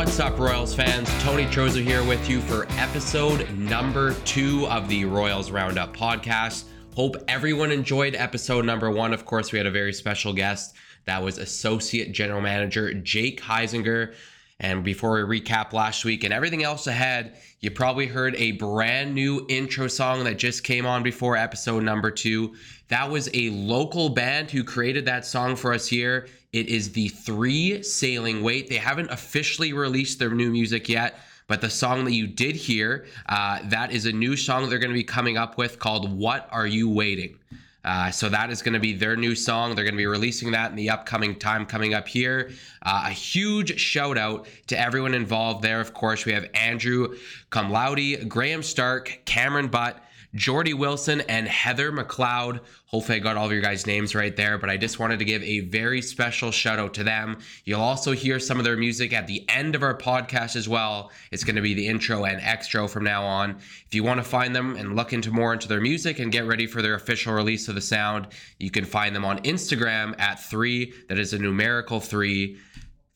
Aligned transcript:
What's 0.00 0.18
up, 0.18 0.38
Royals 0.38 0.74
fans? 0.74 1.10
Tony 1.22 1.44
Trozo 1.44 1.84
here 1.84 2.02
with 2.02 2.26
you 2.26 2.40
for 2.40 2.66
episode 2.78 3.46
number 3.58 4.14
two 4.24 4.66
of 4.68 4.88
the 4.88 5.04
Royals 5.04 5.50
Roundup 5.50 5.94
podcast. 5.94 6.64
Hope 6.96 7.18
everyone 7.28 7.70
enjoyed 7.70 8.14
episode 8.14 8.64
number 8.64 8.90
one. 8.90 9.12
Of 9.12 9.26
course, 9.26 9.52
we 9.52 9.58
had 9.58 9.66
a 9.66 9.70
very 9.70 9.92
special 9.92 10.32
guest. 10.32 10.74
That 11.04 11.22
was 11.22 11.36
Associate 11.36 12.10
General 12.12 12.40
Manager 12.40 12.94
Jake 12.94 13.42
Heisinger. 13.42 14.14
And 14.58 14.82
before 14.82 15.22
we 15.22 15.40
recap 15.40 15.74
last 15.74 16.06
week 16.06 16.24
and 16.24 16.32
everything 16.32 16.62
else 16.62 16.86
ahead, 16.86 17.36
you 17.60 17.70
probably 17.70 18.06
heard 18.06 18.34
a 18.36 18.52
brand 18.52 19.14
new 19.14 19.44
intro 19.50 19.86
song 19.86 20.24
that 20.24 20.38
just 20.38 20.64
came 20.64 20.86
on 20.86 21.02
before 21.02 21.36
episode 21.36 21.82
number 21.82 22.10
two. 22.10 22.54
That 22.88 23.10
was 23.10 23.28
a 23.34 23.50
local 23.50 24.08
band 24.08 24.50
who 24.50 24.64
created 24.64 25.04
that 25.04 25.26
song 25.26 25.56
for 25.56 25.74
us 25.74 25.86
here. 25.86 26.26
It 26.52 26.68
is 26.68 26.92
the 26.92 27.08
Three 27.08 27.82
Sailing 27.82 28.42
Wait. 28.42 28.68
They 28.68 28.76
haven't 28.76 29.10
officially 29.10 29.72
released 29.72 30.18
their 30.18 30.30
new 30.30 30.50
music 30.50 30.88
yet, 30.88 31.20
but 31.46 31.60
the 31.60 31.70
song 31.70 32.04
that 32.04 32.12
you 32.12 32.26
did 32.26 32.56
hear, 32.56 33.06
uh, 33.28 33.60
that 33.64 33.92
is 33.92 34.06
a 34.06 34.12
new 34.12 34.36
song 34.36 34.68
they're 34.68 34.80
going 34.80 34.90
to 34.90 34.94
be 34.94 35.04
coming 35.04 35.36
up 35.36 35.58
with 35.58 35.78
called 35.78 36.12
What 36.12 36.48
Are 36.50 36.66
You 36.66 36.88
Waiting? 36.88 37.36
Uh, 37.84 38.10
so 38.10 38.28
that 38.28 38.50
is 38.50 38.62
going 38.62 38.74
to 38.74 38.80
be 38.80 38.92
their 38.92 39.16
new 39.16 39.34
song. 39.34 39.74
They're 39.74 39.84
going 39.84 39.94
to 39.94 39.98
be 39.98 40.06
releasing 40.06 40.50
that 40.50 40.70
in 40.70 40.76
the 40.76 40.90
upcoming 40.90 41.38
time 41.38 41.64
coming 41.64 41.94
up 41.94 42.08
here. 42.08 42.50
Uh, 42.82 43.04
a 43.06 43.10
huge 43.10 43.78
shout 43.80 44.18
out 44.18 44.46
to 44.66 44.78
everyone 44.78 45.14
involved 45.14 45.62
there. 45.62 45.80
Of 45.80 45.94
course, 45.94 46.26
we 46.26 46.32
have 46.32 46.46
Andrew 46.52 47.16
Cumlowdy, 47.50 48.28
Graham 48.28 48.62
Stark, 48.62 49.20
Cameron 49.24 49.68
Butt, 49.68 50.02
Jordy 50.34 50.74
Wilson, 50.74 51.20
and 51.22 51.48
Heather 51.48 51.90
McLeod. 51.90 52.60
Hopefully, 52.86 53.16
I 53.16 53.20
got 53.20 53.36
all 53.36 53.46
of 53.46 53.52
your 53.52 53.60
guys' 53.60 53.86
names 53.86 54.14
right 54.14 54.34
there, 54.36 54.58
but 54.58 54.70
I 54.70 54.76
just 54.76 54.98
wanted 54.98 55.18
to 55.20 55.24
give 55.24 55.42
a 55.42 55.60
very 55.60 56.02
special 56.02 56.50
shout 56.50 56.78
out 56.78 56.94
to 56.94 57.04
them. 57.04 57.38
You'll 57.64 57.80
also 57.80 58.12
hear 58.12 58.38
some 58.38 58.58
of 58.58 58.64
their 58.64 58.76
music 58.76 59.12
at 59.12 59.26
the 59.26 59.44
end 59.48 59.74
of 59.74 59.82
our 59.82 59.96
podcast 59.96 60.56
as 60.56 60.68
well. 60.68 61.10
It's 61.30 61.44
going 61.44 61.56
to 61.56 61.62
be 61.62 61.74
the 61.74 61.86
intro 61.86 62.24
and 62.24 62.40
extra 62.40 62.86
from 62.88 63.04
now 63.04 63.24
on. 63.24 63.58
If 63.86 63.94
you 63.94 64.04
want 64.04 64.18
to 64.18 64.24
find 64.24 64.54
them 64.54 64.76
and 64.76 64.96
look 64.96 65.12
into 65.12 65.30
more 65.30 65.52
into 65.52 65.68
their 65.68 65.80
music 65.80 66.18
and 66.18 66.32
get 66.32 66.46
ready 66.46 66.66
for 66.66 66.82
their 66.82 66.94
official 66.94 67.32
release 67.32 67.68
of 67.68 67.74
the 67.74 67.80
sound, 67.80 68.28
you 68.58 68.70
can 68.70 68.84
find 68.84 69.14
them 69.14 69.24
on 69.24 69.38
Instagram 69.42 70.18
at 70.20 70.40
three, 70.40 70.92
that 71.08 71.18
is 71.18 71.32
a 71.32 71.38
numerical 71.38 72.00
three 72.00 72.58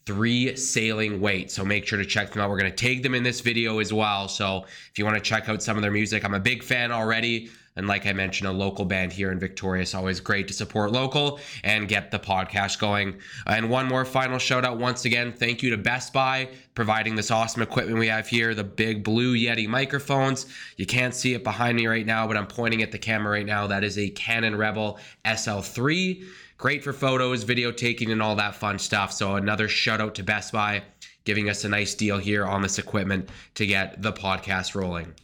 three 0.06 0.55
sailing 0.56 1.20
wait 1.20 1.50
so 1.50 1.64
make 1.64 1.86
sure 1.86 1.98
to 1.98 2.05
check 2.05 2.33
them 2.33 2.42
out. 2.42 2.50
We're 2.50 2.58
going 2.58 2.70
to 2.70 2.77
take 2.77 3.02
them 3.02 3.14
in 3.14 3.22
this 3.22 3.41
video 3.41 3.78
as 3.78 3.92
well. 3.92 4.28
So 4.28 4.64
if 4.91 4.98
you 4.98 5.05
want 5.05 5.16
to 5.16 5.22
check 5.22 5.48
out 5.48 5.62
some 5.62 5.77
of 5.77 5.83
their 5.83 5.91
music 5.91 6.24
i'm 6.24 6.34
a 6.34 6.41
big 6.41 6.62
fan 6.62 6.92
already. 6.92 7.50
And 7.77 7.88
like 7.88 8.06
i 8.06 8.12
mentioned 8.12 8.48
a 8.48 8.52
local 8.52 8.84
band 8.84 9.12
here 9.12 9.32
in 9.32 9.41
victoria 9.41 9.82
it's 9.82 9.94
always 9.94 10.20
great 10.20 10.47
to 10.48 10.55
support 10.55 10.92
local 10.92 11.41
and 11.64 11.88
get 11.88 12.10
the 12.10 12.19
podcast 12.19 12.78
going. 12.78 13.16
And 13.47 13.70
one 13.70 13.86
more 13.86 14.05
final 14.05 14.38
shout 14.38 14.64
out 14.64 14.78
once 14.78 15.06
again. 15.06 15.32
Thank 15.32 15.62
you 15.62 15.70
to 15.70 15.78
best 15.78 16.12
buy 16.12 16.50
providing 16.75 17.14
this 17.14 17.30
awesome 17.30 17.62
equipment 17.62 17.98
we 17.98 18.08
have 18.08 18.28
here 18.28 18.55
the 18.55 18.64
big 18.64 19.05
blue 19.05 19.34
yeti 19.34 19.66
microphones. 19.66 20.47
You 20.77 20.86
can't 20.86 21.14
see 21.14 21.34
it 21.34 21.42
behind 21.44 21.77
me 21.77 21.86
right 21.86 22.06
now 22.06 22.27
but 22.27 22.36
i'm 22.36 22.47
pointing 22.47 22.82
at 22.82 22.92
the 22.92 22.98
camera 22.98 23.32
right 23.32 23.47
now. 23.47 23.66
That 23.66 23.82
is 23.84 23.97
a 23.98 24.10
canon 24.10 24.55
rebel 24.55 24.98
sl3 25.25 26.25
Great 26.56 26.84
for 26.84 26.92
photos, 26.92 27.42
video 27.42 27.72
taking, 27.72 28.10
and 28.12 28.22
all 28.22 28.36
that 28.36 28.55
fun 28.55 28.78
stuff. 28.78 29.12
So, 29.12 29.36
another 29.36 29.69
shout 29.69 30.00
out 30.00 30.14
to 30.16 30.22
Best 30.22 30.52
Buy 30.52 30.83
giving 31.24 31.48
us 31.48 31.64
a 31.64 31.69
nice 31.69 31.94
deal 31.94 32.19
here 32.19 32.44
on 32.44 32.62
this 32.62 32.78
equipment 32.78 33.28
to 33.55 33.66
get 33.66 34.00
the 34.02 34.12
podcast 34.12 34.75
rolling. 34.75 35.14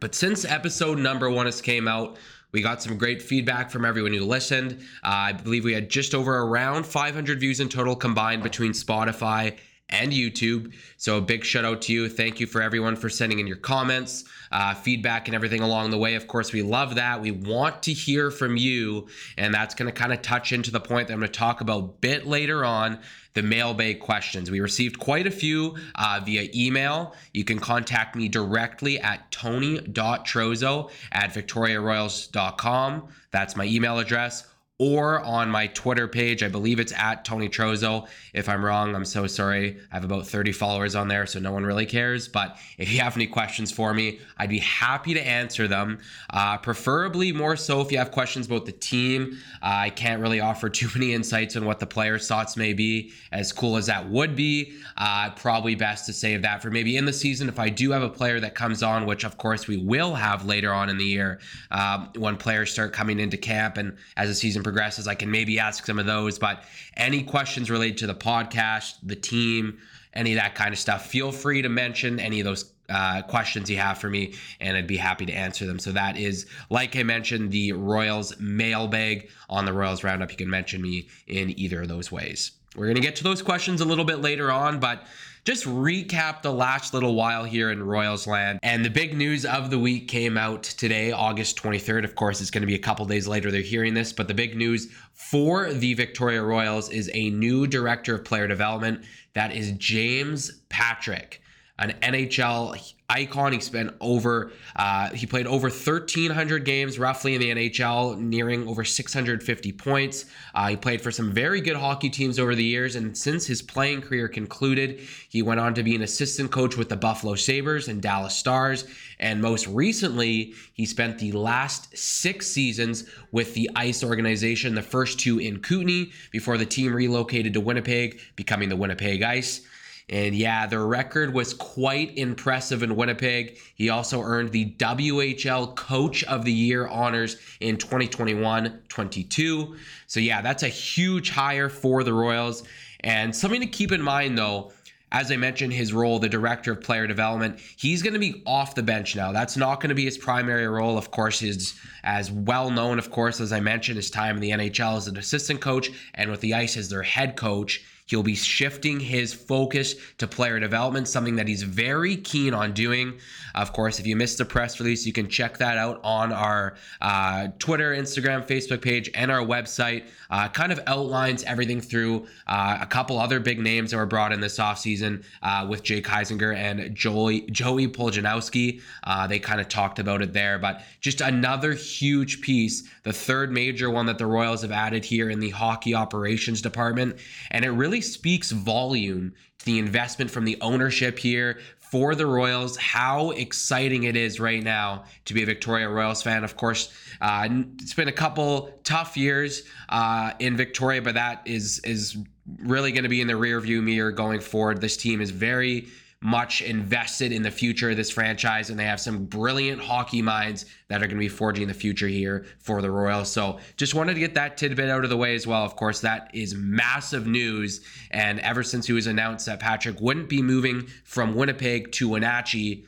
But 0.00 0.14
since 0.14 0.44
episode 0.44 0.98
number 0.98 1.28
one 1.28 1.46
has 1.46 1.60
came 1.60 1.86
out, 1.86 2.16
we 2.52 2.62
got 2.62 2.82
some 2.82 2.96
great 2.96 3.20
feedback 3.20 3.70
from 3.70 3.84
everyone 3.84 4.12
who 4.12 4.24
listened. 4.24 4.80
Uh, 5.02 5.08
I 5.08 5.32
believe 5.32 5.64
we 5.64 5.72
had 5.72 5.90
just 5.90 6.14
over 6.14 6.38
around 6.38 6.86
500 6.86 7.40
views 7.40 7.60
in 7.60 7.68
total 7.68 7.96
combined 7.96 8.42
between 8.42 8.72
Spotify 8.72 9.56
and 9.90 10.12
YouTube. 10.12 10.72
So 10.96 11.18
a 11.18 11.20
big 11.20 11.44
shout 11.44 11.64
out 11.64 11.82
to 11.82 11.92
you. 11.92 12.08
Thank 12.08 12.40
you 12.40 12.46
for 12.46 12.62
everyone 12.62 12.96
for 12.96 13.08
sending 13.08 13.38
in 13.38 13.46
your 13.46 13.56
comments, 13.56 14.24
uh, 14.50 14.74
feedback, 14.74 15.28
and 15.28 15.34
everything 15.34 15.60
along 15.60 15.90
the 15.90 15.98
way. 15.98 16.14
Of 16.14 16.26
course, 16.26 16.52
we 16.52 16.62
love 16.62 16.94
that. 16.94 17.20
We 17.20 17.30
want 17.30 17.82
to 17.84 17.92
hear 17.92 18.30
from 18.30 18.56
you, 18.56 19.08
and 19.36 19.52
that's 19.52 19.74
going 19.74 19.92
to 19.92 19.92
kind 19.92 20.12
of 20.12 20.22
touch 20.22 20.52
into 20.52 20.70
the 20.70 20.80
point 20.80 21.08
that 21.08 21.14
I'm 21.14 21.20
going 21.20 21.30
to 21.30 21.38
talk 21.38 21.60
about 21.60 21.78
a 21.78 21.86
bit 21.86 22.26
later 22.26 22.64
on. 22.64 23.00
The 23.34 23.42
mailbag 23.42 23.98
questions. 23.98 24.48
We 24.48 24.60
received 24.60 25.00
quite 25.00 25.26
a 25.26 25.30
few 25.30 25.76
uh, 25.96 26.20
via 26.24 26.48
email. 26.54 27.16
You 27.32 27.42
can 27.42 27.58
contact 27.58 28.14
me 28.14 28.28
directly 28.28 29.00
at 29.00 29.28
tony.trozo 29.32 30.90
at 31.10 31.34
victoriaroyals.com. 31.34 33.08
That's 33.32 33.56
my 33.56 33.64
email 33.64 33.98
address 33.98 34.46
or 34.80 35.20
on 35.20 35.48
my 35.48 35.68
Twitter 35.68 36.08
page. 36.08 36.42
I 36.42 36.48
believe 36.48 36.80
it's 36.80 36.92
at 36.92 37.24
Tony 37.24 37.48
Trozo. 37.48 38.08
If 38.32 38.48
I'm 38.48 38.64
wrong, 38.64 38.96
I'm 38.96 39.04
so 39.04 39.28
sorry. 39.28 39.78
I 39.92 39.94
have 39.94 40.04
about 40.04 40.26
30 40.26 40.50
followers 40.50 40.96
on 40.96 41.06
there, 41.06 41.26
so 41.26 41.38
no 41.38 41.52
one 41.52 41.64
really 41.64 41.86
cares. 41.86 42.26
But 42.26 42.58
if 42.76 42.92
you 42.92 42.98
have 42.98 43.16
any 43.16 43.28
questions 43.28 43.70
for 43.70 43.94
me, 43.94 44.18
I'd 44.36 44.50
be 44.50 44.58
happy 44.58 45.14
to 45.14 45.24
answer 45.24 45.68
them. 45.68 46.00
Uh, 46.30 46.58
preferably 46.58 47.30
more 47.32 47.54
so 47.56 47.82
if 47.82 47.92
you 47.92 47.98
have 47.98 48.10
questions 48.10 48.46
about 48.46 48.66
the 48.66 48.72
team. 48.72 49.38
Uh, 49.62 49.84
I 49.84 49.90
can't 49.90 50.20
really 50.20 50.40
offer 50.40 50.68
too 50.68 50.88
many 50.92 51.14
insights 51.14 51.54
on 51.54 51.64
what 51.66 51.78
the 51.78 51.86
players' 51.86 52.26
thoughts 52.26 52.56
may 52.56 52.72
be, 52.72 53.12
as 53.30 53.52
cool 53.52 53.76
as 53.76 53.86
that 53.86 54.10
would 54.10 54.34
be. 54.34 54.74
Uh, 54.96 55.30
probably 55.30 55.76
best 55.76 56.04
to 56.06 56.12
save 56.12 56.42
that 56.42 56.60
for 56.60 56.72
maybe 56.72 56.96
in 56.96 57.04
the 57.04 57.12
season 57.12 57.48
if 57.48 57.60
I 57.60 57.68
do 57.68 57.92
have 57.92 58.02
a 58.02 58.10
player 58.10 58.40
that 58.40 58.56
comes 58.56 58.82
on, 58.82 59.06
which 59.06 59.22
of 59.22 59.38
course 59.38 59.68
we 59.68 59.76
will 59.76 60.16
have 60.16 60.44
later 60.44 60.72
on 60.72 60.88
in 60.88 60.98
the 60.98 61.04
year 61.04 61.38
um, 61.70 62.10
when 62.16 62.36
players 62.36 62.72
start 62.72 62.92
coming 62.92 63.20
into 63.20 63.36
camp 63.36 63.76
and 63.76 63.96
as 64.16 64.28
the 64.28 64.34
season 64.34 64.63
progresses, 64.64 65.06
I 65.06 65.14
can 65.14 65.30
maybe 65.30 65.60
ask 65.60 65.86
some 65.86 65.98
of 65.98 66.06
those. 66.06 66.38
But 66.38 66.64
any 66.96 67.22
questions 67.22 67.70
related 67.70 67.98
to 67.98 68.06
the 68.08 68.14
podcast, 68.14 68.94
the 69.02 69.16
team, 69.16 69.78
any 70.14 70.32
of 70.32 70.38
that 70.38 70.54
kind 70.56 70.72
of 70.72 70.78
stuff, 70.78 71.06
feel 71.06 71.30
free 71.30 71.62
to 71.62 71.68
mention 71.68 72.18
any 72.18 72.40
of 72.40 72.44
those 72.44 72.72
uh, 72.88 73.22
questions 73.22 73.70
you 73.70 73.78
have 73.78 73.98
for 73.98 74.10
me, 74.10 74.34
and 74.60 74.76
I'd 74.76 74.86
be 74.86 74.96
happy 74.96 75.26
to 75.26 75.32
answer 75.32 75.66
them. 75.66 75.78
So 75.78 75.92
that 75.92 76.18
is, 76.18 76.46
like 76.70 76.96
I 76.96 77.02
mentioned, 77.02 77.50
the 77.50 77.72
Royals 77.72 78.38
mailbag 78.38 79.30
on 79.48 79.64
the 79.64 79.72
Royals 79.72 80.04
Roundup. 80.04 80.30
You 80.30 80.36
can 80.36 80.50
mention 80.50 80.82
me 80.82 81.08
in 81.26 81.58
either 81.58 81.82
of 81.82 81.88
those 81.88 82.12
ways. 82.12 82.52
We're 82.76 82.86
going 82.86 82.96
to 82.96 83.02
get 83.02 83.16
to 83.16 83.24
those 83.24 83.40
questions 83.40 83.80
a 83.80 83.84
little 83.84 84.04
bit 84.04 84.20
later 84.20 84.50
on, 84.50 84.80
but 84.80 85.06
just 85.44 85.64
recap 85.64 86.40
the 86.40 86.52
last 86.52 86.94
little 86.94 87.14
while 87.14 87.44
here 87.44 87.70
in 87.70 87.82
Royals 87.82 88.26
land. 88.26 88.58
And 88.62 88.82
the 88.82 88.90
big 88.90 89.14
news 89.14 89.44
of 89.44 89.70
the 89.70 89.78
week 89.78 90.08
came 90.08 90.38
out 90.38 90.62
today, 90.62 91.12
August 91.12 91.62
23rd. 91.62 92.04
Of 92.04 92.14
course, 92.14 92.40
it's 92.40 92.50
going 92.50 92.62
to 92.62 92.66
be 92.66 92.74
a 92.74 92.78
couple 92.78 93.04
days 93.04 93.28
later 93.28 93.50
they're 93.50 93.60
hearing 93.60 93.92
this, 93.92 94.12
but 94.12 94.26
the 94.26 94.34
big 94.34 94.56
news 94.56 94.88
for 95.12 95.70
the 95.72 95.92
Victoria 95.94 96.42
Royals 96.42 96.88
is 96.88 97.10
a 97.12 97.30
new 97.30 97.66
director 97.66 98.14
of 98.14 98.24
player 98.24 98.48
development. 98.48 99.04
That 99.34 99.54
is 99.54 99.72
James 99.72 100.62
Patrick 100.70 101.42
an 101.78 101.92
NHL 102.02 102.94
icon. 103.10 103.52
He 103.52 103.60
spent 103.60 103.94
over, 104.00 104.52
uh, 104.76 105.10
he 105.10 105.26
played 105.26 105.46
over 105.46 105.68
1,300 105.68 106.64
games 106.64 106.98
roughly 106.98 107.34
in 107.34 107.40
the 107.40 107.50
NHL, 107.50 108.18
nearing 108.18 108.66
over 108.68 108.84
650 108.84 109.72
points. 109.72 110.24
Uh, 110.54 110.68
he 110.68 110.76
played 110.76 111.00
for 111.00 111.10
some 111.10 111.32
very 111.32 111.60
good 111.60 111.76
hockey 111.76 112.10
teams 112.10 112.38
over 112.38 112.54
the 112.54 112.64
years, 112.64 112.94
and 112.96 113.16
since 113.16 113.46
his 113.46 113.60
playing 113.60 114.02
career 114.02 114.28
concluded, 114.28 115.00
he 115.28 115.42
went 115.42 115.60
on 115.60 115.74
to 115.74 115.82
be 115.82 115.94
an 115.94 116.02
assistant 116.02 116.50
coach 116.50 116.76
with 116.76 116.88
the 116.88 116.96
Buffalo 116.96 117.34
Sabres 117.34 117.88
and 117.88 118.00
Dallas 118.00 118.34
Stars. 118.34 118.86
And 119.18 119.40
most 119.40 119.66
recently, 119.66 120.54
he 120.74 120.86
spent 120.86 121.18
the 121.18 121.32
last 121.32 121.96
six 121.96 122.46
seasons 122.46 123.04
with 123.32 123.54
the 123.54 123.68
ICE 123.74 124.04
organization, 124.04 124.74
the 124.74 124.82
first 124.82 125.18
two 125.18 125.38
in 125.38 125.60
Kootenay, 125.60 126.10
before 126.30 126.56
the 126.56 126.66
team 126.66 126.94
relocated 126.94 127.52
to 127.54 127.60
Winnipeg, 127.60 128.20
becoming 128.36 128.68
the 128.68 128.76
Winnipeg 128.76 129.22
Ice. 129.22 129.66
And 130.08 130.34
yeah, 130.34 130.66
their 130.66 130.86
record 130.86 131.32
was 131.32 131.54
quite 131.54 132.16
impressive 132.18 132.82
in 132.82 132.94
Winnipeg. 132.94 133.58
He 133.74 133.88
also 133.88 134.20
earned 134.20 134.52
the 134.52 134.72
WHL 134.72 135.74
Coach 135.76 136.22
of 136.24 136.44
the 136.44 136.52
Year 136.52 136.86
honors 136.88 137.36
in 137.60 137.78
2021 137.78 138.82
22. 138.88 139.76
So 140.06 140.20
yeah, 140.20 140.42
that's 140.42 140.62
a 140.62 140.68
huge 140.68 141.30
hire 141.30 141.70
for 141.70 142.04
the 142.04 142.12
Royals. 142.12 142.64
And 143.00 143.34
something 143.34 143.60
to 143.60 143.66
keep 143.66 143.92
in 143.92 144.02
mind 144.02 144.36
though, 144.36 144.72
as 145.14 145.30
I 145.30 145.36
mentioned, 145.36 145.72
his 145.72 145.92
role, 145.92 146.18
the 146.18 146.28
director 146.28 146.72
of 146.72 146.80
player 146.80 147.06
development, 147.06 147.60
he's 147.76 148.02
going 148.02 148.14
to 148.14 148.18
be 148.18 148.42
off 148.46 148.74
the 148.74 148.82
bench 148.82 149.14
now. 149.14 149.30
That's 149.30 149.56
not 149.56 149.80
going 149.80 149.90
to 149.90 149.94
be 149.94 150.04
his 150.04 150.18
primary 150.18 150.66
role. 150.66 150.98
Of 150.98 151.12
course, 151.12 151.38
he's 151.38 151.80
as 152.02 152.32
well 152.32 152.68
known, 152.68 152.98
of 152.98 153.12
course, 153.12 153.40
as 153.40 153.52
I 153.52 153.60
mentioned, 153.60 153.96
his 153.96 154.10
time 154.10 154.34
in 154.34 154.42
the 154.42 154.50
NHL 154.50 154.96
as 154.96 155.06
an 155.06 155.16
assistant 155.16 155.60
coach 155.60 155.88
and 156.14 156.32
with 156.32 156.40
the 156.40 156.54
Ice 156.54 156.76
as 156.76 156.88
their 156.88 157.02
head 157.02 157.36
coach. 157.36 157.84
He'll 158.06 158.22
be 158.22 158.34
shifting 158.34 159.00
his 159.00 159.32
focus 159.32 159.94
to 160.18 160.26
player 160.26 160.60
development, 160.60 161.08
something 161.08 161.36
that 161.36 161.48
he's 161.48 161.62
very 161.62 162.16
keen 162.16 162.52
on 162.52 162.72
doing. 162.72 163.14
Of 163.54 163.72
course, 163.72 163.98
if 163.98 164.06
you 164.06 164.14
missed 164.14 164.38
the 164.38 164.44
press 164.44 164.78
release, 164.78 165.06
you 165.06 165.12
can 165.12 165.28
check 165.28 165.56
that 165.58 165.78
out 165.78 166.00
on 166.04 166.30
our 166.32 166.74
uh, 167.00 167.48
Twitter, 167.58 167.94
Instagram, 167.94 168.46
Facebook 168.46 168.82
page, 168.82 169.10
and 169.14 169.30
our 169.30 169.40
website. 169.40 170.04
Uh, 170.30 170.48
kind 170.48 170.72
of 170.72 170.80
outlines 170.86 171.44
everything 171.44 171.80
through 171.80 172.26
uh, 172.46 172.78
a 172.80 172.86
couple 172.86 173.18
other 173.18 173.40
big 173.40 173.58
names 173.58 173.92
that 173.92 173.96
were 173.96 174.06
brought 174.06 174.32
in 174.32 174.40
this 174.40 174.58
offseason 174.58 175.24
uh, 175.42 175.66
with 175.68 175.82
Jake 175.82 176.06
Heisinger 176.06 176.54
and 176.54 176.94
Joey, 176.94 177.42
Joey 177.52 177.88
Poljanowski. 177.88 178.82
Uh, 179.04 179.26
they 179.26 179.38
kind 179.38 179.60
of 179.60 179.68
talked 179.68 179.98
about 179.98 180.22
it 180.22 180.32
there, 180.32 180.58
but 180.58 180.82
just 181.00 181.20
another 181.20 181.72
huge 181.72 182.40
piece, 182.40 182.82
the 183.04 183.12
third 183.12 183.52
major 183.52 183.90
one 183.90 184.06
that 184.06 184.18
the 184.18 184.26
Royals 184.26 184.62
have 184.62 184.72
added 184.72 185.04
here 185.04 185.30
in 185.30 185.40
the 185.40 185.50
hockey 185.50 185.94
operations 185.94 186.60
department. 186.60 187.16
And 187.50 187.64
it 187.64 187.70
really 187.70 187.93
really 187.94 188.02
speaks 188.02 188.50
volume 188.50 189.32
to 189.60 189.66
the 189.66 189.78
investment 189.78 190.28
from 190.28 190.44
the 190.44 190.58
ownership 190.60 191.16
here 191.16 191.60
for 191.78 192.16
the 192.16 192.26
Royals, 192.26 192.76
how 192.76 193.30
exciting 193.30 194.02
it 194.02 194.16
is 194.16 194.40
right 194.40 194.64
now 194.64 195.04
to 195.26 195.34
be 195.34 195.44
a 195.44 195.46
Victoria 195.46 195.88
Royals 195.88 196.20
fan. 196.20 196.42
Of 196.42 196.56
course, 196.56 196.92
uh, 197.20 197.48
it's 197.78 197.94
been 197.94 198.08
a 198.08 198.12
couple 198.12 198.80
tough 198.82 199.16
years 199.16 199.62
uh, 199.90 200.32
in 200.40 200.56
Victoria, 200.56 201.02
but 201.02 201.14
that 201.14 201.42
is 201.44 201.78
is 201.84 202.16
really 202.58 202.90
going 202.90 203.04
to 203.04 203.08
be 203.08 203.20
in 203.20 203.28
the 203.28 203.34
rearview 203.34 203.80
mirror 203.80 204.10
going 204.10 204.40
forward. 204.40 204.80
This 204.80 204.96
team 204.96 205.20
is 205.20 205.30
very 205.30 205.86
much 206.24 206.62
invested 206.62 207.32
in 207.32 207.42
the 207.42 207.50
future 207.50 207.90
of 207.90 207.98
this 207.98 208.10
franchise, 208.10 208.70
and 208.70 208.78
they 208.78 208.84
have 208.86 208.98
some 208.98 209.26
brilliant 209.26 209.78
hockey 209.78 210.22
minds 210.22 210.64
that 210.88 211.02
are 211.02 211.06
going 211.06 211.18
to 211.18 211.20
be 211.20 211.28
forging 211.28 211.68
the 211.68 211.74
future 211.74 212.08
here 212.08 212.46
for 212.58 212.80
the 212.80 212.90
Royals. 212.90 213.30
So 213.30 213.58
just 213.76 213.94
wanted 213.94 214.14
to 214.14 214.20
get 214.20 214.32
that 214.34 214.56
tidbit 214.56 214.88
out 214.88 215.04
of 215.04 215.10
the 215.10 215.18
way 215.18 215.34
as 215.34 215.46
well. 215.46 215.62
Of 215.62 215.76
course, 215.76 216.00
that 216.00 216.30
is 216.32 216.54
massive 216.54 217.26
news. 217.26 217.82
And 218.10 218.40
ever 218.40 218.62
since 218.62 218.88
it 218.88 218.94
was 218.94 219.06
announced 219.06 219.44
that 219.44 219.60
Patrick 219.60 220.00
wouldn't 220.00 220.30
be 220.30 220.40
moving 220.40 220.86
from 221.04 221.34
Winnipeg 221.34 221.92
to 221.92 222.08
Wenatchee, 222.08 222.86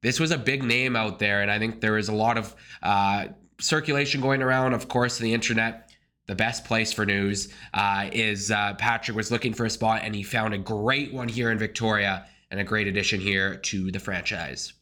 this 0.00 0.18
was 0.18 0.30
a 0.30 0.38
big 0.38 0.62
name 0.62 0.96
out 0.96 1.18
there. 1.18 1.42
And 1.42 1.50
I 1.50 1.58
think 1.58 1.82
there 1.82 1.98
is 1.98 2.08
a 2.08 2.14
lot 2.14 2.38
of 2.38 2.56
uh, 2.82 3.26
circulation 3.60 4.22
going 4.22 4.40
around, 4.40 4.72
of 4.72 4.88
course, 4.88 5.18
the 5.18 5.34
internet 5.34 5.90
the 6.26 6.34
best 6.34 6.66
place 6.66 6.92
for 6.92 7.06
news 7.06 7.52
uh, 7.72 8.10
is 8.12 8.50
uh, 8.50 8.74
Patrick 8.74 9.16
was 9.16 9.30
looking 9.30 9.54
for 9.54 9.64
a 9.64 9.70
spot 9.70 10.02
and 10.04 10.14
he 10.14 10.22
found 10.22 10.52
a 10.52 10.58
great 10.58 11.10
one 11.12 11.26
here 11.26 11.50
in 11.50 11.56
Victoria 11.56 12.26
and 12.50 12.60
a 12.60 12.64
great 12.64 12.86
addition 12.86 13.20
here 13.20 13.56
to 13.56 13.90
the 13.90 13.98
franchise. 13.98 14.72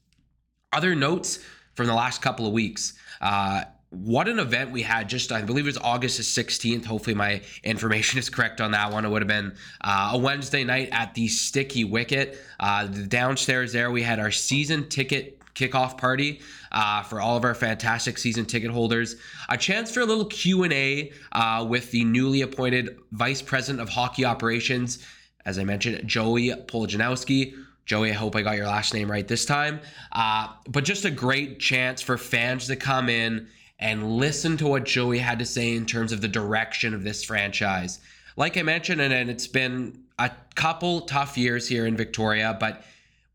Other 0.73 0.95
notes 0.95 1.41
from 1.75 1.87
the 1.87 1.95
last 1.95 2.23
couple 2.23 2.47
of 2.47 2.53
weeks. 2.53 2.95
Uh, 3.21 3.65
what 3.91 4.29
an 4.29 4.39
event 4.39 4.73
we 4.73 4.83
had 4.83 5.09
just 5.09 5.31
i 5.31 5.41
believe 5.41 5.65
it 5.65 5.69
was 5.69 5.79
august 5.79 6.21
16th 6.21 6.85
hopefully 6.85 7.15
my 7.15 7.41
information 7.63 8.19
is 8.19 8.29
correct 8.29 8.61
on 8.61 8.73
that 8.73 8.93
one 8.93 9.05
it 9.05 9.09
would 9.09 9.23
have 9.23 9.29
been 9.29 9.55
uh, 9.83 10.11
a 10.13 10.19
wednesday 10.19 10.65
night 10.65 10.89
at 10.93 11.15
the 11.15 11.29
sticky 11.29 11.85
wicket 11.85 12.39
uh, 12.61 12.87
downstairs 12.87 13.73
there 13.73 13.91
we 13.91 14.03
had 14.03 14.19
our 14.19 14.33
season 14.33 14.89
ticket 14.89 15.41
kickoff 15.55 15.97
party 15.97 16.41
uh, 16.73 17.03
for 17.03 17.21
all 17.21 17.37
of 17.37 17.45
our 17.45 17.55
fantastic 17.55 18.19
season 18.19 18.45
ticket 18.45 18.71
holders 18.71 19.17
a 19.49 19.57
chance 19.57 19.91
for 19.91 20.01
a 20.01 20.05
little 20.05 20.27
q&a 20.27 21.11
uh, 21.33 21.65
with 21.67 21.91
the 21.93 22.05
newly 22.05 22.43
appointed 22.43 22.99
vice 23.12 23.41
president 23.41 23.81
of 23.81 23.89
hockey 23.89 24.25
operations 24.25 24.99
as 25.47 25.59
I 25.59 25.65
mentioned, 25.65 26.07
Joey 26.07 26.51
Polijanowski. 26.51 27.55
Joey, 27.87 28.11
I 28.11 28.15
hope 28.15 28.35
I 28.35 28.43
got 28.43 28.57
your 28.57 28.67
last 28.67 28.93
name 28.93 29.09
right 29.09 29.27
this 29.27 29.47
time. 29.47 29.81
Uh, 30.11 30.49
but 30.69 30.85
just 30.85 31.05
a 31.05 31.11
great 31.11 31.61
chance 31.61 32.03
for 32.03 32.19
fans 32.19 32.67
to 32.67 32.75
come 32.75 33.09
in 33.09 33.47
and 33.79 34.17
listen 34.17 34.57
to 34.57 34.67
what 34.67 34.85
Joey 34.85 35.19
had 35.19 35.39
to 35.39 35.47
say 35.47 35.77
in 35.77 35.87
terms 35.87 36.11
of 36.11 36.21
the 36.21 36.29
direction 36.29 36.95
of 36.95 37.05
this 37.05 37.23
franchise. 37.23 38.01
Like 38.37 38.57
I 38.57 38.63
mentioned, 38.63 39.01
and 39.01 39.31
it's 39.31 39.47
been 39.47 40.03
a 40.19 40.33
couple 40.57 41.03
tough 41.03 41.39
years 41.39 41.69
here 41.69 41.87
in 41.87 41.97
Victoria, 41.97 42.57
but 42.59 42.83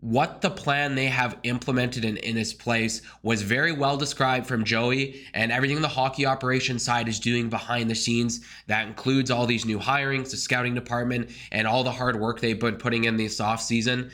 what 0.01 0.42
the 0.42 0.50
plan 0.50 0.95
they 0.95 1.06
have 1.06 1.38
implemented 1.44 2.03
in, 2.03 2.18
in 2.18 2.36
his 2.36 2.53
place 2.53 3.03
was 3.21 3.44
very 3.44 3.71
well 3.71 3.98
described 3.98 4.48
from 4.48 4.65
Joey 4.65 5.24
and 5.36 5.51
everything 5.51 5.80
the 5.80 5.88
hockey 5.88 6.25
operations 6.25 6.83
side 6.83 7.07
is 7.07 7.19
doing 7.19 7.50
behind 7.50 7.89
the 7.89 7.95
scenes. 7.95 8.44
That 8.65 8.88
includes 8.88 9.30
all 9.30 9.45
these 9.45 9.63
new 9.63 9.77
hirings, 9.77 10.31
the 10.31 10.38
scouting 10.38 10.74
department, 10.74 11.30
and 11.51 11.68
all 11.68 11.83
the 11.83 11.92
hard 11.92 12.19
work 12.19 12.39
they've 12.39 12.59
been 12.59 12.77
putting 12.77 13.03
in 13.03 13.15
this 13.15 13.39
off 13.39 13.62
season. 13.62 14.09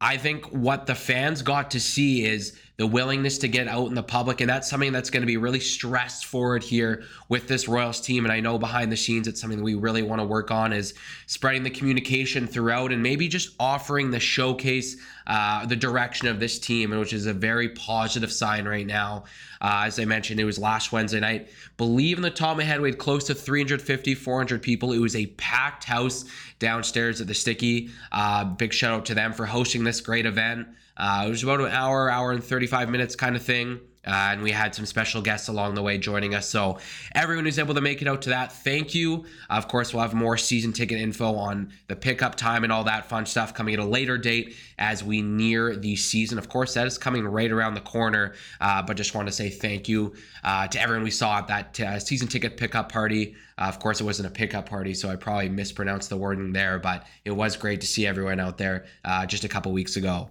I 0.00 0.16
think 0.16 0.46
what 0.46 0.86
the 0.86 0.94
fans 0.94 1.42
got 1.42 1.72
to 1.72 1.80
see 1.80 2.24
is 2.24 2.58
the 2.78 2.86
willingness 2.86 3.38
to 3.38 3.48
get 3.48 3.66
out 3.66 3.88
in 3.88 3.94
the 3.94 4.02
public. 4.02 4.40
And 4.40 4.48
that's 4.48 4.70
something 4.70 4.92
that's 4.92 5.10
going 5.10 5.22
to 5.22 5.26
be 5.26 5.36
really 5.36 5.58
stressed 5.58 6.26
forward 6.26 6.62
here 6.62 7.02
with 7.28 7.48
this 7.48 7.66
Royals 7.66 8.00
team. 8.00 8.24
And 8.24 8.32
I 8.32 8.38
know 8.38 8.56
behind 8.56 8.92
the 8.92 8.96
scenes, 8.96 9.26
it's 9.26 9.40
something 9.40 9.58
that 9.58 9.64
we 9.64 9.74
really 9.74 10.02
want 10.02 10.20
to 10.20 10.24
work 10.24 10.52
on 10.52 10.72
is 10.72 10.94
spreading 11.26 11.64
the 11.64 11.70
communication 11.70 12.46
throughout 12.46 12.92
and 12.92 13.02
maybe 13.02 13.26
just 13.26 13.50
offering 13.58 14.12
the 14.12 14.20
showcase 14.20 14.96
uh, 15.26 15.66
the 15.66 15.74
direction 15.74 16.28
of 16.28 16.38
this 16.38 16.60
team, 16.60 16.96
which 16.96 17.12
is 17.12 17.26
a 17.26 17.32
very 17.32 17.70
positive 17.70 18.32
sign 18.32 18.66
right 18.66 18.86
now. 18.86 19.24
Uh, 19.60 19.82
as 19.86 19.98
I 19.98 20.04
mentioned, 20.04 20.38
it 20.38 20.44
was 20.44 20.56
last 20.56 20.92
Wednesday 20.92 21.18
night. 21.18 21.48
Believe 21.78 22.16
in 22.16 22.22
the 22.22 22.30
top 22.30 22.52
of 22.52 22.58
my 22.58 22.62
head, 22.62 22.80
we 22.80 22.90
had 22.90 22.98
close 22.98 23.24
to 23.24 23.34
350, 23.34 24.14
400 24.14 24.62
people. 24.62 24.92
It 24.92 25.00
was 25.00 25.16
a 25.16 25.26
packed 25.26 25.82
house 25.82 26.26
downstairs 26.60 27.20
at 27.20 27.26
the 27.26 27.34
Sticky. 27.34 27.90
Uh, 28.12 28.44
big 28.44 28.72
shout 28.72 28.94
out 28.94 29.06
to 29.06 29.14
them 29.14 29.32
for 29.32 29.46
hosting 29.46 29.82
this 29.82 30.00
great 30.00 30.26
event. 30.26 30.68
Uh, 30.98 31.24
it 31.26 31.30
was 31.30 31.42
about 31.42 31.60
an 31.60 31.68
hour, 31.68 32.10
hour 32.10 32.32
and 32.32 32.42
35 32.42 32.90
minutes 32.90 33.14
kind 33.14 33.36
of 33.36 33.42
thing. 33.42 33.80
Uh, 34.08 34.30
and 34.30 34.42
we 34.42 34.50
had 34.50 34.74
some 34.74 34.86
special 34.86 35.20
guests 35.20 35.48
along 35.48 35.74
the 35.74 35.82
way 35.82 35.98
joining 35.98 36.34
us. 36.34 36.48
So, 36.48 36.78
everyone 37.14 37.44
who's 37.44 37.58
able 37.58 37.74
to 37.74 37.82
make 37.82 38.00
it 38.00 38.08
out 38.08 38.22
to 38.22 38.30
that, 38.30 38.52
thank 38.52 38.94
you. 38.94 39.26
Of 39.50 39.68
course, 39.68 39.92
we'll 39.92 40.02
have 40.02 40.14
more 40.14 40.38
season 40.38 40.72
ticket 40.72 40.98
info 40.98 41.34
on 41.34 41.72
the 41.88 41.96
pickup 41.96 42.34
time 42.34 42.64
and 42.64 42.72
all 42.72 42.84
that 42.84 43.06
fun 43.06 43.26
stuff 43.26 43.52
coming 43.52 43.74
at 43.74 43.80
a 43.80 43.84
later 43.84 44.16
date 44.16 44.54
as 44.78 45.04
we 45.04 45.20
near 45.20 45.76
the 45.76 45.94
season. 45.94 46.38
Of 46.38 46.48
course, 46.48 46.72
that 46.72 46.86
is 46.86 46.96
coming 46.96 47.26
right 47.26 47.50
around 47.50 47.74
the 47.74 47.82
corner. 47.82 48.34
Uh, 48.62 48.80
but 48.80 48.96
just 48.96 49.14
want 49.14 49.28
to 49.28 49.32
say 49.32 49.50
thank 49.50 49.88
you 49.88 50.14
uh, 50.42 50.68
to 50.68 50.80
everyone 50.80 51.04
we 51.04 51.10
saw 51.10 51.38
at 51.38 51.48
that 51.48 51.80
uh, 51.80 51.98
season 51.98 52.28
ticket 52.28 52.56
pickup 52.56 52.90
party. 52.90 53.34
Uh, 53.58 53.64
of 53.64 53.78
course, 53.78 54.00
it 54.00 54.04
wasn't 54.04 54.26
a 54.26 54.30
pickup 54.30 54.66
party, 54.66 54.94
so 54.94 55.10
I 55.10 55.16
probably 55.16 55.50
mispronounced 55.50 56.08
the 56.08 56.16
wording 56.16 56.52
there, 56.52 56.78
but 56.78 57.06
it 57.26 57.32
was 57.32 57.56
great 57.56 57.82
to 57.82 57.86
see 57.86 58.06
everyone 58.06 58.40
out 58.40 58.56
there 58.56 58.86
uh, 59.04 59.26
just 59.26 59.44
a 59.44 59.48
couple 59.48 59.72
weeks 59.72 59.96
ago. 59.96 60.30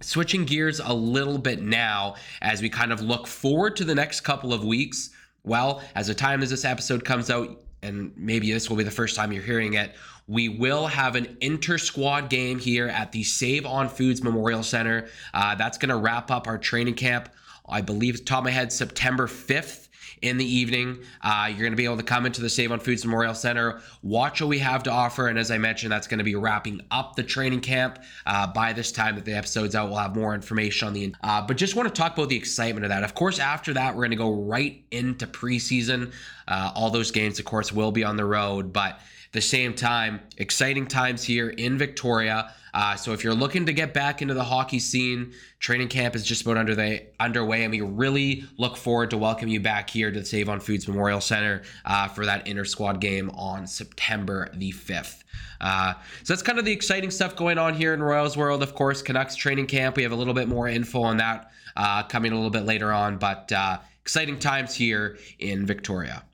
Switching 0.00 0.44
gears 0.44 0.80
a 0.80 0.92
little 0.92 1.38
bit 1.38 1.62
now 1.62 2.14
as 2.40 2.62
we 2.62 2.68
kind 2.68 2.92
of 2.92 3.00
look 3.00 3.26
forward 3.26 3.76
to 3.76 3.84
the 3.84 3.94
next 3.94 4.20
couple 4.20 4.52
of 4.52 4.64
weeks. 4.64 5.10
Well, 5.44 5.82
as 5.94 6.06
the 6.06 6.14
time 6.14 6.42
as 6.42 6.50
this 6.50 6.64
episode 6.64 7.04
comes 7.04 7.30
out, 7.30 7.62
and 7.82 8.12
maybe 8.16 8.50
this 8.52 8.70
will 8.70 8.76
be 8.76 8.84
the 8.84 8.90
first 8.90 9.14
time 9.16 9.32
you're 9.32 9.42
hearing 9.42 9.74
it, 9.74 9.94
we 10.26 10.48
will 10.48 10.86
have 10.86 11.14
an 11.14 11.36
inter 11.40 11.78
squad 11.78 12.30
game 12.30 12.58
here 12.58 12.88
at 12.88 13.12
the 13.12 13.22
Save 13.22 13.64
on 13.66 13.88
Foods 13.88 14.22
Memorial 14.22 14.62
Center. 14.62 15.08
Uh, 15.32 15.54
that's 15.54 15.78
going 15.78 15.90
to 15.90 15.96
wrap 15.96 16.30
up 16.30 16.46
our 16.48 16.58
training 16.58 16.94
camp. 16.94 17.28
I 17.68 17.80
believe, 17.80 18.24
top 18.24 18.38
of 18.38 18.44
my 18.44 18.50
head, 18.50 18.72
September 18.72 19.26
5th 19.26 19.85
in 20.28 20.36
the 20.36 20.44
evening. 20.44 20.98
Uh, 21.22 21.46
you're 21.48 21.60
going 21.60 21.72
to 21.72 21.76
be 21.76 21.84
able 21.84 21.96
to 21.96 22.02
come 22.02 22.26
into 22.26 22.40
the 22.40 22.48
Save 22.48 22.72
on 22.72 22.80
Foods 22.80 23.04
Memorial 23.04 23.34
Center, 23.34 23.80
watch 24.02 24.40
what 24.40 24.48
we 24.48 24.58
have 24.58 24.82
to 24.84 24.90
offer. 24.90 25.28
And 25.28 25.38
as 25.38 25.50
I 25.50 25.58
mentioned, 25.58 25.92
that's 25.92 26.06
going 26.06 26.18
to 26.18 26.24
be 26.24 26.34
wrapping 26.34 26.80
up 26.90 27.16
the 27.16 27.22
training 27.22 27.60
camp. 27.60 27.98
Uh, 28.26 28.46
by 28.46 28.72
this 28.72 28.92
time 28.92 29.14
that 29.16 29.24
the 29.24 29.34
episode's 29.34 29.74
out, 29.74 29.88
we'll 29.88 29.98
have 29.98 30.16
more 30.16 30.34
information 30.34 30.88
on 30.88 30.94
the. 30.94 31.14
Uh, 31.22 31.42
but 31.46 31.56
just 31.56 31.76
want 31.76 31.88
to 31.88 31.94
talk 31.94 32.14
about 32.14 32.28
the 32.28 32.36
excitement 32.36 32.84
of 32.84 32.90
that. 32.90 33.04
Of 33.04 33.14
course, 33.14 33.38
after 33.38 33.72
that, 33.74 33.94
we're 33.94 34.02
going 34.02 34.10
to 34.10 34.16
go 34.16 34.32
right 34.32 34.82
into 34.90 35.26
preseason. 35.26 36.12
Uh, 36.48 36.72
all 36.74 36.90
those 36.90 37.10
games, 37.10 37.38
of 37.38 37.44
course, 37.44 37.72
will 37.72 37.92
be 37.92 38.04
on 38.04 38.16
the 38.16 38.24
road, 38.24 38.72
but 38.72 39.00
the 39.36 39.42
same 39.42 39.74
time, 39.74 40.20
exciting 40.38 40.86
times 40.86 41.22
here 41.22 41.50
in 41.50 41.78
Victoria. 41.78 42.52
Uh, 42.72 42.96
so 42.96 43.12
if 43.12 43.22
you're 43.22 43.34
looking 43.34 43.64
to 43.66 43.72
get 43.72 43.94
back 43.94 44.20
into 44.20 44.34
the 44.34 44.44
hockey 44.44 44.78
scene, 44.78 45.32
training 45.60 45.88
camp 45.88 46.16
is 46.16 46.24
just 46.24 46.42
about 46.42 46.56
under 46.56 46.74
the 46.74 47.02
underway, 47.20 47.62
and 47.62 47.70
we 47.70 47.80
really 47.80 48.44
look 48.58 48.76
forward 48.76 49.10
to 49.10 49.16
welcoming 49.16 49.52
you 49.52 49.60
back 49.60 49.88
here 49.88 50.10
to 50.10 50.20
the 50.20 50.26
Save 50.26 50.48
on 50.48 50.58
Foods 50.58 50.88
Memorial 50.88 51.20
Center 51.20 51.62
uh, 51.84 52.08
for 52.08 52.26
that 52.26 52.46
inter 52.46 52.64
squad 52.64 53.00
game 53.00 53.30
on 53.30 53.66
September 53.66 54.50
the 54.54 54.72
5th. 54.72 55.22
Uh, 55.60 55.94
so 56.22 56.32
that's 56.32 56.42
kind 56.42 56.58
of 56.58 56.64
the 56.64 56.72
exciting 56.72 57.10
stuff 57.10 57.36
going 57.36 57.58
on 57.58 57.74
here 57.74 57.94
in 57.94 58.02
Royals 58.02 58.36
World. 58.36 58.62
Of 58.62 58.74
course, 58.74 59.00
Canucks 59.00 59.36
training 59.36 59.66
camp. 59.66 59.96
We 59.96 60.02
have 60.02 60.12
a 60.12 60.16
little 60.16 60.34
bit 60.34 60.48
more 60.48 60.68
info 60.68 61.02
on 61.02 61.18
that 61.18 61.50
uh, 61.76 62.02
coming 62.04 62.32
a 62.32 62.34
little 62.34 62.50
bit 62.50 62.64
later 62.64 62.92
on, 62.92 63.16
but 63.16 63.52
uh, 63.52 63.78
exciting 64.00 64.38
times 64.38 64.74
here 64.74 65.18
in 65.38 65.66
Victoria. 65.66 66.24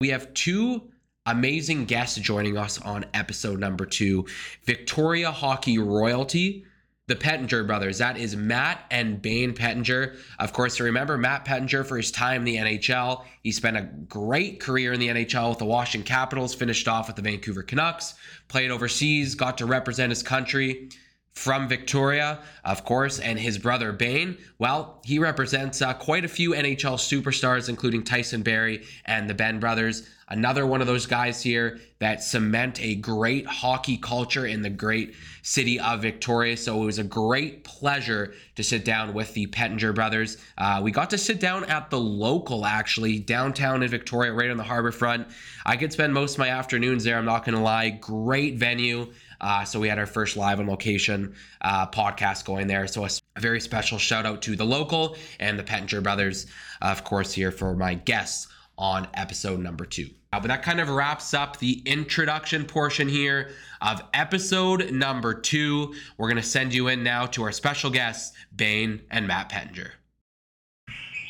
We 0.00 0.08
have 0.08 0.34
two 0.34 0.91
amazing 1.26 1.84
guest 1.84 2.20
joining 2.20 2.56
us 2.56 2.80
on 2.80 3.04
episode 3.14 3.60
number 3.60 3.86
two 3.86 4.26
Victoria 4.64 5.30
Hockey 5.30 5.78
Royalty. 5.78 6.66
The 7.08 7.16
Pettinger 7.16 7.66
brothers. 7.66 7.98
That 7.98 8.16
is 8.16 8.36
Matt 8.36 8.86
and 8.90 9.20
Bayne 9.20 9.54
Pettinger. 9.54 10.16
Of 10.38 10.52
course, 10.52 10.78
remember 10.78 11.18
Matt 11.18 11.44
Pettinger 11.44 11.84
for 11.84 11.96
his 11.96 12.12
time 12.12 12.42
in 12.42 12.44
the 12.44 12.56
NHL. 12.56 13.24
He 13.42 13.50
spent 13.50 13.76
a 13.76 13.82
great 13.82 14.60
career 14.60 14.92
in 14.92 15.00
the 15.00 15.08
NHL 15.08 15.50
with 15.50 15.58
the 15.58 15.64
Washington 15.64 16.06
Capitals, 16.06 16.54
finished 16.54 16.86
off 16.86 17.08
with 17.08 17.16
the 17.16 17.22
Vancouver 17.22 17.64
Canucks, 17.64 18.14
played 18.46 18.70
overseas, 18.70 19.34
got 19.34 19.58
to 19.58 19.66
represent 19.66 20.10
his 20.10 20.22
country 20.22 20.90
from 21.34 21.66
Victoria, 21.66 22.40
of 22.64 22.84
course, 22.84 23.18
and 23.18 23.38
his 23.38 23.58
brother 23.58 23.92
Bayne. 23.92 24.36
Well, 24.58 25.00
he 25.04 25.18
represents 25.18 25.80
uh, 25.80 25.94
quite 25.94 26.24
a 26.24 26.28
few 26.28 26.50
NHL 26.50 26.96
superstars, 26.96 27.68
including 27.68 28.04
Tyson 28.04 28.42
Barrie 28.42 28.84
and 29.06 29.28
the 29.28 29.34
Benn 29.34 29.58
brothers. 29.58 30.08
Another 30.28 30.66
one 30.66 30.80
of 30.80 30.86
those 30.86 31.04
guys 31.04 31.42
here 31.42 31.78
that 31.98 32.22
cement 32.22 32.80
a 32.80 32.94
great 32.94 33.46
hockey 33.46 33.98
culture 33.98 34.46
in 34.46 34.62
the 34.62 34.70
great 34.70 35.14
city 35.42 35.78
of 35.78 36.00
Victoria. 36.00 36.56
So 36.56 36.82
it 36.82 36.86
was 36.86 36.98
a 36.98 37.04
great 37.04 37.64
pleasure 37.64 38.32
to 38.54 38.62
sit 38.62 38.84
down 38.84 39.12
with 39.12 39.34
the 39.34 39.46
Pettinger 39.48 39.94
brothers. 39.94 40.38
Uh, 40.56 40.80
we 40.82 40.90
got 40.90 41.10
to 41.10 41.18
sit 41.18 41.38
down 41.38 41.64
at 41.64 41.90
the 41.90 41.98
local, 41.98 42.64
actually, 42.64 43.18
downtown 43.18 43.82
in 43.82 43.90
Victoria, 43.90 44.32
right 44.32 44.50
on 44.50 44.56
the 44.56 44.62
harbor 44.62 44.92
front. 44.92 45.28
I 45.66 45.76
could 45.76 45.92
spend 45.92 46.14
most 46.14 46.34
of 46.34 46.38
my 46.38 46.48
afternoons 46.48 47.04
there, 47.04 47.18
I'm 47.18 47.26
not 47.26 47.44
going 47.44 47.56
to 47.56 47.62
lie. 47.62 47.90
Great 47.90 48.56
venue. 48.56 49.12
Uh, 49.42 49.64
so 49.64 49.80
we 49.80 49.88
had 49.88 49.98
our 49.98 50.06
first 50.06 50.36
live 50.36 50.60
on 50.60 50.68
location 50.68 51.34
uh, 51.62 51.86
podcast 51.88 52.44
going 52.44 52.68
there. 52.68 52.86
So 52.86 53.04
a, 53.04 53.10
a, 53.36 53.40
very 53.40 53.60
special 53.60 53.98
shout 53.98 54.24
out 54.24 54.40
to 54.42 54.54
the 54.54 54.64
local 54.64 55.16
and 55.40 55.58
the 55.58 55.64
Pettinger 55.64 56.02
brothers, 56.02 56.46
of 56.80 57.02
course, 57.02 57.32
here 57.32 57.50
for 57.50 57.74
my 57.74 57.94
guests 57.94 58.46
on 58.78 59.08
episode 59.14 59.60
number 59.60 59.84
two. 59.84 60.08
Uh, 60.32 60.40
but 60.40 60.48
that 60.48 60.62
kind 60.62 60.80
of 60.80 60.88
wraps 60.88 61.34
up 61.34 61.58
the 61.58 61.82
introduction 61.84 62.64
portion 62.64 63.08
here 63.08 63.50
of 63.82 64.00
episode 64.14 64.90
number 64.92 65.34
two. 65.34 65.92
We're 66.16 66.28
going 66.28 66.36
to 66.36 66.42
send 66.42 66.72
you 66.72 66.88
in 66.88 67.02
now 67.02 67.26
to 67.26 67.42
our 67.42 67.52
special 67.52 67.90
guests, 67.90 68.34
Bayne 68.54 69.02
and 69.10 69.26
Matt 69.26 69.50
Pettinger. 69.50 69.90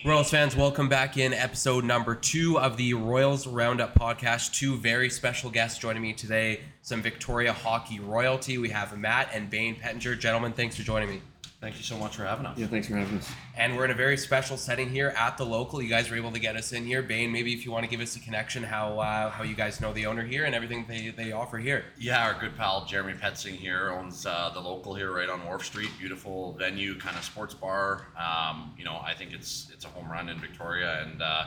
Royals 0.04 0.30
fans, 0.30 0.56
welcome 0.56 0.88
back 0.88 1.16
in 1.16 1.32
episode 1.32 1.84
number 1.84 2.16
two 2.16 2.58
of 2.58 2.76
the 2.76 2.92
Royals 2.92 3.46
Roundup 3.46 3.94
podcast. 3.94 4.52
Two 4.52 4.76
very 4.76 5.08
special 5.08 5.48
guests 5.48 5.78
joining 5.78 6.02
me 6.02 6.12
today, 6.12 6.62
some 6.82 7.00
Victoria 7.00 7.52
hockey 7.52 8.00
royalty. 8.00 8.58
We 8.58 8.70
have 8.70 8.98
Matt 8.98 9.28
and 9.32 9.48
Bayne 9.48 9.76
Pettinger. 9.76 10.18
Gentlemen, 10.18 10.54
thanks 10.54 10.74
for 10.74 10.82
joining 10.82 11.08
me. 11.08 11.22
Thank 11.62 11.76
you 11.76 11.84
so 11.84 11.96
much 11.96 12.16
for 12.16 12.24
having 12.24 12.44
us. 12.44 12.58
Yeah, 12.58 12.66
thanks 12.66 12.88
for 12.88 12.96
having 12.96 13.18
us. 13.18 13.30
And 13.56 13.76
we're 13.76 13.84
in 13.84 13.92
a 13.92 13.94
very 13.94 14.16
special 14.16 14.56
setting 14.56 14.90
here 14.90 15.14
at 15.16 15.38
the 15.38 15.46
local. 15.46 15.80
You 15.80 15.88
guys 15.88 16.10
were 16.10 16.16
able 16.16 16.32
to 16.32 16.40
get 16.40 16.56
us 16.56 16.72
in 16.72 16.84
here. 16.84 17.04
Bayne, 17.04 17.30
maybe 17.30 17.52
if 17.52 17.64
you 17.64 17.70
want 17.70 17.84
to 17.84 17.88
give 17.88 18.00
us 18.00 18.16
a 18.16 18.18
connection, 18.18 18.64
how 18.64 18.98
uh, 18.98 19.30
how 19.30 19.44
you 19.44 19.54
guys 19.54 19.80
know 19.80 19.92
the 19.92 20.06
owner 20.06 20.24
here 20.24 20.44
and 20.44 20.56
everything 20.56 20.84
they, 20.88 21.14
they 21.16 21.30
offer 21.30 21.58
here. 21.58 21.84
Yeah, 21.96 22.26
our 22.26 22.34
good 22.34 22.56
pal 22.56 22.84
Jeremy 22.86 23.12
Petzing 23.12 23.54
here 23.54 23.92
owns 23.92 24.26
uh, 24.26 24.50
the 24.52 24.58
local 24.58 24.92
here 24.92 25.14
right 25.14 25.28
on 25.28 25.46
Wharf 25.46 25.64
Street. 25.64 25.90
Beautiful 26.00 26.54
venue, 26.54 26.98
kind 26.98 27.16
of 27.16 27.22
sports 27.22 27.54
bar. 27.54 28.08
Um, 28.18 28.74
you 28.76 28.84
know, 28.84 29.00
I 29.00 29.14
think 29.14 29.32
it's 29.32 29.70
it's 29.72 29.84
a 29.84 29.88
home 29.88 30.10
run 30.10 30.28
in 30.28 30.40
Victoria 30.40 31.06
and. 31.06 31.22
Uh, 31.22 31.44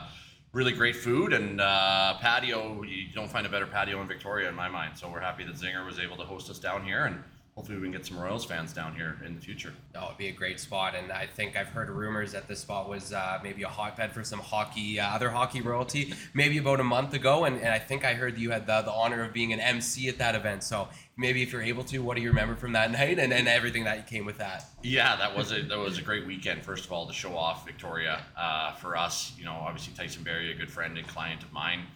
really 0.52 0.72
great 0.72 0.96
food 0.96 1.34
and 1.34 1.60
uh, 1.60 2.14
patio. 2.18 2.82
You 2.82 3.08
don't 3.14 3.30
find 3.30 3.46
a 3.46 3.50
better 3.50 3.66
patio 3.66 4.00
in 4.00 4.08
Victoria, 4.08 4.48
in 4.48 4.54
my 4.54 4.70
mind. 4.70 4.96
So 4.96 5.06
we're 5.06 5.20
happy 5.20 5.44
that 5.44 5.54
Zinger 5.54 5.84
was 5.84 5.98
able 5.98 6.16
to 6.16 6.24
host 6.24 6.48
us 6.48 6.58
down 6.58 6.82
here, 6.82 7.04
and 7.04 7.22
hopefully 7.56 7.78
we 7.78 7.84
can 7.84 7.92
get 7.92 8.04
some 8.04 8.18
Royals 8.18 8.44
fans 8.44 8.74
down 8.74 8.94
here 8.94 9.16
in 9.24 9.34
the 9.34 9.40
future. 9.40 9.72
Oh, 9.94 10.06
it'd 10.06 10.18
be 10.18 10.28
a 10.28 10.32
great 10.32 10.60
spot, 10.60 10.94
and 10.94 11.10
I 11.10 11.26
think 11.26 11.56
I've 11.56 11.68
heard 11.68 11.88
rumors 11.88 12.32
that 12.32 12.46
this 12.46 12.60
spot 12.60 12.86
was 12.86 13.14
uh, 13.14 13.38
maybe 13.42 13.62
a 13.62 13.68
hotbed 13.68 14.12
for 14.12 14.22
some 14.22 14.40
hockey, 14.40 15.00
uh, 15.00 15.08
other 15.08 15.30
hockey 15.30 15.62
royalty, 15.62 16.12
maybe 16.34 16.58
about 16.58 16.80
a 16.80 16.84
month 16.84 17.14
ago, 17.14 17.46
and, 17.46 17.56
and 17.56 17.68
I 17.68 17.78
think 17.78 18.04
I 18.04 18.12
heard 18.12 18.36
you 18.36 18.50
had 18.50 18.66
the, 18.66 18.82
the 18.82 18.92
honor 18.92 19.24
of 19.24 19.32
being 19.32 19.54
an 19.54 19.60
MC 19.60 20.06
at 20.08 20.18
that 20.18 20.34
event. 20.34 20.64
So 20.64 20.88
maybe 21.16 21.42
if 21.42 21.50
you're 21.50 21.62
able 21.62 21.82
to, 21.84 21.98
what 22.00 22.16
do 22.16 22.22
you 22.22 22.28
remember 22.28 22.56
from 22.56 22.72
that 22.72 22.90
night, 22.92 23.18
and, 23.18 23.32
and 23.32 23.48
everything 23.48 23.84
that 23.84 24.06
came 24.06 24.26
with 24.26 24.36
that? 24.36 24.66
Yeah, 24.82 25.16
that 25.16 25.34
was 25.34 25.50
a 25.50 25.62
that 25.62 25.78
was 25.78 25.96
a 25.96 26.02
great 26.02 26.26
weekend. 26.26 26.62
First 26.62 26.84
of 26.84 26.92
all, 26.92 27.06
to 27.06 27.12
show 27.14 27.34
off 27.34 27.64
Victoria 27.64 28.20
uh, 28.36 28.74
for 28.74 28.98
us. 28.98 29.32
You 29.38 29.46
know, 29.46 29.54
obviously 29.54 29.94
Tyson 29.94 30.22
Barrie, 30.22 30.52
a 30.52 30.54
good 30.54 30.70
friend 30.70 30.98
and 30.98 31.06
client 31.08 31.42
of 31.42 31.52
mine 31.52 31.86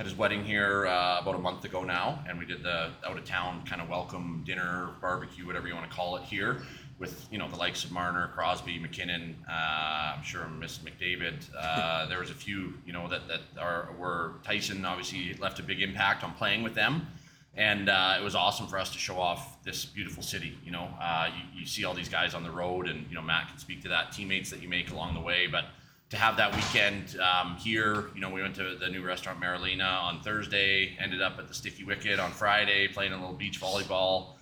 had 0.00 0.06
his 0.06 0.16
wedding 0.16 0.42
here 0.42 0.86
uh, 0.86 1.18
about 1.20 1.34
a 1.34 1.38
month 1.38 1.62
ago 1.66 1.82
now, 1.84 2.24
and 2.26 2.38
we 2.38 2.46
did 2.46 2.62
the 2.62 2.88
out 3.06 3.18
of 3.18 3.24
town 3.26 3.62
kind 3.66 3.82
of 3.82 3.90
welcome 3.90 4.42
dinner, 4.46 4.88
barbecue, 4.98 5.46
whatever 5.46 5.68
you 5.68 5.74
want 5.74 5.90
to 5.90 5.94
call 5.94 6.16
it 6.16 6.22
here, 6.22 6.62
with 6.98 7.28
you 7.30 7.36
know 7.36 7.46
the 7.50 7.56
likes 7.56 7.84
of 7.84 7.92
Marner, 7.92 8.30
Crosby, 8.34 8.78
MacKinnon. 8.78 9.36
Uh, 9.46 10.14
I'm 10.16 10.22
sure 10.22 10.48
Miss 10.48 10.78
McDavid. 10.78 11.44
Uh, 11.54 12.06
there 12.06 12.18
was 12.18 12.30
a 12.30 12.34
few 12.34 12.72
you 12.86 12.94
know 12.94 13.08
that 13.08 13.28
that 13.28 13.42
are 13.60 13.90
were 13.98 14.36
Tyson 14.42 14.86
obviously 14.86 15.34
left 15.34 15.58
a 15.58 15.62
big 15.62 15.82
impact 15.82 16.24
on 16.24 16.32
playing 16.32 16.62
with 16.62 16.74
them. 16.74 17.06
And 17.54 17.90
uh, 17.90 18.16
it 18.18 18.24
was 18.24 18.34
awesome 18.34 18.68
for 18.68 18.78
us 18.78 18.90
to 18.92 18.98
show 18.98 19.18
off 19.18 19.62
this 19.64 19.84
beautiful 19.84 20.22
city. 20.22 20.56
You 20.64 20.70
know, 20.70 20.88
uh, 20.98 21.28
you, 21.36 21.60
you 21.60 21.66
see 21.66 21.84
all 21.84 21.92
these 21.92 22.08
guys 22.08 22.32
on 22.32 22.42
the 22.42 22.50
road, 22.50 22.88
and 22.88 23.06
you 23.10 23.16
know 23.16 23.22
Matt 23.22 23.48
can 23.48 23.58
speak 23.58 23.82
to 23.82 23.88
that. 23.90 24.12
Teammates 24.12 24.48
that 24.48 24.62
you 24.62 24.68
make 24.70 24.92
along 24.92 25.12
the 25.12 25.20
way, 25.20 25.46
but 25.46 25.66
to 26.10 26.16
have 26.16 26.36
that 26.36 26.54
weekend 26.54 27.18
um, 27.20 27.56
here. 27.56 28.10
You 28.14 28.20
know, 28.20 28.30
we 28.30 28.42
went 28.42 28.56
to 28.56 28.76
the 28.76 28.88
new 28.88 29.02
restaurant 29.02 29.40
Marilena 29.40 30.02
on 30.02 30.20
Thursday, 30.20 30.96
ended 30.98 31.22
up 31.22 31.38
at 31.38 31.48
the 31.48 31.54
Sticky 31.54 31.84
Wicket 31.84 32.18
on 32.18 32.32
Friday, 32.32 32.88
playing 32.88 33.12
a 33.12 33.18
little 33.18 33.34
beach 33.34 33.60
volleyball, 33.60 34.34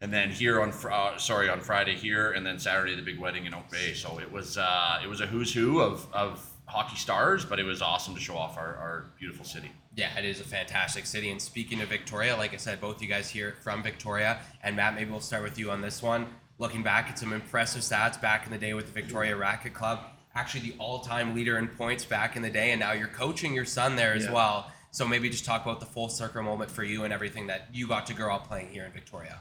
and 0.00 0.12
then 0.12 0.30
here 0.30 0.60
on 0.60 0.70
uh, 0.90 1.16
sorry 1.16 1.48
on 1.48 1.60
Friday 1.60 1.94
here, 1.94 2.32
and 2.32 2.44
then 2.46 2.58
Saturday 2.58 2.94
the 2.94 3.02
big 3.02 3.18
wedding 3.18 3.46
in 3.46 3.54
Oak 3.54 3.70
Bay. 3.70 3.94
So 3.94 4.18
it 4.18 4.30
was 4.30 4.58
uh, 4.58 5.00
it 5.02 5.08
was 5.08 5.22
a 5.22 5.26
who's 5.26 5.52
who 5.52 5.80
of 5.80 6.06
of 6.12 6.46
hockey 6.66 6.96
stars, 6.96 7.44
but 7.44 7.58
it 7.58 7.64
was 7.64 7.80
awesome 7.80 8.14
to 8.14 8.20
show 8.20 8.36
off 8.36 8.56
our, 8.58 8.76
our 8.76 9.06
beautiful 9.18 9.44
city. 9.44 9.70
Yeah, 9.96 10.18
it 10.18 10.24
is 10.24 10.40
a 10.40 10.44
fantastic 10.44 11.06
city. 11.06 11.30
And 11.30 11.40
speaking 11.40 11.80
of 11.80 11.88
Victoria, 11.88 12.36
like 12.36 12.52
I 12.52 12.56
said, 12.56 12.80
both 12.80 13.00
you 13.00 13.08
guys 13.08 13.30
here 13.30 13.54
from 13.62 13.82
Victoria, 13.82 14.40
and 14.62 14.76
Matt, 14.76 14.94
maybe 14.94 15.10
we'll 15.10 15.20
start 15.20 15.42
with 15.42 15.58
you 15.58 15.70
on 15.70 15.80
this 15.80 16.02
one. 16.02 16.26
Looking 16.58 16.82
back 16.82 17.08
at 17.08 17.18
some 17.18 17.32
impressive 17.32 17.82
stats 17.82 18.20
back 18.20 18.46
in 18.46 18.52
the 18.52 18.58
day 18.58 18.74
with 18.74 18.86
the 18.86 18.92
Victoria 18.92 19.36
Racquet 19.36 19.74
Club 19.74 20.00
actually 20.34 20.70
the 20.70 20.74
all-time 20.78 21.34
leader 21.34 21.58
in 21.58 21.68
points 21.68 22.04
back 22.04 22.36
in 22.36 22.42
the 22.42 22.50
day, 22.50 22.72
and 22.72 22.80
now 22.80 22.92
you're 22.92 23.08
coaching 23.08 23.54
your 23.54 23.64
son 23.64 23.96
there 23.96 24.14
as 24.14 24.24
yeah. 24.24 24.32
well. 24.32 24.70
So 24.90 25.06
maybe 25.06 25.28
just 25.28 25.44
talk 25.44 25.64
about 25.64 25.80
the 25.80 25.86
full 25.86 26.08
circle 26.08 26.42
moment 26.42 26.70
for 26.70 26.84
you 26.84 27.04
and 27.04 27.12
everything 27.12 27.48
that 27.48 27.68
you 27.72 27.88
got 27.88 28.06
to 28.06 28.14
grow 28.14 28.34
up 28.34 28.46
playing 28.46 28.68
here 28.68 28.84
in 28.84 28.92
Victoria. 28.92 29.40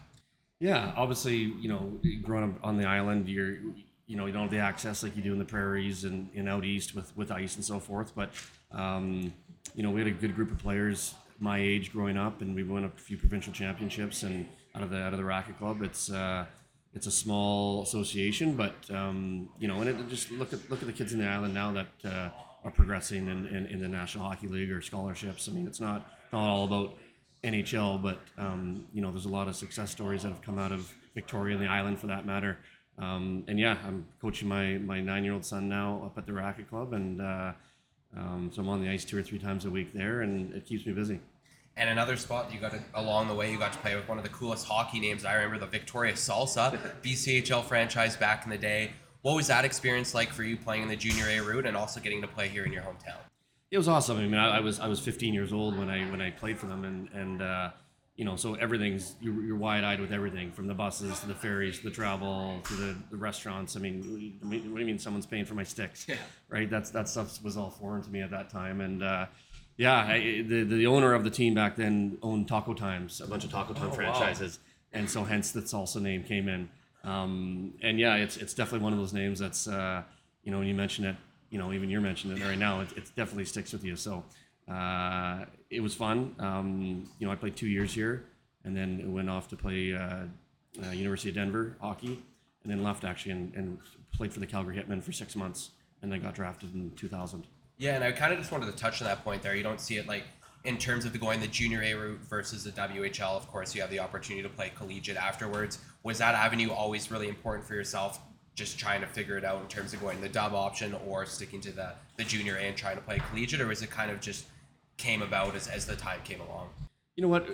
Yeah, 0.60 0.94
obviously, 0.96 1.36
you 1.36 1.68
know, 1.68 2.00
growing 2.22 2.46
up 2.46 2.60
on 2.64 2.78
the 2.78 2.86
island, 2.86 3.28
you're, 3.28 3.58
you 4.08 4.18
know, 4.18 4.26
you 4.26 4.32
don't 4.32 4.44
have 4.44 4.52
the 4.52 4.58
access 4.60 5.04
like 5.04 5.16
you 5.16 5.22
do 5.22 5.34
in 5.34 5.40
the 5.40 5.46
prairies 5.46 6.06
and, 6.06 6.30
and 6.36 6.50
out 6.50 6.66
east 6.66 6.96
with, 6.96 7.16
with 7.16 7.32
ice 7.32 7.56
and 7.56 7.64
so 7.64 7.80
forth. 7.80 8.14
But, 8.16 8.32
um, 8.72 9.34
you 9.76 9.84
know, 9.84 9.92
we 9.92 10.00
had 10.00 10.08
a 10.08 10.12
good 10.12 10.36
group 10.36 10.52
of 10.52 10.58
players 10.58 11.14
my 11.40 11.60
age 11.60 11.92
growing 11.92 12.18
up, 12.18 12.42
and 12.42 12.56
we 12.56 12.64
won 12.64 12.86
a 12.86 12.90
few 12.90 13.18
provincial 13.18 13.52
championships 13.52 14.24
and 14.24 14.48
out 14.76 14.82
of 14.82 14.90
the 14.90 14.98
out 14.98 15.14
of 15.14 15.20
the 15.20 15.26
racquet 15.26 15.58
club. 15.58 15.82
It's 15.82 16.10
uh, 16.10 16.46
it's 16.96 17.08
a 17.08 17.12
small 17.12 17.84
association, 17.84 18.56
but 18.56 18.76
um, 18.92 19.50
you 19.60 19.68
know, 19.68 19.82
and 19.82 19.90
it, 19.90 20.10
just 20.10 20.32
look 20.32 20.54
at 20.54 20.70
look 20.70 20.82
at 20.82 20.88
the 20.88 20.94
kids 20.94 21.14
in 21.14 21.20
the 21.20 21.28
island 21.28 21.54
now 21.54 21.72
that 21.72 21.88
uh, 22.06 22.30
are 22.64 22.72
progressing 22.72 23.28
in, 23.28 23.48
in, 23.48 23.66
in, 23.68 23.80
the 23.80 23.88
National 23.88 24.26
Hockey 24.26 24.48
League 24.48 24.72
or 24.72 24.82
scholarships. 24.82 25.50
I 25.50 25.52
mean, 25.54 25.68
it's 25.68 25.80
not 25.80 26.08
not 26.32 26.48
all 26.48 26.66
about 26.66 26.98
NHL, 27.44 28.02
but 28.02 28.20
um, 28.38 28.86
you 28.94 29.02
know, 29.02 29.12
there's 29.12 29.26
a 29.26 29.30
lot 29.30 29.48
of 29.48 29.56
success 29.56 29.92
stories 29.92 30.24
that 30.24 30.30
have 30.30 30.42
come 30.42 30.60
out 30.60 30.72
of 30.72 30.94
Victoria 31.16 31.56
and 31.56 31.66
the 31.66 31.70
island, 31.70 32.00
for 32.00 32.08
that 32.08 32.26
matter. 32.26 32.60
Um, 33.00 33.44
and 33.48 33.60
yeah, 33.60 33.78
I'm 33.86 34.06
coaching 34.22 34.48
my 34.48 34.78
my 34.78 35.02
nine 35.02 35.24
year 35.24 35.34
old 35.34 35.46
son 35.46 35.68
now 35.68 36.04
up 36.06 36.18
at 36.18 36.28
the 36.28 36.34
Racquet 36.34 36.70
Club, 36.70 36.94
and 36.94 37.22
uh, 37.22 37.54
um, 38.16 38.52
so 38.54 38.62
I'm 38.62 38.70
on 38.70 38.84
the 38.84 38.90
ice 38.90 39.04
two 39.04 39.18
or 39.18 39.24
three 39.24 39.40
times 39.40 39.66
a 39.66 39.70
week 39.72 39.94
there, 39.94 40.22
and 40.22 40.54
it 40.54 40.68
keeps 40.68 40.86
me 40.86 40.94
busy. 40.94 41.20
And 41.76 41.90
another 41.90 42.18
spot 42.18 42.54
you 42.54 42.60
got 42.60 42.72
to, 42.72 42.80
along 42.94 43.28
the 43.28 43.34
way, 43.34 43.52
you 43.52 43.58
got 43.58 43.74
to 43.74 43.80
play 43.80 43.96
with 43.96 44.08
one 44.08 44.20
of 44.20 44.24
the 44.24 44.30
coolest 44.30 44.68
hockey 44.68 45.00
names. 45.00 45.26
I 45.26 45.34
remember 45.34 45.58
the 45.58 45.66
Victoria 45.66 46.14
Salsa 46.14 46.78
BCHL 47.04 47.64
franchise 47.64 48.16
back 48.16 48.44
in 48.44 48.52
the 48.52 48.58
day. 48.58 48.92
What 49.24 49.36
was 49.36 49.48
that 49.48 49.66
experience 49.66 50.14
like 50.14 50.32
for 50.32 50.44
you 50.44 50.56
playing 50.56 50.84
in 50.84 50.90
the 50.90 50.96
junior 50.96 51.26
A 51.30 51.40
route 51.40 51.66
and 51.66 51.76
also 51.76 52.00
getting 52.00 52.22
to 52.22 52.28
play 52.28 52.48
here 52.48 52.66
in 52.66 52.74
your 52.74 52.84
hometown? 52.84 53.18
It 53.72 53.78
was 53.78 53.88
awesome. 53.88 54.18
I 54.18 54.22
mean, 54.24 54.36
I, 54.36 54.58
I 54.58 54.60
was 54.60 54.80
I 54.80 54.88
was 54.88 55.00
15 55.00 55.34
years 55.34 55.52
old 55.52 55.78
when 55.78 55.90
I 55.90 56.04
when 56.12 56.22
I 56.22 56.30
played 56.30 56.60
for 56.60 56.68
them, 56.68 56.84
and 56.84 57.10
and 57.10 57.42
uh, 57.42 57.72
you 58.16 58.24
know, 58.24 58.36
so 58.36 58.54
everything's 58.56 59.16
you're, 59.20 59.42
you're 59.44 59.56
wide 59.56 59.84
eyed 59.84 60.00
with 60.00 60.12
everything 60.12 60.52
from 60.52 60.68
the 60.68 60.76
buses 60.76 61.22
to 61.22 61.28
the 61.28 61.34
ferries 61.34 61.80
to 61.80 61.86
the 61.86 61.90
travel 61.90 62.60
to 62.66 62.74
the, 62.76 62.96
the 63.10 63.18
restaurants. 63.18 63.76
I 63.76 63.80
mean, 63.80 64.40
what 64.42 64.52
do 64.52 64.58
you 64.58 64.86
mean 64.86 65.00
someone's 65.00 65.26
paying 65.26 65.46
for 65.46 65.56
my 65.56 65.64
sticks? 65.64 66.06
Yeah. 66.08 66.18
Right. 66.50 66.70
That's 66.70 66.92
that 66.92 67.10
stuff 67.10 67.42
was 67.44 67.58
all 67.58 67.72
foreign 67.72 68.04
to 68.04 68.10
me 68.12 68.22
at 68.22 68.30
that 68.30 68.52
time, 68.52 68.80
and. 68.82 69.02
Uh, 69.02 69.26
yeah, 69.78 70.06
I, 70.06 70.44
the 70.48 70.64
the 70.64 70.88
owner 70.88 71.14
of 71.14 71.24
the 71.24 71.30
team 71.30 71.54
back 71.54 71.76
then 71.76 72.18
owned 72.22 72.48
Taco 72.48 72.74
Times, 72.74 73.22
a 73.22 73.28
bunch 73.28 73.44
of 73.44 73.52
Taco 73.52 73.74
Time 73.74 73.90
oh, 73.92 73.96
franchises, 73.96 74.60
wow. 74.60 75.00
and 75.00 75.10
so 75.10 75.24
hence 75.24 75.52
the 75.52 75.62
salsa 75.62 76.02
name 76.02 76.24
came 76.24 76.48
in. 76.48 76.70
Um, 77.04 77.74
and 77.82 78.00
yeah, 78.00 78.16
it's 78.16 78.38
it's 78.38 78.54
definitely 78.54 78.84
one 78.84 78.94
of 78.94 79.00
those 79.00 79.14
names 79.14 79.40
that's 79.40 79.68
uh, 79.68 80.04
you 80.44 80.52
know 80.52 80.60
when 80.60 80.68
you 80.68 80.76
mention 80.76 81.06
it, 81.06 81.16
you 81.50 81.58
know 81.58 81.74
even 81.74 81.90
you're 81.90 82.02
mentioning 82.02 82.38
it 82.38 82.46
right 82.46 82.58
now, 82.58 82.82
it, 82.82 82.90
it 82.96 83.12
definitely 83.16 83.46
sticks 83.46 83.74
with 83.74 83.84
you. 83.84 83.96
So 83.96 84.24
uh, 84.72 85.46
it 85.70 85.82
was 85.82 85.96
fun. 85.96 86.36
Um, 86.40 87.10
you 87.20 87.26
know, 87.26 87.34
I 87.34 87.36
played 87.36 87.56
two 87.56 87.68
years 87.68 87.94
here, 87.94 88.26
and 88.64 88.78
then 88.78 89.12
went 89.12 89.30
off 89.30 89.48
to 89.50 89.56
play 89.56 89.94
uh, 89.94 90.26
uh, 90.84 90.92
University 90.92 91.30
of 91.30 91.36
Denver 91.36 91.76
hockey, 91.82 92.22
and 92.64 92.72
then 92.72 92.84
left 92.84 93.04
actually 93.04 93.32
and, 93.32 93.54
and 93.56 93.78
played 94.14 94.32
for 94.32 94.40
the 94.40 94.48
Calgary 94.48 94.78
Hitmen 94.78 95.02
for 95.04 95.12
six 95.12 95.36
months, 95.36 95.72
and 96.02 96.12
then 96.12 96.22
got 96.22 96.36
drafted 96.36 96.74
in 96.74 96.92
2000. 96.96 97.48
Yeah, 97.84 97.96
and 97.96 98.04
I 98.06 98.14
kind 98.14 98.32
of 98.32 98.40
just 98.40 98.50
wanted 98.50 98.68
to 98.68 98.78
touch 98.78 99.02
on 99.02 99.10
that 99.10 99.26
point 99.26 99.44
there. 99.44 99.58
You 99.58 99.62
don't 99.62 99.82
see 99.82 99.98
it 99.98 100.08
like 100.08 100.24
in 100.64 100.78
terms 100.78 101.04
of 101.04 101.12
the 101.12 101.20
going 101.20 101.42
the 101.42 101.48
junior 101.48 101.82
A 101.84 101.94
route 101.94 102.22
versus 102.30 102.64
the 102.64 102.72
WHL. 102.72 103.36
Of 103.36 103.52
course, 103.52 103.76
you 103.76 103.82
have 103.82 103.90
the 103.90 104.00
opportunity 104.00 104.42
to 104.42 104.48
play 104.48 104.72
collegiate 104.74 105.18
afterwards. 105.18 105.80
Was 106.02 106.18
that 106.20 106.34
avenue 106.34 106.72
always 106.72 107.12
really 107.12 107.28
important 107.28 107.68
for 107.68 107.76
yourself? 107.76 108.22
Just 108.56 108.80
trying 108.80 109.02
to 109.02 109.08
figure 109.08 109.38
it 109.38 109.44
out 109.44 109.60
in 109.60 109.68
terms 109.68 109.94
of 109.94 110.00
going 110.00 110.22
the 110.22 110.30
dub 110.30 110.54
option 110.54 110.96
or 111.06 111.26
sticking 111.26 111.60
to 111.60 111.74
the, 111.74 111.92
the 112.16 112.24
junior 112.24 112.56
A 112.56 112.62
and 112.62 112.78
trying 112.78 112.96
to 112.96 113.02
play 113.02 113.20
collegiate, 113.30 113.60
or 113.60 113.68
was 113.68 113.82
it 113.82 113.90
kind 113.90 114.12
of 114.12 114.22
just 114.22 114.46
came 114.96 115.22
about 115.22 115.54
as, 115.54 115.68
as 115.68 115.86
the 115.86 115.98
time 115.98 116.22
came 116.24 116.40
along? 116.40 116.70
You 117.18 117.24
know 117.24 117.28
what? 117.28 117.50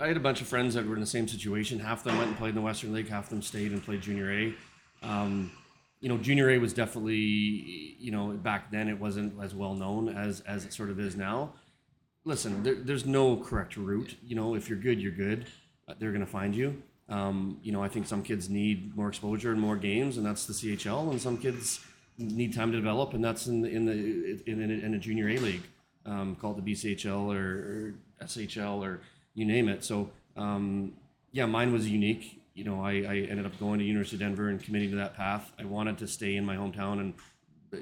I 0.00 0.06
had 0.06 0.16
a 0.16 0.20
bunch 0.20 0.42
of 0.42 0.46
friends 0.46 0.74
that 0.74 0.86
were 0.86 0.94
in 0.94 1.00
the 1.00 1.06
same 1.08 1.26
situation. 1.26 1.80
Half 1.80 1.98
of 1.98 2.04
them 2.04 2.18
went 2.18 2.28
and 2.28 2.38
played 2.38 2.50
in 2.50 2.54
the 2.54 2.60
Western 2.60 2.92
League, 2.92 3.08
half 3.08 3.24
of 3.24 3.30
them 3.30 3.42
stayed 3.42 3.72
and 3.72 3.82
played 3.82 4.00
junior 4.00 4.30
A. 4.30 4.54
Um, 5.02 5.50
you 6.04 6.10
know, 6.10 6.18
junior 6.18 6.50
A 6.50 6.58
was 6.58 6.74
definitely, 6.74 7.16
you 7.16 8.10
know, 8.10 8.32
back 8.32 8.70
then 8.70 8.90
it 8.90 9.00
wasn't 9.00 9.42
as 9.42 9.54
well 9.54 9.72
known 9.72 10.10
as 10.10 10.42
as 10.42 10.66
it 10.66 10.74
sort 10.74 10.90
of 10.90 11.00
is 11.00 11.16
now. 11.16 11.54
Listen, 12.26 12.62
there, 12.62 12.74
there's 12.74 13.06
no 13.06 13.38
correct 13.38 13.78
route. 13.78 14.14
You 14.22 14.36
know, 14.36 14.54
if 14.54 14.68
you're 14.68 14.78
good, 14.78 15.00
you're 15.00 15.12
good. 15.12 15.46
Uh, 15.88 15.94
they're 15.98 16.12
gonna 16.12 16.26
find 16.26 16.54
you. 16.54 16.82
Um, 17.08 17.58
you 17.62 17.72
know, 17.72 17.82
I 17.82 17.88
think 17.88 18.06
some 18.06 18.22
kids 18.22 18.50
need 18.50 18.94
more 18.94 19.08
exposure 19.08 19.50
and 19.50 19.58
more 19.58 19.76
games, 19.76 20.18
and 20.18 20.26
that's 20.26 20.44
the 20.44 20.52
CHL, 20.52 21.10
and 21.10 21.18
some 21.18 21.38
kids 21.38 21.80
need 22.18 22.52
time 22.52 22.70
to 22.70 22.76
develop, 22.76 23.14
and 23.14 23.24
that's 23.24 23.46
in 23.46 23.62
the 23.62 23.70
in 23.70 23.86
the 23.86 24.42
in, 24.46 24.60
in, 24.60 24.70
in 24.70 24.92
a 24.92 24.98
junior 24.98 25.30
A 25.30 25.38
league 25.38 25.62
um, 26.04 26.36
called 26.36 26.62
the 26.62 26.70
BCHL 26.70 27.34
or, 27.34 27.38
or, 27.40 27.94
SHL 28.26 28.82
or 28.82 29.00
you 29.32 29.46
name 29.46 29.70
it. 29.70 29.82
So 29.82 30.10
um, 30.36 30.92
yeah, 31.32 31.46
mine 31.46 31.72
was 31.72 31.88
unique 31.88 32.43
you 32.54 32.64
know, 32.64 32.82
I, 32.82 32.92
I 32.92 33.26
ended 33.28 33.46
up 33.46 33.58
going 33.58 33.78
to 33.80 33.84
University 33.84 34.16
of 34.16 34.20
Denver 34.20 34.48
and 34.48 34.62
committing 34.62 34.90
to 34.90 34.96
that 34.96 35.16
path. 35.16 35.52
I 35.58 35.64
wanted 35.64 35.98
to 35.98 36.06
stay 36.06 36.36
in 36.36 36.44
my 36.44 36.56
hometown 36.56 37.00
and, 37.00 37.14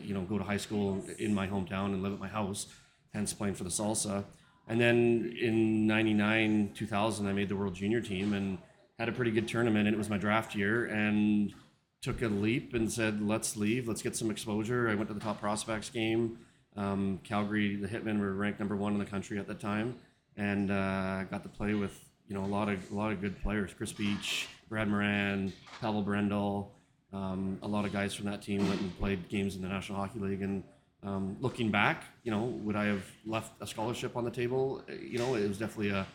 you 0.02 0.14
know, 0.14 0.22
go 0.22 0.38
to 0.38 0.44
high 0.44 0.56
school 0.56 1.04
in 1.18 1.34
my 1.34 1.46
hometown 1.46 1.86
and 1.86 2.02
live 2.02 2.12
at 2.12 2.18
my 2.20 2.28
house. 2.28 2.66
hence 3.12 3.34
playing 3.34 3.54
for 3.54 3.64
the 3.64 3.70
salsa. 3.70 4.24
And 4.68 4.80
then 4.80 5.36
in 5.40 5.86
'99, 5.86 6.72
2000, 6.74 7.26
I 7.26 7.32
made 7.32 7.48
the 7.48 7.56
World 7.56 7.74
Junior 7.74 8.00
team 8.00 8.32
and 8.32 8.58
had 8.98 9.08
a 9.08 9.12
pretty 9.12 9.30
good 9.30 9.48
tournament. 9.48 9.86
And 9.86 9.94
it 9.94 9.98
was 9.98 10.08
my 10.08 10.18
draft 10.18 10.54
year, 10.54 10.86
and 10.86 11.52
took 12.00 12.22
a 12.22 12.28
leap 12.28 12.74
and 12.74 12.90
said, 12.90 13.20
"Let's 13.20 13.56
leave. 13.56 13.88
Let's 13.88 14.02
get 14.02 14.16
some 14.16 14.30
exposure." 14.30 14.88
I 14.88 14.94
went 14.94 15.08
to 15.08 15.14
the 15.14 15.20
top 15.20 15.40
prospects 15.40 15.90
game. 15.90 16.38
Um, 16.76 17.20
Calgary, 17.24 17.76
the 17.76 17.88
Hitmen 17.88 18.18
were 18.20 18.32
ranked 18.32 18.60
number 18.60 18.76
one 18.76 18.92
in 18.92 18.98
the 18.98 19.04
country 19.04 19.38
at 19.38 19.46
that 19.48 19.60
time, 19.60 19.96
and 20.36 20.70
uh, 20.70 21.24
got 21.24 21.42
to 21.42 21.48
play 21.48 21.74
with 21.74 21.98
you 22.28 22.34
know 22.34 22.44
a 22.44 22.46
lot 22.46 22.68
of 22.68 22.90
a 22.90 22.94
lot 22.94 23.12
of 23.12 23.20
good 23.20 23.40
players. 23.42 23.74
Kris 23.74 23.92
Beech, 23.92 24.48
Brad 24.72 24.88
Moran, 24.88 25.52
Pavel 25.82 26.02
Brendl. 26.02 26.68
Um, 27.12 27.58
a 27.60 27.68
lot 27.68 27.84
of 27.84 27.92
guys 27.92 28.14
from 28.14 28.24
that 28.24 28.40
team 28.40 28.66
went 28.66 28.80
and 28.80 28.98
played 28.98 29.28
games 29.28 29.54
in 29.54 29.60
the 29.60 29.68
National 29.68 29.98
Hockey 29.98 30.18
League. 30.18 30.40
And 30.40 30.64
um, 31.02 31.36
looking 31.40 31.70
back, 31.70 32.04
you 32.22 32.30
know, 32.30 32.44
would 32.64 32.74
I 32.74 32.86
have 32.86 33.04
left 33.26 33.52
a 33.60 33.66
scholarship 33.66 34.16
on 34.16 34.24
the 34.24 34.30
table? 34.30 34.82
You 34.88 35.18
know, 35.18 35.34
it 35.34 35.46
was 35.46 35.58
definitely 35.58 35.90
a 35.90 36.06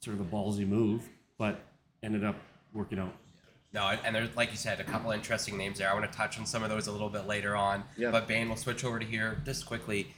sort 0.00 0.20
of 0.20 0.20
a 0.20 0.24
ballsy 0.28 0.68
move, 0.68 1.08
but 1.38 1.62
ended 2.02 2.24
up 2.24 2.36
working 2.74 2.98
out. 2.98 3.14
No, 3.72 3.86
and 3.86 4.14
there's 4.14 4.36
like 4.36 4.50
you 4.50 4.58
said, 4.58 4.80
a 4.80 4.84
couple 4.84 5.10
interesting 5.10 5.56
names 5.56 5.78
there. 5.78 5.90
I 5.90 5.94
want 5.94 6.04
to 6.04 6.14
touch 6.14 6.38
on 6.38 6.44
some 6.44 6.62
of 6.62 6.68
those 6.68 6.88
a 6.88 6.92
little 6.92 7.08
bit 7.08 7.26
later 7.26 7.56
on. 7.56 7.84
Yeah. 7.96 8.10
But 8.10 8.28
Bayne, 8.28 8.48
we'll 8.48 8.58
switch 8.58 8.84
over 8.84 8.98
to 8.98 9.06
here 9.06 9.40
just 9.46 9.64
quickly. 9.64 10.14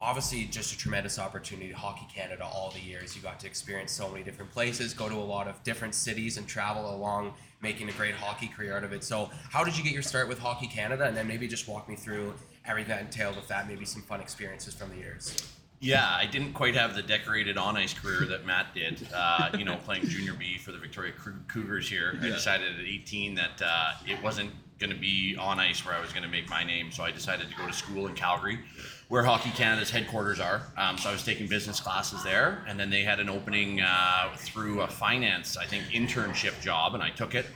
Obviously, 0.00 0.44
just 0.44 0.72
a 0.72 0.78
tremendous 0.78 1.18
opportunity. 1.18 1.72
Hockey 1.72 2.06
Canada, 2.12 2.44
all 2.44 2.70
the 2.70 2.80
years 2.80 3.16
you 3.16 3.22
got 3.22 3.40
to 3.40 3.48
experience 3.48 3.90
so 3.90 4.08
many 4.08 4.22
different 4.22 4.52
places, 4.52 4.94
go 4.94 5.08
to 5.08 5.14
a 5.16 5.16
lot 5.16 5.48
of 5.48 5.60
different 5.64 5.92
cities, 5.92 6.36
and 6.36 6.46
travel 6.46 6.94
along, 6.94 7.34
making 7.62 7.88
a 7.88 7.92
great 7.92 8.14
hockey 8.14 8.46
career 8.46 8.76
out 8.76 8.84
of 8.84 8.92
it. 8.92 9.02
So, 9.02 9.28
how 9.50 9.64
did 9.64 9.76
you 9.76 9.82
get 9.82 9.92
your 9.92 10.02
start 10.02 10.28
with 10.28 10.38
Hockey 10.38 10.68
Canada? 10.68 11.04
And 11.04 11.16
then 11.16 11.26
maybe 11.26 11.48
just 11.48 11.66
walk 11.66 11.88
me 11.88 11.96
through 11.96 12.34
everything 12.64 12.90
that 12.90 13.00
entailed 13.00 13.34
with 13.34 13.48
that. 13.48 13.66
Maybe 13.66 13.84
some 13.84 14.02
fun 14.02 14.20
experiences 14.20 14.72
from 14.72 14.90
the 14.90 14.96
years. 14.96 15.52
Yeah, 15.80 16.08
I 16.08 16.26
didn't 16.26 16.52
quite 16.54 16.76
have 16.76 16.94
the 16.94 17.02
decorated 17.02 17.56
on 17.56 17.76
ice 17.76 17.94
career 17.94 18.24
that 18.26 18.46
Matt 18.46 18.74
did. 18.74 19.04
Uh, 19.12 19.50
you 19.58 19.64
know, 19.64 19.76
playing 19.84 20.06
junior 20.06 20.34
B 20.34 20.58
for 20.58 20.70
the 20.70 20.78
Victoria 20.78 21.12
Cougars 21.48 21.88
here. 21.88 22.16
I 22.22 22.26
decided 22.26 22.78
at 22.78 22.84
18 22.84 23.34
that 23.34 23.62
uh, 23.64 23.92
it 24.06 24.22
wasn't 24.22 24.52
going 24.78 24.90
to 24.90 24.96
be 24.96 25.36
on 25.38 25.58
ice 25.58 25.84
where 25.84 25.94
I 25.94 26.00
was 26.00 26.12
going 26.12 26.22
to 26.22 26.28
make 26.28 26.48
my 26.48 26.62
name, 26.62 26.92
so 26.92 27.02
I 27.02 27.10
decided 27.10 27.48
to 27.50 27.56
go 27.56 27.66
to 27.66 27.72
school 27.72 28.06
in 28.06 28.14
Calgary, 28.14 28.60
where 29.08 29.24
Hockey 29.24 29.50
Canada's 29.50 29.90
headquarters 29.90 30.38
are. 30.38 30.62
Um, 30.76 30.98
so 30.98 31.08
I 31.08 31.12
was 31.12 31.24
taking 31.24 31.46
business 31.46 31.80
classes 31.80 32.22
there, 32.22 32.62
and 32.68 32.78
then 32.78 32.90
they 32.90 33.02
had 33.02 33.20
an 33.20 33.28
opening 33.28 33.80
uh, 33.80 34.34
through 34.36 34.82
a 34.82 34.86
finance, 34.86 35.56
I 35.56 35.64
think, 35.64 35.84
internship 35.84 36.60
job, 36.60 36.94
and 36.94 37.02
I 37.02 37.10
took 37.10 37.34
it 37.34 37.46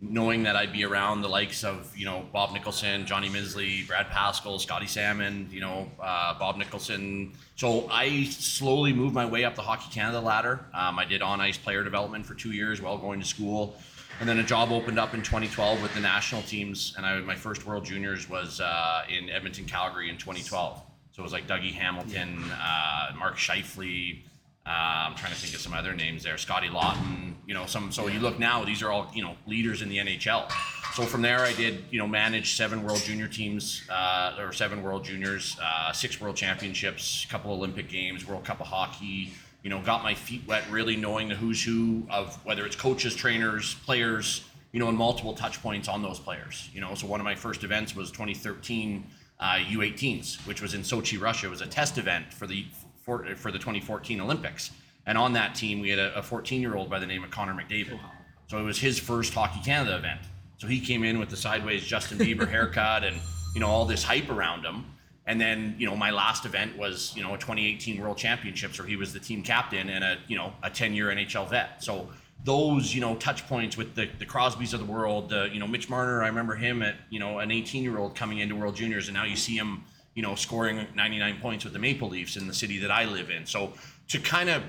knowing 0.00 0.42
that 0.42 0.56
I'd 0.56 0.72
be 0.72 0.84
around 0.84 1.22
the 1.22 1.28
likes 1.28 1.64
of 1.64 1.96
you 1.96 2.04
know 2.04 2.26
Bob 2.32 2.52
Nicholson, 2.52 3.06
Johnny 3.06 3.28
Misley, 3.28 3.84
Brad 3.86 4.06
Pascall, 4.08 4.60
Scotty 4.60 4.86
Salmond, 4.86 5.50
you 5.50 5.60
know 5.60 5.90
uh, 6.00 6.38
Bob 6.38 6.56
Nicholson. 6.56 7.32
So 7.56 7.88
I 7.90 8.24
slowly 8.24 8.92
moved 8.92 9.14
my 9.14 9.26
way 9.26 9.44
up 9.44 9.54
the 9.54 9.62
Hockey 9.62 9.88
Canada 9.92 10.20
ladder. 10.20 10.66
Um, 10.74 10.98
I 10.98 11.04
did 11.04 11.22
on 11.22 11.40
ice 11.40 11.56
player 11.56 11.82
development 11.82 12.26
for 12.26 12.34
two 12.34 12.52
years 12.52 12.82
while 12.82 12.98
going 12.98 13.20
to 13.20 13.26
school, 13.26 13.76
and 14.20 14.28
then 14.28 14.38
a 14.38 14.44
job 14.44 14.70
opened 14.70 14.98
up 14.98 15.14
in 15.14 15.22
2012 15.22 15.82
with 15.82 15.94
the 15.94 16.00
national 16.00 16.42
teams. 16.42 16.94
And 16.96 17.06
I 17.06 17.18
my 17.20 17.36
first 17.36 17.66
World 17.66 17.84
Juniors 17.84 18.28
was 18.28 18.60
uh, 18.60 19.04
in 19.08 19.30
Edmonton, 19.30 19.64
Calgary 19.64 20.10
in 20.10 20.18
2012. 20.18 20.82
So 21.16 21.22
it 21.22 21.24
was 21.24 21.32
like 21.32 21.46
Dougie 21.46 21.72
Hamilton, 21.72 22.44
uh, 22.52 23.12
Mark 23.18 23.36
Scheifele. 23.36 24.18
Uh, 24.66 24.68
I'm 24.68 25.14
trying 25.14 25.32
to 25.32 25.38
think 25.38 25.54
of 25.54 25.60
some 25.62 25.72
other 25.72 25.94
names 25.94 26.22
there. 26.22 26.36
Scotty 26.36 26.68
Laughton, 26.68 27.32
you 27.46 27.54
know, 27.54 27.64
some. 27.64 27.90
So 27.90 28.06
you 28.08 28.20
look 28.20 28.38
now; 28.38 28.66
these 28.66 28.82
are 28.82 28.92
all 28.92 29.10
you 29.14 29.22
know 29.22 29.34
leaders 29.46 29.80
in 29.80 29.88
the 29.88 29.96
NHL. 29.96 30.52
So 30.92 31.04
from 31.04 31.22
there, 31.22 31.38
I 31.38 31.54
did 31.54 31.84
you 31.90 31.98
know 31.98 32.06
manage 32.06 32.54
seven 32.54 32.82
World 32.82 32.98
Junior 32.98 33.28
teams, 33.28 33.82
uh, 33.88 34.36
or 34.38 34.52
seven 34.52 34.82
World 34.82 35.04
Juniors, 35.04 35.56
uh, 35.62 35.90
six 35.90 36.20
World 36.20 36.36
Championships, 36.36 37.24
a 37.24 37.28
couple 37.28 37.50
Olympic 37.50 37.88
Games, 37.88 38.26
World 38.26 38.44
Cup 38.44 38.60
of 38.60 38.66
Hockey. 38.66 39.32
You 39.62 39.70
know, 39.70 39.80
got 39.80 40.02
my 40.02 40.12
feet 40.12 40.42
wet, 40.46 40.64
really 40.70 40.96
knowing 40.96 41.30
the 41.30 41.34
who's 41.34 41.64
who 41.64 42.06
of 42.10 42.36
whether 42.44 42.66
it's 42.66 42.76
coaches, 42.76 43.16
trainers, 43.16 43.72
players. 43.86 44.44
You 44.72 44.80
know, 44.80 44.88
and 44.90 44.98
multiple 44.98 45.32
touch 45.32 45.62
points 45.62 45.88
on 45.88 46.02
those 46.02 46.18
players. 46.18 46.68
You 46.74 46.82
know, 46.82 46.94
so 46.94 47.06
one 47.06 47.20
of 47.20 47.24
my 47.24 47.34
first 47.34 47.64
events 47.64 47.96
was 47.96 48.10
2013 48.10 49.02
uh, 49.40 49.58
U18s, 49.68 50.46
which 50.46 50.62
was 50.62 50.74
in 50.74 50.82
Sochi, 50.82 51.20
Russia. 51.20 51.46
It 51.46 51.50
was 51.50 51.60
a 51.60 51.66
test 51.66 51.98
event 51.98 52.32
for 52.32 52.46
the 52.46 52.66
for, 53.02 53.24
for 53.36 53.52
the 53.52 53.58
2014 53.58 54.20
Olympics. 54.20 54.72
And 55.06 55.16
on 55.16 55.32
that 55.34 55.54
team, 55.54 55.80
we 55.80 55.90
had 55.90 56.00
a 56.00 56.22
14 56.22 56.60
year 56.60 56.74
old 56.74 56.90
by 56.90 56.98
the 56.98 57.06
name 57.06 57.22
of 57.22 57.30
Connor 57.30 57.54
McDavid. 57.54 57.98
So 58.48 58.58
it 58.58 58.62
was 58.62 58.78
his 58.78 58.98
first 58.98 59.32
Hockey 59.34 59.60
Canada 59.64 59.96
event. 59.96 60.20
So 60.58 60.66
he 60.66 60.80
came 60.80 61.04
in 61.04 61.18
with 61.18 61.28
the 61.28 61.36
sideways 61.36 61.84
Justin 61.84 62.18
Bieber 62.18 62.48
haircut 62.48 63.04
and 63.04 63.16
you 63.54 63.60
know 63.60 63.68
all 63.68 63.84
this 63.84 64.02
hype 64.02 64.30
around 64.30 64.64
him. 64.64 64.84
And 65.26 65.40
then 65.40 65.76
you 65.78 65.86
know 65.86 65.96
my 65.96 66.10
last 66.10 66.44
event 66.44 66.76
was 66.76 67.12
you 67.16 67.22
know 67.22 67.34
a 67.34 67.38
2018 67.38 68.00
World 68.00 68.16
Championships 68.16 68.78
where 68.78 68.88
he 68.88 68.96
was 68.96 69.12
the 69.12 69.20
team 69.20 69.42
captain 69.42 69.90
and 69.90 70.02
a 70.02 70.18
you 70.26 70.36
know 70.36 70.52
a 70.62 70.70
10 70.70 70.94
year 70.94 71.06
NHL 71.08 71.48
vet. 71.48 71.82
So 71.84 72.08
those 72.46 72.94
you 72.94 73.00
know 73.00 73.16
touch 73.16 73.46
points 73.48 73.76
with 73.76 73.94
the, 73.96 74.08
the 74.18 74.24
Crosbys 74.24 74.72
of 74.72 74.78
the 74.78 74.86
world, 74.86 75.32
uh, 75.32 75.44
you 75.52 75.58
know 75.58 75.66
Mitch 75.66 75.90
Marner, 75.90 76.22
I 76.22 76.28
remember 76.28 76.54
him 76.54 76.80
at 76.80 76.94
you 77.10 77.18
know 77.18 77.40
an 77.40 77.50
18 77.50 77.82
year 77.82 77.98
old 77.98 78.14
coming 78.14 78.38
into 78.38 78.54
World 78.54 78.76
Juniors, 78.76 79.08
and 79.08 79.14
now 79.14 79.24
you 79.24 79.36
see 79.36 79.56
him 79.56 79.82
you 80.14 80.22
know 80.22 80.34
scoring 80.36 80.86
99 80.94 81.40
points 81.40 81.64
with 81.64 81.74
the 81.74 81.78
Maple 81.78 82.08
Leafs 82.08 82.36
in 82.36 82.46
the 82.46 82.54
city 82.54 82.78
that 82.78 82.90
I 82.90 83.04
live 83.04 83.30
in. 83.30 83.44
So 83.44 83.72
to 84.08 84.18
kind 84.20 84.48
of 84.48 84.62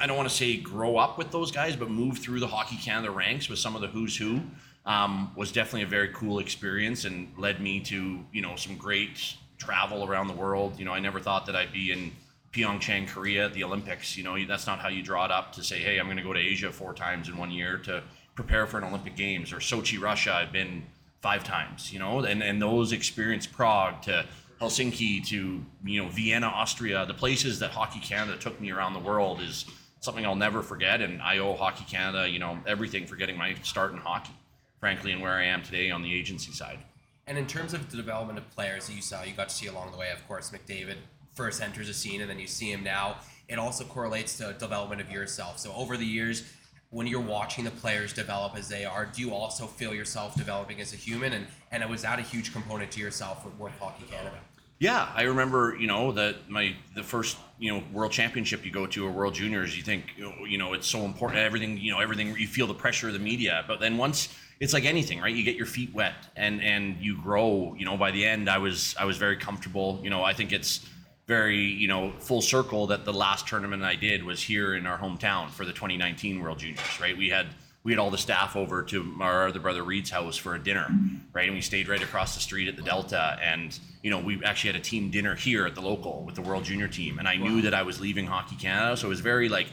I 0.00 0.06
don't 0.06 0.16
want 0.16 0.30
to 0.30 0.34
say 0.34 0.56
grow 0.56 0.96
up 0.96 1.18
with 1.18 1.30
those 1.30 1.52
guys, 1.52 1.76
but 1.76 1.90
move 1.90 2.18
through 2.18 2.40
the 2.40 2.46
Hockey 2.46 2.76
Canada 2.76 3.10
ranks 3.10 3.50
with 3.50 3.58
some 3.58 3.76
of 3.76 3.82
the 3.82 3.88
who's 3.88 4.16
who 4.16 4.40
um, 4.86 5.30
was 5.36 5.52
definitely 5.52 5.82
a 5.82 5.86
very 5.86 6.08
cool 6.08 6.38
experience 6.38 7.04
and 7.04 7.30
led 7.36 7.60
me 7.60 7.80
to 7.80 8.24
you 8.32 8.40
know 8.40 8.56
some 8.56 8.76
great 8.76 9.36
travel 9.58 10.08
around 10.08 10.28
the 10.28 10.34
world. 10.34 10.78
You 10.78 10.86
know, 10.86 10.92
I 10.92 11.00
never 11.00 11.20
thought 11.20 11.44
that 11.46 11.54
I'd 11.54 11.72
be 11.72 11.92
in 11.92 12.12
Pyeongchang, 12.52 13.08
Korea, 13.08 13.48
the 13.48 13.64
Olympics. 13.64 14.16
You 14.16 14.24
know, 14.24 14.44
that's 14.46 14.66
not 14.66 14.80
how 14.80 14.88
you 14.88 15.02
draw 15.02 15.24
it 15.24 15.30
up 15.30 15.52
to 15.52 15.62
say, 15.62 15.78
hey, 15.78 15.98
I'm 15.98 16.06
going 16.06 16.16
to 16.16 16.22
go 16.22 16.32
to 16.32 16.40
Asia 16.40 16.72
four 16.72 16.94
times 16.94 17.28
in 17.28 17.36
one 17.36 17.50
year 17.50 17.78
to 17.78 18.02
prepare 18.34 18.66
for 18.66 18.78
an 18.78 18.84
Olympic 18.84 19.16
Games 19.16 19.52
or 19.52 19.56
Sochi, 19.56 20.00
Russia. 20.00 20.34
I've 20.34 20.52
been 20.52 20.84
five 21.20 21.44
times. 21.44 21.92
You 21.92 21.98
know, 21.98 22.20
and 22.20 22.42
and 22.42 22.60
those 22.60 22.92
experience 22.92 23.46
Prague 23.46 24.02
to 24.02 24.26
Helsinki 24.60 25.26
to 25.28 25.64
you 25.84 26.02
know 26.02 26.08
Vienna, 26.08 26.46
Austria, 26.46 27.06
the 27.06 27.14
places 27.14 27.58
that 27.60 27.70
Hockey 27.70 28.00
Canada 28.00 28.36
took 28.36 28.60
me 28.60 28.70
around 28.70 28.94
the 28.94 29.00
world 29.00 29.40
is 29.40 29.64
something 30.00 30.24
I'll 30.26 30.34
never 30.34 30.62
forget. 30.62 31.00
And 31.00 31.22
I 31.22 31.38
owe 31.38 31.54
Hockey 31.54 31.84
Canada, 31.88 32.28
you 32.28 32.38
know, 32.38 32.58
everything 32.66 33.06
for 33.06 33.16
getting 33.16 33.36
my 33.36 33.54
start 33.62 33.92
in 33.92 33.98
hockey, 33.98 34.34
frankly, 34.80 35.12
and 35.12 35.22
where 35.22 35.32
I 35.32 35.44
am 35.44 35.62
today 35.62 35.90
on 35.90 36.02
the 36.02 36.12
agency 36.12 36.52
side. 36.52 36.78
And 37.26 37.38
in 37.38 37.46
terms 37.46 37.74
of 37.74 37.90
the 37.90 37.96
development 37.96 38.38
of 38.38 38.50
players 38.50 38.88
that 38.88 38.94
you 38.94 39.02
saw, 39.02 39.22
you 39.22 39.32
got 39.34 39.50
to 39.50 39.54
see 39.54 39.68
along 39.68 39.92
the 39.92 39.98
way, 39.98 40.10
of 40.10 40.26
course, 40.26 40.50
McDavid 40.50 40.96
first 41.34 41.62
enters 41.62 41.88
a 41.88 41.94
scene 41.94 42.20
and 42.20 42.30
then 42.30 42.38
you 42.38 42.46
see 42.46 42.70
him 42.70 42.82
now. 42.82 43.16
It 43.48 43.58
also 43.58 43.84
correlates 43.84 44.36
to 44.38 44.54
development 44.58 45.00
of 45.00 45.10
yourself. 45.10 45.58
So 45.58 45.72
over 45.74 45.96
the 45.96 46.06
years, 46.06 46.44
when 46.90 47.06
you're 47.06 47.20
watching 47.20 47.64
the 47.64 47.70
players 47.70 48.12
develop 48.12 48.56
as 48.56 48.68
they 48.68 48.84
are, 48.84 49.06
do 49.06 49.22
you 49.22 49.32
also 49.32 49.66
feel 49.66 49.94
yourself 49.94 50.34
developing 50.36 50.80
as 50.80 50.92
a 50.92 50.96
human? 50.96 51.32
And 51.32 51.46
and 51.70 51.88
was 51.88 52.02
that 52.02 52.18
a 52.18 52.22
huge 52.22 52.52
component 52.52 52.90
to 52.92 53.00
yourself 53.00 53.44
with, 53.44 53.58
with 53.58 53.72
Hockey 53.78 54.04
Canada? 54.10 54.36
Yeah, 54.80 55.08
I 55.14 55.24
remember, 55.24 55.76
you 55.78 55.86
know, 55.86 56.10
that 56.12 56.48
my 56.48 56.74
the 56.94 57.02
first, 57.02 57.36
you 57.58 57.72
know, 57.72 57.82
world 57.92 58.12
championship 58.12 58.64
you 58.64 58.72
go 58.72 58.86
to 58.86 59.06
or 59.06 59.10
world 59.10 59.34
juniors, 59.34 59.76
you 59.76 59.82
think, 59.82 60.04
you 60.16 60.58
know, 60.58 60.72
it's 60.72 60.86
so 60.86 61.00
important. 61.02 61.40
Everything, 61.40 61.76
you 61.78 61.92
know, 61.92 62.00
everything. 62.00 62.34
You 62.36 62.48
feel 62.48 62.66
the 62.66 62.74
pressure 62.74 63.08
of 63.08 63.12
the 63.12 63.20
media, 63.20 63.64
but 63.68 63.78
then 63.78 63.96
once 63.98 64.34
it's 64.58 64.72
like 64.72 64.84
anything, 64.84 65.20
right? 65.20 65.34
You 65.34 65.44
get 65.44 65.56
your 65.56 65.66
feet 65.66 65.92
wet 65.94 66.14
and 66.34 66.62
and 66.62 66.96
you 67.00 67.20
grow. 67.20 67.74
You 67.78 67.84
know, 67.84 67.96
by 67.96 68.10
the 68.10 68.24
end, 68.24 68.48
I 68.48 68.58
was 68.58 68.94
I 68.98 69.04
was 69.04 69.16
very 69.16 69.36
comfortable. 69.36 70.00
You 70.02 70.10
know, 70.10 70.24
I 70.24 70.32
think 70.32 70.52
it's 70.52 70.86
very 71.30 71.58
you 71.58 71.86
know 71.86 72.12
full 72.18 72.42
circle 72.42 72.88
that 72.88 73.04
the 73.04 73.12
last 73.12 73.46
tournament 73.46 73.84
I 73.84 73.94
did 73.94 74.24
was 74.24 74.42
here 74.42 74.74
in 74.74 74.84
our 74.84 74.98
hometown 74.98 75.48
for 75.48 75.64
the 75.64 75.72
2019 75.72 76.40
World 76.40 76.58
Juniors. 76.58 77.00
Right? 77.00 77.16
We 77.16 77.28
had 77.28 77.46
we 77.84 77.92
had 77.92 78.00
all 78.00 78.10
the 78.10 78.18
staff 78.18 78.56
over 78.56 78.82
to 78.82 79.14
our 79.20 79.46
other 79.46 79.60
brother 79.60 79.84
Reed's 79.84 80.10
house 80.10 80.36
for 80.36 80.56
a 80.56 80.58
dinner, 80.58 80.86
right? 81.32 81.46
And 81.46 81.54
we 81.54 81.62
stayed 81.62 81.88
right 81.88 82.02
across 82.02 82.34
the 82.34 82.40
street 82.40 82.68
at 82.68 82.74
the 82.74 82.82
Delta, 82.82 83.38
and 83.40 83.78
you 84.02 84.10
know 84.10 84.18
we 84.18 84.42
actually 84.44 84.72
had 84.72 84.80
a 84.80 84.84
team 84.84 85.10
dinner 85.12 85.36
here 85.36 85.66
at 85.66 85.76
the 85.76 85.80
local 85.80 86.24
with 86.24 86.34
the 86.34 86.42
World 86.42 86.64
Junior 86.64 86.88
team, 86.88 87.20
and 87.20 87.28
I 87.28 87.36
knew 87.36 87.62
that 87.62 87.74
I 87.74 87.82
was 87.82 88.00
leaving 88.00 88.26
Hockey 88.26 88.56
Canada, 88.56 88.96
so 88.96 89.06
it 89.06 89.10
was 89.10 89.20
very 89.20 89.48
like 89.48 89.68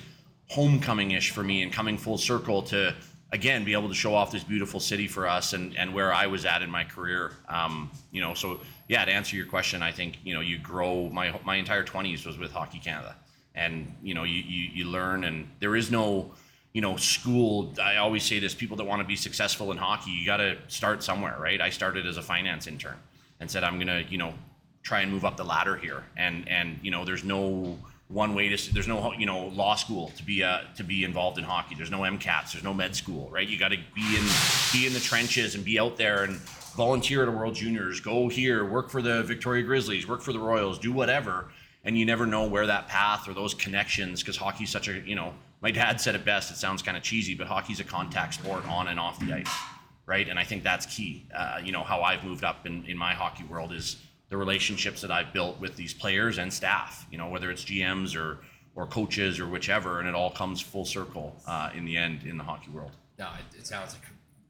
homecoming-ish 0.49 1.31
for 1.31 1.43
me 1.43 1.63
and 1.63 1.73
coming 1.73 1.97
full 1.97 2.19
circle 2.19 2.61
to 2.61 2.95
again 3.31 3.63
be 3.65 3.73
able 3.73 3.89
to 3.89 3.95
show 3.95 4.13
off 4.13 4.31
this 4.31 4.43
beautiful 4.43 4.79
city 4.79 5.07
for 5.07 5.27
us 5.27 5.53
and 5.53 5.77
and 5.77 5.93
where 5.93 6.13
I 6.13 6.27
was 6.27 6.45
at 6.45 6.61
in 6.61 6.69
my 6.69 6.83
career. 6.83 7.31
Um, 7.49 7.91
you 8.11 8.21
know, 8.21 8.33
so 8.33 8.59
yeah, 8.87 9.03
to 9.05 9.11
answer 9.11 9.35
your 9.35 9.45
question, 9.45 9.81
I 9.81 9.91
think 9.91 10.17
you 10.23 10.33
know 10.33 10.41
you 10.41 10.57
grow. 10.57 11.09
My 11.09 11.39
my 11.45 11.55
entire 11.55 11.83
20s 11.83 12.25
was 12.25 12.37
with 12.37 12.51
Hockey 12.51 12.79
Canada, 12.79 13.15
and 13.55 13.95
you 14.01 14.13
know 14.13 14.23
you 14.23 14.41
you, 14.41 14.69
you 14.73 14.85
learn, 14.85 15.23
and 15.23 15.47
there 15.59 15.75
is 15.75 15.91
no 15.91 16.31
you 16.73 16.81
know, 16.81 16.95
school. 16.95 17.73
I 17.81 17.95
always 17.95 18.23
say 18.23 18.37
this: 18.37 18.53
people 18.53 18.77
that 18.77 18.83
want 18.83 19.01
to 19.01 19.07
be 19.07 19.15
successful 19.15 19.71
in 19.71 19.77
hockey, 19.77 20.11
you 20.11 20.27
got 20.27 20.37
to 20.37 20.57
start 20.67 21.01
somewhere, 21.01 21.35
right? 21.39 21.59
I 21.59 21.71
started 21.71 22.05
as 22.05 22.17
a 22.17 22.21
finance 22.21 22.67
intern 22.67 22.97
and 23.39 23.49
said, 23.49 23.63
I'm 23.63 23.79
gonna, 23.79 24.03
you 24.07 24.19
know, 24.19 24.33
try 24.83 25.01
and 25.01 25.11
move 25.11 25.25
up 25.25 25.37
the 25.37 25.43
ladder 25.43 25.75
here. 25.75 26.03
And 26.15 26.47
and 26.47 26.77
you 26.83 26.91
know, 26.91 27.03
there's 27.03 27.23
no 27.23 27.79
one 28.09 28.35
way 28.35 28.49
to. 28.49 28.73
There's 28.73 28.87
no 28.87 29.13
you 29.13 29.25
know 29.25 29.47
law 29.47 29.75
school 29.75 30.11
to 30.17 30.23
be 30.23 30.43
uh, 30.43 30.59
to 30.75 30.83
be 30.83 31.03
involved 31.03 31.37
in 31.37 31.43
hockey. 31.43 31.75
There's 31.75 31.91
no 31.91 31.99
MCATs. 31.99 32.53
There's 32.53 32.63
no 32.63 32.73
med 32.73 32.95
school, 32.95 33.29
right? 33.29 33.47
You 33.47 33.57
got 33.59 33.69
to 33.69 33.77
be 33.95 34.17
in 34.17 34.25
be 34.73 34.87
in 34.87 34.93
the 34.93 34.99
trenches 34.99 35.55
and 35.55 35.63
be 35.63 35.79
out 35.79 35.97
there 35.97 36.23
and 36.23 36.37
volunteer 36.75 37.23
at 37.23 37.27
a 37.27 37.31
World 37.31 37.55
Juniors. 37.55 37.99
Go 37.99 38.27
here, 38.29 38.65
work 38.65 38.89
for 38.89 39.01
the 39.01 39.23
Victoria 39.23 39.63
Grizzlies, 39.63 40.07
work 40.07 40.21
for 40.21 40.33
the 40.33 40.39
Royals, 40.39 40.79
do 40.79 40.91
whatever 40.91 41.47
and 41.87 41.97
you 41.97 42.05
never 42.05 42.25
know 42.25 42.45
where 42.45 42.67
that 42.67 42.87
path 42.89 43.27
or 43.29 43.33
those 43.33 43.53
connections 43.53 44.21
because 44.21 44.35
hockey's 44.35 44.69
such 44.69 44.89
a 44.89 44.99
you 44.99 45.15
know 45.15 45.33
my 45.61 45.71
dad 45.71 45.99
said 45.99 46.13
it 46.13 46.25
best 46.25 46.51
it 46.51 46.57
sounds 46.57 46.83
kind 46.83 46.97
of 46.97 47.01
cheesy 47.01 47.33
but 47.33 47.47
hockey's 47.47 47.79
a 47.79 47.83
contact 47.83 48.35
sport 48.35 48.67
on 48.67 48.89
and 48.89 48.99
off 48.99 49.19
the 49.19 49.33
ice 49.33 49.49
right 50.05 50.27
and 50.27 50.37
i 50.37 50.43
think 50.43 50.63
that's 50.63 50.85
key 50.85 51.25
uh, 51.33 51.59
you 51.63 51.71
know 51.71 51.83
how 51.83 52.01
i've 52.01 52.23
moved 52.23 52.43
up 52.43 52.65
in, 52.67 52.85
in 52.85 52.97
my 52.97 53.13
hockey 53.13 53.45
world 53.45 53.71
is 53.71 53.97
the 54.29 54.37
relationships 54.37 55.01
that 55.01 55.11
i've 55.11 55.31
built 55.33 55.59
with 55.59 55.75
these 55.75 55.93
players 55.93 56.37
and 56.37 56.51
staff 56.51 57.05
you 57.11 57.17
know 57.17 57.29
whether 57.29 57.49
it's 57.49 57.63
gms 57.63 58.15
or 58.15 58.39
or 58.75 58.85
coaches 58.85 59.39
or 59.39 59.47
whichever 59.47 59.99
and 59.99 60.07
it 60.07 60.15
all 60.15 60.29
comes 60.31 60.61
full 60.61 60.85
circle 60.85 61.35
uh, 61.47 61.69
in 61.73 61.85
the 61.85 61.97
end 61.97 62.23
in 62.23 62.37
the 62.37 62.43
hockey 62.43 62.69
world 62.69 62.91
no 63.17 63.27
it, 63.39 63.59
it 63.59 63.67
sounds 63.67 63.95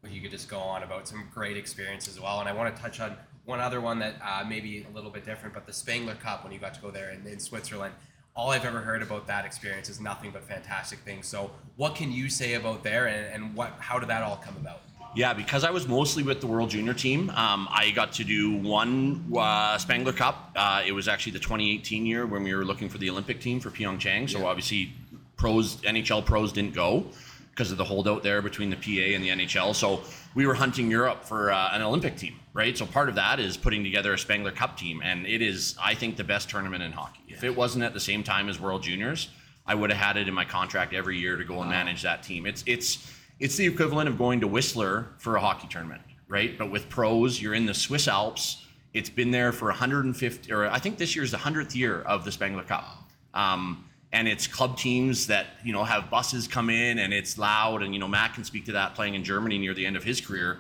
like 0.03 0.13
you 0.13 0.21
could 0.21 0.31
just 0.31 0.47
go 0.47 0.59
on 0.59 0.83
about 0.83 1.07
some 1.07 1.27
great 1.33 1.57
experiences 1.57 2.15
as 2.15 2.21
well 2.21 2.39
and 2.39 2.49
i 2.49 2.53
want 2.53 2.73
to 2.73 2.81
touch 2.81 2.99
on 2.99 3.15
one 3.47 3.61
other 3.61 3.79
one 3.79 3.97
that 3.99 4.15
uh, 4.21 4.43
maybe 4.47 4.85
a 4.91 4.93
little 4.93 5.09
bit 5.09 5.25
different, 5.25 5.55
but 5.55 5.65
the 5.65 5.71
Spengler 5.71 6.15
Cup 6.15 6.43
when 6.43 6.51
you 6.51 6.59
got 6.59 6.73
to 6.73 6.81
go 6.81 6.91
there 6.91 7.11
in, 7.11 7.25
in 7.25 7.39
Switzerland. 7.39 7.95
All 8.35 8.51
I've 8.51 8.65
ever 8.65 8.81
heard 8.81 9.01
about 9.01 9.25
that 9.27 9.45
experience 9.45 9.89
is 9.89 9.99
nothing 9.99 10.31
but 10.31 10.43
fantastic 10.43 10.99
things. 10.99 11.27
So, 11.27 11.49
what 11.75 11.95
can 11.95 12.11
you 12.11 12.29
say 12.29 12.53
about 12.53 12.83
there, 12.83 13.07
and, 13.07 13.33
and 13.33 13.55
what 13.55 13.71
how 13.79 13.97
did 13.97 14.09
that 14.09 14.21
all 14.21 14.35
come 14.35 14.57
about? 14.57 14.81
Yeah, 15.15 15.33
because 15.33 15.63
I 15.63 15.71
was 15.71 15.87
mostly 15.87 16.23
with 16.23 16.41
the 16.41 16.47
World 16.47 16.69
Junior 16.69 16.93
team, 16.93 17.29
um, 17.31 17.67
I 17.71 17.91
got 17.91 18.13
to 18.13 18.23
do 18.23 18.55
one 18.57 19.31
uh, 19.35 19.77
Spengler 19.77 20.13
Cup. 20.13 20.51
Uh, 20.55 20.83
it 20.85 20.91
was 20.91 21.07
actually 21.07 21.33
the 21.33 21.39
2018 21.39 22.05
year 22.05 22.25
when 22.25 22.43
we 22.43 22.53
were 22.53 22.65
looking 22.65 22.89
for 22.89 22.97
the 22.97 23.09
Olympic 23.09 23.39
team 23.39 23.59
for 23.59 23.69
Pyeongchang. 23.69 24.29
So 24.29 24.39
yeah. 24.39 24.45
obviously, 24.45 24.93
pros 25.35 25.77
NHL 25.77 26.25
pros 26.25 26.51
didn't 26.51 26.73
go 26.73 27.05
because 27.51 27.71
of 27.71 27.77
the 27.77 27.83
holdout 27.83 28.21
there 28.21 28.41
between 28.43 28.69
the 28.69 28.75
PA 28.75 29.15
and 29.15 29.23
the 29.23 29.29
NHL. 29.29 29.73
So 29.73 30.01
we 30.35 30.45
were 30.45 30.53
hunting 30.53 30.91
Europe 30.91 31.23
for 31.23 31.51
uh, 31.51 31.69
an 31.73 31.81
Olympic 31.81 32.15
team, 32.15 32.35
right? 32.53 32.77
So 32.77 32.85
part 32.85 33.09
of 33.09 33.15
that 33.15 33.39
is 33.39 33.57
putting 33.57 33.83
together 33.83 34.13
a 34.13 34.17
Spengler 34.19 34.51
Cup 34.51 34.77
team, 34.77 35.01
and 35.03 35.25
it 35.25 35.41
is, 35.41 35.75
I 35.83 35.95
think, 35.95 36.17
the 36.17 36.23
best 36.23 36.49
tournament 36.49 36.83
in 36.83 36.91
hockey. 36.91 37.21
Yeah. 37.27 37.37
If 37.37 37.43
it 37.43 37.55
wasn't 37.55 37.83
at 37.83 37.95
the 37.95 37.99
same 37.99 38.23
time 38.23 38.47
as 38.47 38.59
World 38.59 38.83
Juniors, 38.83 39.29
I 39.65 39.73
would 39.73 39.89
have 39.89 39.99
had 39.99 40.17
it 40.17 40.27
in 40.27 40.35
my 40.35 40.45
contract 40.45 40.93
every 40.93 41.17
year 41.17 41.35
to 41.35 41.43
go 41.43 41.59
and 41.61 41.69
manage 41.69 42.03
that 42.03 42.21
team. 42.21 42.45
It's 42.45 42.63
it's 42.67 43.11
it's 43.39 43.55
the 43.55 43.65
equivalent 43.65 44.09
of 44.09 44.17
going 44.17 44.39
to 44.41 44.47
Whistler 44.47 45.07
for 45.17 45.35
a 45.35 45.39
hockey 45.39 45.67
tournament, 45.67 46.01
right? 46.27 46.57
But 46.57 46.71
with 46.71 46.89
pros, 46.89 47.41
you're 47.41 47.53
in 47.53 47.65
the 47.65 47.73
Swiss 47.73 48.07
Alps. 48.07 48.65
It's 48.93 49.09
been 49.09 49.31
there 49.31 49.51
for 49.51 49.65
150, 49.67 50.51
or 50.51 50.67
I 50.67 50.79
think 50.79 50.97
this 50.97 51.15
year 51.15 51.23
is 51.23 51.31
the 51.31 51.37
100th 51.37 51.75
year 51.75 52.01
of 52.01 52.25
the 52.25 52.31
Spengler 52.31 52.63
Cup. 52.63 52.85
Um, 53.33 53.87
and 54.13 54.27
it's 54.27 54.47
club 54.47 54.77
teams 54.77 55.27
that 55.27 55.47
you 55.63 55.73
know 55.73 55.83
have 55.83 56.09
buses 56.09 56.47
come 56.47 56.69
in 56.69 56.99
and 56.99 57.13
it's 57.13 57.37
loud 57.37 57.83
and 57.83 57.93
you 57.93 57.99
know 57.99 58.07
Matt 58.07 58.33
can 58.33 58.43
speak 58.43 58.65
to 58.65 58.71
that 58.73 58.95
playing 58.95 59.15
in 59.15 59.23
Germany 59.23 59.57
near 59.57 59.73
the 59.73 59.85
end 59.85 59.97
of 59.97 60.03
his 60.03 60.21
career 60.21 60.59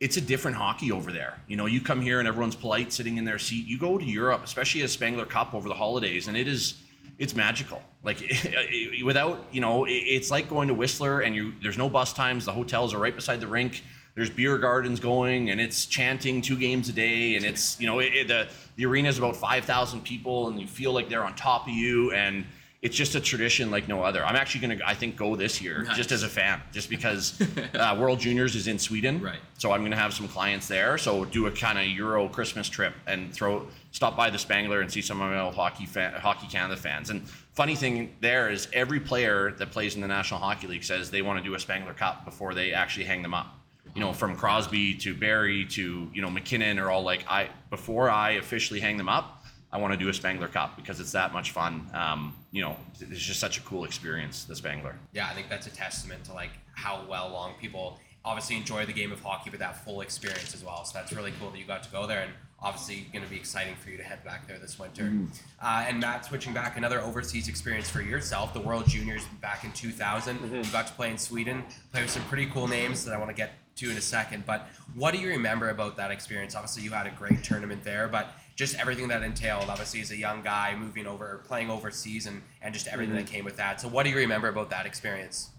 it's 0.00 0.16
a 0.16 0.20
different 0.20 0.56
hockey 0.56 0.92
over 0.92 1.12
there 1.12 1.38
you 1.46 1.56
know 1.56 1.66
you 1.66 1.80
come 1.80 2.00
here 2.00 2.18
and 2.18 2.28
everyone's 2.28 2.56
polite 2.56 2.92
sitting 2.92 3.16
in 3.18 3.24
their 3.24 3.38
seat 3.38 3.66
you 3.66 3.78
go 3.78 3.98
to 3.98 4.04
Europe 4.04 4.42
especially 4.44 4.82
a 4.82 4.88
Spengler 4.88 5.26
Cup 5.26 5.54
over 5.54 5.68
the 5.68 5.74
holidays 5.74 6.28
and 6.28 6.36
it 6.36 6.48
is 6.48 6.82
it's 7.18 7.34
magical. 7.34 7.82
Like 8.02 8.18
without 9.04 9.46
you 9.52 9.60
know 9.60 9.86
it's 9.88 10.30
like 10.30 10.48
going 10.48 10.68
to 10.68 10.74
Whistler 10.74 11.20
and 11.20 11.34
you 11.34 11.52
there's 11.62 11.78
no 11.78 11.88
bus 11.88 12.12
times 12.12 12.44
the 12.44 12.52
hotels 12.52 12.94
are 12.94 12.98
right 12.98 13.14
beside 13.14 13.40
the 13.40 13.46
rink 13.46 13.82
there's 14.14 14.30
beer 14.30 14.58
gardens 14.58 14.98
going 14.98 15.50
and 15.50 15.60
it's 15.60 15.86
chanting 15.86 16.40
two 16.40 16.56
games 16.56 16.88
a 16.88 16.92
day 16.92 17.36
and 17.36 17.44
it's 17.44 17.78
you 17.80 17.86
know 17.86 17.98
it, 17.98 18.14
it, 18.14 18.28
the 18.28 18.48
the 18.76 18.86
arena 18.86 19.08
is 19.08 19.18
about 19.18 19.36
5000 19.36 20.02
people 20.02 20.48
and 20.48 20.60
you 20.60 20.66
feel 20.66 20.92
like 20.92 21.08
they're 21.08 21.24
on 21.24 21.34
top 21.34 21.68
of 21.68 21.72
you 21.72 22.12
and 22.12 22.44
it's 22.82 22.94
just 22.94 23.14
a 23.14 23.20
tradition 23.20 23.70
like 23.70 23.88
no 23.88 24.02
other. 24.02 24.24
I'm 24.24 24.36
actually 24.36 24.60
gonna, 24.60 24.78
I 24.86 24.94
think, 24.94 25.16
go 25.16 25.34
this 25.34 25.62
year 25.62 25.82
nice. 25.82 25.96
just 25.96 26.12
as 26.12 26.22
a 26.22 26.28
fan, 26.28 26.60
just 26.72 26.90
because 26.90 27.40
uh, 27.74 27.96
World 27.98 28.20
Juniors 28.20 28.54
is 28.54 28.68
in 28.68 28.78
Sweden, 28.78 29.20
right? 29.20 29.40
So 29.58 29.72
I'm 29.72 29.82
gonna 29.82 29.96
have 29.96 30.12
some 30.12 30.28
clients 30.28 30.68
there. 30.68 30.98
So 30.98 31.24
do 31.24 31.46
a 31.46 31.50
kind 31.50 31.78
of 31.78 31.86
Euro 31.86 32.28
Christmas 32.28 32.68
trip 32.68 32.94
and 33.06 33.32
throw, 33.32 33.66
stop 33.92 34.16
by 34.16 34.28
the 34.28 34.38
Spengler 34.38 34.82
and 34.82 34.92
see 34.92 35.00
some 35.00 35.20
of 35.20 35.30
my 35.30 35.40
old 35.40 35.54
hockey 35.54 35.86
fan, 35.86 36.12
Hockey 36.14 36.46
Canada 36.48 36.76
fans. 36.76 37.10
And 37.10 37.26
funny 37.28 37.74
thing 37.74 38.14
there 38.20 38.50
is 38.50 38.68
every 38.72 39.00
player 39.00 39.52
that 39.52 39.70
plays 39.70 39.94
in 39.94 40.02
the 40.02 40.08
National 40.08 40.38
Hockey 40.38 40.66
League 40.66 40.84
says 40.84 41.10
they 41.10 41.22
want 41.22 41.38
to 41.38 41.44
do 41.44 41.54
a 41.54 41.58
Spengler 41.58 41.94
Cup 41.94 42.24
before 42.24 42.52
they 42.52 42.72
actually 42.72 43.06
hang 43.06 43.22
them 43.22 43.32
up. 43.32 43.58
You 43.94 44.00
know, 44.00 44.12
from 44.12 44.36
Crosby 44.36 44.94
to 44.96 45.14
Barrie 45.14 45.64
to 45.66 46.10
you 46.12 46.20
know 46.20 46.28
MacKinnon 46.28 46.78
are 46.78 46.90
all 46.90 47.02
like 47.02 47.24
I 47.26 47.48
before 47.70 48.10
I 48.10 48.32
officially 48.32 48.80
hang 48.80 48.98
them 48.98 49.08
up. 49.08 49.35
I 49.76 49.78
want 49.78 49.92
to 49.92 49.98
do 49.98 50.08
a 50.08 50.14
Spengler 50.14 50.48
Cup 50.48 50.74
because 50.74 51.00
it's 51.00 51.12
that 51.12 51.34
much 51.34 51.50
fun. 51.50 51.86
Um, 51.92 52.34
you 52.50 52.62
know, 52.62 52.78
it's 52.98 53.20
just 53.20 53.40
such 53.40 53.58
a 53.58 53.60
cool 53.60 53.84
experience, 53.84 54.44
the 54.44 54.56
Spengler. 54.56 54.96
Yeah, 55.12 55.28
I 55.30 55.34
think 55.34 55.50
that's 55.50 55.66
a 55.66 55.70
testament 55.70 56.24
to 56.24 56.32
like 56.32 56.48
how 56.74 57.04
well 57.10 57.28
long 57.28 57.52
people 57.60 58.00
obviously 58.24 58.56
enjoy 58.56 58.86
the 58.86 58.94
game 58.94 59.12
of 59.12 59.20
hockey, 59.20 59.50
but 59.50 59.58
that 59.58 59.84
full 59.84 60.00
experience 60.00 60.54
as 60.54 60.64
well. 60.64 60.86
So 60.86 60.98
that's 60.98 61.12
really 61.12 61.30
cool 61.38 61.50
that 61.50 61.58
you 61.58 61.66
got 61.66 61.82
to 61.82 61.90
go 61.90 62.06
there, 62.06 62.22
and 62.22 62.32
obviously 62.58 63.06
going 63.12 63.22
to 63.22 63.30
be 63.30 63.36
exciting 63.36 63.74
for 63.74 63.90
you 63.90 63.98
to 63.98 64.02
head 64.02 64.24
back 64.24 64.48
there 64.48 64.58
this 64.58 64.78
winter. 64.78 65.02
Mm-hmm. 65.02 65.26
Uh, 65.60 65.84
and 65.86 66.00
Matt, 66.00 66.24
switching 66.24 66.54
back, 66.54 66.78
another 66.78 67.02
overseas 67.02 67.46
experience 67.46 67.90
for 67.90 68.00
yourself. 68.00 68.54
The 68.54 68.60
World 68.60 68.88
Juniors 68.88 69.26
back 69.42 69.62
in 69.64 69.72
2000. 69.72 70.38
Mm-hmm. 70.38 70.54
You 70.54 70.72
got 70.72 70.86
to 70.86 70.94
play 70.94 71.10
in 71.10 71.18
Sweden, 71.18 71.62
play 71.92 72.00
with 72.00 72.10
some 72.10 72.22
pretty 72.22 72.46
cool 72.46 72.66
names 72.66 73.04
that 73.04 73.12
I 73.12 73.18
want 73.18 73.28
to 73.28 73.36
get 73.36 73.52
to 73.76 73.90
in 73.90 73.98
a 73.98 74.00
second. 74.00 74.46
But 74.46 74.68
what 74.94 75.12
do 75.12 75.20
you 75.20 75.28
remember 75.28 75.68
about 75.68 75.98
that 75.98 76.10
experience? 76.10 76.54
Obviously, 76.54 76.82
you 76.82 76.92
had 76.92 77.06
a 77.06 77.10
great 77.10 77.44
tournament 77.44 77.84
there, 77.84 78.08
but 78.08 78.32
just 78.56 78.74
everything 78.80 79.08
that 79.08 79.22
entailed, 79.22 79.68
obviously, 79.68 80.00
as 80.00 80.10
a 80.10 80.16
young 80.16 80.42
guy 80.42 80.74
moving 80.74 81.06
over, 81.06 81.42
playing 81.46 81.70
overseas, 81.70 82.26
and, 82.26 82.42
and 82.62 82.74
just 82.74 82.88
everything 82.88 83.14
mm-hmm. 83.14 83.24
that 83.24 83.30
came 83.30 83.44
with 83.44 83.58
that. 83.58 83.80
So, 83.80 83.86
what 83.88 84.04
do 84.04 84.10
you 84.10 84.16
remember 84.16 84.48
about 84.48 84.70
that 84.70 84.86
experience? 84.86 85.50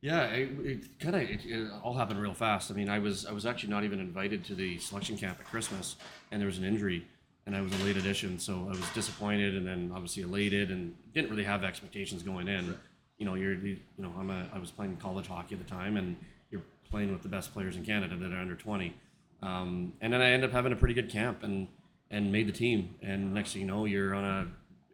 Yeah, 0.00 0.24
it, 0.26 0.50
it 0.64 0.98
kind 0.98 1.14
of 1.14 1.22
it, 1.22 1.40
it, 1.44 1.70
all 1.82 1.94
happened 1.94 2.20
real 2.20 2.34
fast. 2.34 2.70
I 2.70 2.74
mean, 2.74 2.88
I 2.88 2.98
was 2.98 3.26
I 3.26 3.32
was 3.32 3.44
actually 3.44 3.70
not 3.70 3.84
even 3.84 4.00
invited 4.00 4.44
to 4.46 4.54
the 4.54 4.78
selection 4.78 5.16
camp 5.16 5.38
at 5.40 5.46
Christmas, 5.46 5.96
and 6.30 6.40
there 6.40 6.46
was 6.46 6.58
an 6.58 6.64
injury, 6.64 7.06
and 7.44 7.54
I 7.54 7.60
was 7.60 7.72
a 7.80 7.84
late 7.84 7.96
addition, 7.96 8.38
so 8.38 8.66
I 8.66 8.70
was 8.70 8.88
disappointed, 8.94 9.54
and 9.54 9.66
then 9.66 9.90
obviously 9.94 10.22
elated, 10.22 10.70
and 10.70 10.94
didn't 11.12 11.30
really 11.30 11.44
have 11.44 11.64
expectations 11.64 12.22
going 12.22 12.48
in. 12.48 12.76
You 13.18 13.26
know, 13.26 13.34
you're 13.34 13.54
you 13.54 13.78
know 13.98 14.12
I'm 14.18 14.30
a 14.30 14.48
I 14.54 14.58
was 14.58 14.70
playing 14.70 14.96
college 14.96 15.26
hockey 15.26 15.54
at 15.54 15.62
the 15.62 15.68
time, 15.68 15.96
and 15.96 16.16
you're 16.50 16.62
playing 16.90 17.12
with 17.12 17.22
the 17.22 17.28
best 17.28 17.52
players 17.52 17.76
in 17.76 17.84
Canada 17.84 18.16
that 18.16 18.32
are 18.32 18.38
under 18.38 18.54
20, 18.54 18.94
um, 19.42 19.92
and 20.00 20.12
then 20.12 20.22
I 20.22 20.30
ended 20.30 20.50
up 20.50 20.54
having 20.54 20.72
a 20.72 20.76
pretty 20.76 20.94
good 20.94 21.10
camp, 21.10 21.42
and 21.42 21.68
and 22.10 22.32
made 22.32 22.48
the 22.48 22.52
team. 22.52 22.94
And 23.02 23.34
next 23.34 23.52
thing 23.52 23.62
you 23.62 23.66
know, 23.66 23.84
you're 23.84 24.14
on 24.14 24.24
a 24.24 24.46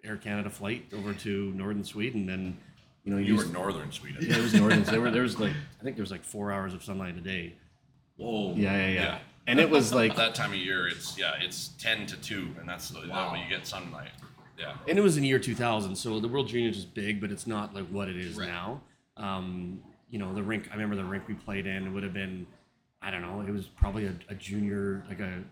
Air 0.07 0.17
Canada 0.17 0.51
flight 0.51 0.87
over 0.95 1.15
to 1.15 1.53
northern 1.53 1.85
Sweden, 1.85 2.29
and 2.29 2.57
you 3.05 3.13
know 3.13 3.19
you, 3.19 3.35
you 3.35 3.37
were 3.37 3.45
northern 3.47 3.93
Sweden. 3.93 4.19
Yeah, 4.21 4.39
it 4.39 4.43
was 4.43 4.55
northern. 4.55 4.83
there 4.85 5.01
were 5.01 5.11
there 5.11 5.23
was 5.23 5.39
like 5.39 5.53
I 5.53 5.85
think 5.85 5.97
there 5.97 6.03
was 6.03 6.11
like 6.11 6.25
four 6.25 6.51
hours 6.51 6.75
of 6.75 6.83
sunlight 6.83 7.17
a 7.17 7.21
day. 7.21 7.55
Whoa. 8.17 8.55
Yeah, 8.55 8.77
yeah, 8.77 8.89
yeah. 8.89 8.93
yeah. 8.95 9.19
And 9.47 9.61
it 9.61 9.71
was 9.71 9.93
like 9.93 10.17
that 10.17 10.35
time 10.35 10.51
of 10.51 10.59
year. 10.59 10.89
It's 10.89 11.17
yeah, 11.17 11.35
it's 11.41 11.69
ten 11.79 12.07
to 12.07 12.17
two, 12.17 12.51
and 12.59 12.69
that's 12.69 12.89
the, 12.89 13.09
wow. 13.09 13.33
when 13.33 13.41
you 13.41 13.49
get 13.49 13.67
sunlight. 13.67 14.11
Yeah. 14.59 14.75
And 14.89 14.99
it 14.99 15.03
was 15.03 15.17
in 15.17 15.23
the 15.23 15.29
year 15.29 15.41
2000, 15.41 15.97
so 15.97 16.21
the 16.21 16.29
World 16.29 16.47
Juniors 16.47 16.77
is 16.77 16.85
big, 16.85 17.21
but 17.21 17.33
it's 17.33 17.47
not 17.47 17.75
like 17.75 17.87
what 17.89 18.09
it 18.09 18.17
is 18.17 18.37
right. 18.37 18.49
now. 18.49 18.81
Um, 19.17 19.83
you 20.09 20.19
know, 20.19 20.33
the 20.35 20.43
rink. 20.43 20.69
I 20.71 20.75
remember 20.75 20.95
the 20.95 21.05
rink 21.05 21.27
we 21.27 21.35
played 21.35 21.67
in 21.67 21.93
would 21.95 22.03
have 22.03 22.13
been, 22.13 22.47
I 23.01 23.11
don't 23.11 23.23
know, 23.23 23.41
it 23.41 23.51
was 23.51 23.67
probably 23.67 24.07
a, 24.07 24.15
a 24.29 24.35
junior, 24.35 25.05
like 25.09 25.21
a 25.21 25.43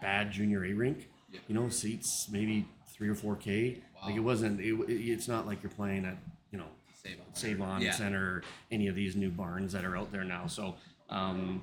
bad 0.00 0.30
junior 0.30 0.64
A 0.64 0.72
rink. 0.72 1.08
Yeah. 1.32 1.40
You 1.48 1.54
know, 1.54 1.68
seats 1.68 2.28
maybe 2.30 2.66
three 2.88 3.08
or 3.08 3.14
four 3.14 3.36
K. 3.36 3.82
Wow. 3.94 4.08
Like 4.08 4.16
it 4.16 4.20
wasn't. 4.20 4.60
It, 4.60 4.74
it's 4.88 5.28
not 5.28 5.46
like 5.46 5.62
you're 5.62 5.70
playing 5.70 6.04
at 6.04 6.16
you 6.50 6.58
know 6.58 6.66
Save 7.02 7.18
On, 7.20 7.34
Save 7.34 7.60
On 7.60 7.82
yeah. 7.82 7.92
Center, 7.92 8.22
or 8.22 8.42
any 8.70 8.88
of 8.88 8.94
these 8.94 9.16
new 9.16 9.30
barns 9.30 9.72
that 9.72 9.84
are 9.84 9.96
out 9.96 10.12
there 10.12 10.24
now. 10.24 10.46
So. 10.46 10.74
Um, 11.08 11.62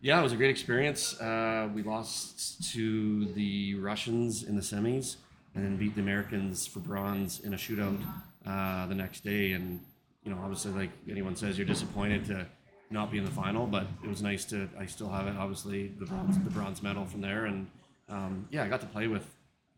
yeah, 0.00 0.18
it 0.18 0.22
was 0.22 0.32
a 0.32 0.36
great 0.36 0.50
experience. 0.50 1.20
Uh, 1.20 1.68
we 1.74 1.82
lost 1.82 2.72
to 2.72 3.26
the 3.26 3.74
Russians 3.74 4.42
in 4.42 4.56
the 4.56 4.62
semis, 4.62 5.16
and 5.54 5.64
then 5.64 5.76
beat 5.76 5.94
the 5.94 6.00
Americans 6.00 6.66
for 6.66 6.80
bronze 6.80 7.40
in 7.40 7.52
a 7.52 7.56
shootout 7.56 8.00
uh, 8.46 8.86
the 8.86 8.94
next 8.94 9.22
day. 9.22 9.52
And 9.52 9.80
you 10.24 10.30
know, 10.30 10.38
obviously, 10.42 10.72
like 10.72 10.90
anyone 11.10 11.36
says, 11.36 11.58
you're 11.58 11.66
disappointed 11.66 12.24
to 12.26 12.46
not 12.92 13.10
be 13.10 13.18
in 13.18 13.24
the 13.24 13.30
final, 13.30 13.66
but 13.66 13.86
it 14.02 14.08
was 14.08 14.22
nice 14.22 14.44
to. 14.46 14.68
I 14.78 14.86
still 14.86 15.08
have 15.08 15.26
it, 15.26 15.36
obviously, 15.36 15.88
the 15.98 16.06
bronze, 16.06 16.38
the 16.38 16.50
bronze 16.50 16.82
medal 16.82 17.04
from 17.04 17.20
there, 17.20 17.46
and 17.46 17.68
um, 18.08 18.46
yeah, 18.50 18.64
I 18.64 18.68
got 18.68 18.80
to 18.80 18.86
play 18.86 19.06
with. 19.06 19.26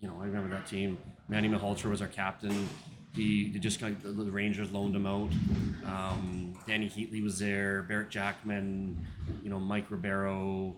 You 0.00 0.08
know, 0.08 0.16
I 0.20 0.24
remember 0.26 0.50
that 0.54 0.66
team. 0.66 0.98
Manny 1.28 1.48
Malhotra 1.48 1.90
was 1.90 2.02
our 2.02 2.08
captain. 2.08 2.68
He, 3.14 3.50
he 3.52 3.58
just 3.58 3.80
got 3.80 4.02
the, 4.02 4.10
the 4.10 4.30
Rangers 4.30 4.70
loaned 4.72 4.94
him 4.94 5.06
out. 5.06 5.30
Um, 5.86 6.54
Dany 6.66 6.92
Heatley 6.92 7.22
was 7.22 7.38
there. 7.38 7.82
Barrett 7.84 8.10
Jackman. 8.10 9.06
You 9.42 9.50
know, 9.50 9.58
Mike 9.58 9.90
Ribeiro, 9.90 10.74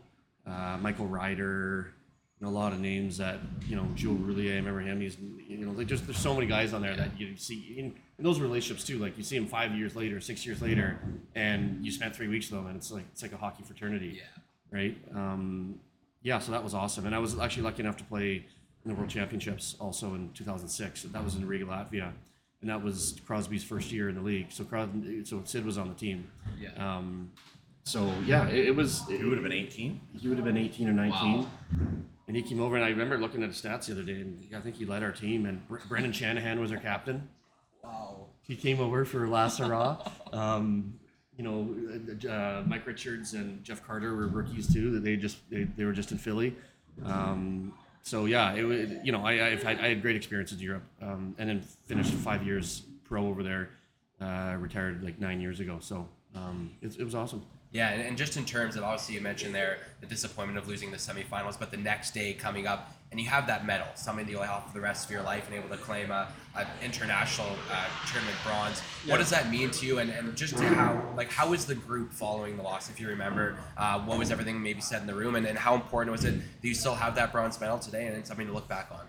uh, 0.47 0.79
Michael 0.81 1.07
Ryder 1.07 1.95
a 2.43 2.51
lot 2.51 2.73
of 2.73 2.81
names 2.81 3.17
that 3.17 3.39
you 3.67 3.77
know 3.77 3.89
Joe 3.95 4.11
Roulier. 4.11 4.53
I 4.53 4.57
remember 4.57 4.81
him. 4.81 5.01
He's 5.01 5.17
you 5.49 5.65
know 5.65 5.73
like 5.73 5.87
just 5.87 6.05
there's 6.07 6.19
so 6.19 6.35
many 6.35 6.47
guys 6.47 6.75
on 6.75 6.83
there 6.83 6.95
that 6.95 7.19
you 7.19 7.37
see 7.37 7.77
in, 7.79 7.95
in, 8.19 8.25
those 8.25 8.41
relationships 8.41 8.85
too. 8.85 8.99
Like 8.99 9.17
you 9.17 9.25
see 9.25 9.39
them 9.39 9.47
five 9.47 9.73
years 9.75 9.97
later, 9.97 10.21
six 10.21 10.45
years 10.45 10.61
later, 10.61 10.99
and 11.35 11.85
you 11.85 11.91
spent 11.91 12.15
three 12.15 12.29
weeks 12.29 12.51
with 12.51 12.61
them, 12.61 12.67
and 12.67 12.77
it's 12.77 12.91
like 12.91 13.05
it's 13.13 13.23
like 13.23 13.33
a 13.33 13.39
hockey 13.39 13.63
fraternity. 13.63 14.19
Yeah. 14.19 14.43
Right. 14.71 14.99
Um, 15.15 15.81
yeah. 16.23 16.39
So 16.39 16.53
that 16.53 16.63
was 16.63 16.75
awesome, 16.75 17.07
and 17.07 17.15
I 17.15 17.19
was 17.19 17.39
actually 17.39 17.63
lucky 17.63 17.83
enough 17.83 17.97
to 17.99 18.05
play 18.05 18.45
in 18.85 18.91
the 18.91 18.95
World 18.95 19.09
Championships 19.09 19.75
also 19.81 20.15
in 20.15 20.31
2006. 20.35 21.05
That 21.05 21.25
was 21.25 21.37
in 21.37 21.47
Riga, 21.47 21.65
Latvia, 21.65 22.13
and 22.61 22.69
that 22.69 22.83
was 22.83 23.19
Crosby's 23.27 23.65
first 23.65 23.91
year 23.91 24.11
in 24.11 24.15
the 24.15 24.21
league. 24.21 24.53
So 24.53 24.65
Crosby, 24.65 25.25
so 25.25 25.41
Sid 25.45 25.65
was 25.65 25.79
on 25.79 25.89
the 25.89 25.95
team. 25.95 26.31
Yeah. 26.61 26.69
Um, 26.77 27.33
so 27.85 28.13
yeah, 28.27 28.47
it, 28.49 28.67
it 28.67 28.77
was. 28.77 29.09
It, 29.09 29.25
would 29.25 29.39
have 29.39 29.43
been 29.43 29.53
18. 29.53 30.01
He 30.21 30.29
would 30.29 30.37
have 30.37 30.45
been 30.45 30.59
18 30.59 30.87
or 30.91 30.93
19. 30.93 31.39
Wow 31.39 31.47
and 32.27 32.37
he 32.37 32.43
came 32.43 32.61
over, 32.61 32.77
and 32.77 32.85
I 32.85 32.89
remember 32.89 33.19
looking 33.19 33.43
at 33.43 33.49
his 33.49 33.61
stats 33.61 33.87
the 33.87 33.93
other 33.93 34.03
day, 34.03 34.21
and 34.21 34.45
I 34.55 34.61
think 34.61 34.77
he 34.77 34.85
led 34.85 35.03
our 35.03 35.13
team, 35.13 35.47
and 35.47 35.67
Br- 35.69 35.79
Brendan 35.89 36.13
Shanahan 36.13 36.61
was 36.61 36.73
our 36.73 36.79
captain. 36.79 37.29
Wow. 37.85 38.27
He 38.43 38.57
came 38.57 38.81
over 38.81 39.05
for 39.05 39.29
last 39.29 39.59
hurrah. 39.59 39.99
Um, 40.33 40.99
you 41.37 41.45
know, 41.45 42.31
uh, 42.31 42.63
Mike 42.67 42.87
Richards 42.87 43.35
and 43.35 43.63
Jeff 43.63 43.87
Carter 43.87 44.15
were 44.15 44.27
rookies 44.27 44.73
too. 44.73 44.91
That 44.93 45.05
they 45.05 45.17
just 45.17 45.39
they, 45.51 45.65
they 45.65 45.85
were 45.85 45.93
just 45.93 46.11
in 46.11 46.19
Philly. 46.19 46.57
Um, 47.05 47.75
so 48.03 48.25
yeah, 48.25 48.55
it 48.55 48.63
was 48.63 48.91
you 49.05 49.13
know 49.13 49.25
I 49.25 49.49
I've 49.49 49.63
had, 49.63 49.79
I 49.81 49.89
had 49.89 50.01
great 50.01 50.17
experiences 50.17 50.59
in 50.59 50.65
Europe, 50.65 50.85
um, 51.03 51.35
and 51.39 51.49
then 51.49 51.61
finished 51.87 52.13
five 52.13 52.45
years 52.45 52.83
pro 53.05 53.27
over 53.27 53.43
there. 53.43 53.71
Uh, 54.19 54.57
retired 54.59 55.05
like 55.05 55.21
nine 55.21 55.43
years 55.43 55.61
ago, 55.61 55.77
so 55.79 56.09
um, 56.35 56.71
it, 56.81 56.99
it 56.99 57.05
was 57.05 57.15
awesome. 57.15 57.45
Yeah, 57.73 57.91
and, 57.91 58.17
just 58.17 58.37
in 58.37 58.45
terms 58.45 58.77
of 58.77 58.85
obviously 58.85 59.17
you 59.17 59.21
mentioned 59.21 59.55
there 59.55 59.79
the 60.01 60.07
disappointment 60.07 60.59
of 60.59 60.69
losing 60.69 60.91
the 60.91 60.97
semifinals, 60.97 61.59
but 61.59 61.71
the 61.71 61.77
next 61.77 62.15
day 62.15 62.33
coming 62.33 62.67
up 62.67 62.93
and 63.11 63.21
you 63.21 63.27
have 63.27 63.47
that 63.47 63.65
medal, 63.65 63.87
something 63.95 64.27
that 64.27 64.33
you'll 64.33 64.43
have 64.43 64.67
for 64.67 64.73
the 64.73 64.81
rest 64.81 65.05
of 65.05 65.11
your 65.11 65.23
life, 65.23 65.47
and 65.47 65.55
able 65.57 65.69
to 65.69 65.77
claim 65.77 66.11
a, 66.11 66.29
a 66.57 66.67
international 66.85 67.49
uh, 67.71 67.87
tournament 68.11 68.37
bronze. 68.45 68.81
What 69.07 69.19
does 69.19 69.31
that 69.31 69.51
mean 69.51 69.71
to 69.71 69.87
you, 69.87 69.99
and, 69.99 70.11
and 70.11 70.37
just 70.37 70.57
to 70.57 70.65
how 70.65 71.03
like 71.17 71.31
how 71.31 71.51
was 71.51 71.67
the 71.67 71.75
group 71.75 72.13
following 72.13 72.57
the 72.57 72.63
loss? 72.63 72.91
If 72.91 73.01
you 73.01 73.09
remember, 73.09 73.59
uh, 73.77 74.01
what 74.01 74.19
was 74.19 74.31
everything 74.31 74.61
maybe 74.61 74.81
said 74.81 75.01
in 75.03 75.07
the 75.07 75.15
room, 75.15 75.37
and, 75.37 75.47
and 75.47 75.57
how 75.57 75.75
important 75.75 76.13
was 76.13 76.25
it 76.25 76.35
that 76.61 76.69
you 76.69 76.75
still 76.75 76.95
have 76.95 77.15
that 77.15 77.31
bronze 77.33 77.61
medal 77.61 77.79
today, 77.79 78.07
and 78.07 78.17
it's 78.17 78.29
something 78.29 78.47
to 78.47 78.53
look 78.53 78.69
back 78.69 78.89
on? 78.91 79.07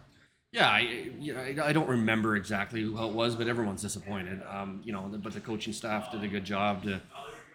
Yeah, 0.51 0.69
I, 0.69 1.09
you 1.19 1.33
know, 1.33 1.41
I 1.41 1.69
I 1.69 1.73
don't 1.73 1.89
remember 1.89 2.35
exactly 2.35 2.83
how 2.83 3.07
it 3.07 3.13
was, 3.13 3.35
but 3.35 3.47
everyone's 3.47 3.81
disappointed. 3.81 4.41
Um, 4.49 4.81
you 4.83 4.93
know, 4.93 5.09
but 5.21 5.33
the 5.33 5.41
coaching 5.41 5.73
staff 5.73 6.11
did 6.11 6.23
a 6.23 6.27
good 6.27 6.45
job 6.45 6.83
to 6.83 7.01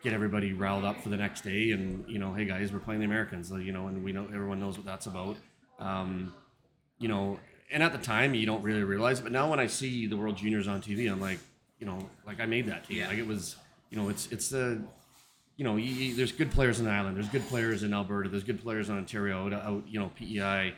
get 0.02 0.12
everybody 0.12 0.52
riled 0.52 0.84
up 0.84 1.00
for 1.00 1.08
the 1.08 1.16
next 1.16 1.42
day. 1.42 1.70
And 1.72 2.08
you 2.08 2.18
know, 2.18 2.32
hey 2.34 2.44
guys, 2.44 2.72
we're 2.72 2.78
playing 2.80 3.00
the 3.00 3.06
Americans. 3.06 3.50
You 3.50 3.72
know, 3.72 3.86
and 3.88 4.02
we 4.04 4.12
know 4.12 4.26
everyone 4.34 4.60
knows 4.60 4.76
what 4.76 4.86
that's 4.86 5.06
about. 5.06 5.36
Um, 5.78 6.34
you 6.98 7.08
know, 7.08 7.38
and 7.70 7.82
at 7.82 7.92
the 7.92 7.98
time 7.98 8.34
you 8.34 8.46
don't 8.46 8.62
really 8.62 8.84
realize 8.84 9.18
it, 9.20 9.22
but 9.22 9.32
now 9.32 9.50
when 9.50 9.58
I 9.58 9.66
see 9.66 10.06
the 10.06 10.16
World 10.16 10.36
Juniors 10.36 10.68
on 10.68 10.80
TV, 10.82 11.10
I'm 11.10 11.20
like, 11.20 11.38
you 11.78 11.86
know, 11.86 12.08
like 12.26 12.40
I 12.40 12.46
made 12.46 12.66
that 12.68 12.84
team. 12.86 12.98
Yeah. 12.98 13.08
Like 13.08 13.18
it 13.18 13.26
was, 13.26 13.56
you 13.90 13.96
know, 13.98 14.08
it's 14.08 14.30
it's 14.30 14.48
the 14.48 14.82
you 15.56 15.64
know, 15.64 15.76
you, 15.76 15.92
you- 15.92 16.14
there's 16.14 16.32
good 16.32 16.50
players 16.50 16.78
in 16.78 16.86
the 16.86 16.90
island. 16.90 17.16
There's 17.16 17.28
good 17.28 17.46
players 17.48 17.82
in 17.82 17.92
Alberta. 17.92 18.28
There's 18.28 18.44
good 18.44 18.62
players 18.62 18.88
in 18.88 18.96
Ontario. 18.96 19.46
Out, 19.46 19.52
out 19.52 19.84
you 19.88 19.98
know, 20.00 20.10
PEI. 20.18 20.74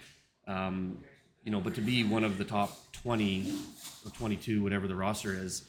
Um, 0.46 0.98
you 1.44 1.50
know, 1.52 1.60
but 1.60 1.74
to 1.74 1.80
be 1.82 2.04
one 2.04 2.24
of 2.24 2.38
the 2.38 2.44
top 2.44 2.70
20 2.92 3.52
or 4.06 4.10
22, 4.12 4.62
whatever 4.62 4.88
the 4.88 4.94
roster 4.94 5.32
is, 5.34 5.64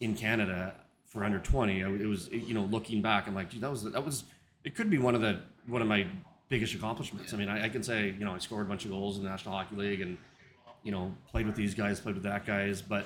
in 0.00 0.14
Canada 0.16 0.74
for 1.10 1.24
under 1.24 1.38
20, 1.38 1.84
I, 1.84 1.88
it 1.90 2.06
was, 2.06 2.28
you 2.30 2.54
know, 2.54 2.62
looking 2.62 3.02
back, 3.02 3.26
I'm 3.26 3.34
like, 3.34 3.50
gee, 3.50 3.58
that 3.58 3.70
was 3.70 3.82
that 3.84 4.04
was 4.04 4.24
it 4.64 4.74
could 4.74 4.88
be 4.88 4.98
one 4.98 5.14
of 5.14 5.20
the 5.20 5.40
one 5.66 5.82
of 5.82 5.88
my 5.88 6.06
biggest 6.48 6.74
accomplishments. 6.74 7.34
I 7.34 7.36
mean, 7.36 7.48
I, 7.48 7.66
I 7.66 7.68
can 7.68 7.82
say, 7.82 8.14
you 8.18 8.24
know, 8.24 8.32
I 8.32 8.38
scored 8.38 8.64
a 8.66 8.68
bunch 8.68 8.84
of 8.84 8.90
goals 8.92 9.18
in 9.18 9.24
the 9.24 9.28
National 9.28 9.54
Hockey 9.54 9.76
League 9.76 10.00
and 10.00 10.16
you 10.82 10.92
know, 10.92 11.14
played 11.30 11.44
with 11.46 11.56
these 11.56 11.74
guys, 11.74 12.00
played 12.00 12.14
with 12.14 12.24
that 12.24 12.46
guys, 12.46 12.80
but 12.80 13.04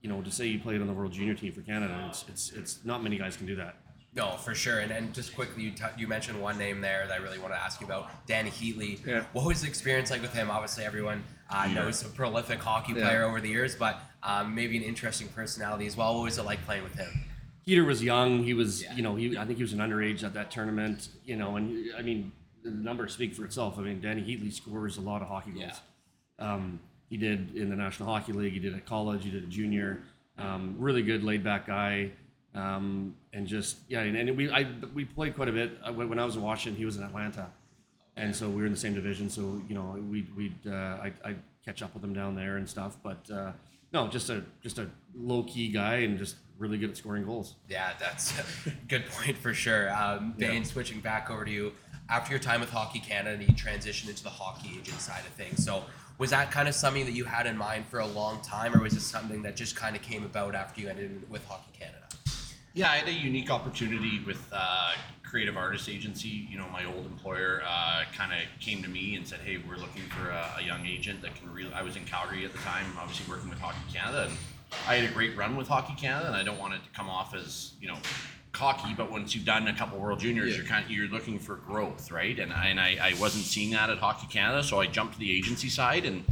you 0.00 0.08
know, 0.08 0.20
to 0.22 0.30
say 0.32 0.46
you 0.48 0.58
played 0.58 0.80
on 0.80 0.88
the 0.88 0.92
World 0.92 1.12
Junior 1.12 1.34
team 1.34 1.52
for 1.52 1.60
Canada, 1.60 2.06
it's 2.08 2.24
it's 2.28 2.50
it's 2.52 2.78
not 2.84 3.02
many 3.02 3.16
guys 3.18 3.36
can 3.36 3.46
do 3.46 3.54
that. 3.56 3.76
No, 4.14 4.32
for 4.36 4.54
sure. 4.54 4.80
And, 4.80 4.92
and 4.92 5.14
just 5.14 5.34
quickly, 5.34 5.62
you, 5.62 5.70
t- 5.70 5.84
you 5.96 6.06
mentioned 6.06 6.38
one 6.38 6.58
name 6.58 6.82
there 6.82 7.06
that 7.06 7.18
I 7.18 7.22
really 7.22 7.38
want 7.38 7.54
to 7.54 7.58
ask 7.58 7.80
you 7.80 7.86
about, 7.86 8.10
Dany 8.26 8.50
Heatley. 8.50 9.06
Yeah. 9.06 9.24
What 9.32 9.46
was 9.46 9.62
the 9.62 9.68
experience 9.68 10.10
like 10.10 10.20
with 10.20 10.34
him? 10.34 10.50
Obviously, 10.50 10.84
everyone 10.84 11.24
uh, 11.48 11.66
knows 11.68 12.02
a 12.04 12.10
prolific 12.10 12.58
hockey 12.60 12.92
Yeah. 12.92 13.06
player 13.08 13.22
over 13.24 13.40
the 13.40 13.48
years, 13.48 13.74
but 13.74 14.00
um, 14.22 14.54
maybe 14.54 14.76
an 14.76 14.82
interesting 14.82 15.28
personality 15.28 15.86
as 15.86 15.96
well. 15.96 16.14
What 16.14 16.24
was 16.24 16.36
it 16.36 16.44
like 16.44 16.62
playing 16.66 16.82
with 16.82 16.94
him? 16.94 17.08
Peter 17.64 17.84
was 17.84 18.02
young. 18.02 18.42
He 18.42 18.54
was, 18.54 18.82
Yeah. 18.82 18.94
you 18.96 19.02
know, 19.02 19.14
he 19.16 19.36
I 19.38 19.44
think 19.44 19.56
he 19.58 19.62
was 19.64 19.72
an 19.72 19.78
underage 19.78 20.22
at 20.24 20.34
that 20.34 20.50
tournament. 20.50 21.08
You 21.24 21.36
know, 21.36 21.56
and 21.56 21.90
I 21.96 22.02
mean, 22.02 22.32
the 22.64 22.70
numbers 22.70 23.12
speak 23.12 23.34
for 23.34 23.44
itself. 23.44 23.78
I 23.78 23.82
mean, 23.82 24.00
Dany 24.00 24.24
Heatley 24.26 24.52
scores 24.52 24.96
a 24.96 25.00
lot 25.00 25.22
of 25.22 25.28
hockey 25.28 25.50
goals. 25.52 25.80
Um, 26.38 26.80
he 27.08 27.16
did 27.16 27.54
in 27.56 27.68
the 27.70 27.76
National 27.76 28.08
Hockey 28.08 28.32
League. 28.32 28.52
He 28.54 28.58
did 28.58 28.74
at 28.74 28.86
college. 28.86 29.24
He 29.24 29.30
did 29.30 29.44
at 29.44 29.48
junior. 29.48 30.02
Um, 30.38 30.76
really 30.78 31.02
good, 31.02 31.22
laid 31.22 31.44
back 31.44 31.66
guy. 31.66 32.10
Um, 32.54 33.14
and 33.32 33.46
just 33.46 33.78
yeah, 33.88 34.00
and, 34.00 34.16
and 34.16 34.36
we 34.36 34.50
I 34.50 34.66
we 34.94 35.04
played 35.04 35.34
quite 35.34 35.48
a 35.48 35.52
bit 35.52 35.78
when 35.94 36.18
I 36.18 36.24
was 36.24 36.36
in 36.36 36.42
Washington. 36.42 36.78
He 36.78 36.84
was 36.84 36.96
in 36.96 37.02
Atlanta, 37.02 37.48
and 38.16 38.34
so 38.34 38.48
we 38.48 38.56
were 38.56 38.66
in 38.66 38.72
the 38.72 38.78
same 38.78 38.94
division. 38.94 39.30
So 39.30 39.62
you 39.68 39.74
know, 39.74 39.96
we 40.10 40.26
we'd 40.36 40.56
uh, 40.66 40.98
I 41.02 41.12
I 41.24 41.34
catch 41.64 41.80
up 41.82 41.94
with 41.94 42.02
him 42.04 42.12
down 42.12 42.34
there 42.34 42.56
and 42.56 42.68
stuff. 42.68 42.96
But 43.02 43.30
uh, 43.30 43.52
no, 43.92 44.08
just 44.08 44.28
a 44.30 44.42
just 44.62 44.78
a 44.78 44.88
low 45.14 45.44
key 45.44 45.68
guy 45.68 45.96
and 45.96 46.18
just 46.18 46.36
really 46.62 46.78
good 46.78 46.90
at 46.90 46.96
scoring 46.96 47.24
goals. 47.24 47.56
Yeah, 47.68 47.90
that's 47.98 48.32
a 48.38 48.70
good 48.88 49.04
point 49.10 49.36
for 49.36 49.52
sure. 49.52 49.92
Um, 49.94 50.34
Bayne, 50.38 50.64
switching 50.64 51.00
back 51.00 51.28
over 51.28 51.44
to 51.44 51.50
you. 51.50 51.72
After 52.08 52.30
your 52.30 52.40
time 52.40 52.60
with 52.60 52.70
Hockey 52.70 53.00
Canada, 53.00 53.42
you 53.42 53.52
transitioned 53.52 54.08
into 54.08 54.22
the 54.22 54.30
hockey 54.30 54.70
agent 54.80 55.00
side 55.00 55.22
of 55.26 55.32
things. 55.32 55.64
So, 55.64 55.84
was 56.18 56.30
that 56.30 56.50
kind 56.50 56.68
of 56.68 56.74
something 56.74 57.04
that 57.04 57.12
you 57.12 57.24
had 57.24 57.46
in 57.46 57.56
mind 57.56 57.86
for 57.86 57.98
a 57.98 58.06
long 58.06 58.40
time, 58.42 58.74
or 58.74 58.82
was 58.82 58.94
it 58.94 59.00
something 59.00 59.42
that 59.42 59.56
just 59.56 59.74
kind 59.74 59.96
of 59.96 60.02
came 60.02 60.24
about 60.24 60.54
after 60.54 60.80
you 60.80 60.88
ended 60.88 61.28
with 61.28 61.44
Hockey 61.46 61.72
Canada? 61.78 61.98
Yeah, 62.74 62.90
I 62.90 62.96
had 62.98 63.08
a 63.08 63.12
unique 63.12 63.50
opportunity 63.50 64.20
with 64.24 64.40
uh, 64.52 64.92
Creative 65.24 65.56
Artist 65.56 65.88
Agency. 65.88 66.46
You 66.50 66.58
know, 66.58 66.66
my 66.72 66.84
old 66.84 67.06
employer 67.06 67.62
uh, 67.66 68.04
kind 68.16 68.32
of 68.32 68.38
came 68.60 68.82
to 68.82 68.88
me 68.88 69.16
and 69.16 69.26
said, 69.26 69.40
"Hey, 69.40 69.58
we're 69.66 69.76
looking 69.76 70.02
for 70.02 70.30
a, 70.30 70.56
a 70.58 70.62
young 70.62 70.86
agent 70.86 71.22
that 71.22 71.34
can 71.34 71.52
really." 71.52 71.72
I 71.72 71.82
was 71.82 71.96
in 71.96 72.04
Calgary 72.04 72.44
at 72.44 72.52
the 72.52 72.58
time, 72.58 72.86
obviously 72.98 73.30
working 73.30 73.50
with 73.50 73.58
Hockey 73.58 73.78
Canada, 73.92 74.28
and 74.28 74.36
I 74.86 74.96
had 74.96 75.08
a 75.08 75.12
great 75.12 75.36
run 75.36 75.56
with 75.56 75.68
Hockey 75.68 75.94
Canada, 75.94 76.26
and 76.28 76.36
I 76.36 76.42
don't 76.42 76.58
want 76.58 76.74
it 76.74 76.82
to 76.84 76.90
come 76.90 77.08
off 77.08 77.34
as 77.34 77.72
you 77.80 77.88
know 77.88 77.98
cocky, 78.52 78.94
but 78.94 79.10
once 79.10 79.34
you've 79.34 79.46
done 79.46 79.66
a 79.68 79.74
couple 79.74 79.98
World 79.98 80.20
Juniors, 80.20 80.50
Yeah. 80.50 80.56
you're 80.58 80.66
kind 80.66 80.84
of, 80.84 80.90
you're 80.90 81.08
looking 81.08 81.38
for 81.38 81.56
growth, 81.56 82.10
right? 82.10 82.38
And 82.38 82.52
I, 82.52 82.66
and 82.66 82.78
I, 82.78 82.98
I 83.00 83.14
wasn't 83.18 83.44
seeing 83.44 83.70
that 83.70 83.88
at 83.88 83.96
Hockey 83.98 84.26
Canada, 84.26 84.62
so 84.62 84.78
I 84.80 84.86
jumped 84.86 85.14
to 85.14 85.18
the 85.20 85.32
agency 85.32 85.68
side, 85.68 86.04
and 86.04 86.24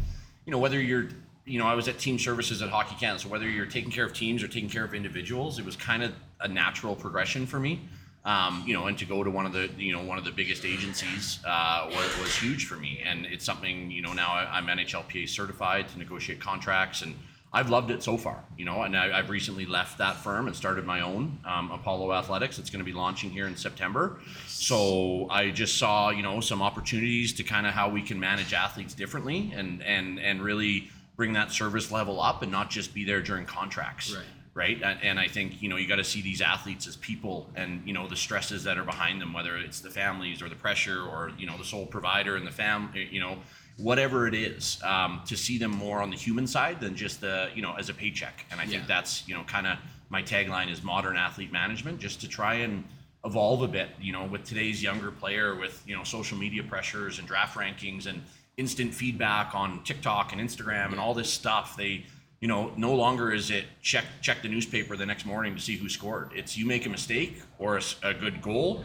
you 0.44 0.50
know 0.52 0.58
whether 0.58 0.80
you're 0.80 1.08
you 1.44 1.58
know 1.58 1.66
I 1.66 1.74
was 1.74 1.88
at 1.88 1.98
team 1.98 2.18
services 2.18 2.62
at 2.62 2.68
Hockey 2.70 2.96
Canada, 2.98 3.20
so 3.20 3.28
whether 3.28 3.48
you're 3.48 3.66
taking 3.66 3.90
care 3.90 4.04
of 4.04 4.12
teams 4.12 4.42
or 4.42 4.48
taking 4.48 4.68
care 4.68 4.84
of 4.84 4.94
individuals, 4.94 5.58
it 5.58 5.64
was 5.64 5.76
kind 5.76 6.02
of 6.02 6.12
a 6.40 6.48
natural 6.48 6.94
progression 6.96 7.46
for 7.46 7.58
me. 7.60 7.80
Um, 8.22 8.64
you 8.66 8.74
know, 8.74 8.86
and 8.86 8.98
to 8.98 9.06
go 9.06 9.24
to 9.24 9.30
one 9.30 9.46
of 9.46 9.54
the 9.54 9.70
you 9.78 9.92
know 9.94 10.02
one 10.02 10.18
of 10.18 10.24
the 10.24 10.30
biggest 10.30 10.66
agencies 10.66 11.38
uh, 11.46 11.86
was, 11.90 12.18
was 12.18 12.34
huge 12.36 12.66
for 12.66 12.74
me, 12.76 13.00
and 13.04 13.24
it's 13.24 13.44
something 13.46 13.90
you 13.90 14.02
know 14.02 14.12
now 14.12 14.32
I, 14.32 14.58
I'm 14.58 14.66
NHLPA 14.66 15.26
certified 15.28 15.88
to 15.88 15.98
negotiate 15.98 16.38
contracts, 16.38 17.00
and 17.00 17.14
I've 17.52 17.68
loved 17.68 17.90
it 17.90 18.02
so 18.02 18.16
far. 18.16 18.44
You 18.56 18.64
know, 18.64 18.82
and 18.82 18.96
I, 18.96 19.18
I've 19.18 19.28
recently 19.30 19.66
left 19.66 19.98
that 19.98 20.16
firm 20.16 20.46
and 20.46 20.54
started 20.54 20.84
my 20.86 21.00
own 21.00 21.38
um, 21.44 21.70
Apollo 21.72 22.12
Athletics. 22.12 22.58
It's 22.58 22.70
going 22.70 22.84
to 22.84 22.90
be 22.90 22.96
launching 22.96 23.30
here 23.30 23.46
in 23.48 23.56
September. 23.56 24.20
So 24.46 25.26
I 25.30 25.50
just 25.50 25.76
saw 25.78 26.10
you 26.10 26.22
know 26.22 26.40
some 26.40 26.62
opportunities 26.62 27.32
to 27.34 27.42
kind 27.42 27.66
of 27.66 27.72
how 27.72 27.88
we 27.88 28.02
can 28.02 28.20
manage 28.20 28.52
athletes 28.54 28.94
differently 28.94 29.52
and 29.54 29.82
and 29.82 30.20
and 30.20 30.42
really 30.42 30.90
bring 31.16 31.32
that 31.34 31.50
service 31.50 31.90
level 31.90 32.20
up 32.20 32.42
and 32.42 32.52
not 32.52 32.70
just 32.70 32.94
be 32.94 33.04
there 33.04 33.20
during 33.20 33.44
contracts 33.44 34.14
Right. 34.14 34.24
right 34.54 34.82
and, 34.82 34.98
and 35.02 35.20
i 35.20 35.28
think 35.28 35.60
you 35.60 35.68
know 35.68 35.76
you 35.76 35.86
got 35.86 35.96
to 35.96 36.04
see 36.04 36.22
these 36.22 36.40
athletes 36.40 36.86
as 36.86 36.96
people 36.96 37.50
and 37.56 37.82
you 37.86 37.92
know 37.92 38.08
the 38.08 38.16
stresses 38.16 38.64
that 38.64 38.78
are 38.78 38.84
behind 38.84 39.20
them 39.20 39.34
whether 39.34 39.58
it's 39.58 39.80
the 39.80 39.90
families 39.90 40.40
or 40.40 40.48
the 40.48 40.54
pressure 40.54 41.02
or 41.02 41.30
you 41.36 41.46
know 41.46 41.58
the 41.58 41.64
sole 41.64 41.84
provider 41.84 42.36
and 42.36 42.46
the 42.46 42.50
fam 42.50 42.90
you 42.94 43.20
know 43.20 43.36
whatever 43.82 44.26
it 44.26 44.34
is 44.34 44.80
um, 44.84 45.22
to 45.26 45.36
see 45.36 45.58
them 45.58 45.70
more 45.70 46.00
on 46.00 46.10
the 46.10 46.16
human 46.16 46.46
side 46.46 46.80
than 46.80 46.94
just 46.94 47.20
the 47.20 47.48
you 47.54 47.62
know 47.62 47.74
as 47.78 47.88
a 47.88 47.94
paycheck. 47.94 48.46
And 48.50 48.60
i 48.60 48.66
think 48.66 48.86
that's 48.86 49.26
you 49.28 49.34
know 49.34 49.42
kind 49.44 49.66
of 49.66 49.78
my 50.08 50.22
tagline 50.22 50.70
is 50.70 50.82
modern 50.82 51.16
athlete 51.16 51.52
management 51.52 51.98
just 52.00 52.20
to 52.20 52.28
try 52.28 52.54
and 52.54 52.84
evolve 53.24 53.62
a 53.62 53.68
bit 53.68 53.88
you 54.00 54.12
know 54.12 54.24
with 54.24 54.44
today's 54.44 54.82
younger 54.82 55.10
player 55.10 55.54
with 55.54 55.82
you 55.86 55.96
know 55.96 56.04
social 56.04 56.38
media 56.38 56.62
pressures 56.62 57.18
and 57.18 57.28
draft 57.28 57.56
rankings 57.56 58.06
and 58.06 58.22
instant 58.56 58.92
feedback 58.92 59.54
on 59.54 59.82
tiktok 59.84 60.32
and 60.32 60.40
instagram 60.40 60.90
and 60.90 61.00
all 61.00 61.14
this 61.14 61.30
stuff. 61.30 61.76
They 61.76 62.04
you 62.40 62.48
know, 62.48 62.72
no 62.76 62.94
longer 62.94 63.32
is 63.32 63.50
it 63.50 63.66
check 63.82 64.04
check 64.22 64.40
the 64.42 64.48
newspaper 64.48 64.96
the 64.96 65.04
next 65.04 65.26
morning 65.26 65.54
to 65.54 65.60
see 65.60 65.76
who 65.76 65.88
scored. 65.90 66.30
It's 66.34 66.56
you 66.56 66.64
make 66.64 66.86
a 66.86 66.88
mistake 66.88 67.42
or 67.58 67.78
a 68.02 68.14
good 68.14 68.40
goal. 68.40 68.82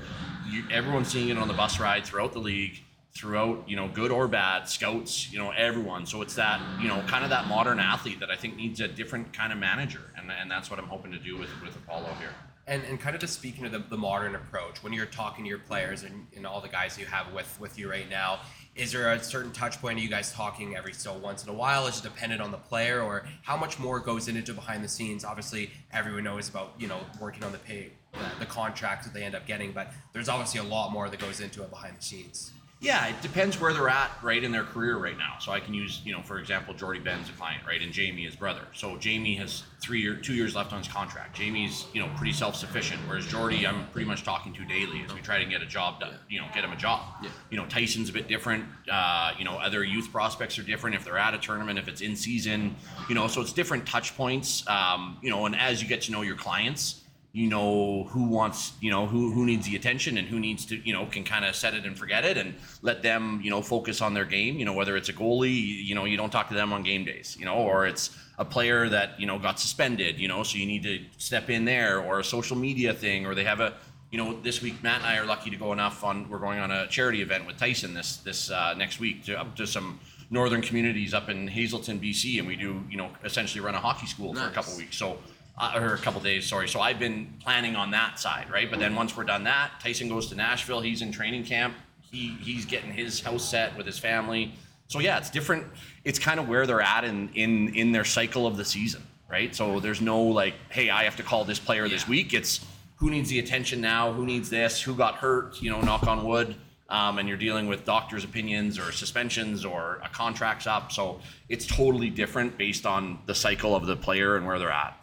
You, 0.49 0.63
everyone's 0.69 1.07
seeing 1.07 1.29
it 1.29 1.37
on 1.37 1.47
the 1.47 1.53
bus 1.53 1.79
ride 1.79 2.05
throughout 2.05 2.33
the 2.33 2.39
league, 2.39 2.83
throughout 3.15 3.63
you 3.67 3.75
know, 3.75 3.87
good 3.87 4.11
or 4.11 4.27
bad, 4.27 4.67
scouts, 4.67 5.31
you 5.31 5.39
know, 5.39 5.51
everyone. 5.51 6.05
So 6.05 6.21
it's 6.21 6.35
that 6.35 6.61
you 6.81 6.87
know, 6.87 7.01
kind 7.07 7.23
of 7.23 7.29
that 7.29 7.47
modern 7.47 7.79
athlete 7.79 8.19
that 8.19 8.29
I 8.29 8.35
think 8.35 8.55
needs 8.57 8.81
a 8.81 8.87
different 8.87 9.33
kind 9.33 9.51
of 9.53 9.59
manager, 9.59 10.01
and 10.17 10.31
and 10.31 10.51
that's 10.51 10.69
what 10.69 10.79
I'm 10.79 10.87
hoping 10.87 11.11
to 11.11 11.19
do 11.19 11.37
with 11.37 11.49
with 11.63 11.75
Apollo 11.75 12.09
here. 12.19 12.33
And, 12.67 12.83
and 12.85 12.99
kind 12.99 13.13
of 13.13 13.21
just 13.21 13.35
speaking 13.35 13.63
to 13.65 13.69
the, 13.69 13.77
the 13.77 13.97
modern 13.97 14.33
approach, 14.33 14.81
when 14.81 14.91
you're 14.91 15.05
talking 15.05 15.43
to 15.43 15.49
your 15.49 15.59
players 15.59 16.01
and, 16.01 16.25
and 16.35 16.47
all 16.47 16.61
the 16.61 16.67
guys 16.67 16.97
you 16.97 17.05
have 17.05 17.31
with, 17.31 17.59
with 17.59 17.77
you 17.77 17.87
right 17.87 18.09
now, 18.09 18.39
is 18.75 18.91
there 18.91 19.13
a 19.13 19.23
certain 19.23 19.51
touch 19.51 19.79
point? 19.79 19.99
Are 19.99 20.01
you 20.01 20.09
guys 20.09 20.33
talking 20.33 20.75
every 20.75 20.91
so 20.91 21.13
once 21.13 21.43
in 21.43 21.49
a 21.49 21.53
while? 21.53 21.85
Is 21.85 21.99
it 21.99 22.03
dependent 22.03 22.41
on 22.41 22.49
the 22.49 22.57
player, 22.57 23.01
or 23.01 23.23
how 23.43 23.55
much 23.55 23.77
more 23.77 23.99
goes 23.99 24.27
into 24.27 24.51
behind 24.51 24.83
the 24.83 24.87
scenes? 24.87 25.23
Obviously, 25.23 25.69
everyone 25.93 26.23
knows 26.23 26.49
about 26.49 26.73
you 26.79 26.87
know 26.87 27.01
working 27.21 27.43
on 27.43 27.51
the 27.51 27.59
pay, 27.59 27.91
the, 28.13 28.39
the 28.39 28.45
contracts 28.47 29.05
that 29.05 29.13
they 29.13 29.23
end 29.23 29.35
up 29.35 29.45
getting, 29.45 29.71
but 29.71 29.91
there's 30.11 30.27
obviously 30.27 30.59
a 30.59 30.63
lot 30.63 30.91
more 30.91 31.07
that 31.07 31.19
goes 31.19 31.41
into 31.41 31.61
it 31.61 31.69
behind 31.69 31.95
the 31.95 32.01
scenes. 32.01 32.51
Yeah, 32.81 33.07
it 33.07 33.21
depends 33.21 33.59
where 33.59 33.73
they're 33.73 33.89
at, 33.89 34.11
right, 34.21 34.43
in 34.43 34.51
their 34.51 34.63
career 34.63 34.97
right 34.97 35.17
now. 35.17 35.37
So 35.39 35.51
I 35.51 35.59
can 35.61 35.73
use, 35.73 36.01
you 36.03 36.11
know, 36.11 36.21
for 36.21 36.39
example, 36.39 36.73
Jordie 36.73 36.99
Benn's 36.99 37.29
a 37.29 37.31
client, 37.31 37.63
right, 37.65 37.81
and 37.81 37.91
Jamie 37.91 38.25
his 38.25 38.35
brother. 38.35 38.61
So 38.73 38.97
Jamie 38.97 39.35
has 39.35 39.63
three 39.79 40.01
year, 40.01 40.15
two 40.15 40.33
years 40.33 40.55
left 40.55 40.73
on 40.73 40.79
his 40.79 40.87
contract. 40.87 41.35
Jamie's, 41.35 41.85
you 41.93 42.01
know, 42.01 42.09
pretty 42.17 42.33
self 42.33 42.55
sufficient, 42.55 42.99
whereas 43.07 43.25
Jordie, 43.27 43.65
I'm 43.65 43.87
pretty 43.91 44.07
much 44.07 44.23
talking 44.23 44.53
to 44.53 44.65
daily 44.65 45.03
as 45.05 45.13
we 45.13 45.21
try 45.21 45.41
to 45.41 45.49
get 45.49 45.61
a 45.61 45.65
job 45.65 46.01
done, 46.01 46.15
you 46.29 46.39
know, 46.39 46.47
get 46.53 46.65
him 46.65 46.73
a 46.73 46.75
job. 46.75 47.01
Yeah. 47.23 47.29
You 47.49 47.57
know, 47.57 47.65
Tyson's 47.65 48.09
a 48.09 48.13
bit 48.13 48.27
different. 48.27 48.65
Uh, 48.91 49.31
you 49.37 49.45
know, 49.45 49.53
other 49.53 49.83
youth 49.83 50.11
prospects 50.11 50.59
are 50.59 50.63
different 50.63 50.97
if 50.97 51.05
they're 51.05 51.17
at 51.17 51.33
a 51.33 51.39
tournament, 51.39 51.79
if 51.79 51.87
it's 51.87 52.01
in 52.01 52.15
season, 52.15 52.75
you 53.07 53.15
know, 53.15 53.27
so 53.27 53.39
it's 53.41 53.53
different 53.53 53.87
touch 53.87 54.17
points. 54.17 54.67
Um, 54.67 55.17
you 55.21 55.29
know, 55.29 55.45
and 55.45 55.55
as 55.55 55.81
you 55.81 55.87
get 55.87 56.01
to 56.03 56.11
know 56.11 56.23
your 56.23 56.35
clients 56.35 57.01
you 57.35 57.49
know 57.49 58.05
who 58.11 58.29
wants 58.29 58.71
you 58.79 58.89
know 58.89 59.05
who 59.05 59.29
who 59.33 59.45
needs 59.45 59.65
the 59.67 59.75
attention 59.75 60.17
and 60.17 60.25
who 60.25 60.39
needs 60.39 60.65
to 60.65 60.77
you 60.87 60.93
know 60.93 61.05
can 61.05 61.25
kind 61.25 61.43
of 61.43 61.53
set 61.53 61.73
it 61.73 61.83
and 61.85 61.99
forget 61.99 62.23
it 62.23 62.37
and 62.37 62.55
let 62.81 63.03
them 63.03 63.41
you 63.43 63.49
know 63.49 63.61
focus 63.61 64.01
on 64.01 64.13
their 64.13 64.23
game 64.23 64.57
you 64.57 64.63
know 64.63 64.71
whether 64.71 64.95
it's 64.95 65.09
a 65.09 65.13
goalie 65.13 65.85
you 65.85 65.93
know 65.93 66.05
you 66.05 66.15
don't 66.15 66.29
talk 66.29 66.47
to 66.47 66.53
them 66.55 66.71
on 66.71 66.81
game 66.81 67.03
days 67.03 67.35
you 67.37 67.43
know 67.43 67.55
or 67.55 67.85
it's 67.85 68.17
a 68.37 68.45
player 68.45 68.87
that 68.87 69.19
you 69.19 69.27
know 69.27 69.37
got 69.37 69.59
suspended 69.59 70.17
you 70.17 70.29
know 70.29 70.43
so 70.43 70.57
you 70.57 70.65
need 70.65 70.83
to 70.83 71.03
step 71.17 71.49
in 71.49 71.65
there 71.65 71.99
or 71.99 72.19
a 72.19 72.23
social 72.23 72.55
media 72.55 72.93
thing 72.93 73.25
or 73.25 73.35
they 73.35 73.43
have 73.43 73.59
a 73.59 73.73
you 74.11 74.17
know 74.17 74.39
this 74.41 74.61
week 74.61 74.81
Matt 74.81 74.99
and 74.99 75.05
I 75.07 75.17
are 75.17 75.25
lucky 75.25 75.49
to 75.49 75.57
go 75.57 75.73
enough 75.73 76.05
on 76.05 76.29
we're 76.29 76.39
going 76.39 76.59
on 76.59 76.71
a 76.71 76.87
charity 76.87 77.21
event 77.21 77.45
with 77.45 77.57
Tyson 77.57 77.93
this 77.93 78.15
this 78.17 78.49
uh, 78.49 78.73
next 78.77 79.01
week 79.01 79.25
to 79.25 79.37
up 79.37 79.57
to 79.57 79.67
some 79.67 79.99
northern 80.29 80.61
communities 80.61 81.13
up 81.13 81.27
in 81.27 81.49
Hazelton 81.49 81.99
BC 81.99 82.39
and 82.39 82.47
we 82.47 82.55
do 82.55 82.81
you 82.89 82.95
know 82.95 83.09
essentially 83.25 83.59
run 83.59 83.75
a 83.75 83.79
hockey 83.79 84.07
school 84.07 84.33
for 84.33 84.39
a 84.39 84.43
Nice. 84.45 84.53
couple 84.55 84.77
weeks 84.77 84.95
so 84.95 85.17
uh, 85.57 85.73
or 85.75 85.93
a 85.93 85.97
couple 85.97 86.19
days, 86.21 86.45
sorry. 86.45 86.67
So 86.67 86.81
I've 86.81 86.99
been 86.99 87.33
planning 87.41 87.75
on 87.75 87.91
that 87.91 88.19
side, 88.19 88.49
right? 88.51 88.69
But 88.69 88.79
then 88.79 88.95
once 88.95 89.15
we're 89.15 89.23
done 89.23 89.43
that, 89.45 89.71
Tyson 89.79 90.09
goes 90.09 90.27
to 90.27 90.35
Nashville. 90.35 90.81
He's 90.81 91.01
in 91.01 91.11
training 91.11 91.45
camp. 91.45 91.75
He 92.01 92.37
he's 92.41 92.65
getting 92.65 92.91
his 92.91 93.21
house 93.21 93.49
set 93.49 93.75
with 93.77 93.85
his 93.85 93.97
family. 93.97 94.53
So 94.87 94.99
yeah, 94.99 95.17
it's 95.17 95.29
different. 95.29 95.65
It's 96.03 96.19
kind 96.19 96.39
of 96.39 96.47
where 96.47 96.67
they're 96.67 96.81
at 96.81 97.03
in 97.03 97.29
in 97.33 97.73
in 97.75 97.91
their 97.91 98.05
cycle 98.05 98.45
of 98.45 98.57
the 98.57 98.65
season, 98.65 99.01
right? 99.29 99.55
So 99.55 99.79
there's 99.79 100.01
no 100.01 100.21
like, 100.21 100.55
hey, 100.69 100.89
I 100.89 101.03
have 101.03 101.15
to 101.17 101.23
call 101.23 101.45
this 101.45 101.59
player 101.59 101.87
this 101.87 102.07
week. 102.07 102.33
It's 102.33 102.65
who 102.97 103.09
needs 103.09 103.29
the 103.29 103.39
attention 103.39 103.81
now? 103.81 104.13
Who 104.13 104.25
needs 104.25 104.49
this? 104.49 104.81
Who 104.81 104.95
got 104.95 105.15
hurt? 105.15 105.61
You 105.61 105.71
know, 105.71 105.81
knock 105.81 106.07
on 106.07 106.25
wood. 106.25 106.55
Um, 106.87 107.17
and 107.17 107.27
you're 107.27 107.37
dealing 107.37 107.67
with 107.67 107.83
doctors' 107.83 108.23
opinions 108.23 108.77
or 108.77 108.91
suspensions 108.91 109.65
or 109.65 109.99
a 110.03 110.09
contract's 110.09 110.67
up. 110.67 110.91
So 110.91 111.19
it's 111.49 111.65
totally 111.65 112.11
different 112.11 112.59
based 112.59 112.85
on 112.85 113.17
the 113.25 113.33
cycle 113.33 113.75
of 113.75 113.87
the 113.87 113.95
player 113.95 114.37
and 114.37 114.45
where 114.45 114.59
they're 114.59 114.71
at. 114.71 114.95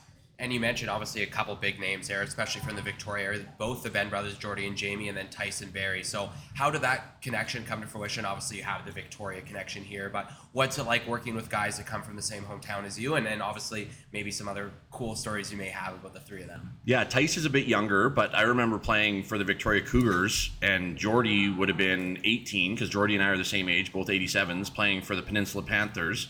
And 0.42 0.52
you 0.52 0.58
mentioned 0.58 0.90
obviously 0.90 1.22
a 1.22 1.26
couple 1.26 1.54
big 1.54 1.78
names 1.78 2.08
there, 2.08 2.20
especially 2.20 2.62
from 2.62 2.74
the 2.74 2.82
Victoria 2.82 3.26
area, 3.26 3.46
both 3.58 3.84
the 3.84 3.90
Benn 3.90 4.08
brothers, 4.08 4.36
Jordie 4.36 4.66
and 4.66 4.76
Jamie, 4.76 5.08
and 5.08 5.16
then 5.16 5.28
Tyson 5.30 5.70
Barrie. 5.70 6.02
So 6.02 6.30
how 6.54 6.68
did 6.68 6.82
that 6.82 7.22
connection 7.22 7.64
come 7.64 7.80
to 7.80 7.86
fruition? 7.86 8.24
Obviously, 8.24 8.56
you 8.56 8.64
have 8.64 8.84
the 8.84 8.90
Victoria 8.90 9.40
connection 9.40 9.84
here, 9.84 10.10
but 10.10 10.32
what's 10.50 10.78
it 10.78 10.82
like 10.82 11.06
working 11.06 11.36
with 11.36 11.48
guys 11.48 11.76
that 11.76 11.86
come 11.86 12.02
from 12.02 12.16
the 12.16 12.22
same 12.22 12.42
hometown 12.42 12.84
as 12.84 12.98
you? 12.98 13.14
And 13.14 13.24
then 13.24 13.40
obviously 13.40 13.86
maybe 14.12 14.32
some 14.32 14.48
other 14.48 14.72
cool 14.90 15.14
stories 15.14 15.52
you 15.52 15.56
may 15.56 15.68
have 15.68 15.94
about 15.94 16.12
the 16.12 16.18
three 16.18 16.42
of 16.42 16.48
them. 16.48 16.76
Yeah, 16.84 17.04
is 17.16 17.44
a 17.44 17.50
bit 17.50 17.66
younger, 17.66 18.10
but 18.10 18.34
I 18.34 18.42
remember 18.42 18.80
playing 18.80 19.22
for 19.22 19.38
the 19.38 19.44
Victoria 19.44 19.82
Cougars, 19.82 20.50
and 20.60 20.98
Jordie 20.98 21.56
would 21.56 21.68
have 21.68 21.78
been 21.78 22.18
18 22.24 22.74
because 22.74 22.90
Jordie 22.90 23.14
and 23.14 23.22
I 23.22 23.28
are 23.28 23.38
the 23.38 23.44
same 23.44 23.68
age, 23.68 23.92
both 23.92 24.08
87s, 24.08 24.74
playing 24.74 25.02
for 25.02 25.14
the 25.14 25.22
Peninsula 25.22 25.62
Panthers. 25.62 26.26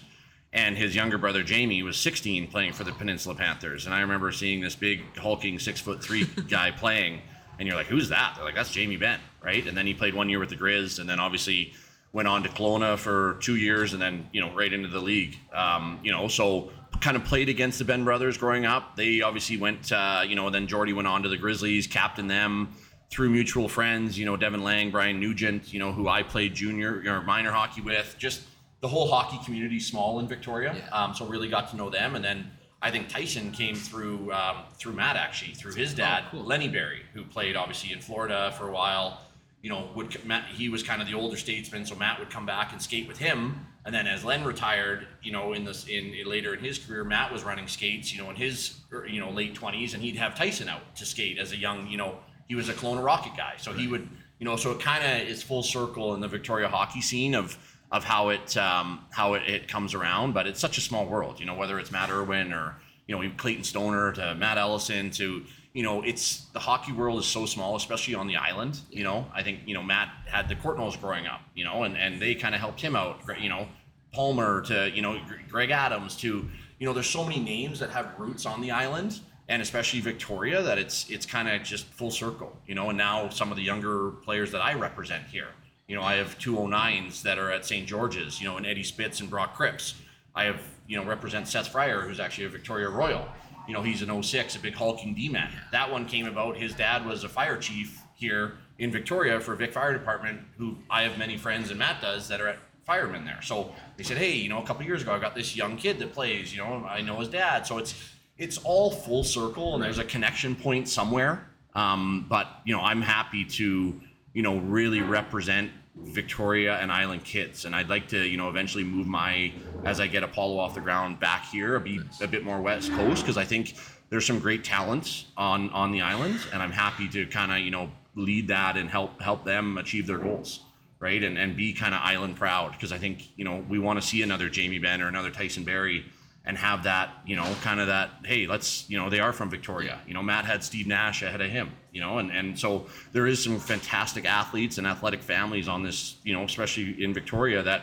And 0.53 0.77
his 0.77 0.95
younger 0.95 1.17
brother 1.17 1.43
Jamie 1.43 1.83
was 1.83 1.97
16 1.97 2.49
playing 2.49 2.75
for 2.75 2.85
the 2.85 2.93
Peninsula 2.93 3.35
Panthers. 3.35 3.87
And 3.87 3.95
I 3.95 4.01
remember 4.01 4.31
seeing 4.33 4.61
this 4.61 4.77
big, 4.77 5.17
hulking, 5.17 5.59
six 5.59 5.81
foot 5.81 6.03
three 6.03 6.25
guy 6.49 6.71
playing, 6.71 7.23
and 7.59 7.67
you're 7.67 7.77
like, 7.77 7.87
who's 7.87 8.09
that? 8.11 8.35
They're 8.37 8.45
like, 8.45 8.55
that's 8.55 8.71
Jamie 8.71 8.97
Benn, 8.97 9.21
right? 9.43 9.67
And 9.67 9.77
then 9.77 9.87
he 9.87 9.95
played 9.95 10.15
one 10.15 10.29
year 10.29 10.39
with 10.39 10.51
the 10.51 10.57
Grizz, 10.57 10.99
and 10.99 11.09
then 11.09 11.21
obviously 11.21 11.73
went 12.13 12.29
on 12.29 12.43
to 12.43 12.49
Kelowna 12.49 12.99
for 12.99 13.39
two 13.41 13.57
years, 13.57 13.93
and 13.93 14.03
then 14.03 14.29
you 14.33 14.41
know 14.41 14.53
right 14.55 14.73
into 14.73 14.89
the 14.89 15.01
league. 15.01 15.37
Um, 15.53 15.99
you 16.03 16.13
know, 16.13 16.29
so 16.29 16.71
kind 17.01 17.17
of 17.17 17.25
played 17.25 17.49
against 17.49 17.79
the 17.79 17.85
Benn 17.85 18.05
brothers 18.05 18.37
growing 18.37 18.65
up. 18.65 18.97
They 18.97 19.23
obviously 19.23 19.57
went, 19.57 19.91
uh, 19.91 20.23
you 20.27 20.37
know, 20.37 20.51
then 20.51 20.67
Jordie 20.67 20.93
went 20.93 21.09
on 21.09 21.23
to 21.23 21.29
the 21.29 21.37
Grizzlies, 21.37 21.87
captained 21.87 22.31
them 22.31 22.75
through 23.11 23.31
mutual 23.31 23.69
friends. 23.69 24.19
You 24.19 24.25
know, 24.25 24.37
Devin 24.37 24.63
Lang, 24.63 24.91
Brian 24.91 25.19
Nugent, 25.19 25.73
you 25.73 25.79
know, 25.79 25.93
who 25.93 26.09
I 26.09 26.23
played 26.23 26.55
junior 26.55 27.03
or 27.07 27.23
minor 27.23 27.51
hockey 27.51 27.81
with. 27.81 28.15
Just 28.19 28.43
the 28.83 28.89
whole 28.89 29.09
hockey 29.09 29.39
community 29.45 29.81
small 29.81 30.21
in 30.21 30.29
Victoria. 30.29 30.75
Yeah. 30.77 30.89
Um, 30.91 31.15
so 31.15 31.25
really 31.25 31.49
got 31.49 31.71
to 31.71 31.77
know 31.77 31.91
them, 31.91 32.15
and 32.15 32.25
then. 32.25 32.51
I 32.85 32.91
think 32.91 33.09
Tyson 33.09 33.53
came 33.53 33.77
through 33.77 34.33
um, 34.33 34.65
through 34.77 34.95
Matt 34.95 35.15
actually 35.15 35.55
through 35.55 35.75
his 35.75 35.95
dad 35.95 36.25
cool. 36.33 36.43
Lenny 36.43 36.67
Barrie 36.67 37.03
who 37.15 37.23
played 37.23 37.55
obviously 37.55 37.93
in 37.93 38.01
Florida 38.01 38.53
for 38.59 38.67
a 38.69 38.73
while 38.73 39.21
you 39.63 39.71
know, 39.71 39.89
would 39.95 40.25
Matt, 40.27 40.47
he 40.49 40.69
was 40.69 40.83
kind 40.83 41.01
of 41.01 41.09
the 41.09 41.15
older 41.15 41.37
statesman, 41.37 41.87
so 41.87 41.95
Matt 41.95 42.19
would 42.19 42.31
come 42.31 42.45
back 42.45 42.73
and 42.73 42.83
skate 42.83 43.07
with 43.07 43.17
him. 43.17 43.65
And 43.85 43.95
then 43.95 44.07
as 44.07 44.25
Len 44.25 44.45
retired, 44.45 45.07
you 45.23 45.33
know, 45.33 45.53
in 45.53 45.65
this 45.65 45.87
in 45.87 46.15
later 46.27 46.55
in 46.55 46.61
his 46.61 46.79
career, 46.79 47.05
Matt 47.05 47.33
was 47.33 47.45
running 47.45 47.69
skates, 47.69 48.13
you 48.13 48.21
know, 48.21 48.29
in 48.31 48.37
his 48.37 48.81
er, 48.93 49.07
you 49.07 49.21
know 49.21 49.31
late 49.31 49.55
twenties, 49.55 49.95
and 49.95 50.03
he'd 50.03 50.17
have 50.17 50.35
Tyson 50.35 50.69
out 50.69 50.97
to 50.97 51.07
skate 51.07 51.39
as 51.39 51.53
a 51.53 51.57
young, 51.57 51.87
you 51.87 51.97
know, 51.97 52.19
he 52.49 52.57
was 52.57 52.69
a 52.69 52.75
Kelowna 52.75 53.05
Rocket 53.05 53.37
guy, 53.37 53.55
so 53.57 53.73
he 53.73 53.87
would, 53.87 54.09
you 54.41 54.45
know, 54.45 54.57
so 54.57 54.73
it 54.73 54.81
kind 54.81 55.05
of 55.05 55.29
is 55.29 55.43
full 55.43 55.63
circle 55.63 56.15
in 56.15 56.21
the 56.21 56.29
Victoria 56.29 56.69
hockey 56.69 57.01
scene 57.01 57.35
of 57.35 57.57
of 57.93 58.03
how 58.03 58.31
it 58.31 58.57
um, 58.57 59.05
how 59.11 59.35
it, 59.35 59.43
it 59.47 59.69
comes 59.69 59.95
around. 59.95 60.35
But 60.35 60.49
it's 60.49 60.59
such 60.59 60.79
a 60.79 60.81
small 60.81 61.07
world, 61.07 61.39
you 61.39 61.47
know, 61.47 61.55
whether 61.55 61.79
it's 61.79 61.93
Matt 61.93 62.11
Irwin 62.11 62.53
or 62.53 62.75
you 63.07 63.17
know 63.17 63.31
Clayton 63.37 63.63
Stoner 63.63 64.13
to 64.13 64.35
Matt 64.35 64.59
Ellison 64.59 65.11
to 65.13 65.45
you 65.75 65.83
know, 65.83 66.03
it's 66.03 66.47
the 66.53 66.59
hockey 66.59 66.93
world 66.93 67.19
is 67.19 67.27
so 67.27 67.47
small, 67.47 67.77
especially 67.77 68.15
on 68.15 68.27
the 68.27 68.37
island. 68.37 68.81
You 68.91 69.05
know, 69.05 69.27
I 69.35 69.43
think 69.43 69.61
you 69.65 69.75
know 69.75 69.83
Matt 69.83 70.09
had 70.27 70.49
the 70.49 70.55
Courtnalls 70.55 71.01
growing 71.01 71.27
up, 71.27 71.41
you 71.55 71.65
know, 71.65 71.85
and 71.85 71.97
and 71.97 72.21
they 72.21 72.35
kind 72.35 72.55
of 72.55 72.61
helped 72.61 72.81
him 72.81 72.97
out. 72.97 73.21
You 73.41 73.49
know, 73.49 73.69
Palmer 74.13 74.63
to 74.63 74.91
you 74.91 75.01
know 75.01 75.19
Greg 75.49 75.71
Adams 75.71 76.17
to 76.17 76.49
you 76.83 76.87
know, 76.87 76.93
there's 76.93 77.09
so 77.09 77.23
many 77.23 77.39
names 77.39 77.79
that 77.79 77.91
have 77.91 78.13
roots 78.19 78.45
on 78.45 78.61
the 78.61 78.73
island, 78.73 79.21
and 79.49 79.63
especially 79.63 80.01
Victoria 80.01 80.63
that 80.63 80.79
it's 80.79 81.09
it's 81.09 81.25
kind 81.25 81.49
of 81.49 81.63
just 81.63 81.87
full 81.87 82.11
circle. 82.11 82.59
You 82.67 82.75
know, 82.75 82.89
and 82.89 82.99
now 82.99 83.29
some 83.29 83.53
of 83.53 83.57
the 83.57 83.63
younger 83.63 84.11
players 84.25 84.51
that 84.51 84.61
I 84.61 84.75
represent 84.75 85.25
here. 85.29 85.49
You 85.89 85.97
know, 85.97 86.03
I 86.03 86.15
have 86.15 86.39
209s 86.39 87.23
that 87.23 87.39
are 87.39 87.51
at 87.51 87.65
St. 87.65 87.87
George's. 87.87 88.41
You 88.41 88.49
know, 88.49 88.57
and 88.57 88.67
Eddie 88.67 88.83
Spitz 88.83 89.21
and 89.21 89.29
Brock 89.29 89.55
Cripps. 89.55 89.95
I 90.35 90.45
have 90.45 90.63
you 90.87 90.97
know 90.97 91.05
represent 91.05 91.49
Seth 91.49 91.69
Fryer, 91.69 92.01
who's 92.01 92.21
actually 92.21 92.47
a 92.47 92.49
Victoria 92.49 92.89
Royal 92.89 93.29
you 93.67 93.75
know, 93.75 93.83
he's 93.83 94.03
an 94.03 94.23
06, 94.23 94.57
a 94.57 94.59
big 94.59 94.75
hulking 94.75 95.15
D-man. 95.15 95.51
That 95.71 95.91
one 95.91 96.07
came 96.07 96.27
about, 96.27 96.57
his 96.57 96.75
dad 96.75 97.07
was 97.07 97.25
a 97.25 97.29
fire 97.29 97.57
chief 97.57 98.03
here 98.15 98.55
in 98.79 98.91
Victoria 98.91 99.41
for 99.41 99.55
Vic 99.55 99.73
Fire 99.73 99.93
Department, 99.93 100.41
who 100.59 100.77
I 100.91 101.03
have 101.03 101.19
many 101.19 101.37
friends, 101.37 101.71
and 101.71 101.79
Matt 101.79 102.01
does, 102.01 102.29
that 102.29 102.41
are 102.41 102.49
at 102.49 102.59
firemen 102.85 103.25
there. 103.25 103.41
So 103.43 103.73
they 103.97 104.03
said, 104.03 104.19
hey, 104.19 104.33
you 104.33 104.49
know, 104.49 104.61
a 104.61 104.67
couple 104.67 104.85
years 104.85 105.03
ago, 105.03 105.13
I 105.13 105.19
got 105.19 105.35
this 105.35 105.55
young 105.55 105.77
kid 105.77 105.99
that 106.01 106.13
plays, 106.13 106.53
you 106.53 106.59
know, 106.59 106.85
I 106.89 107.01
know 107.03 107.21
his 107.21 107.29
dad. 107.29 107.67
So 107.67 107.79
it's, 107.79 107.95
it's 108.37 108.59
all 108.59 108.91
full 108.91 109.23
circle, 109.23 109.75
and 109.75 109.83
there's 109.83 109.99
a 109.99 110.05
connection 110.05 110.57
point 110.57 110.89
somewhere. 110.89 111.49
Um, 111.75 112.27
but, 112.29 112.49
you 112.65 112.75
know, 112.75 112.83
I'm 112.83 113.01
happy 113.01 113.45
to, 113.45 114.01
you 114.33 114.43
know, 114.43 114.59
really 114.59 115.01
represent 115.01 115.71
Victoria 115.95 116.79
and 116.79 116.91
Island 116.91 117.25
kids, 117.25 117.65
and 117.65 117.75
I'd 117.75 117.89
like 117.89 118.09
to, 118.09 118.19
you 118.19 118.37
know, 118.37 118.49
eventually 118.49 118.85
move 118.85 119.07
my 119.07 119.53
as 119.85 120.01
I 120.01 120.07
get 120.07 120.23
Apollo 120.23 120.59
off 120.59 120.75
the 120.75 120.81
ground 120.81 121.21
back 121.21 121.47
here, 121.47 121.79
be 121.79 122.01
a 122.21 122.27
bit 122.27 122.45
more 122.45 122.61
West 122.61 122.91
Coast 122.93 123.23
because 123.23 123.37
I 123.37 123.45
think 123.45 123.75
there's 124.09 124.27
some 124.27 124.39
great 124.39 124.65
talents 124.65 125.27
on 125.37 125.69
on 125.71 125.93
the 125.93 126.01
island, 126.01 126.39
and 126.53 126.63
I'm 126.63 126.73
happy 126.73 127.09
to 127.11 127.27
kind 127.27 127.53
of 127.53 127.59
you 127.59 127.71
know 127.71 127.91
lead 128.15 128.49
that 128.49 128.77
and 128.77 128.89
help 128.89 129.21
help 129.21 129.45
them 129.45 129.77
achieve 129.77 130.07
their 130.07 130.19
goals, 130.19 130.61
right? 130.99 131.23
And 131.23 131.37
and 131.37 131.57
be 131.57 131.75
kind 131.75 131.95
of 131.95 132.01
island 132.03 132.37
proud 132.37 132.73
because 132.73 132.93
I 132.93 132.99
think 132.99 133.29
you 133.37 133.45
know 133.45 133.63
we 133.69 133.79
want 133.79 134.01
to 134.01 134.07
see 134.07 134.23
another 134.23 134.49
Jamie 134.49 134.79
Benn 134.79 135.03
or 135.03 135.09
another 135.09 135.31
Tyson 135.31 135.65
Barrie 135.65 136.07
and 136.45 136.59
have 136.59 136.85
that 136.85 137.11
you 137.27 137.37
know 137.37 137.55
kind 137.63 137.81
of 137.81 137.87
that 137.87 138.11
hey 138.25 138.47
let's 138.47 138.89
you 138.91 138.99
know 138.99 139.09
they 139.09 139.21
are 139.21 139.33
from 139.33 139.51
Victoria. 139.51 140.01
You 140.07 140.15
know 140.15 140.23
Matt 140.23 140.45
had 140.45 140.65
Steve 140.65 140.87
Nash 140.87 141.23
ahead 141.23 141.41
of 141.41 141.51
him 141.51 141.71
you 141.93 142.01
know 142.01 142.19
and 142.19 142.31
and 142.31 142.59
so 142.59 142.87
there 143.13 143.27
is 143.27 143.43
some 143.43 143.59
fantastic 143.59 144.25
athletes 144.25 144.79
and 144.79 144.87
athletic 144.87 145.21
families 145.21 145.69
on 145.69 145.83
this 145.83 146.17
you 146.25 146.33
know 146.33 146.45
especially 146.45 147.03
in 147.03 147.15
Victoria 147.15 147.63
that 147.63 147.83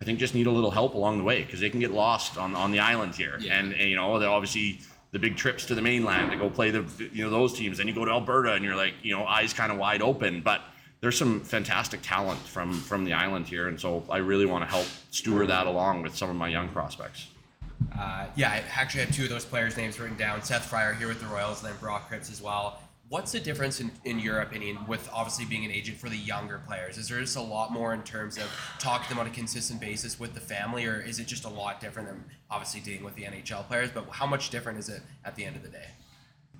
I 0.00 0.04
think 0.04 0.18
just 0.18 0.34
need 0.34 0.46
a 0.46 0.50
little 0.50 0.70
help 0.70 0.94
along 0.94 1.18
the 1.18 1.24
way 1.24 1.44
because 1.44 1.60
they 1.60 1.70
can 1.70 1.80
get 1.80 1.90
lost 1.90 2.38
on 2.38 2.54
on 2.54 2.72
the 2.72 2.80
island 2.80 3.14
here. 3.14 3.36
Yeah. 3.40 3.58
and, 3.58 3.72
and 3.72 3.88
you 3.88 3.96
know 3.96 4.18
they 4.18 4.26
obviously 4.26 4.80
the 5.12 5.18
big 5.18 5.36
trips 5.36 5.66
to 5.66 5.74
the 5.74 5.82
mainland 5.82 6.30
to 6.30 6.36
go 6.36 6.48
play 6.48 6.70
the 6.70 6.84
you 7.12 7.24
know 7.24 7.30
those 7.30 7.52
teams. 7.52 7.78
Then 7.78 7.88
you 7.88 7.94
go 7.94 8.04
to 8.04 8.10
Alberta 8.10 8.52
and 8.54 8.64
you're 8.64 8.76
like 8.76 8.94
you 9.02 9.16
know 9.16 9.24
eyes 9.26 9.52
kind 9.52 9.72
of 9.72 9.78
wide 9.78 10.02
open. 10.02 10.40
But 10.40 10.62
there's 11.00 11.18
some 11.18 11.40
fantastic 11.40 12.00
talent 12.02 12.40
from 12.40 12.72
from 12.80 13.04
the 13.04 13.12
island 13.12 13.46
here. 13.46 13.68
And 13.68 13.80
so 13.80 14.04
I 14.08 14.18
really 14.18 14.46
want 14.46 14.64
to 14.64 14.70
help 14.70 14.86
steward 15.10 15.48
that 15.48 15.66
along 15.66 16.02
with 16.02 16.16
some 16.16 16.30
of 16.30 16.36
my 16.36 16.48
young 16.48 16.68
prospects. 16.68 17.26
Uh, 17.98 18.26
yeah, 18.34 18.50
I 18.50 18.62
actually 18.74 19.04
have 19.04 19.14
two 19.14 19.24
of 19.24 19.28
those 19.28 19.44
players' 19.44 19.76
names 19.76 19.98
written 20.00 20.16
down. 20.16 20.42
Seth 20.42 20.66
Fryer 20.66 20.94
here 20.94 21.08
with 21.08 21.20
the 21.20 21.26
Royals, 21.26 21.62
and 21.62 21.70
then 21.70 21.78
Brock 21.80 22.08
Cripps 22.08 22.30
as 22.30 22.40
well. 22.40 22.80
What's 23.08 23.32
the 23.32 23.40
difference 23.40 23.80
in, 23.80 23.90
in 24.04 24.20
your 24.20 24.40
opinion 24.40 24.78
with 24.86 25.08
obviously 25.12 25.44
being 25.44 25.64
an 25.64 25.72
agent 25.72 25.98
for 25.98 26.08
the 26.08 26.16
younger 26.16 26.62
players? 26.64 26.96
Is 26.96 27.08
there 27.08 27.20
just 27.20 27.36
a 27.36 27.40
lot 27.40 27.72
more 27.72 27.92
in 27.92 28.02
terms 28.02 28.38
of 28.38 28.44
talking 28.78 29.04
to 29.04 29.08
them 29.10 29.18
on 29.18 29.26
a 29.26 29.30
consistent 29.30 29.80
basis 29.80 30.20
with 30.20 30.32
the 30.32 30.40
family, 30.40 30.86
or 30.86 31.00
is 31.00 31.18
it 31.18 31.26
just 31.26 31.44
a 31.44 31.48
lot 31.48 31.80
different 31.80 32.08
than 32.08 32.24
obviously 32.50 32.80
dealing 32.80 33.02
with 33.02 33.16
the 33.16 33.24
NHL 33.24 33.66
players? 33.66 33.90
But 33.92 34.08
how 34.10 34.26
much 34.26 34.50
different 34.50 34.78
is 34.78 34.88
it 34.88 35.02
at 35.24 35.34
the 35.34 35.44
end 35.44 35.56
of 35.56 35.62
the 35.62 35.68
day? 35.68 35.88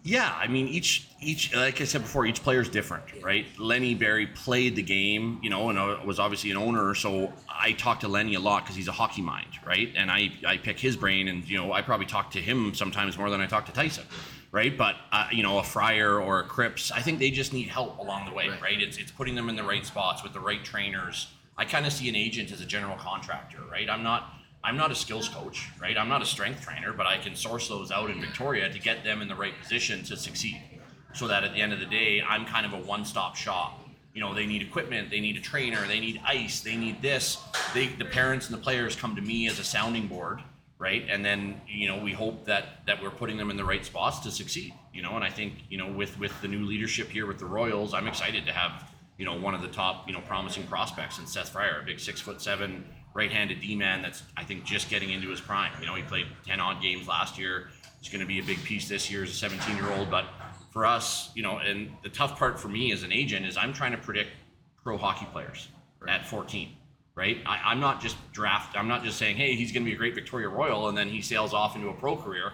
Yeah, 0.02 0.34
I 0.34 0.46
mean 0.48 0.66
each 0.66 1.08
each 1.20 1.54
like 1.54 1.80
I 1.80 1.84
said 1.84 2.00
before, 2.02 2.24
each 2.24 2.42
player 2.42 2.60
is 2.62 2.70
different, 2.70 3.04
right? 3.22 3.46
Lenny 3.58 3.94
Barrie 3.94 4.28
played 4.28 4.74
the 4.74 4.82
game, 4.82 5.38
you 5.42 5.50
know, 5.50 5.68
and 5.68 5.78
uh, 5.78 5.98
was 6.06 6.18
obviously 6.18 6.50
an 6.50 6.56
owner. 6.56 6.94
So 6.94 7.30
I 7.50 7.72
talk 7.72 8.00
to 8.00 8.08
Lenny 8.08 8.34
a 8.34 8.40
lot 8.40 8.62
because 8.64 8.76
he's 8.76 8.88
a 8.88 8.92
hockey 8.92 9.20
mind, 9.20 9.48
right? 9.66 9.92
And 9.94 10.10
I 10.10 10.32
I 10.46 10.56
pick 10.56 10.78
his 10.80 10.96
brain, 10.96 11.28
and 11.28 11.46
you 11.46 11.58
know 11.58 11.72
I 11.74 11.82
probably 11.82 12.06
talk 12.06 12.30
to 12.30 12.40
him 12.40 12.72
sometimes 12.74 13.18
more 13.18 13.28
than 13.28 13.42
I 13.42 13.46
talk 13.46 13.66
to 13.66 13.72
Tyson, 13.72 14.04
right? 14.52 14.74
But 14.76 14.96
uh, 15.12 15.26
you 15.30 15.42
know 15.42 15.58
a 15.58 15.62
Fryer 15.62 16.18
or 16.18 16.40
a 16.40 16.44
Cripps, 16.44 16.90
I 16.90 17.02
think 17.02 17.18
they 17.18 17.30
just 17.30 17.52
need 17.52 17.68
help 17.68 17.98
along 17.98 18.24
the 18.26 18.32
way, 18.32 18.48
Right. 18.48 18.62
right? 18.62 18.80
It's 18.80 18.96
it's 18.96 19.10
putting 19.10 19.34
them 19.34 19.50
in 19.50 19.56
the 19.56 19.64
right 19.64 19.84
spots 19.84 20.22
with 20.22 20.32
the 20.32 20.40
right 20.40 20.64
trainers. 20.64 21.26
I 21.58 21.66
kind 21.66 21.84
of 21.84 21.92
see 21.92 22.08
an 22.08 22.16
agent 22.16 22.52
as 22.52 22.62
a 22.62 22.66
general 22.66 22.96
contractor, 22.96 23.58
right? 23.70 23.90
I'm 23.90 24.02
not 24.02 24.32
I'm 24.62 24.76
not 24.76 24.90
a 24.90 24.94
skills 24.94 25.28
coach, 25.28 25.68
right? 25.80 25.96
I'm 25.96 26.08
not 26.08 26.22
a 26.22 26.26
strength 26.26 26.62
trainer, 26.62 26.92
but 26.92 27.06
I 27.06 27.18
can 27.18 27.34
source 27.34 27.68
those 27.68 27.90
out 27.90 28.10
in 28.10 28.20
Victoria 28.20 28.70
to 28.70 28.78
get 28.78 29.04
them 29.04 29.22
in 29.22 29.28
the 29.28 29.34
right 29.34 29.54
position 29.60 30.04
to 30.04 30.16
succeed. 30.16 30.60
So 31.14 31.26
that 31.28 31.44
at 31.44 31.54
the 31.54 31.60
end 31.60 31.72
of 31.72 31.80
the 31.80 31.86
day, 31.86 32.22
I'm 32.26 32.44
kind 32.44 32.66
of 32.66 32.72
a 32.72 32.78
one-stop 32.78 33.36
shop. 33.36 33.80
You 34.14 34.20
know, 34.20 34.34
they 34.34 34.46
need 34.46 34.62
equipment, 34.62 35.10
they 35.10 35.20
need 35.20 35.36
a 35.36 35.40
trainer, 35.40 35.86
they 35.86 35.98
need 35.98 36.20
ice, 36.24 36.60
they 36.60 36.76
need 36.76 37.00
this. 37.00 37.38
They 37.74 37.86
the 37.86 38.04
parents 38.04 38.48
and 38.48 38.56
the 38.56 38.62
players 38.62 38.96
come 38.96 39.16
to 39.16 39.22
me 39.22 39.46
as 39.48 39.58
a 39.58 39.64
sounding 39.64 40.08
board, 40.08 40.40
right? 40.78 41.06
And 41.08 41.24
then, 41.24 41.60
you 41.66 41.88
know, 41.88 41.98
we 42.02 42.12
hope 42.12 42.44
that 42.46 42.84
that 42.86 43.02
we're 43.02 43.10
putting 43.10 43.36
them 43.36 43.50
in 43.50 43.56
the 43.56 43.64
right 43.64 43.84
spots 43.84 44.18
to 44.20 44.30
succeed. 44.30 44.74
You 44.92 45.02
know, 45.02 45.14
and 45.14 45.24
I 45.24 45.30
think, 45.30 45.54
you 45.68 45.78
know, 45.78 45.90
with 45.90 46.18
with 46.18 46.38
the 46.42 46.48
new 46.48 46.64
leadership 46.64 47.08
here 47.08 47.26
with 47.26 47.38
the 47.38 47.46
Royals, 47.46 47.94
I'm 47.94 48.08
excited 48.08 48.46
to 48.46 48.52
have 48.52 48.90
you 49.20 49.26
know, 49.26 49.38
one 49.38 49.54
of 49.54 49.60
the 49.60 49.68
top, 49.68 50.08
you 50.08 50.14
know, 50.14 50.20
promising 50.22 50.66
prospects 50.66 51.18
in 51.18 51.26
Seth 51.26 51.50
Fryer, 51.50 51.80
a 51.82 51.84
big 51.84 52.00
six 52.00 52.22
foot 52.22 52.40
seven 52.40 52.82
right-handed 53.14 53.60
D-man 53.60 54.02
that's 54.02 54.22
I 54.36 54.44
think 54.44 54.64
just 54.64 54.88
getting 54.88 55.10
into 55.10 55.28
his 55.28 55.40
prime. 55.40 55.72
You 55.80 55.86
know, 55.86 55.94
he 55.94 56.02
played 56.02 56.26
ten 56.46 56.60
odd 56.60 56.80
games 56.82 57.08
last 57.08 57.38
year. 57.38 57.68
He's 58.00 58.10
going 58.10 58.20
to 58.20 58.26
be 58.26 58.38
a 58.38 58.42
big 58.42 58.62
piece 58.64 58.88
this 58.88 59.10
year 59.10 59.22
as 59.22 59.30
a 59.30 59.34
17 59.34 59.76
year 59.76 59.90
old. 59.92 60.10
But 60.10 60.24
for 60.70 60.86
us, 60.86 61.30
you 61.34 61.42
know, 61.42 61.58
and 61.58 61.90
the 62.02 62.08
tough 62.08 62.38
part 62.38 62.58
for 62.58 62.68
me 62.68 62.92
as 62.92 63.02
an 63.02 63.12
agent 63.12 63.44
is 63.44 63.56
I'm 63.56 63.72
trying 63.72 63.92
to 63.92 63.98
predict 63.98 64.30
pro 64.82 64.96
hockey 64.96 65.26
players 65.32 65.68
at 66.08 66.26
14. 66.26 66.76
Right, 67.16 67.38
I, 67.44 67.60
I'm 67.64 67.80
not 67.80 68.00
just 68.00 68.16
draft. 68.32 68.78
I'm 68.78 68.88
not 68.88 69.02
just 69.04 69.18
saying, 69.18 69.36
"Hey, 69.36 69.54
he's 69.54 69.72
going 69.72 69.84
to 69.84 69.90
be 69.90 69.94
a 69.94 69.98
great 69.98 70.14
Victoria 70.14 70.48
Royal," 70.48 70.88
and 70.88 70.96
then 70.96 71.08
he 71.08 71.20
sails 71.20 71.52
off 71.52 71.76
into 71.76 71.88
a 71.88 71.92
pro 71.92 72.16
career. 72.16 72.52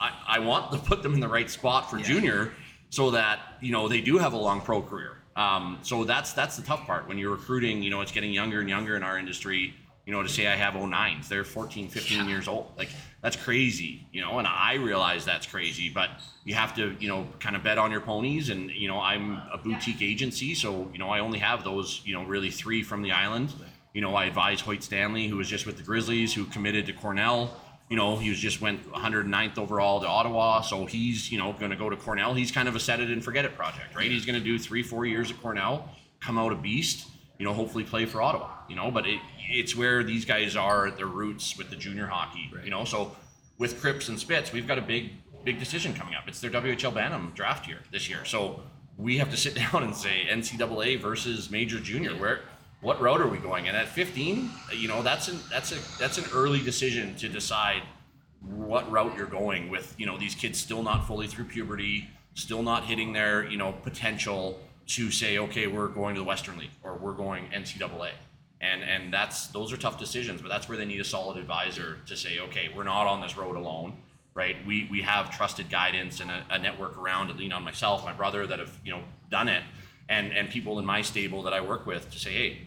I, 0.00 0.12
I 0.26 0.38
want 0.40 0.72
to 0.72 0.78
put 0.90 1.02
them 1.02 1.14
in 1.14 1.20
the 1.20 1.28
right 1.28 1.48
spot 1.48 1.88
for 1.88 1.98
junior, 1.98 2.52
so 2.88 3.12
that 3.12 3.40
you 3.60 3.70
know 3.70 3.88
they 3.88 4.00
do 4.00 4.18
have 4.18 4.32
a 4.32 4.36
long 4.36 4.62
pro 4.62 4.82
career. 4.82 5.18
Um, 5.36 5.78
so 5.82 6.04
that's 6.04 6.32
that's 6.32 6.56
the 6.56 6.62
tough 6.62 6.86
part 6.86 7.06
when 7.06 7.18
you're 7.18 7.30
recruiting. 7.30 7.82
You 7.82 7.90
know, 7.90 8.00
it's 8.00 8.10
getting 8.10 8.32
younger 8.32 8.60
and 8.60 8.68
younger 8.68 8.96
in 8.96 9.02
our 9.02 9.18
industry. 9.18 9.74
You 10.06 10.12
know, 10.12 10.22
to 10.22 10.28
say 10.28 10.46
I 10.46 10.56
have 10.56 10.74
09s, 10.74 11.28
they're 11.28 11.44
14, 11.44 11.88
15 11.88 12.28
years 12.28 12.48
old. 12.48 12.72
Like 12.76 12.88
that's 13.22 13.36
crazy. 13.36 14.06
You 14.12 14.22
know, 14.22 14.38
and 14.38 14.46
I 14.48 14.74
realize 14.74 15.24
that's 15.24 15.46
crazy, 15.46 15.90
but 15.90 16.10
you 16.44 16.54
have 16.54 16.74
to 16.76 16.96
you 16.98 17.08
know 17.08 17.26
kind 17.38 17.54
of 17.54 17.62
bet 17.62 17.78
on 17.78 17.90
your 17.90 18.00
ponies. 18.00 18.48
And 18.48 18.70
you 18.70 18.88
know, 18.88 18.98
I'm 18.98 19.40
a 19.52 19.58
boutique 19.58 20.02
agency, 20.02 20.54
so 20.54 20.90
you 20.92 20.98
know 20.98 21.10
I 21.10 21.20
only 21.20 21.38
have 21.38 21.64
those 21.64 22.00
you 22.04 22.14
know 22.14 22.24
really 22.24 22.50
three 22.50 22.82
from 22.82 23.02
the 23.02 23.12
island. 23.12 23.52
You 23.92 24.00
know, 24.00 24.14
I 24.14 24.26
advise 24.26 24.60
Hoyt 24.60 24.82
Stanley, 24.82 25.26
who 25.26 25.36
was 25.36 25.48
just 25.48 25.66
with 25.66 25.76
the 25.76 25.82
Grizzlies, 25.82 26.32
who 26.32 26.44
committed 26.46 26.86
to 26.86 26.92
Cornell. 26.92 27.50
You 27.88 27.96
know, 27.96 28.16
he 28.16 28.30
was 28.30 28.38
just 28.38 28.60
went 28.60 28.88
109th 28.92 29.58
overall 29.58 30.00
to 30.00 30.06
Ottawa, 30.06 30.60
so 30.60 30.86
he's 30.86 31.30
you 31.30 31.38
know 31.38 31.52
going 31.52 31.72
to 31.72 31.76
go 31.76 31.90
to 31.90 31.96
Cornell. 31.96 32.34
He's 32.34 32.50
kind 32.52 32.68
of 32.68 32.76
a 32.76 32.80
set 32.80 33.00
it 33.00 33.10
and 33.10 33.22
forget 33.22 33.44
it 33.44 33.56
project, 33.56 33.94
right? 33.94 34.10
He's 34.10 34.24
going 34.24 34.38
to 34.38 34.44
do 34.44 34.58
three, 34.58 34.82
four 34.82 35.04
years 35.04 35.30
at 35.30 35.42
Cornell, 35.42 35.88
come 36.20 36.38
out 36.38 36.52
a 36.52 36.56
beast. 36.56 37.06
You 37.40 37.46
know, 37.46 37.54
hopefully 37.54 37.84
play 37.84 38.04
for 38.04 38.20
Ottawa. 38.20 38.50
You 38.68 38.76
know, 38.76 38.90
but 38.90 39.06
it, 39.06 39.18
it's 39.48 39.74
where 39.74 40.04
these 40.04 40.26
guys 40.26 40.56
are 40.56 40.86
at 40.86 40.98
their 40.98 41.06
roots 41.06 41.56
with 41.56 41.70
the 41.70 41.76
junior 41.76 42.06
hockey. 42.06 42.50
You 42.62 42.70
know, 42.70 42.84
so 42.84 43.16
with 43.56 43.80
Cripps 43.80 44.10
and 44.10 44.20
Spitz, 44.20 44.52
we've 44.52 44.68
got 44.68 44.76
a 44.76 44.82
big, 44.82 45.12
big 45.42 45.58
decision 45.58 45.94
coming 45.94 46.14
up. 46.14 46.28
It's 46.28 46.38
their 46.40 46.50
WHL 46.50 46.94
Bantam 46.94 47.32
draft 47.34 47.66
year 47.66 47.78
this 47.90 48.10
year, 48.10 48.26
so 48.26 48.62
we 48.98 49.16
have 49.16 49.30
to 49.30 49.38
sit 49.38 49.54
down 49.72 49.82
and 49.82 49.96
say 49.96 50.26
NCAA 50.30 51.00
versus 51.00 51.50
Major 51.50 51.80
Junior. 51.80 52.10
Where 52.10 52.40
what 52.82 53.00
route 53.00 53.22
are 53.22 53.28
we 53.28 53.38
going? 53.38 53.68
And 53.68 53.76
at 53.76 53.88
15, 53.88 54.50
you 54.76 54.88
know, 54.88 55.02
that's 55.02 55.28
an 55.28 55.38
that's 55.50 55.72
a 55.72 55.98
that's 55.98 56.18
an 56.18 56.24
early 56.34 56.60
decision 56.60 57.14
to 57.16 57.28
decide 57.28 57.82
what 58.42 58.90
route 58.90 59.16
you're 59.16 59.26
going 59.26 59.70
with. 59.70 59.94
You 59.96 60.04
know, 60.04 60.18
these 60.18 60.34
kids 60.34 60.58
still 60.58 60.82
not 60.82 61.06
fully 61.06 61.26
through 61.26 61.46
puberty, 61.46 62.10
still 62.34 62.62
not 62.62 62.84
hitting 62.84 63.14
their 63.14 63.48
you 63.48 63.56
know 63.56 63.72
potential 63.72 64.60
to 64.90 65.10
say, 65.10 65.38
okay, 65.38 65.68
we're 65.68 65.88
going 65.88 66.16
to 66.16 66.20
the 66.20 66.24
Western 66.24 66.58
League 66.58 66.70
or 66.82 66.94
we're 66.94 67.12
going 67.12 67.46
NCAA. 67.54 68.10
And 68.60 68.82
and 68.82 69.12
that's 69.12 69.46
those 69.48 69.72
are 69.72 69.78
tough 69.78 69.98
decisions, 69.98 70.42
but 70.42 70.48
that's 70.48 70.68
where 70.68 70.76
they 70.76 70.84
need 70.84 71.00
a 71.00 71.04
solid 71.04 71.38
advisor 71.38 71.98
to 72.06 72.16
say, 72.16 72.40
okay, 72.40 72.68
we're 72.74 72.84
not 72.84 73.06
on 73.06 73.22
this 73.22 73.36
road 73.36 73.56
alone, 73.56 73.96
right? 74.34 74.56
We 74.66 74.86
we 74.90 75.00
have 75.00 75.34
trusted 75.34 75.70
guidance 75.70 76.20
and 76.20 76.30
a, 76.30 76.44
a 76.50 76.58
network 76.58 76.98
around 76.98 77.28
to 77.28 77.34
lean 77.34 77.52
on 77.52 77.62
myself, 77.62 78.04
my 78.04 78.12
brother 78.12 78.46
that 78.46 78.58
have 78.58 78.78
you 78.84 78.92
know 78.92 79.02
done 79.30 79.48
it, 79.48 79.62
and 80.10 80.32
and 80.32 80.50
people 80.50 80.78
in 80.78 80.84
my 80.84 81.00
stable 81.00 81.42
that 81.44 81.54
I 81.54 81.62
work 81.62 81.86
with 81.86 82.10
to 82.10 82.18
say, 82.18 82.32
hey, 82.32 82.58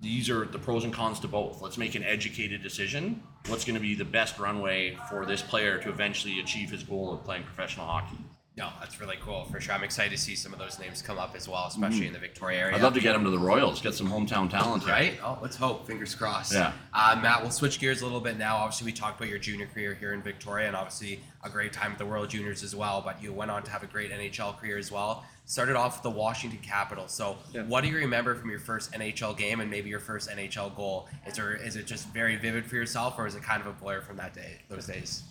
these 0.00 0.28
are 0.28 0.44
the 0.44 0.58
pros 0.58 0.82
and 0.82 0.92
cons 0.92 1.20
to 1.20 1.28
both. 1.28 1.62
Let's 1.62 1.78
make 1.78 1.94
an 1.94 2.02
educated 2.02 2.62
decision. 2.62 3.22
What's 3.46 3.64
going 3.64 3.76
to 3.76 3.80
be 3.80 3.94
the 3.94 4.04
best 4.04 4.40
runway 4.40 4.96
for 5.08 5.24
this 5.24 5.42
player 5.42 5.78
to 5.78 5.88
eventually 5.88 6.40
achieve 6.40 6.70
his 6.70 6.82
goal 6.82 7.12
of 7.12 7.24
playing 7.24 7.44
professional 7.44 7.86
hockey? 7.86 8.18
No, 8.58 8.70
that's 8.80 9.00
really 9.00 9.16
cool 9.22 9.44
for 9.44 9.60
sure. 9.60 9.72
I'm 9.74 9.84
excited 9.84 10.10
to 10.10 10.18
see 10.18 10.34
some 10.34 10.52
of 10.52 10.58
those 10.58 10.80
names 10.80 11.00
come 11.00 11.16
up 11.16 11.36
as 11.36 11.48
well, 11.48 11.66
especially 11.68 12.08
in 12.08 12.12
the 12.12 12.18
Victoria 12.18 12.58
area. 12.58 12.74
I'd 12.76 12.82
love 12.82 12.94
to 12.94 13.00
get 13.00 13.12
them 13.12 13.22
to 13.22 13.30
the 13.30 13.38
Royals, 13.38 13.80
get 13.80 13.94
some 13.94 14.08
hometown 14.08 14.50
talent. 14.50 14.82
here. 14.82 14.92
Right? 14.92 15.18
Oh, 15.22 15.38
let's 15.40 15.56
hope. 15.56 15.86
Fingers 15.86 16.14
crossed. 16.14 16.52
Yeah. 16.52 16.72
Uh, 16.92 17.18
Matt, 17.22 17.40
we'll 17.42 17.52
switch 17.52 17.78
gears 17.78 18.00
a 18.02 18.04
little 18.04 18.20
bit 18.20 18.36
now. 18.36 18.56
Obviously, 18.56 18.86
we 18.86 18.92
talked 18.92 19.20
about 19.20 19.30
your 19.30 19.38
junior 19.38 19.66
career 19.66 19.94
here 19.94 20.12
in 20.12 20.22
Victoria 20.22 20.66
and 20.66 20.74
obviously 20.74 21.20
a 21.44 21.48
great 21.48 21.72
time 21.72 21.92
at 21.92 21.98
the 21.98 22.04
World 22.06 22.28
Juniors 22.30 22.64
as 22.64 22.74
well, 22.74 23.00
but 23.00 23.22
you 23.22 23.32
went 23.32 23.50
on 23.50 23.62
to 23.62 23.70
have 23.70 23.84
a 23.84 23.86
great 23.86 24.10
NHL 24.10 24.58
career 24.58 24.76
as 24.76 24.90
well. 24.90 25.24
Started 25.44 25.76
off 25.76 25.98
with 25.98 26.02
the 26.02 26.10
Washington 26.10 26.58
Capitals. 26.60 27.12
So, 27.12 27.36
Yeah. 27.52 27.62
what 27.62 27.82
do 27.84 27.88
you 27.88 27.96
remember 27.96 28.34
from 28.34 28.50
your 28.50 28.58
first 28.58 28.92
NHL 28.92 29.34
game 29.34 29.60
and 29.60 29.70
maybe 29.70 29.88
your 29.88 30.00
first 30.00 30.28
NHL 30.28 30.70
goal? 30.76 31.08
Is 31.26 31.34
there 31.34 31.54
is 31.54 31.76
it 31.76 31.86
just 31.86 32.08
very 32.08 32.34
vivid 32.36 32.66
for 32.66 32.74
yourself 32.74 33.14
or 33.18 33.26
is 33.28 33.34
it 33.36 33.42
kind 33.44 33.60
of 33.60 33.68
a 33.68 33.72
blur 33.72 34.00
from 34.00 34.16
that 34.16 34.34
day, 34.34 34.58
those 34.68 34.86
days? 34.86 35.22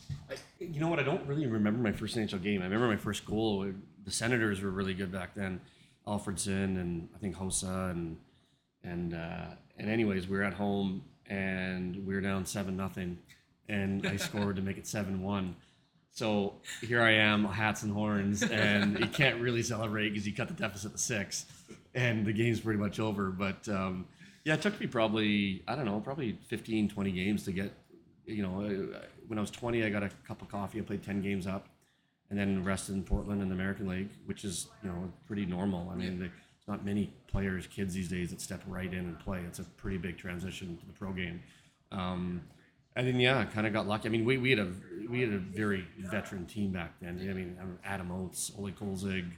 You 0.59 0.79
know 0.79 0.89
what? 0.89 0.99
I 0.99 1.03
don't 1.03 1.25
really 1.27 1.47
remember 1.47 1.81
my 1.81 1.91
first 1.91 2.15
NHL 2.17 2.41
game. 2.41 2.61
I 2.61 2.65
remember 2.65 2.87
my 2.87 2.97
first 2.97 3.25
goal. 3.25 3.71
The 4.03 4.11
Senators 4.11 4.61
were 4.61 4.71
really 4.71 4.93
good 4.93 5.11
back 5.11 5.35
then. 5.35 5.61
Alfredsson 6.07 6.79
and 6.79 7.09
I 7.13 7.17
think 7.17 7.35
Hossa 7.35 7.91
and 7.91 8.17
and 8.83 9.13
uh, 9.13 9.47
and 9.77 9.89
anyways, 9.89 10.27
we 10.27 10.37
were 10.37 10.43
at 10.43 10.53
home 10.53 11.03
and 11.27 12.05
we 12.05 12.13
were 12.15 12.21
down 12.21 12.45
seven 12.45 12.77
nothing, 12.77 13.17
and 13.67 14.07
I 14.07 14.15
scored 14.17 14.55
to 14.55 14.61
make 14.61 14.77
it 14.77 14.87
seven 14.87 15.21
one. 15.21 15.55
So 16.11 16.55
here 16.81 17.01
I 17.01 17.11
am, 17.11 17.45
hats 17.45 17.83
and 17.83 17.93
horns, 17.93 18.41
and 18.41 18.97
you 18.99 19.07
can't 19.07 19.39
really 19.39 19.61
celebrate 19.61 20.09
because 20.09 20.25
you 20.25 20.33
cut 20.33 20.47
the 20.47 20.53
deficit 20.53 20.93
to 20.93 20.97
six, 20.97 21.45
and 21.93 22.25
the 22.25 22.33
game's 22.33 22.61
pretty 22.61 22.79
much 22.79 22.99
over. 22.99 23.29
But 23.29 23.67
um, 23.69 24.07
yeah, 24.43 24.55
it 24.55 24.61
took 24.61 24.79
me 24.79 24.87
probably 24.87 25.63
I 25.67 25.75
don't 25.75 25.85
know, 25.85 25.99
probably 25.99 26.39
15, 26.47 26.89
20 26.89 27.11
games 27.11 27.43
to 27.43 27.51
get. 27.51 27.71
You 28.25 28.43
know, 28.43 28.61
uh, 28.61 28.97
when 29.27 29.37
I 29.37 29.41
was 29.41 29.51
20, 29.51 29.83
I 29.83 29.89
got 29.89 30.03
a 30.03 30.09
cup 30.27 30.41
of 30.41 30.49
coffee. 30.49 30.79
I 30.79 30.81
played 30.81 31.03
10 31.03 31.21
games 31.21 31.47
up, 31.47 31.67
and 32.29 32.37
then 32.37 32.63
rested 32.63 32.95
in 32.95 33.03
Portland 33.03 33.41
in 33.41 33.49
the 33.49 33.55
American 33.55 33.87
League, 33.87 34.09
which 34.25 34.43
is 34.43 34.67
you 34.83 34.89
know 34.89 35.11
pretty 35.25 35.45
normal. 35.45 35.89
I 35.89 35.95
mean, 35.95 36.19
there's 36.19 36.31
not 36.67 36.85
many 36.85 37.13
players, 37.27 37.67
kids 37.67 37.93
these 37.93 38.09
days 38.09 38.31
that 38.31 38.41
step 38.41 38.61
right 38.67 38.91
in 38.91 38.99
and 38.99 39.19
play. 39.19 39.41
It's 39.47 39.59
a 39.59 39.63
pretty 39.63 39.97
big 39.97 40.17
transition 40.17 40.77
to 40.77 40.85
the 40.85 40.93
pro 40.93 41.11
game. 41.11 41.41
Um, 41.91 42.41
and 42.95 43.07
then 43.07 43.19
yeah, 43.19 43.45
kind 43.45 43.67
of 43.67 43.73
got 43.73 43.87
lucky. 43.87 44.09
I 44.09 44.11
mean, 44.11 44.25
we, 44.25 44.37
we 44.37 44.49
had 44.49 44.59
a 44.59 44.71
we 45.09 45.21
had 45.21 45.31
a 45.31 45.37
very 45.37 45.87
veteran 45.99 46.45
team 46.45 46.71
back 46.71 46.93
then. 46.99 47.19
I 47.29 47.33
mean, 47.33 47.57
Adam 47.85 48.11
Oates, 48.11 48.51
Olie 48.57 48.71
Kolzig, 48.73 49.31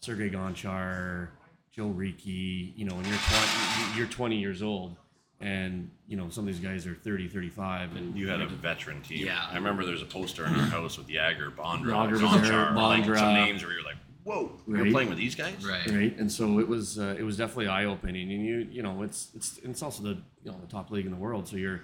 Sergei 0.00 0.28
Gonchar, 0.28 1.28
Joe 1.72 1.86
Riki. 1.86 2.74
You 2.76 2.84
know, 2.86 2.96
when 2.96 3.04
you're 3.04 3.16
20, 3.16 3.96
you're 3.98 4.06
20 4.08 4.36
years 4.36 4.62
old, 4.62 4.96
and 5.40 5.90
you 6.06 6.16
know 6.16 6.28
some 6.28 6.46
of 6.46 6.54
these 6.54 6.62
guys 6.62 6.86
are 6.86 6.94
30, 6.94 7.28
35, 7.28 7.96
and 7.96 8.16
You 8.16 8.28
had 8.28 8.40
a 8.40 8.46
veteran 8.46 9.02
team. 9.02 9.26
Yeah. 9.26 9.46
I 9.50 9.54
remember 9.54 9.84
there's 9.84 10.02
a 10.02 10.06
poster 10.06 10.44
in 10.46 10.54
our 10.54 10.66
house 10.66 10.98
with 10.98 11.08
Jagr, 11.08 11.54
Bondra, 11.54 11.92
Jagr 11.92 12.12
was 12.12 12.20
Gonchar, 12.20 12.42
there, 12.42 12.70
like 12.72 13.04
some 13.04 13.14
Bondra. 13.14 13.34
names 13.34 13.62
where 13.64 13.72
you're 13.72 13.84
like, 13.84 13.96
whoa, 14.24 14.52
you're 14.68 14.90
playing 14.90 15.08
with 15.08 15.18
these 15.18 15.34
guys? 15.34 15.64
right? 15.66 15.86
right 15.90 16.18
And 16.18 16.30
so 16.30 16.58
it 16.58 16.68
was 16.68 16.98
uh, 16.98 17.16
it 17.18 17.22
was 17.22 17.36
definitely 17.36 17.68
eye 17.68 17.86
opening, 17.86 18.30
and 18.32 18.44
you 18.44 18.68
you 18.70 18.82
know 18.82 19.02
it's 19.02 19.30
it's 19.34 19.58
it's 19.58 19.82
also 19.82 20.02
the 20.02 20.18
you 20.44 20.50
know 20.50 20.58
the 20.60 20.66
top 20.70 20.90
league 20.90 21.06
in 21.06 21.10
the 21.12 21.18
world, 21.18 21.48
so 21.48 21.56
you're 21.56 21.80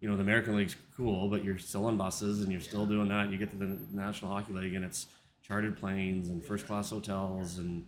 you 0.00 0.08
know 0.10 0.16
the 0.16 0.22
American 0.22 0.56
League's 0.56 0.76
cool, 0.96 1.28
but 1.28 1.44
you're 1.44 1.58
still 1.58 1.86
on 1.86 1.96
buses 1.96 2.42
and 2.42 2.50
you're 2.50 2.60
still 2.60 2.86
doing 2.86 3.08
that. 3.08 3.30
You 3.30 3.38
get 3.38 3.50
to 3.50 3.56
the 3.56 3.78
National 3.92 4.30
Hockey 4.32 4.52
League, 4.52 4.74
and 4.74 4.84
it's 4.84 5.06
chartered 5.42 5.78
planes 5.78 6.28
and 6.28 6.44
first 6.44 6.66
class 6.66 6.90
hotels 6.90 7.58
and 7.58 7.86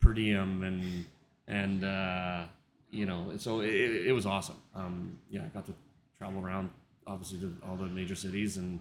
per 0.00 0.12
diem 0.12 0.62
and 0.62 1.06
and 1.48 1.84
uh, 1.84 2.44
you 2.90 3.06
know 3.06 3.32
so 3.38 3.60
it, 3.60 4.06
it, 4.06 4.12
was 4.12 4.26
awesome. 4.26 4.56
Um, 4.74 5.18
yeah, 5.30 5.42
I 5.44 5.48
got 5.48 5.66
to 5.66 5.74
travel 6.18 6.42
around 6.42 6.70
obviously 7.06 7.38
to 7.40 7.54
all 7.68 7.76
the 7.76 7.86
major 7.86 8.14
cities 8.14 8.56
and 8.56 8.80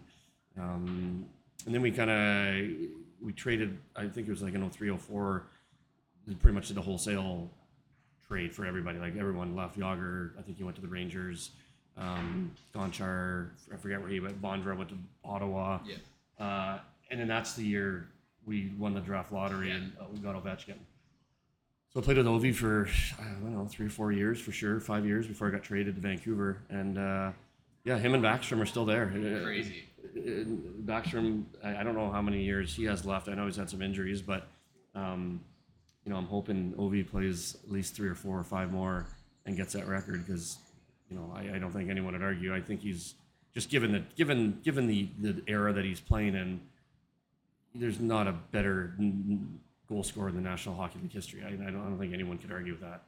um, 0.58 1.26
and 1.66 1.74
then 1.74 1.82
we 1.82 1.92
kind 1.92 2.10
of 2.10 2.90
we 3.22 3.34
traded. 3.34 3.78
I 3.96 4.08
think 4.08 4.28
it 4.28 4.32
was 4.32 4.42
like 4.42 4.54
in 4.54 4.70
03, 4.70 4.96
04, 4.96 5.44
pretty 6.40 6.56
much 6.56 6.68
did 6.68 6.78
a 6.78 6.82
wholesale 6.82 7.50
trade 8.28 8.54
for 8.54 8.66
everybody. 8.66 9.00
Like 9.00 9.16
everyone 9.18 9.56
left. 9.56 9.78
Jagr, 9.78 10.32
I 10.38 10.42
think 10.42 10.58
he 10.58 10.64
went 10.64 10.76
to 10.76 10.82
the 10.82 10.88
Rangers. 10.88 11.52
Um, 11.98 12.52
Gonchar, 12.76 13.50
I 13.74 13.78
forget 13.78 14.00
where 14.00 14.10
he 14.10 14.20
went. 14.20 14.42
Bondra 14.42 14.78
went 14.78 14.90
to 14.90 14.98
Ottawa. 15.24 15.80
Yeah. 15.86 15.96
Uh, 16.44 16.80
and 17.10 17.20
then 17.20 17.28
that's 17.28 17.54
the 17.54 17.64
year 17.64 18.08
we 18.46 18.72
won 18.78 18.94
the 18.94 19.02
draft 19.02 19.32
lottery 19.32 19.72
and 19.72 19.92
uh, 20.00 20.06
we 20.12 20.20
got 20.20 20.36
Ovechkin. 20.36 20.78
So 21.94 22.02
I 22.02 22.04
played 22.04 22.18
with 22.18 22.26
Ovi 22.26 22.54
for 22.54 22.88
I 23.20 23.24
don't 23.42 23.54
know 23.54 23.66
three 23.66 23.88
or 23.88 23.90
four 23.90 24.12
years 24.12 24.40
for 24.40 24.52
sure, 24.52 24.80
five 24.80 25.06
years 25.06 25.26
before 25.26 25.48
I 25.48 25.52
got 25.52 25.64
traded 25.64 25.96
to 25.96 26.02
Vancouver, 26.02 26.62
and 26.70 26.98
uh, 26.98 27.32
yeah, 27.86 27.98
him 27.98 28.14
and 28.14 28.24
Backstrom 28.24 28.62
are 28.62 28.66
still 28.66 28.86
there. 28.86 29.08
Crazy. 29.44 29.86
Backstrom, 30.86 31.46
I, 31.64 31.84
don't 31.84 31.96
know 31.96 32.10
how 32.12 32.22
many 32.22 32.44
years 32.44 32.76
he 32.76 32.86
has 32.86 33.06
left. 33.06 33.30
I 33.30 33.34
know 33.34 33.46
he's 33.46 33.56
had 33.56 33.70
some 33.70 33.82
injuries, 33.82 34.22
but 34.22 34.48
um, 34.96 35.42
you 36.06 36.12
know 36.12 36.18
I'm 36.18 36.26
hoping 36.26 36.74
Ovi 36.78 37.10
plays 37.10 37.58
at 37.64 37.72
least 37.72 37.96
three 37.96 38.10
or 38.10 38.16
four 38.16 38.38
or 38.38 38.44
five 38.44 38.72
more 38.72 39.06
and 39.46 39.56
gets 39.56 39.74
that 39.74 39.88
record 39.88 40.26
because 40.26 40.58
you 41.10 41.16
know 41.16 41.34
I, 41.36 41.56
I 41.56 41.60
don't 41.60 41.72
think 41.72 41.90
anyone 41.90 42.14
would 42.14 42.24
argue. 42.24 42.54
I 42.54 42.62
think 42.62 42.82
he's 42.82 43.16
just 43.54 43.70
given 43.70 43.92
the 43.92 44.04
given 44.16 44.60
given 44.64 44.88
the 44.88 45.08
the 45.20 45.42
era 45.48 45.72
that 45.74 45.86
he's 45.86 46.02
playing 46.02 46.36
in. 46.36 46.60
There's 47.74 48.00
not 48.00 48.28
a 48.28 48.34
better 48.52 48.96
goal 49.90 50.04
scorer 50.04 50.30
in 50.30 50.36
the 50.36 50.42
National 50.42 50.76
Hockey 50.76 51.00
League 51.02 51.12
history. 51.14 51.44
I, 51.44 51.48
I, 51.48 51.52
don't, 51.52 51.68
I 51.68 51.70
don't 51.72 51.98
think 52.00 52.14
anyone 52.14 52.38
could 52.38 52.52
argue 52.52 52.74
with 52.74 52.82
that. 52.82 53.04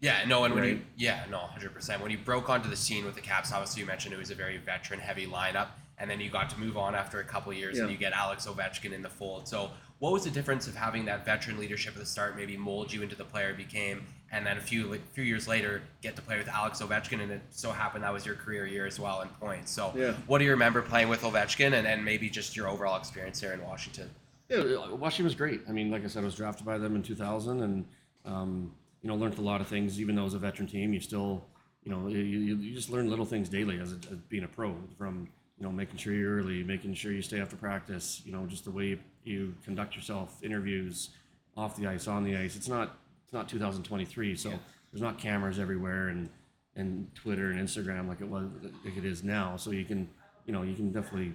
Yeah, 0.00 0.24
no, 0.26 0.44
and 0.44 0.54
when 0.54 0.64
you 0.64 0.70
Right. 0.74 0.84
yeah, 0.96 1.24
no, 1.30 1.38
hundred 1.38 1.74
percent. 1.74 2.00
When 2.00 2.10
you 2.10 2.16
broke 2.18 2.48
onto 2.48 2.70
the 2.70 2.76
scene 2.76 3.04
with 3.04 3.14
the 3.14 3.20
Caps, 3.20 3.52
obviously 3.52 3.80
you 3.82 3.86
mentioned 3.86 4.14
it 4.14 4.18
was 4.18 4.30
a 4.30 4.34
very 4.34 4.56
veteran 4.56 4.98
heavy 4.98 5.26
lineup, 5.26 5.68
and 5.98 6.10
then 6.10 6.20
you 6.20 6.30
got 6.30 6.48
to 6.50 6.58
move 6.58 6.78
on 6.78 6.94
after 6.94 7.20
a 7.20 7.24
couple 7.24 7.52
years, 7.52 7.78
and 7.78 7.90
you 7.90 7.98
get 7.98 8.12
Alex 8.14 8.46
Ovechkin 8.46 8.92
in 8.92 9.02
the 9.02 9.10
fold. 9.10 9.46
So, 9.46 9.70
what 9.98 10.12
was 10.14 10.24
the 10.24 10.30
difference 10.30 10.66
of 10.66 10.74
having 10.74 11.04
that 11.04 11.26
veteran 11.26 11.58
leadership 11.58 11.92
at 11.92 12.00
the 12.00 12.06
start, 12.06 12.34
maybe 12.34 12.56
mold 12.56 12.90
you 12.90 13.02
into 13.02 13.14
the 13.14 13.24
player 13.26 13.50
you 13.50 13.56
became, 13.58 14.06
and 14.32 14.46
then 14.46 14.56
a 14.56 14.60
few 14.62 14.98
few 15.12 15.22
years 15.22 15.46
later 15.46 15.82
get 16.00 16.16
to 16.16 16.22
play 16.22 16.38
with 16.38 16.48
Alex 16.48 16.80
Ovechkin, 16.80 17.20
and 17.20 17.30
it 17.30 17.42
so 17.50 17.70
happened 17.70 18.02
that 18.02 18.12
was 18.14 18.24
your 18.24 18.36
career 18.36 18.66
year 18.66 18.86
as 18.86 18.98
well 18.98 19.20
in 19.20 19.28
points. 19.28 19.70
So, 19.70 19.92
Yeah. 19.94 20.12
what 20.26 20.38
do 20.38 20.44
you 20.46 20.52
remember 20.52 20.80
playing 20.80 21.10
with 21.10 21.20
Ovechkin, 21.20 21.74
and 21.74 21.84
then 21.86 22.02
maybe 22.02 22.30
just 22.30 22.56
your 22.56 22.68
overall 22.68 22.96
experience 22.98 23.38
there 23.38 23.52
in 23.52 23.62
Washington? 23.62 24.08
Yeah, 24.50 24.90
Washington 24.94 25.26
was 25.26 25.34
great. 25.36 25.60
I 25.68 25.72
mean, 25.72 25.90
like 25.90 26.04
I 26.04 26.08
said, 26.08 26.22
I 26.22 26.26
was 26.26 26.34
drafted 26.34 26.66
by 26.66 26.76
them 26.76 26.96
in 26.96 27.02
2000, 27.02 27.62
and 27.62 27.86
um, 28.24 28.74
you 29.00 29.08
know, 29.08 29.14
learned 29.14 29.38
a 29.38 29.42
lot 29.42 29.60
of 29.60 29.68
things. 29.68 30.00
Even 30.00 30.16
though 30.16 30.22
it 30.22 30.24
was 30.24 30.34
a 30.34 30.38
veteran 30.38 30.68
team, 30.68 30.92
you 30.92 31.00
still, 31.00 31.46
you 31.84 31.92
know, 31.92 32.08
you, 32.08 32.18
you 32.18 32.74
just 32.74 32.90
learn 32.90 33.08
little 33.08 33.24
things 33.24 33.48
daily 33.48 33.78
as, 33.78 33.92
a, 33.92 33.96
as 34.10 34.18
being 34.28 34.44
a 34.44 34.48
pro. 34.48 34.74
From 34.98 35.28
you 35.56 35.64
know, 35.64 35.70
making 35.70 35.98
sure 35.98 36.12
you're 36.14 36.38
early, 36.38 36.64
making 36.64 36.94
sure 36.94 37.12
you 37.12 37.22
stay 37.22 37.40
after 37.40 37.54
practice. 37.54 38.22
You 38.24 38.32
know, 38.32 38.44
just 38.46 38.64
the 38.64 38.70
way 38.70 38.98
you 39.22 39.54
conduct 39.64 39.94
yourself, 39.94 40.38
interviews, 40.42 41.10
off 41.56 41.76
the 41.76 41.86
ice, 41.86 42.08
on 42.08 42.24
the 42.24 42.36
ice. 42.36 42.56
It's 42.56 42.68
not 42.68 42.98
it's 43.24 43.32
not 43.32 43.48
2023, 43.48 44.34
so 44.34 44.50
there's 44.90 45.02
not 45.02 45.18
cameras 45.18 45.58
everywhere 45.58 46.08
and 46.08 46.28
and 46.76 47.14
Twitter 47.14 47.50
and 47.50 47.60
Instagram 47.60 48.08
like 48.08 48.20
it 48.20 48.28
was 48.28 48.48
like 48.84 48.96
it 48.96 49.04
is 49.04 49.22
now. 49.22 49.56
So 49.56 49.70
you 49.70 49.84
can 49.84 50.08
you 50.46 50.52
know 50.52 50.62
you 50.62 50.74
can 50.74 50.90
definitely 50.90 51.34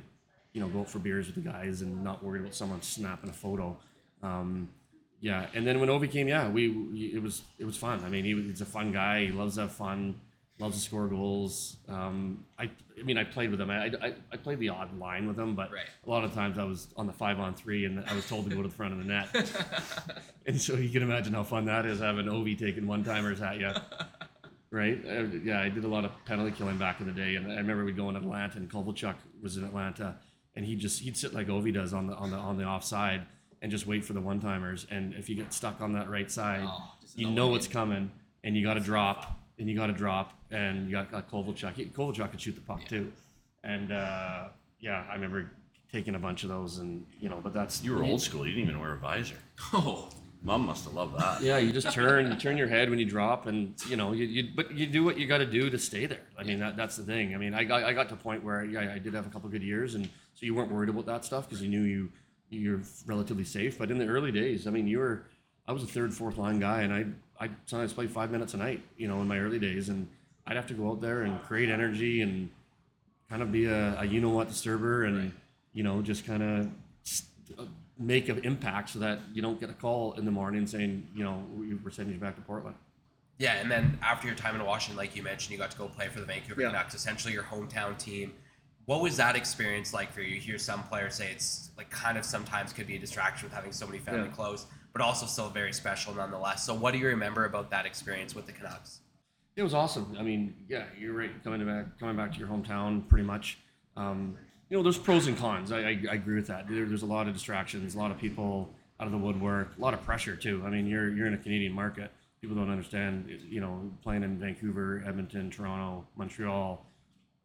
you 0.55 0.61
know 0.61 0.69
go 0.69 0.79
out 0.79 0.89
for 0.89 0.99
beers 0.99 1.25
with 1.27 1.35
the 1.35 1.41
guys 1.41 1.81
and 1.81 2.01
not 2.01 2.23
worried 2.23 2.41
about 2.41 2.55
someone 2.55 2.81
snapping 2.81 3.29
a 3.29 3.33
photo. 3.33 3.77
Um, 4.23 4.69
yeah, 5.19 5.47
and 5.53 5.67
then 5.67 5.79
when 5.81 5.89
Ovi 5.89 6.09
came, 6.09 6.27
yeah, 6.29 6.49
we, 6.49 6.69
we 6.69 6.99
it 7.13 7.21
was 7.21 7.43
it 7.59 7.65
was 7.65 7.75
fun. 7.75 8.01
I 8.05 8.09
mean, 8.09 8.23
he, 8.23 8.33
he's 8.41 8.61
a 8.61 8.65
fun 8.65 8.91
guy. 8.93 9.25
He 9.25 9.31
loves 9.31 9.55
to 9.55 9.61
have 9.61 9.73
fun. 9.73 10.21
Loves 10.57 10.77
to 10.77 10.81
score 10.81 11.07
goals. 11.09 11.75
Um, 11.89 12.45
I, 12.57 12.69
I 12.97 13.03
mean, 13.03 13.17
I 13.17 13.25
played 13.25 13.51
with 13.51 13.59
him. 13.59 13.69
I, 13.69 13.87
I, 14.01 14.13
I 14.31 14.37
played 14.37 14.59
the 14.59 14.69
odd 14.69 14.97
line 14.97 15.27
with 15.27 15.37
him, 15.37 15.53
but 15.53 15.69
Right. 15.69 15.83
a 16.07 16.09
lot 16.09 16.23
of 16.23 16.33
times 16.33 16.57
I 16.57 16.63
was 16.63 16.87
on 16.95 17.07
the 17.07 17.11
five 17.11 17.41
on 17.41 17.53
three, 17.55 17.83
and 17.83 18.01
I 18.07 18.13
was 18.15 18.25
told 18.25 18.49
to 18.49 18.55
go 18.55 18.61
to 18.61 18.69
the 18.69 18.73
front 18.73 18.93
of 18.93 18.99
the 18.99 19.03
net. 19.03 19.27
and 20.45 20.61
so 20.61 20.75
you 20.77 20.89
can 20.89 21.03
imagine 21.03 21.33
how 21.33 21.43
fun 21.43 21.65
that 21.65 21.85
is 21.85 21.99
having 21.99 22.27
Ovi 22.27 22.57
taking 22.57 22.87
one 22.87 23.03
timers 23.03 23.41
at 23.41 23.57
you. 23.59 23.71
Right? 24.71 24.99
Uh, 25.07 25.23
yeah, 25.41 25.61
I 25.61 25.69
did 25.69 25.85
a 25.85 25.87
lot 25.87 26.03
of 26.03 26.11
penalty 26.25 26.51
killing 26.51 26.77
back 26.77 26.99
in 26.99 27.05
the 27.05 27.13
day, 27.13 27.35
and 27.35 27.49
I 27.49 27.55
remember 27.57 27.85
we'd 27.85 27.95
go 27.95 28.09
in 28.09 28.17
Atlanta, 28.17 28.57
and 28.57 28.69
Kovalchuk 28.69 29.15
was 29.41 29.55
in 29.55 29.63
Atlanta, 29.63 30.17
and 30.55 30.65
he 30.65 30.75
just 30.75 31.01
he'd 31.01 31.17
sit 31.17 31.33
like 31.33 31.47
Ovi 31.47 31.73
does 31.73 31.93
on 31.93 32.07
the 32.07 32.13
on 32.15 32.31
the 32.31 32.37
on 32.37 32.57
the 32.57 32.63
offside 32.63 33.23
and 33.61 33.71
just 33.71 33.87
wait 33.87 34.05
for 34.05 34.13
the 34.13 34.21
one 34.21 34.39
timers. 34.39 34.85
And 34.91 35.13
if 35.15 35.29
you 35.29 35.35
get 35.35 35.53
stuck 35.53 35.81
on 35.81 35.93
that 35.93 36.09
right 36.09 36.29
side, 36.31 36.65
Oh, 36.67 36.91
you 37.15 37.29
know 37.29 37.47
what's 37.47 37.67
coming, 37.67 38.11
and 38.43 38.55
you 38.55 38.63
got 38.63 38.75
to 38.75 38.79
drop, 38.79 39.39
and 39.57 39.69
you 39.69 39.75
got 39.75 39.87
to 39.87 39.93
drop, 39.93 40.33
and 40.51 40.85
you 40.87 40.91
got, 40.91 41.11
got 41.11 41.29
Kovalchuk. 41.31 41.91
Kovalchuk 41.93 42.31
could 42.31 42.41
shoot 42.41 42.55
the 42.55 42.61
puck 42.61 42.85
too, 42.87 43.11
and 43.63 43.91
uh, 43.91 44.45
yeah, 44.79 45.03
I 45.09 45.13
remember 45.15 45.51
taking 45.91 46.15
a 46.15 46.19
bunch 46.19 46.43
of 46.43 46.49
those, 46.49 46.77
and 46.79 47.05
you 47.19 47.29
know, 47.29 47.39
but 47.41 47.53
that's 47.53 47.83
You 47.83 47.95
were 47.95 48.03
old 48.03 48.21
school. 48.21 48.45
You 48.45 48.53
didn't 48.53 48.69
even 48.69 48.79
wear 48.81 48.93
a 48.93 48.97
visor. 48.97 49.35
Oh, 49.73 50.09
Mom 50.43 50.67
must 50.67 50.83
have 50.83 50.93
loved 50.93 51.17
that. 51.17 51.41
Yeah, 51.41 51.57
you 51.57 51.71
just 51.71 51.91
turn, 51.91 52.29
you 52.29 52.37
turn 52.37 52.55
your 52.55 52.67
head 52.67 52.91
when 52.91 52.99
you 52.99 53.05
drop, 53.05 53.47
and 53.47 53.73
you 53.89 53.95
know, 53.95 54.11
you, 54.11 54.25
you 54.25 54.49
but 54.55 54.71
you 54.71 54.85
do 54.85 55.03
what 55.03 55.17
you 55.17 55.25
got 55.25 55.39
to 55.39 55.45
do 55.45 55.71
to 55.71 55.79
stay 55.79 56.05
there. 56.05 56.21
I 56.37 56.43
mean, 56.43 56.59
that, 56.59 56.77
that's 56.77 56.97
the 56.97 57.03
thing. 57.03 57.33
I 57.33 57.39
mean, 57.39 57.55
I 57.55 57.63
got 57.63 57.83
I 57.83 57.93
got 57.93 58.09
to 58.09 58.13
a 58.13 58.17
point 58.17 58.43
where 58.43 58.63
yeah, 58.63 58.93
I 58.93 58.99
did 58.99 59.15
have 59.15 59.25
a 59.25 59.29
couple 59.29 59.49
good 59.49 59.63
years, 59.63 59.95
and 59.95 60.07
so 60.35 60.45
you 60.45 60.53
weren't 60.53 60.71
worried 60.71 60.89
about 60.89 61.05
that 61.07 61.25
stuff 61.25 61.47
because 61.49 61.61
you 61.61 61.69
knew 61.69 61.81
you 61.83 62.09
you're 62.49 62.81
relatively 63.07 63.43
safe. 63.43 63.77
But 63.79 63.89
in 63.91 63.97
the 63.97 64.05
early 64.07 64.31
days, 64.31 64.67
I 64.67 64.69
mean, 64.69 64.87
you 64.87 64.99
were 64.99 65.23
I 65.67 65.71
was 65.71 65.81
a 65.83 65.87
third, 65.87 66.13
fourth 66.13 66.37
line 66.37 66.59
guy, 66.59 66.81
and 66.83 66.93
I 66.93 67.05
I 67.45 67.49
sometimes 67.65 67.93
played 67.93 68.11
five 68.11 68.31
minutes 68.31 68.53
a 68.53 68.57
night, 68.57 68.81
you 68.97 69.07
know, 69.07 69.19
in 69.21 69.27
my 69.27 69.39
early 69.39 69.59
days, 69.59 69.89
and 69.89 70.07
I'd 70.45 70.55
have 70.55 70.67
to 70.67 70.73
go 70.73 70.91
out 70.91 71.01
there 71.01 71.23
and 71.23 71.41
create 71.43 71.69
energy 71.69 72.21
and 72.21 72.49
kind 73.29 73.41
of 73.41 73.51
be 73.51 73.65
a, 73.65 73.99
a 73.99 74.05
you 74.05 74.21
know 74.21 74.29
what 74.29 74.47
disturber, 74.47 75.05
and 75.05 75.31
you 75.73 75.83
know, 75.83 76.01
just 76.01 76.25
kind 76.25 76.43
of 76.43 76.69
uh, 77.59 77.65
make 77.97 78.29
an 78.29 78.39
impact 78.45 78.89
so 78.91 78.99
that 78.99 79.19
you 79.33 79.41
don't 79.41 79.59
get 79.59 79.69
a 79.69 79.73
call 79.73 80.13
in 80.13 80.25
the 80.25 80.31
morning 80.31 80.67
saying, 80.67 81.07
you 81.15 81.23
know, 81.23 81.43
we- 81.55 81.73
we're 81.75 81.89
sending 81.91 82.13
you 82.13 82.19
back 82.19 82.35
to 82.35 82.41
Portland. 82.41 82.75
Yeah, 83.37 83.55
and 83.55 83.69
then 83.69 83.97
after 84.01 84.27
your 84.27 84.35
time 84.35 84.55
in 84.55 84.63
Washington, 84.65 84.97
like 84.97 85.15
you 85.15 85.23
mentioned, 85.23 85.51
you 85.51 85.57
got 85.57 85.71
to 85.71 85.77
go 85.77 85.87
play 85.89 86.07
for 86.07 86.19
the 86.21 86.25
Vancouver 86.25 86.61
Yeah. 86.61 86.67
Canucks, 86.69 86.93
essentially 86.93 87.33
your 87.33 87.43
hometown 87.43 87.97
team. 87.97 88.33
What 88.85 89.01
was 89.01 89.17
that 89.17 89.35
experience 89.35 89.93
like 89.93 90.11
for 90.11 90.21
you? 90.21 90.35
You 90.35 90.41
hear 90.41 90.57
some 90.59 90.83
players 90.83 91.15
say 91.15 91.31
it's 91.31 91.71
like 91.77 91.89
kind 91.89 92.17
of 92.17 92.25
sometimes 92.25 92.71
could 92.71 92.85
be 92.87 92.95
a 92.95 92.99
distraction 92.99 93.47
with 93.47 93.53
having 93.53 93.71
so 93.71 93.85
many 93.87 93.97
family 93.99 94.27
Yeah. 94.27 94.35
close, 94.35 94.67
but 94.93 95.01
also 95.01 95.25
still 95.25 95.49
very 95.49 95.73
special 95.73 96.13
nonetheless. 96.13 96.65
So, 96.65 96.73
what 96.73 96.91
do 96.93 96.99
you 96.99 97.07
remember 97.07 97.45
about 97.45 97.71
that 97.71 97.85
experience 97.85 98.35
with 98.35 98.45
the 98.45 98.51
Canucks? 98.51 98.99
It 99.55 99.63
was 99.63 99.73
awesome. 99.73 100.15
I 100.19 100.21
mean, 100.23 100.53
yeah, 100.67 100.85
you're 100.99 101.13
right. 101.13 101.31
Coming 101.43 101.65
back, 101.65 101.97
coming 101.99 102.15
back 102.15 102.33
to 102.33 102.39
your 102.39 102.47
hometown, 102.47 103.07
pretty 103.07 103.23
much. 103.25 103.57
Um, 103.97 104.37
you 104.69 104.75
know, 104.77 104.83
there's 104.83 104.97
pros 104.97 105.27
and 105.27 105.37
cons. 105.37 105.71
I, 105.71 105.79
I, 105.79 105.99
I 106.11 106.13
agree 106.15 106.35
with 106.35 106.47
that. 106.47 106.67
There, 106.67 106.85
there's 106.85 107.03
a 107.03 107.07
lot 107.07 107.27
of 107.27 107.33
distractions, 107.33 107.95
a 107.95 107.97
lot 107.97 108.11
of 108.11 108.17
people 108.17 108.73
out 108.99 109.05
of 109.07 109.11
the 109.11 109.17
woodwork, 109.17 109.77
a 109.77 109.81
lot 109.81 109.93
of 109.93 110.01
pressure 110.03 110.35
too. 110.35 110.61
I 110.65 110.69
mean, 110.69 110.85
you're 110.87 111.11
you're 111.15 111.27
in 111.27 111.33
a 111.33 111.37
Canadian 111.37 111.73
market. 111.73 112.11
People 112.41 112.55
don't 112.55 112.69
understand. 112.69 113.29
You 113.47 113.61
know, 113.61 113.91
playing 114.03 114.23
in 114.23 114.37
Vancouver, 114.37 115.03
Edmonton, 115.07 115.49
Toronto, 115.49 116.05
Montreal, 116.15 116.85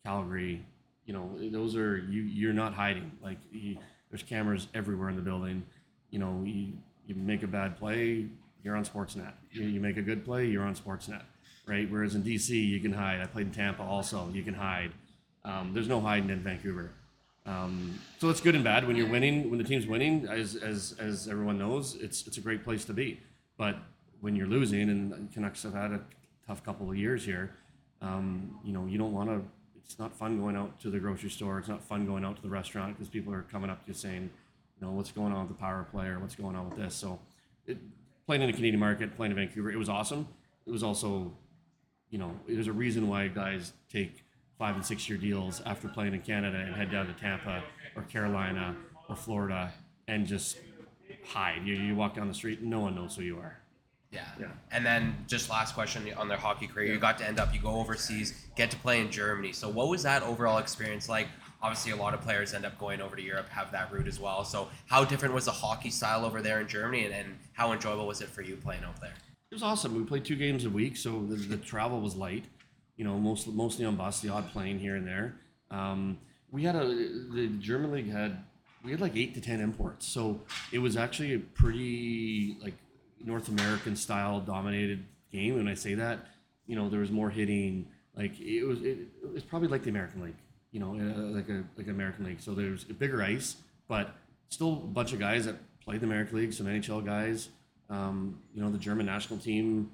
Calgary. 0.04 0.66
You 1.06 1.14
know, 1.14 1.50
those 1.50 1.76
are 1.76 1.98
you. 1.98 2.22
You're 2.22 2.52
not 2.52 2.74
hiding. 2.74 3.10
Like 3.22 3.38
there's 4.10 4.22
cameras 4.22 4.68
everywhere 4.74 5.08
in 5.08 5.16
the 5.16 5.22
building. 5.22 5.64
You 6.10 6.18
know, 6.18 6.42
you 6.44 6.74
you 7.06 7.14
make 7.14 7.42
a 7.42 7.46
bad 7.46 7.78
play, 7.78 8.26
you're 8.62 8.76
on 8.76 8.84
Sportsnet. 8.84 9.32
You, 9.50 9.62
you 9.62 9.80
make 9.80 9.96
a 9.96 10.02
good 10.02 10.24
play, 10.24 10.46
you're 10.46 10.64
on 10.64 10.74
Sportsnet, 10.74 11.22
right? 11.66 11.90
Whereas 11.90 12.14
in 12.14 12.22
DC, 12.22 12.50
you 12.50 12.80
can 12.80 12.92
hide. 12.92 13.20
I 13.20 13.26
played 13.26 13.46
in 13.46 13.52
Tampa 13.52 13.82
also. 13.82 14.28
You 14.32 14.42
can 14.42 14.54
hide. 14.54 14.92
Um, 15.44 15.72
there's 15.72 15.88
no 15.88 16.00
hiding 16.00 16.30
in 16.30 16.40
Vancouver. 16.40 16.92
Um, 17.46 17.98
so 18.18 18.28
it's 18.28 18.40
good 18.40 18.54
and 18.54 18.62
bad 18.62 18.86
when 18.86 18.96
you're 18.96 19.08
winning. 19.08 19.50
When 19.50 19.58
the 19.58 19.64
team's 19.64 19.86
winning, 19.86 20.26
as 20.28 20.56
as 20.56 20.94
as 20.98 21.26
everyone 21.26 21.58
knows, 21.58 21.96
it's 21.96 22.26
it's 22.26 22.36
a 22.36 22.40
great 22.40 22.62
place 22.62 22.84
to 22.84 22.92
be. 22.92 23.20
But 23.56 23.76
when 24.20 24.36
you're 24.36 24.46
losing, 24.46 24.90
and 24.90 25.32
Canucks 25.32 25.62
have 25.62 25.72
had 25.74 25.92
a 25.92 26.00
tough 26.46 26.62
couple 26.64 26.90
of 26.90 26.96
years 26.96 27.24
here, 27.24 27.54
um, 28.02 28.58
you 28.62 28.72
know, 28.72 28.86
you 28.86 28.98
don't 28.98 29.12
want 29.12 29.30
to. 29.30 29.42
It's 29.84 29.98
not 29.98 30.16
fun 30.16 30.38
going 30.38 30.56
out 30.56 30.80
to 30.80 30.90
the 30.90 30.98
grocery 30.98 31.30
store. 31.30 31.58
It's 31.58 31.68
not 31.68 31.82
fun 31.82 32.06
going 32.06 32.24
out 32.24 32.36
to 32.36 32.42
the 32.42 32.48
restaurant 32.48 32.96
because 32.96 33.08
people 33.08 33.32
are 33.32 33.42
coming 33.42 33.70
up 33.70 33.82
to 33.84 33.88
you 33.88 33.94
saying, 33.94 34.30
you 34.80 34.86
know, 34.86 34.92
what's 34.92 35.12
going 35.12 35.32
on 35.32 35.46
with 35.46 35.56
the 35.56 35.60
power 35.60 35.86
play 35.90 36.06
or 36.06 36.18
what's 36.18 36.34
going 36.34 36.56
on 36.56 36.68
with 36.68 36.78
this. 36.78 36.94
So, 36.94 37.18
it, 37.66 37.78
playing 38.26 38.42
in 38.42 38.48
the 38.48 38.52
Canadian 38.52 38.80
market, 38.80 39.16
playing 39.16 39.32
in 39.32 39.36
Vancouver, 39.36 39.70
it 39.70 39.76
was 39.76 39.88
awesome. 39.88 40.28
It 40.66 40.70
was 40.70 40.82
also, 40.82 41.32
you 42.10 42.18
know, 42.18 42.38
there's 42.48 42.68
a 42.68 42.72
reason 42.72 43.08
why 43.08 43.28
guys 43.28 43.72
take 43.90 44.24
five 44.58 44.76
and 44.76 44.84
six 44.84 45.08
year 45.08 45.18
deals 45.18 45.62
after 45.66 45.88
playing 45.88 46.14
in 46.14 46.20
Canada 46.20 46.58
and 46.58 46.74
head 46.74 46.90
down 46.90 47.06
to 47.06 47.12
Tampa 47.14 47.62
or 47.96 48.02
Carolina 48.02 48.76
or 49.08 49.16
Florida 49.16 49.72
and 50.06 50.26
just 50.26 50.58
hide. 51.26 51.62
You, 51.64 51.74
you 51.74 51.96
walk 51.96 52.14
down 52.14 52.28
the 52.28 52.34
street, 52.34 52.62
no 52.62 52.80
one 52.80 52.94
knows 52.94 53.16
who 53.16 53.22
you 53.22 53.38
are. 53.38 53.58
Yeah. 54.10 54.26
Yeah. 54.40 54.48
And 54.72 54.84
then 54.84 55.14
just 55.26 55.50
last 55.50 55.74
question 55.74 56.10
on 56.16 56.28
their 56.28 56.38
hockey 56.38 56.66
career. 56.66 56.92
You 56.92 56.98
got 56.98 57.18
to 57.18 57.26
end 57.26 57.38
up, 57.38 57.54
you 57.54 57.60
go 57.60 57.70
overseas, 57.70 58.34
get 58.56 58.70
to 58.72 58.76
play 58.76 59.00
in 59.00 59.10
Germany. 59.10 59.52
So 59.52 59.68
what 59.68 59.88
was 59.88 60.02
that 60.02 60.22
overall 60.22 60.58
experience 60.58 61.08
like? 61.08 61.28
Obviously, 61.62 61.92
a 61.92 61.96
lot 61.96 62.14
of 62.14 62.22
players 62.22 62.54
end 62.54 62.64
up 62.64 62.78
going 62.78 63.02
over 63.02 63.14
to 63.14 63.22
Europe, 63.22 63.48
have 63.50 63.70
that 63.72 63.92
route 63.92 64.08
as 64.08 64.18
well. 64.18 64.44
So 64.44 64.68
how 64.86 65.04
different 65.04 65.34
was 65.34 65.44
the 65.44 65.52
hockey 65.52 65.90
style 65.90 66.24
over 66.24 66.40
there 66.40 66.58
in 66.58 66.66
Germany, 66.66 67.04
and, 67.04 67.14
and 67.14 67.38
how 67.52 67.72
enjoyable 67.72 68.06
was 68.06 68.22
it 68.22 68.28
for 68.28 68.40
you 68.40 68.56
playing 68.56 68.82
out 68.82 68.98
there? 69.00 69.12
It 69.50 69.54
was 69.54 69.62
awesome. 69.62 69.94
We 69.94 70.04
played 70.04 70.24
two 70.24 70.36
games 70.36 70.64
a 70.64 70.70
week, 70.70 70.96
so 70.96 71.22
the, 71.28 71.36
the 71.36 71.58
travel 71.58 72.00
was 72.00 72.16
light. 72.16 72.46
You 72.96 73.04
know, 73.04 73.18
most, 73.18 73.46
mostly 73.46 73.84
on 73.84 73.96
bus, 73.96 74.20
the 74.20 74.30
odd 74.30 74.50
plane 74.52 74.78
here 74.78 74.96
and 74.96 75.06
there. 75.06 75.36
Um, 75.70 76.18
we 76.50 76.62
had 76.62 76.76
a 76.76 76.86
the 76.86 77.48
German 77.60 77.92
league 77.92 78.10
had 78.10 78.42
we 78.82 78.90
had 78.90 79.00
like 79.00 79.16
eight 79.16 79.34
to 79.34 79.40
ten 79.40 79.60
imports, 79.60 80.06
so 80.06 80.40
it 80.72 80.78
was 80.78 80.96
actually 80.96 81.34
a 81.34 81.38
pretty 81.38 82.56
like 82.62 82.74
North 83.24 83.48
American 83.48 83.96
style 83.96 84.40
dominated 84.40 85.04
game. 85.32 85.56
When 85.56 85.68
I 85.68 85.74
say 85.74 85.94
that, 85.94 86.26
you 86.66 86.76
know, 86.76 86.88
there 86.88 87.00
was 87.00 87.10
more 87.10 87.30
hitting. 87.30 87.86
Like 88.16 88.38
it 88.40 88.64
was, 88.64 88.82
it, 88.82 88.98
it 89.22 89.32
was 89.32 89.42
probably 89.42 89.68
like 89.68 89.82
the 89.82 89.90
American 89.90 90.22
League. 90.22 90.38
You 90.72 90.80
know, 90.80 90.94
uh, 90.94 91.36
like 91.36 91.48
a 91.48 91.64
like 91.76 91.86
an 91.86 91.90
American 91.90 92.24
League. 92.24 92.40
So 92.40 92.54
there's 92.54 92.84
a 92.88 92.94
bigger 92.94 93.22
ice, 93.22 93.56
but 93.88 94.14
still 94.48 94.72
a 94.72 94.86
bunch 94.86 95.12
of 95.12 95.18
guys 95.18 95.46
that 95.46 95.56
played 95.80 96.00
the 96.00 96.06
American 96.06 96.38
League, 96.38 96.52
some 96.52 96.66
NHL 96.66 97.04
guys. 97.04 97.48
Um, 97.88 98.38
you 98.54 98.62
know, 98.62 98.70
the 98.70 98.78
German 98.78 99.06
national 99.06 99.40
team 99.40 99.90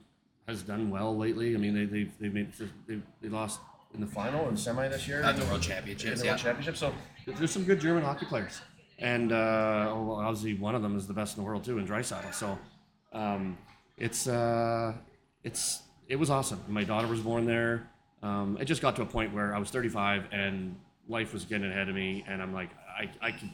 has 0.47 0.63
done 0.63 0.91
well 0.91 1.17
lately. 1.17 1.55
I 1.55 1.59
mean, 1.59 1.75
they 1.75 1.85
they've 1.85 2.13
they've 2.19 2.35
made 2.35 2.53
they 2.87 2.99
they 3.23 3.29
lost 3.29 3.61
in 3.95 4.01
the 4.01 4.07
final 4.07 4.49
and 4.49 4.59
semi 4.59 4.89
this 4.89 5.09
year. 5.09 5.23
At 5.23 5.37
the 5.37 5.45
World 5.47 5.63
Championships, 5.63 6.21
the 6.21 6.27
yeah. 6.27 6.33
World 6.33 6.43
Championship. 6.43 6.77
So 6.77 6.93
there's 7.27 7.51
some 7.51 7.65
good 7.65 7.81
German 7.81 8.03
hockey 8.03 8.27
players, 8.27 8.61
and 8.99 9.33
uh, 9.33 9.93
well, 9.95 10.21
obviously 10.23 10.55
one 10.55 10.75
of 10.75 10.83
them 10.83 10.97
is 10.97 11.07
the 11.07 11.15
best 11.15 11.37
in 11.37 11.43
the 11.43 11.47
world 11.49 11.65
too, 11.65 11.79
in 11.79 11.87
Draisaitl. 11.87 12.35
So 12.35 12.59
um, 13.13 13.57
it's 13.97 14.27
uh, 14.27 14.93
it's 15.45 15.83
it 16.09 16.17
was 16.17 16.31
awesome. 16.31 16.61
My 16.69 16.85
daughter 16.85 17.07
was 17.07 17.21
born 17.21 17.47
there. 17.47 17.89
Um, 18.23 18.57
it 18.61 18.65
just 18.65 18.83
got 18.83 18.97
to 18.97 19.03
a 19.03 19.07
point 19.07 19.35
where 19.35 19.55
I 19.55 19.59
was 19.59 19.71
35 19.71 20.25
and 20.33 20.77
life 21.09 21.33
was 21.33 21.45
getting 21.45 21.71
ahead 21.71 21.89
of 21.89 21.95
me, 21.95 22.25
and 22.27 22.43
I'm 22.43 22.53
like, 22.53 22.71
I, 22.99 23.11
I 23.21 23.31
could 23.33 23.51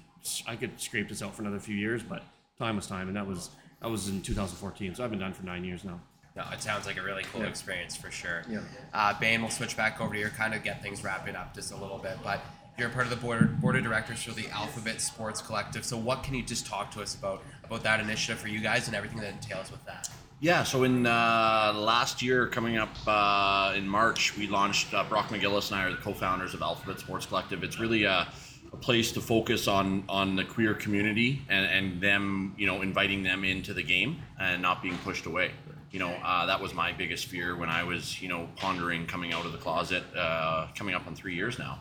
I 0.47 0.57
could 0.57 0.81
scrape 0.81 1.09
this 1.09 1.23
out 1.23 1.35
for 1.35 1.43
another 1.43 1.59
few 1.59 1.77
years, 1.77 2.03
but 2.03 2.23
time 2.59 2.77
was 2.77 2.87
time, 2.87 3.09
and 3.09 3.17
that 3.17 3.27
was 3.27 3.51
that 3.81 3.91
was 3.91 4.09
in 4.09 4.23
2014. 4.23 4.95
So 4.95 5.05
I've 5.05 5.11
been 5.11 5.19
done 5.19 5.33
for 5.33 5.45
nine 5.45 5.65
years 5.65 5.85
now. 5.85 6.01
No, 6.35 6.45
it 6.51 6.63
sounds 6.63 6.87
like 6.87 6.97
a 6.97 7.03
really 7.03 7.25
cool 7.31 7.43
experience 7.43 7.95
for 7.95 8.11
sure. 8.11 8.43
Yeah. 8.49 8.61
Uh, 8.95 9.13
Bayne, 9.19 9.43
we'll 9.43 9.51
switch 9.51 9.77
back 9.77 10.01
over 10.01 10.15
to 10.15 10.19
your 10.19 10.31
kind 10.31 10.55
of 10.55 10.65
get 10.65 10.83
things 10.83 11.05
wrapping 11.05 11.37
up 11.37 11.55
just 11.55 11.73
a 11.73 11.77
little 11.77 11.99
bit, 11.99 12.17
but 12.25 12.41
you're 12.79 12.89
part 12.89 13.05
of 13.05 13.11
the 13.11 13.17
board 13.17 13.61
board 13.61 13.77
of 13.77 13.85
directors 13.85 14.23
for 14.23 14.33
the 14.33 14.49
Alphabet 14.49 15.01
Sports 15.01 15.43
Collective. 15.43 15.85
So 15.85 15.97
what 15.99 16.23
can 16.23 16.35
you 16.35 16.43
just 16.43 16.67
talk 16.67 16.91
to 16.93 17.03
us 17.03 17.15
about 17.15 17.43
about 17.73 17.83
that 17.85 18.01
initiative 18.01 18.39
for 18.39 18.49
you 18.49 18.61
guys 18.61 18.87
and 18.87 18.95
everything 18.95 19.19
that 19.21 19.33
entails 19.33 19.71
with 19.71 19.85
that? 19.87 20.11
Yeah, 20.41 20.63
so 20.65 20.83
in 20.83 21.07
uh, 21.07 21.73
last 21.75 22.21
year, 22.21 22.49
coming 22.49 22.77
up 22.77 22.95
uh, 23.07 23.73
in 23.77 23.89
March, 23.89 24.37
we 24.37 24.47
launched. 24.49 24.93
Uh, 24.93 25.05
Brock 25.05 25.29
McGillis 25.29 25.71
and 25.71 25.81
I 25.81 25.85
are 25.85 25.91
the 25.91 25.97
co-founders 25.97 26.53
of 26.53 26.63
Alphabet 26.63 27.01
Sports 27.01 27.27
Collective. 27.27 27.63
It's 27.63 27.79
really 27.79 28.05
a, 28.05 28.27
a 28.73 28.77
place 28.77 29.13
to 29.13 29.21
focus 29.21 29.69
on 29.69 30.05
on 30.09 30.37
the 30.37 30.45
queer 30.45 30.75
community 30.75 31.43
and, 31.49 31.65
and 31.67 32.01
them, 32.03 32.55
you 32.59 32.67
know, 32.67 32.83
inviting 32.83 33.23
them 33.23 33.45
into 33.45 33.73
the 33.73 33.85
game 33.85 34.21
and 34.39 34.61
not 34.61 34.83
being 34.83 34.99
pushed 34.99 35.27
away. 35.27 35.53
You 35.93 36.01
know, 36.01 36.11
uh, 36.25 36.47
that 36.47 36.61
was 36.61 36.75
my 36.75 36.93
biggest 36.93 37.27
fear 37.27 37.57
when 37.57 37.69
I 37.69 37.85
was, 37.85 38.21
you 38.21 38.29
know, 38.29 38.49
pondering 38.57 39.07
coming 39.07 39.33
out 39.33 39.47
of 39.47 39.53
the 39.53 39.59
closet, 39.59 40.03
uh, 40.17 40.69
coming 40.75 40.95
up 40.95 41.07
on 41.07 41.15
three 41.15 41.37
years 41.37 41.59
now, 41.59 41.79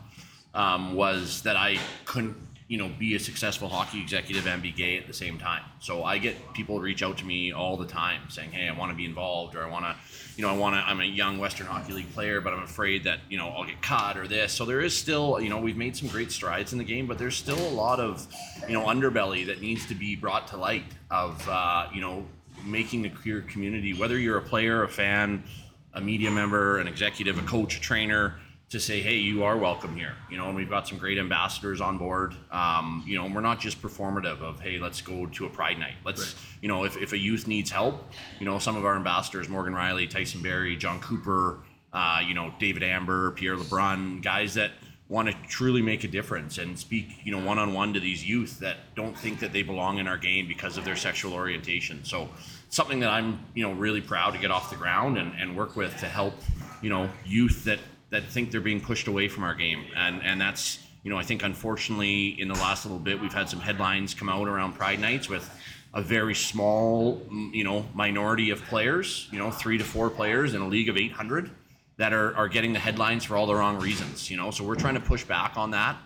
um, 0.54 0.94
was 0.94 1.42
that 1.42 1.56
I 1.56 1.78
couldn't 2.04 2.36
you 2.72 2.78
know, 2.78 2.88
be 2.98 3.14
a 3.14 3.20
successful 3.20 3.68
hockey 3.68 4.00
executive 4.00 4.46
and 4.46 4.62
be 4.62 4.72
gay 4.72 4.96
at 4.96 5.06
the 5.06 5.12
same 5.12 5.36
time. 5.36 5.60
So 5.78 6.04
I 6.04 6.16
get 6.16 6.54
people 6.54 6.80
reach 6.80 7.02
out 7.02 7.18
to 7.18 7.24
me 7.26 7.52
all 7.52 7.76
the 7.76 7.84
time 7.84 8.22
saying, 8.30 8.52
"Hey, 8.52 8.66
I 8.66 8.72
want 8.72 8.90
to 8.90 8.96
be 8.96 9.04
involved," 9.04 9.54
or 9.54 9.62
"I 9.62 9.68
want 9.68 9.84
to, 9.84 9.94
you 10.38 10.42
know, 10.42 10.48
I 10.48 10.56
want 10.56 10.76
to. 10.76 10.78
I'm 10.78 11.02
a 11.02 11.04
young 11.04 11.36
Western 11.36 11.66
Hockey 11.66 11.92
League 11.92 12.10
player, 12.14 12.40
but 12.40 12.54
I'm 12.54 12.62
afraid 12.62 13.04
that 13.04 13.18
you 13.28 13.36
know 13.36 13.50
I'll 13.50 13.66
get 13.66 13.82
cut 13.82 14.16
or 14.16 14.26
this." 14.26 14.54
So 14.54 14.64
there 14.64 14.80
is 14.80 14.96
still, 14.96 15.38
you 15.38 15.50
know, 15.50 15.58
we've 15.58 15.76
made 15.76 15.98
some 15.98 16.08
great 16.08 16.32
strides 16.32 16.72
in 16.72 16.78
the 16.78 16.84
game, 16.84 17.06
but 17.06 17.18
there's 17.18 17.36
still 17.36 17.58
a 17.58 17.74
lot 17.74 18.00
of, 18.00 18.26
you 18.66 18.72
know, 18.72 18.86
underbelly 18.86 19.44
that 19.48 19.60
needs 19.60 19.84
to 19.88 19.94
be 19.94 20.16
brought 20.16 20.48
to 20.48 20.56
light 20.56 20.86
of, 21.10 21.46
uh, 21.50 21.88
you 21.92 22.00
know, 22.00 22.24
making 22.64 23.02
the 23.02 23.10
queer 23.10 23.42
community, 23.42 23.92
whether 23.92 24.18
you're 24.18 24.38
a 24.38 24.42
player, 24.42 24.82
a 24.82 24.88
fan, 24.88 25.44
a 25.92 26.00
media 26.00 26.30
member, 26.30 26.78
an 26.78 26.88
executive, 26.88 27.36
a 27.36 27.42
coach, 27.42 27.76
a 27.76 27.80
trainer 27.82 28.40
to 28.72 28.80
say, 28.80 29.02
hey, 29.02 29.16
you 29.16 29.44
are 29.44 29.58
welcome 29.58 29.94
here. 29.94 30.14
You 30.30 30.38
know, 30.38 30.46
and 30.46 30.56
we've 30.56 30.68
got 30.68 30.88
some 30.88 30.96
great 30.96 31.18
ambassadors 31.18 31.82
on 31.82 31.98
board. 31.98 32.34
Um, 32.50 33.04
you 33.06 33.18
know, 33.18 33.26
and 33.26 33.34
we're 33.34 33.42
not 33.42 33.60
just 33.60 33.82
performative 33.82 34.40
of, 34.40 34.60
hey, 34.60 34.78
let's 34.78 35.02
go 35.02 35.26
to 35.26 35.44
a 35.44 35.50
pride 35.50 35.78
night. 35.78 35.96
Let's, 36.06 36.34
you 36.62 36.68
know, 36.68 36.84
if, 36.84 36.96
if 36.96 37.12
a 37.12 37.18
youth 37.18 37.46
needs 37.46 37.70
help, 37.70 38.10
you 38.40 38.46
know, 38.46 38.58
some 38.58 38.74
of 38.76 38.86
our 38.86 38.96
ambassadors, 38.96 39.46
Morgan 39.50 39.74
Rielly, 39.74 40.08
Tyson 40.08 40.40
Barrie, 40.40 40.74
John 40.76 41.00
Cooper, 41.00 41.58
uh, 41.92 42.20
you 42.26 42.32
know, 42.32 42.54
David 42.58 42.82
Amber, 42.82 43.32
Pierre 43.32 43.56
LeBrun, 43.56 44.22
guys 44.22 44.54
that 44.54 44.70
want 45.06 45.28
to 45.28 45.36
truly 45.46 45.82
make 45.82 46.04
a 46.04 46.08
difference 46.08 46.56
and 46.56 46.78
speak, 46.78 47.18
you 47.24 47.30
know, 47.30 47.44
one 47.44 47.58
on 47.58 47.74
one 47.74 47.92
to 47.92 48.00
these 48.00 48.26
youth 48.26 48.58
that 48.60 48.78
don't 48.94 49.18
think 49.18 49.40
that 49.40 49.52
they 49.52 49.62
belong 49.62 49.98
in 49.98 50.08
our 50.08 50.16
game 50.16 50.48
because 50.48 50.78
of 50.78 50.86
their 50.86 50.96
sexual 50.96 51.34
orientation. 51.34 52.02
So 52.04 52.30
something 52.70 53.00
that 53.00 53.10
I'm, 53.10 53.38
you 53.54 53.62
know, 53.62 53.74
really 53.74 54.00
proud 54.00 54.30
to 54.30 54.38
get 54.38 54.50
off 54.50 54.70
the 54.70 54.76
ground 54.76 55.18
and, 55.18 55.34
and 55.38 55.54
work 55.54 55.76
with 55.76 55.94
to 55.98 56.06
help, 56.06 56.32
you 56.80 56.88
know, 56.88 57.10
youth 57.26 57.64
that 57.64 57.78
that 58.12 58.24
think 58.24 58.50
they're 58.50 58.60
being 58.60 58.80
pushed 58.80 59.08
away 59.08 59.26
from 59.26 59.42
our 59.42 59.54
game. 59.54 59.84
And 59.96 60.22
and 60.22 60.40
that's, 60.40 60.78
you 61.02 61.10
know, 61.10 61.18
I 61.18 61.24
think 61.24 61.42
unfortunately 61.42 62.40
in 62.40 62.46
the 62.46 62.54
last 62.54 62.84
little 62.84 63.00
bit 63.00 63.20
we've 63.20 63.32
had 63.32 63.48
some 63.48 63.58
headlines 63.58 64.14
come 64.14 64.28
out 64.28 64.46
around 64.46 64.74
Pride 64.74 65.00
Nights 65.00 65.28
with 65.28 65.48
a 65.94 66.02
very 66.02 66.34
small, 66.34 67.20
you 67.52 67.64
know, 67.64 67.84
minority 67.94 68.50
of 68.50 68.62
players, 68.64 69.28
you 69.32 69.38
know, 69.38 69.50
three 69.50 69.78
to 69.78 69.84
four 69.84 70.08
players 70.08 70.54
in 70.54 70.60
a 70.60 70.68
league 70.68 70.88
of 70.88 70.96
800 70.96 71.50
that 71.96 72.12
are, 72.12 72.34
are 72.36 72.48
getting 72.48 72.72
the 72.72 72.78
headlines 72.78 73.24
for 73.24 73.36
all 73.36 73.46
the 73.46 73.54
wrong 73.54 73.78
reasons, 73.78 74.30
you 74.30 74.36
know. 74.36 74.50
So 74.50 74.64
we're 74.64 74.76
trying 74.76 74.94
to 74.94 75.00
push 75.00 75.24
back 75.24 75.56
on 75.56 75.70
that 75.72 75.96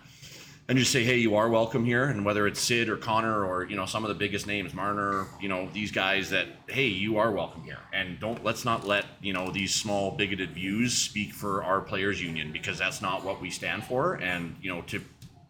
and 0.69 0.77
just 0.77 0.91
say, 0.91 1.03
hey, 1.03 1.17
you 1.17 1.35
are 1.35 1.49
welcome 1.49 1.85
here. 1.85 2.05
And 2.05 2.25
whether 2.25 2.45
it's 2.45 2.59
Sid 2.59 2.89
or 2.89 2.97
Connor 2.97 3.45
or 3.45 3.65
you 3.65 3.75
know 3.75 3.85
some 3.85 4.03
of 4.03 4.09
the 4.09 4.15
biggest 4.15 4.47
names, 4.47 4.73
Marner, 4.73 5.27
you 5.39 5.47
know 5.47 5.69
these 5.73 5.91
guys 5.91 6.29
that, 6.31 6.47
hey, 6.67 6.87
you 6.87 7.17
are 7.17 7.31
welcome 7.31 7.63
here. 7.63 7.79
And 7.93 8.19
don't 8.19 8.43
let's 8.43 8.65
not 8.65 8.85
let 8.85 9.05
you 9.21 9.33
know 9.33 9.51
these 9.51 9.73
small 9.73 10.11
bigoted 10.11 10.51
views 10.51 10.93
speak 10.93 11.33
for 11.33 11.63
our 11.63 11.81
players 11.81 12.21
union 12.21 12.51
because 12.51 12.77
that's 12.77 13.01
not 13.01 13.23
what 13.23 13.41
we 13.41 13.49
stand 13.49 13.83
for. 13.85 14.15
And 14.15 14.55
you 14.61 14.73
know 14.73 14.81
to 14.83 15.01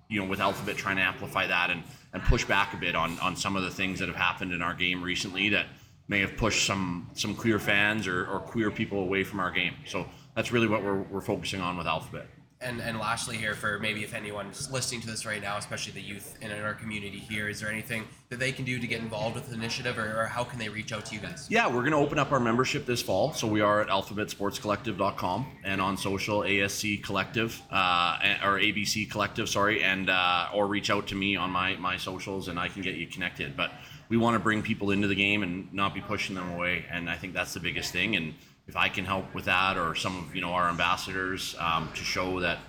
you 0.07 0.21
know 0.21 0.27
with 0.27 0.39
Alphabet 0.39 0.77
trying 0.77 0.97
to 0.97 1.03
amplify 1.03 1.47
that 1.47 1.71
and 1.71 1.83
and 2.13 2.21
push 2.23 2.45
back 2.45 2.73
a 2.73 2.77
bit 2.77 2.95
on 2.95 3.17
on 3.19 3.35
some 3.35 3.55
of 3.55 3.63
the 3.63 3.71
things 3.71 3.99
that 3.99 4.07
have 4.07 4.17
happened 4.17 4.53
in 4.53 4.61
our 4.61 4.73
game 4.73 5.01
recently 5.01 5.49
that 5.49 5.65
may 6.07 6.19
have 6.19 6.37
pushed 6.37 6.65
some 6.65 7.09
some 7.13 7.35
queer 7.35 7.59
fans 7.59 8.07
or, 8.07 8.27
or 8.27 8.39
queer 8.39 8.69
people 8.69 8.99
away 8.99 9.23
from 9.23 9.39
our 9.39 9.51
game. 9.51 9.73
So 9.85 10.05
that's 10.35 10.51
really 10.51 10.67
what 10.67 10.83
we're, 10.83 11.01
we're 11.01 11.21
focusing 11.21 11.61
on 11.61 11.77
with 11.77 11.87
Alphabet. 11.87 12.27
And 12.59 12.81
and 12.81 12.97
lastly 12.97 13.37
here 13.37 13.53
for 13.53 13.77
maybe 13.77 14.03
if 14.03 14.15
anyone's 14.15 14.71
listening 14.71 15.01
to 15.01 15.07
this 15.07 15.25
right 15.25 15.41
now, 15.41 15.57
especially 15.57 15.93
the 15.93 16.01
youth 16.01 16.37
in 16.41 16.51
our 16.51 16.73
community 16.73 17.19
here, 17.19 17.49
is 17.49 17.59
there 17.59 17.69
anything 17.69 18.07
that 18.29 18.39
they 18.39 18.51
can 18.51 18.65
do 18.65 18.79
to 18.79 18.87
get 18.87 18.99
involved 18.99 19.35
with 19.35 19.47
the 19.47 19.53
initiative 19.53 19.97
or, 19.97 20.21
or 20.21 20.25
how 20.25 20.43
can 20.43 20.57
they 20.57 20.67
reach 20.67 20.91
out 20.91 21.05
to 21.05 21.15
you 21.15 21.21
guys? 21.21 21.45
Yeah, 21.49 21.67
we're 21.67 21.81
going 21.81 21.91
to 21.91 21.97
open 21.97 22.17
up 22.17 22.31
our 22.31 22.39
membership 22.39 22.85
this 22.85 23.01
fall. 23.01 23.31
So 23.33 23.47
we 23.47 23.61
are 23.61 23.79
at 23.81 23.89
alphabetsportscollective.com 23.89 25.45
and 25.63 25.79
on 25.79 25.97
social 25.97 26.39
ASC 26.39 27.03
Collective 27.03 27.61
uh, 27.69 28.17
or 28.43 28.59
ABC 28.59 29.09
Collective, 29.09 29.47
sorry, 29.47 29.83
and 29.83 30.09
uh, 30.09 30.49
or 30.53 30.65
reach 30.65 30.89
out 30.89 31.07
to 31.07 31.15
me 31.15 31.35
on 31.35 31.51
my 31.51 31.75
my 31.75 31.97
socials 31.97 32.47
and 32.47 32.59
I 32.59 32.69
can 32.69 32.81
get 32.81 32.95
you 32.95 33.05
connected. 33.05 33.55
But 33.55 33.71
we 34.09 34.17
want 34.17 34.35
to 34.35 34.39
bring 34.39 34.61
people 34.61 34.91
into 34.91 35.07
the 35.07 35.15
game 35.15 35.43
and 35.43 35.71
not 35.73 35.93
be 35.93 36.01
pushing 36.01 36.35
them 36.35 36.49
away, 36.51 36.85
and 36.89 37.09
I 37.09 37.15
think 37.15 37.33
that's 37.33 37.53
the 37.53 37.59
biggest 37.59 37.91
thing. 37.91 38.15
And 38.15 38.33
if 38.67 38.75
I 38.75 38.89
can 38.89 39.05
help 39.05 39.33
with 39.33 39.45
that, 39.45 39.77
or 39.77 39.95
some 39.95 40.17
of 40.17 40.35
you 40.35 40.41
know 40.41 40.51
our 40.51 40.69
ambassadors 40.69 41.55
um, 41.59 41.89
to 41.95 42.03
show 42.03 42.39
that 42.41 42.59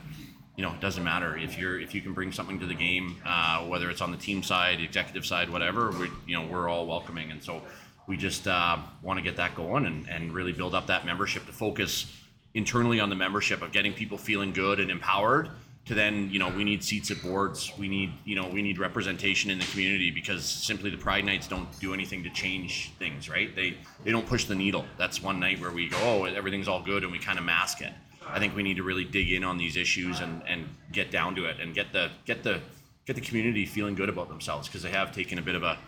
you 0.59 0.64
know, 0.64 0.72
it 0.72 0.80
doesn't 0.80 1.05
matter 1.05 1.36
if 1.36 1.57
you're 1.57 1.78
if 1.78 1.94
you 1.94 2.01
can 2.01 2.12
bring 2.12 2.32
something 2.32 2.59
to 2.59 2.66
the 2.66 2.74
game, 2.74 3.22
uh, 3.24 3.64
whether 3.66 3.88
it's 3.90 4.01
on 4.01 4.11
the 4.11 4.16
team 4.16 4.42
side, 4.42 4.80
executive 4.80 5.24
side, 5.24 5.49
whatever. 5.49 5.92
We 5.92 6.09
you 6.26 6.34
know 6.34 6.46
we're 6.46 6.68
all 6.68 6.84
welcoming, 6.84 7.30
and 7.30 7.40
so 7.40 7.62
we 8.09 8.16
just 8.16 8.49
uh, 8.49 8.78
want 9.01 9.18
to 9.18 9.22
get 9.22 9.36
that 9.36 9.55
going 9.55 9.86
and, 9.86 10.09
and 10.09 10.32
really 10.32 10.53
build 10.53 10.74
up 10.74 10.88
that 10.88 11.07
membership 11.07 11.46
to 11.46 11.53
focus 11.53 12.12
internally 12.55 12.99
on 12.99 13.09
the 13.09 13.14
membership 13.14 13.62
of 13.62 13.70
getting 13.70 13.92
people 13.92 14.18
feeling 14.18 14.53
good 14.53 14.80
and 14.80 14.90
empowered. 14.90 15.49
To 15.89 15.95
then 15.95 16.28
you 16.30 16.39
know 16.39 16.51
we 16.51 16.64
need 16.64 16.84
seats 16.84 17.11
at 17.11 17.22
boards, 17.22 17.72
we 17.78 17.89
need 17.89 18.12
you 18.24 18.36
know 18.36 18.47
we 18.47 18.61
need 18.61 18.78
representation 18.78 19.51
in 19.51 19.59
the 19.59 19.64
community 19.66 20.11
because 20.11 20.45
simply 20.45 20.91
the 20.91 20.99
Pride 20.99 21.24
nights 21.24 21.49
don't 21.49 21.68
do 21.80 21.95
anything 21.95 22.22
to 22.24 22.30
change 22.30 22.93
things, 22.99 23.28
right? 23.28 23.55
They 23.57 23.78
they 24.05 24.11
don't 24.11 24.26
push 24.26 24.45
the 24.45 24.55
needle. 24.55 24.84
That's 24.99 25.22
one 25.22 25.41
night 25.41 25.61
where 25.61 25.70
we 25.70 25.89
go, 25.89 25.97
oh 26.03 26.24
everything's 26.24 26.68
all 26.68 26.82
good, 26.82 27.05
and 27.05 27.11
we 27.11 27.18
kind 27.18 27.39
of 27.39 27.45
mask 27.45 27.80
it. 27.80 27.93
I 28.26 28.39
think 28.39 28.55
we 28.55 28.62
need 28.62 28.76
to 28.76 28.82
really 28.82 29.05
dig 29.05 29.32
in 29.32 29.43
on 29.45 29.57
these 29.57 29.76
issues 29.76 30.20
and, 30.20 30.43
and 30.47 30.68
get 30.93 31.11
down 31.11 31.34
to 31.36 31.47
it 31.47 31.59
and 31.61 31.74
get 31.74 31.93
the 31.93 32.11
get 32.26 32.43
the 32.43 32.61
get 33.07 33.16
the 33.16 33.22
community 33.22 33.64
feeling 33.64 33.95
good 33.95 34.11
about 34.11 34.28
themselves 34.28 34.68
because 34.68 34.82
they 34.82 34.91
have 34.91 35.14
taken 35.14 35.39
a 35.39 35.43
bit 35.43 35.55
of 35.55 35.62
a 35.62 35.78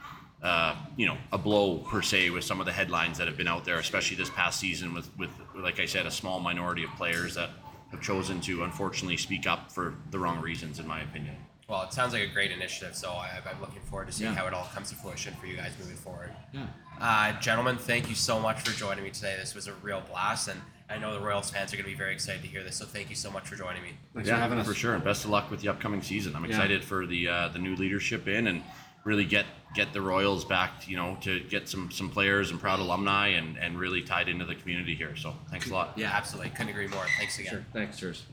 uh, 0.42 0.74
you 0.96 1.04
know 1.04 1.18
a 1.32 1.38
blow 1.38 1.78
per 1.78 2.00
se 2.00 2.30
with 2.30 2.44
some 2.44 2.60
of 2.60 2.66
the 2.66 2.72
headlines 2.72 3.18
that 3.18 3.26
have 3.26 3.36
been 3.36 3.48
out 3.48 3.66
there, 3.66 3.78
especially 3.78 4.16
this 4.16 4.30
past 4.30 4.58
season 4.58 4.94
with 4.94 5.10
with 5.18 5.30
like 5.54 5.78
I 5.78 5.84
said 5.84 6.06
a 6.06 6.10
small 6.10 6.40
minority 6.40 6.84
of 6.84 6.90
players 6.92 7.34
that 7.34 7.50
have 7.90 8.00
chosen 8.00 8.40
to 8.42 8.62
unfortunately 8.64 9.16
speak 9.16 9.46
up 9.46 9.70
for 9.70 9.94
the 10.10 10.18
wrong 10.18 10.40
reasons, 10.40 10.78
in 10.78 10.86
my 10.86 11.00
opinion. 11.02 11.36
Well, 11.68 11.82
it 11.82 11.92
sounds 11.92 12.12
like 12.12 12.22
a 12.22 12.32
great 12.32 12.50
initiative, 12.50 12.96
so 12.96 13.10
I, 13.10 13.30
I'm 13.48 13.60
looking 13.60 13.80
forward 13.82 14.06
to 14.08 14.12
seeing 14.12 14.32
Yeah. 14.32 14.38
how 14.38 14.46
it 14.48 14.54
all 14.54 14.68
comes 14.74 14.90
to 14.90 14.96
fruition 14.96 15.34
for 15.34 15.46
you 15.46 15.56
guys 15.56 15.72
moving 15.78 15.96
forward. 15.96 16.32
Yeah. 16.52 16.66
Uh, 17.00 17.38
gentlemen, 17.40 17.76
thank 17.76 18.08
you 18.08 18.14
so 18.16 18.40
much 18.40 18.60
for 18.60 18.76
joining 18.76 19.04
me 19.04 19.10
today. 19.10 19.36
This 19.38 19.54
was 19.54 19.68
a 19.68 19.72
real 19.74 20.02
blast, 20.10 20.48
and 20.48 20.60
I 20.88 20.98
know 20.98 21.14
the 21.14 21.24
Royals 21.24 21.50
fans 21.50 21.72
are 21.72 21.76
going 21.76 21.84
to 21.84 21.90
be 21.90 21.96
very 21.96 22.12
excited 22.12 22.42
to 22.42 22.48
hear 22.48 22.64
this. 22.64 22.76
So 22.76 22.84
thank 22.84 23.08
you 23.08 23.14
so 23.16 23.30
much 23.30 23.44
for 23.48 23.54
joining 23.54 23.82
me. 23.82 23.90
Thanks 24.14 24.28
yeah, 24.28 24.34
for 24.34 24.40
having 24.40 24.58
us. 24.58 24.66
for 24.66 24.74
sure. 24.74 24.94
And 24.94 25.04
best 25.04 25.24
of 25.24 25.30
luck 25.30 25.48
with 25.50 25.60
the 25.60 25.68
upcoming 25.68 26.02
season. 26.02 26.34
I'm 26.34 26.44
excited 26.44 26.82
for 26.82 27.06
the 27.06 27.28
uh, 27.28 27.48
the 27.48 27.60
new 27.60 27.76
leadership 27.76 28.26
in 28.26 28.48
and 28.48 28.62
really 29.04 29.24
get 29.24 29.46
get 29.74 29.92
the 29.92 30.00
Royals 30.00 30.44
back. 30.44 30.88
You 30.88 30.96
know, 30.96 31.16
to 31.22 31.40
get 31.40 31.68
some 31.68 31.90
some 31.90 32.10
players 32.10 32.50
and 32.50 32.60
proud 32.60 32.80
alumni 32.80 33.28
and 33.28 33.58
and 33.58 33.78
really 33.78 34.02
tied 34.02 34.28
into 34.28 34.44
the 34.44 34.54
community 34.54 34.94
here. 34.94 35.16
So 35.16 35.34
thanks 35.50 35.70
a 35.70 35.72
lot. 35.72 35.92
Yeah, 35.96 36.10
absolutely. 36.12 36.50
Couldn't 36.50 36.70
agree 36.70 36.88
more. 36.88 37.06
Thanks 37.18 37.38
again. 37.38 37.52
Sure. 37.52 37.64
Thanks. 37.72 37.98
Cheers. 37.98 38.24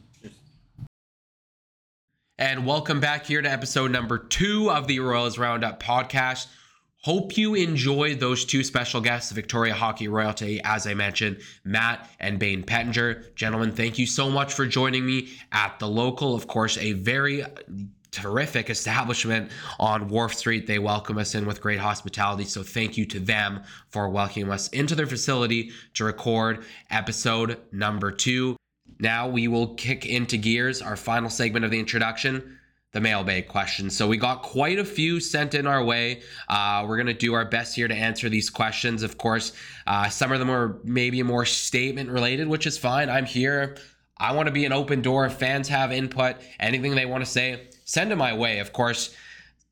And 2.40 2.68
welcome 2.68 3.00
back 3.00 3.26
here 3.26 3.42
to 3.42 3.50
episode 3.50 3.90
number 3.90 4.20
two 4.20 4.70
of 4.70 4.86
the 4.86 5.00
Royals 5.00 5.40
Roundup 5.40 5.82
podcast. 5.82 6.46
Hope 7.02 7.36
you 7.36 7.56
enjoyed 7.56 8.20
those 8.20 8.46
two 8.46 8.64
special 8.64 9.02
guests, 9.02 9.32
Victoria 9.32 9.74
Hockey 9.74 10.08
Royalty, 10.08 10.62
as 10.64 10.86
I 10.86 10.94
mentioned, 10.94 11.40
Matt 11.64 12.08
and 12.20 12.38
Bayne 12.38 12.64
Pettinger. 12.64 13.34
Gentlemen, 13.34 13.72
thank 13.72 13.98
you 13.98 14.06
so 14.06 14.30
much 14.30 14.54
for 14.54 14.68
joining 14.68 15.06
me 15.06 15.30
at 15.52 15.80
the 15.80 15.88
local. 15.88 16.36
Of 16.36 16.48
course, 16.48 16.78
a 16.78 16.94
very 16.94 17.44
terrific 18.18 18.70
establishment 18.70 19.52
on 19.80 20.08
Wharf 20.08 20.34
Street. 20.34 20.66
They 20.66 20.80
welcome 20.80 21.20
us 21.20 21.36
in 21.36 21.46
with 21.46 21.62
great 21.62 21.80
hospitality. 21.80 22.46
So 22.46 22.64
thank 22.64 22.98
you 22.98 23.06
to 23.06 23.20
them 23.20 23.62
for 23.90 24.10
welcoming 24.10 24.52
us 24.52 24.70
into 24.70 24.96
their 24.96 25.06
facility 25.06 25.72
to 25.94 26.04
record 26.04 26.66
episode 26.90 27.60
number 27.72 28.12
two. 28.12 28.58
Now 29.00 29.28
we 29.28 29.48
will 29.48 29.76
kick 29.76 30.08
into 30.08 30.38
gears, 30.38 30.82
our 30.82 30.96
final 30.96 31.30
segment 31.30 31.64
of 31.64 31.72
the 31.72 31.80
introduction 31.80 32.58
the 32.94 33.02
mailbag 33.02 33.48
questions. 33.48 33.96
So 33.96 34.08
we 34.08 34.18
got 34.18 34.42
quite 34.42 34.80
a 34.80 34.86
few 34.86 35.20
sent 35.20 35.54
in 35.54 35.68
our 35.68 35.84
way. 35.84 36.22
Uh, 36.48 36.86
we're 36.88 36.98
gonna 36.98 37.14
do 37.14 37.34
our 37.34 37.46
best 37.46 37.76
here 37.76 37.88
to 37.88 37.94
answer 37.94 38.30
these 38.30 38.50
questions. 38.50 39.04
Of 39.04 39.18
course, 39.18 39.52
uh, 39.86 40.10
some 40.10 40.32
of 40.32 40.40
them 40.40 40.50
are 40.50 40.80
maybe 40.84 41.22
more 41.22 41.46
statement 41.46 42.10
related, 42.10 42.48
which 42.48 42.66
is 42.66 42.78
fine. 42.78 43.10
I'm 43.10 43.26
here. 43.26 43.76
I 44.18 44.34
want 44.34 44.48
to 44.48 44.52
be 44.52 44.66
an 44.66 44.74
open 44.74 45.02
door. 45.02 45.26
If 45.26 45.34
fans 45.34 45.68
have 45.68 45.92
input, 45.92 46.38
anything 46.60 46.96
they 46.96 47.06
want 47.06 47.24
to 47.24 47.30
say, 47.30 47.68
send 47.88 48.12
them 48.12 48.20
my 48.20 48.34
way. 48.34 48.60
Of 48.60 48.72
course, 48.72 49.16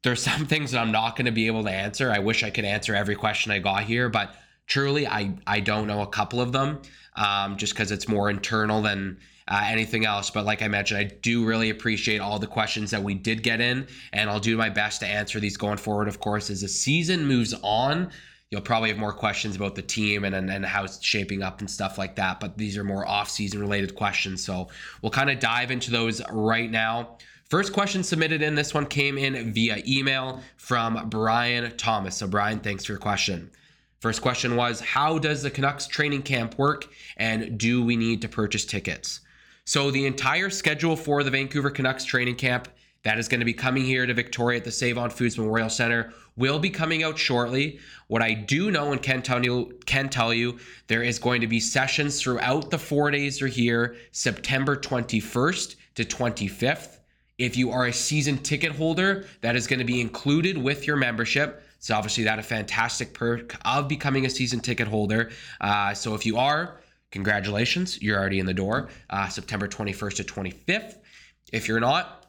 there's 0.01 0.23
some 0.23 0.45
things 0.47 0.71
that 0.71 0.79
I'm 0.79 0.91
not 0.91 1.15
going 1.15 1.27
to 1.27 1.31
be 1.31 1.45
able 1.45 1.63
to 1.65 1.71
answer. 1.71 2.11
I 2.11 2.19
wish 2.19 2.43
I 2.43 2.49
could 2.49 2.65
answer 2.65 2.95
every 2.95 3.15
question 3.15 3.51
I 3.51 3.59
got 3.59 3.83
here, 3.83 4.09
but 4.09 4.33
truly, 4.65 5.05
I 5.05 5.35
I 5.45 5.59
don't 5.59 5.85
know 5.85 6.01
a 6.01 6.07
couple 6.07 6.41
of 6.41 6.51
them, 6.51 6.81
um, 7.15 7.57
just 7.57 7.73
because 7.73 7.91
it's 7.91 8.07
more 8.07 8.31
internal 8.31 8.81
than 8.81 9.17
uh, 9.47 9.63
anything 9.65 10.05
else. 10.05 10.31
But 10.31 10.45
like 10.45 10.63
I 10.63 10.67
mentioned, 10.67 10.99
I 10.99 11.03
do 11.03 11.45
really 11.45 11.69
appreciate 11.69 12.19
all 12.19 12.39
the 12.39 12.47
questions 12.47 12.89
that 12.91 13.03
we 13.03 13.13
did 13.13 13.43
get 13.43 13.61
in, 13.61 13.87
and 14.13 14.29
I'll 14.29 14.39
do 14.39 14.57
my 14.57 14.69
best 14.69 15.01
to 15.01 15.07
answer 15.07 15.39
these 15.39 15.57
going 15.57 15.77
forward. 15.77 16.07
Of 16.07 16.19
course, 16.19 16.49
as 16.49 16.61
the 16.61 16.67
season 16.67 17.25
moves 17.27 17.53
on, 17.61 18.11
you'll 18.49 18.61
probably 18.61 18.89
have 18.89 18.97
more 18.97 19.13
questions 19.13 19.55
about 19.55 19.75
the 19.75 19.81
team 19.81 20.23
and, 20.23 20.33
and, 20.33 20.49
and 20.49 20.65
how 20.65 20.83
it's 20.83 21.03
shaping 21.03 21.43
up 21.43 21.59
and 21.59 21.69
stuff 21.69 21.97
like 21.97 22.15
that. 22.15 22.39
But 22.39 22.57
these 22.57 22.77
are 22.77 22.83
more 22.83 23.07
off-season 23.07 23.59
related 23.59 23.95
questions, 23.95 24.43
so 24.43 24.69
we'll 25.01 25.11
kind 25.11 25.29
of 25.29 25.39
dive 25.39 25.71
into 25.71 25.91
those 25.91 26.21
right 26.31 26.71
now. 26.71 27.17
First 27.49 27.73
question 27.73 28.03
submitted 28.03 28.41
in 28.41 28.55
this 28.55 28.73
one 28.73 28.87
came 28.87 29.19
in 29.19 29.53
via 29.53 29.83
email 29.87 30.41
from 30.57 31.09
Brian 31.09 31.77
Thomas. 31.77 32.17
So 32.17 32.27
Brian, 32.27 32.59
thanks 32.59 32.85
for 32.85 32.93
your 32.93 32.99
question. 32.99 33.51
First 33.99 34.23
question 34.23 34.55
was 34.55 34.79
How 34.79 35.19
does 35.19 35.43
the 35.43 35.51
Canucks 35.51 35.85
training 35.85 36.23
camp 36.23 36.57
work 36.57 36.87
and 37.17 37.55
do 37.55 37.85
we 37.85 37.97
need 37.97 38.23
to 38.23 38.27
purchase 38.27 38.65
tickets? 38.65 39.19
So 39.63 39.91
the 39.91 40.07
entire 40.07 40.49
schedule 40.49 40.95
for 40.95 41.21
the 41.21 41.29
Vancouver 41.29 41.69
Canucks 41.69 42.03
training 42.03 42.35
camp 42.35 42.67
that 43.03 43.19
is 43.19 43.27
going 43.27 43.41
to 43.41 43.45
be 43.45 43.53
coming 43.53 43.85
here 43.85 44.07
to 44.07 44.13
Victoria 44.15 44.57
at 44.57 44.65
the 44.65 44.71
Save 44.71 44.97
On 44.97 45.11
Foods 45.11 45.37
Memorial 45.37 45.69
Center 45.69 46.13
will 46.37 46.57
be 46.57 46.71
coming 46.71 47.03
out 47.03 47.15
shortly. 47.15 47.79
What 48.07 48.23
I 48.23 48.33
do 48.33 48.71
know 48.71 48.91
and 48.91 49.03
can 49.03 49.21
tell 49.21 49.45
you 49.45 49.77
can 49.85 50.09
tell 50.09 50.33
you 50.33 50.57
there 50.87 51.03
is 51.03 51.19
going 51.19 51.41
to 51.41 51.47
be 51.47 51.59
sessions 51.59 52.19
throughout 52.19 52.71
the 52.71 52.79
4 52.79 53.11
days 53.11 53.39
you're 53.39 53.49
here, 53.49 53.97
September 54.11 54.75
21st 54.75 55.75
to 55.93 56.03
25th. 56.03 56.94
If 57.37 57.57
you 57.57 57.71
are 57.71 57.87
a 57.87 57.93
season 57.93 58.37
ticket 58.37 58.71
holder, 58.71 59.25
that 59.41 59.55
is 59.55 59.67
going 59.67 59.79
to 59.79 59.85
be 59.85 59.99
included 59.99 60.57
with 60.57 60.87
your 60.87 60.95
membership. 60.95 61.63
So 61.79 61.93
obviously 61.93 62.23
that 62.23 62.39
a 62.39 62.43
fantastic 62.43 63.13
perk 63.13 63.57
of 63.65 63.87
becoming 63.87 64.25
a 64.25 64.29
season 64.29 64.61
ticket 64.61 64.87
holder. 64.87 65.31
Uh, 65.59 65.93
so 65.93 66.15
if 66.15 66.25
you 66.25 66.37
are, 66.37 66.77
congratulations, 67.11 68.01
you're 68.01 68.17
already 68.17 68.39
in 68.39 68.45
the 68.45 68.53
door. 68.53 68.89
Uh, 69.09 69.27
September 69.27 69.67
21st 69.67 70.15
to 70.15 70.23
25th. 70.23 70.95
If 71.51 71.67
you're 71.67 71.81
not, 71.81 72.25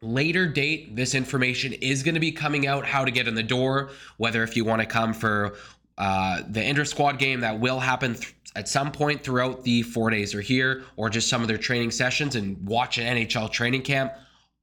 later 0.00 0.46
date, 0.46 0.94
this 0.94 1.14
information 1.14 1.72
is 1.72 2.04
going 2.04 2.14
to 2.14 2.20
be 2.20 2.30
coming 2.30 2.66
out 2.66 2.86
how 2.86 3.04
to 3.04 3.10
get 3.10 3.26
in 3.26 3.34
the 3.34 3.42
door, 3.42 3.90
whether 4.18 4.44
if 4.44 4.56
you 4.56 4.64
want 4.64 4.80
to 4.80 4.86
come 4.86 5.12
for 5.12 5.56
uh, 5.98 6.42
the 6.48 6.62
inter 6.62 6.84
squad 6.84 7.18
game 7.18 7.40
that 7.40 7.58
will 7.58 7.80
happen 7.80 8.14
th- 8.14 8.34
at 8.56 8.68
some 8.68 8.92
point 8.92 9.24
throughout 9.24 9.64
the 9.64 9.82
four 9.82 10.10
days 10.10 10.32
or 10.32 10.40
here, 10.40 10.84
or 10.96 11.10
just 11.10 11.28
some 11.28 11.42
of 11.42 11.48
their 11.48 11.58
training 11.58 11.90
sessions 11.90 12.36
and 12.36 12.64
watch 12.64 12.98
an 12.98 13.16
NHL 13.16 13.50
training 13.50 13.82
camp. 13.82 14.12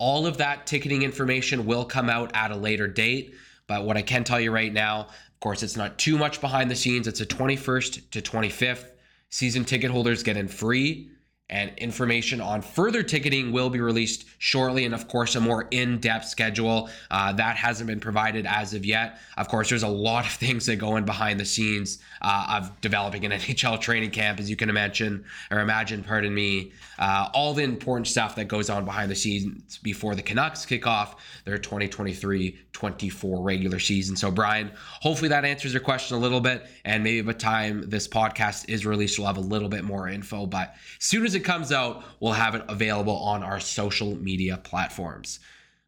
All 0.01 0.25
of 0.25 0.37
that 0.37 0.65
ticketing 0.65 1.03
information 1.03 1.67
will 1.67 1.85
come 1.85 2.09
out 2.09 2.31
at 2.33 2.49
a 2.49 2.55
later 2.55 2.87
date. 2.87 3.35
But 3.67 3.85
what 3.85 3.97
I 3.97 4.01
can 4.01 4.23
tell 4.23 4.39
you 4.39 4.51
right 4.51 4.73
now, 4.73 5.01
of 5.01 5.39
course, 5.39 5.61
it's 5.61 5.77
not 5.77 5.99
too 5.99 6.17
much 6.17 6.41
behind 6.41 6.71
the 6.71 6.75
scenes. 6.75 7.07
It's 7.07 7.21
a 7.21 7.25
21st 7.27 8.09
to 8.09 8.19
25th. 8.19 8.85
Season 9.29 9.63
ticket 9.63 9.91
holders 9.91 10.23
get 10.23 10.37
in 10.37 10.47
free, 10.47 11.11
and 11.51 11.71
information 11.77 12.39
on 12.39 12.61
further 12.61 13.03
ticketing 13.03 13.51
will 13.51 13.69
be 13.69 13.81
released 13.81 14.25
shortly. 14.39 14.85
And 14.85 14.95
of 14.95 15.07
course, 15.07 15.35
a 15.35 15.41
more 15.41 15.67
in 15.71 15.99
depth 15.99 16.25
schedule 16.25 16.89
uh, 17.11 17.33
that 17.33 17.57
hasn't 17.57 17.87
been 17.87 17.99
provided 17.99 18.45
as 18.45 18.73
of 18.73 18.85
yet. 18.85 19.19
Of 19.37 19.49
course, 19.49 19.69
there's 19.69 19.83
a 19.83 19.87
lot 19.87 20.25
of 20.25 20.31
things 20.43 20.65
that 20.65 20.77
go 20.77 20.95
in 20.95 21.05
behind 21.05 21.39
the 21.39 21.45
scenes 21.45 21.99
uh, 22.21 22.59
of 22.61 22.81
developing 22.81 23.25
an 23.25 23.31
NHL 23.39 23.79
training 23.81 24.11
camp, 24.11 24.39
as 24.39 24.49
you 24.49 24.55
can 24.55 24.69
imagine, 24.69 25.25
or 25.51 25.59
imagine, 25.59 26.03
pardon 26.03 26.33
me, 26.33 26.71
uh, 26.97 27.29
all 27.33 27.53
the 27.53 27.63
important 27.63 28.07
stuff 28.07 28.35
that 28.35 28.45
goes 28.45 28.69
on 28.69 28.85
behind 28.85 29.11
the 29.11 29.15
scenes 29.15 29.77
before 29.79 30.15
the 30.15 30.21
Canucks 30.21 30.65
kick 30.65 30.87
off 30.87 31.15
their 31.43 31.57
2023 31.57 32.57
24 32.73 33.43
regular 33.43 33.79
season. 33.79 34.15
So, 34.15 34.31
Brian, 34.31 34.71
hopefully 35.01 35.29
that 35.29 35.45
answers 35.45 35.73
your 35.73 35.81
question 35.81 36.17
a 36.17 36.19
little 36.19 36.39
bit. 36.39 36.65
And 36.85 37.03
maybe 37.03 37.21
by 37.21 37.33
the 37.33 37.37
time 37.37 37.89
this 37.89 38.07
podcast 38.07 38.69
is 38.69 38.85
released, 38.85 39.19
we'll 39.19 39.27
have 39.27 39.37
a 39.37 39.41
little 39.41 39.69
bit 39.69 39.83
more 39.83 40.07
info. 40.07 40.45
But 40.45 40.73
as 40.99 41.05
soon 41.05 41.25
as 41.25 41.35
it 41.35 41.40
comes 41.43 41.71
out, 41.71 42.03
we'll 42.19 42.33
have 42.33 42.55
it 42.55 42.63
available 42.67 43.15
on 43.17 43.43
our 43.43 43.59
social 43.59 44.15
media 44.15 44.57
platforms. 44.57 45.39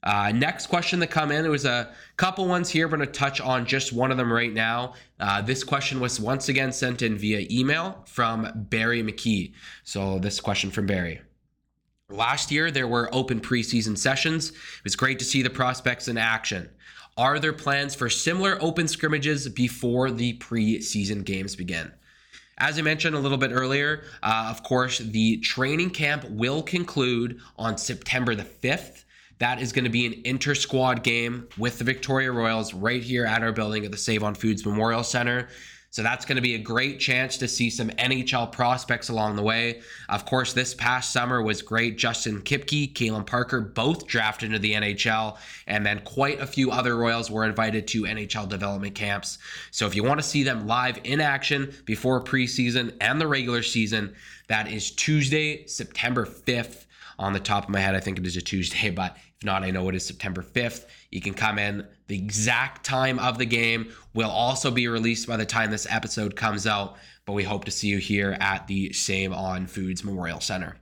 Uh, 0.04 0.34
next 0.34 0.68
question 0.68 1.00
that 1.00 1.08
come 1.08 1.32
in, 1.32 1.44
there 1.44 1.52
was 1.52 1.66
a 1.66 1.94
couple 2.18 2.46
ones 2.46 2.70
here. 2.70 2.88
We're 2.88 2.98
going 2.98 3.08
to 3.08 3.14
touch 3.14 3.40
on 3.40 3.66
just 3.66 3.94
one 3.94 4.12
of 4.12 4.18
them 4.18 4.32
right 4.32 4.54
now. 4.54 4.96
Uh, 5.20 5.42
this 5.42 5.64
question 5.64 6.02
was 6.02 6.20
once 6.20 6.50
again 6.50 6.74
sent 6.74 7.02
in 7.02 7.18
via 7.18 7.48
email 7.50 8.04
from 8.06 8.52
Barry 8.54 9.02
McKee. 9.02 9.54
So 9.86 10.20
this 10.20 10.42
question 10.42 10.72
from 10.72 10.88
Barry. 10.88 11.22
Last 12.10 12.52
year, 12.52 12.70
there 12.70 12.88
were 12.88 13.10
open 13.14 13.40
preseason 13.40 13.98
sessions. 13.98 14.50
It 14.50 14.84
was 14.84 14.98
great 14.98 15.20
to 15.20 15.26
see 15.26 15.42
the 15.42 15.50
prospects 15.50 16.10
in 16.10 16.18
action. 16.18 16.70
Are 17.16 17.40
there 17.40 17.54
plans 17.54 17.96
for 17.96 18.10
similar 18.10 18.58
open 18.60 18.88
scrimmages 18.88 19.48
before 19.48 20.12
the 20.12 20.38
preseason 20.40 21.24
games 21.24 21.56
begin? 21.56 21.94
As 22.58 22.78
I 22.78 22.82
mentioned 22.82 23.16
a 23.16 23.20
little 23.20 23.38
bit 23.38 23.52
earlier, 23.52 24.04
uh, 24.22 24.48
of 24.50 24.64
course, 24.64 25.00
the 25.00 25.38
training 25.38 25.90
camp 25.90 26.26
will 26.30 26.62
conclude 26.62 27.40
on 27.58 27.78
September 27.78 28.36
the 28.36 28.44
5th. 28.44 29.06
That 29.40 29.62
is 29.62 29.74
going 29.74 29.86
to 29.86 29.90
be 29.90 30.06
an 30.06 30.22
inter 30.24 30.54
squad 30.54 31.04
game 31.04 31.48
with 31.58 31.80
the 31.80 31.84
Victoria 31.84 32.32
Royals 32.32 32.74
right 32.74 33.02
here 33.02 33.26
at 33.26 33.42
our 33.42 33.52
building 33.52 33.84
at 33.86 33.92
the 33.92 33.98
Save 33.98 34.24
on 34.24 34.36
Foods 34.36 34.66
Memorial 34.66 35.04
Center. 35.04 35.50
So 35.94 36.02
that's 36.02 36.26
going 36.26 36.38
to 36.38 36.42
be 36.42 36.56
a 36.56 36.60
great 36.60 37.00
chance 37.00 37.38
to 37.38 37.48
see 37.48 37.70
some 37.70 37.90
NHL 37.92 38.52
prospects 38.52 39.10
along 39.10 39.36
the 39.36 39.44
way. 39.44 39.84
Of 40.10 40.26
course, 40.26 40.52
this 40.52 40.74
past 40.74 41.14
summer 41.14 41.40
was 41.40 41.62
great. 41.62 42.00
Justin 42.00 42.42
Kipkie, 42.42 42.92
Kalen 42.92 43.28
Parker, 43.28 43.62
both 43.62 44.08
drafted 44.08 44.48
into 44.48 44.58
the 44.58 44.74
NHL, 44.74 45.38
and 45.68 45.86
then 45.86 46.00
quite 46.00 46.42
a 46.42 46.48
few 46.48 46.72
other 46.72 46.98
Royals 46.98 47.30
were 47.30 47.46
invited 47.46 47.88
to 47.90 48.06
NHL 48.06 48.50
development 48.50 48.96
camps. 48.96 49.38
So 49.70 49.86
if 49.86 49.96
you 49.96 50.04
want 50.04 50.20
to 50.20 50.26
see 50.26 50.42
them 50.42 50.66
live 50.66 51.00
in 51.04 51.22
action 51.22 51.72
before 51.86 52.24
preseason 52.24 52.96
and 53.00 53.22
the 53.22 53.28
regular 53.28 53.62
season, 53.62 54.16
that 54.48 54.72
is 54.72 54.90
Tuesday, 54.90 55.68
September 55.68 56.26
5th. 56.26 56.86
On 57.20 57.34
the 57.34 57.40
top 57.40 57.66
of 57.66 57.70
my 57.70 57.80
head, 57.80 57.96
I 57.96 58.00
think 58.00 58.18
it 58.18 58.26
is 58.26 58.38
a 58.38 58.42
Tuesday, 58.42 58.90
but 58.96 59.16
if 59.16 59.46
not, 59.46 59.64
I 59.64 59.72
know 59.72 59.88
it 59.90 59.96
is 59.96 60.06
September 60.06 60.42
5th. 60.42 60.86
You 61.12 61.22
can 61.22 61.34
come 61.34 61.60
in. 61.60 61.86
The 62.08 62.18
exact 62.18 62.86
time 62.86 63.20
of 63.20 63.38
the 63.38 63.46
game 63.46 63.92
will 64.14 64.30
also 64.30 64.72
be 64.72 64.88
released 64.88 65.28
by 65.28 65.38
the 65.38 65.46
time 65.46 65.72
this 65.72 65.88
episode 65.90 66.36
comes 66.36 66.68
out, 66.68 66.98
but 67.26 67.34
we 67.34 67.44
hope 67.44 67.66
to 67.66 67.72
see 67.72 67.88
you 67.88 67.98
here 67.98 68.38
at 68.40 68.68
the 68.68 68.92
Save 68.94 69.34
On 69.34 69.68
Foods 69.68 70.04
Memorial 70.04 70.40
Center. 70.40 70.78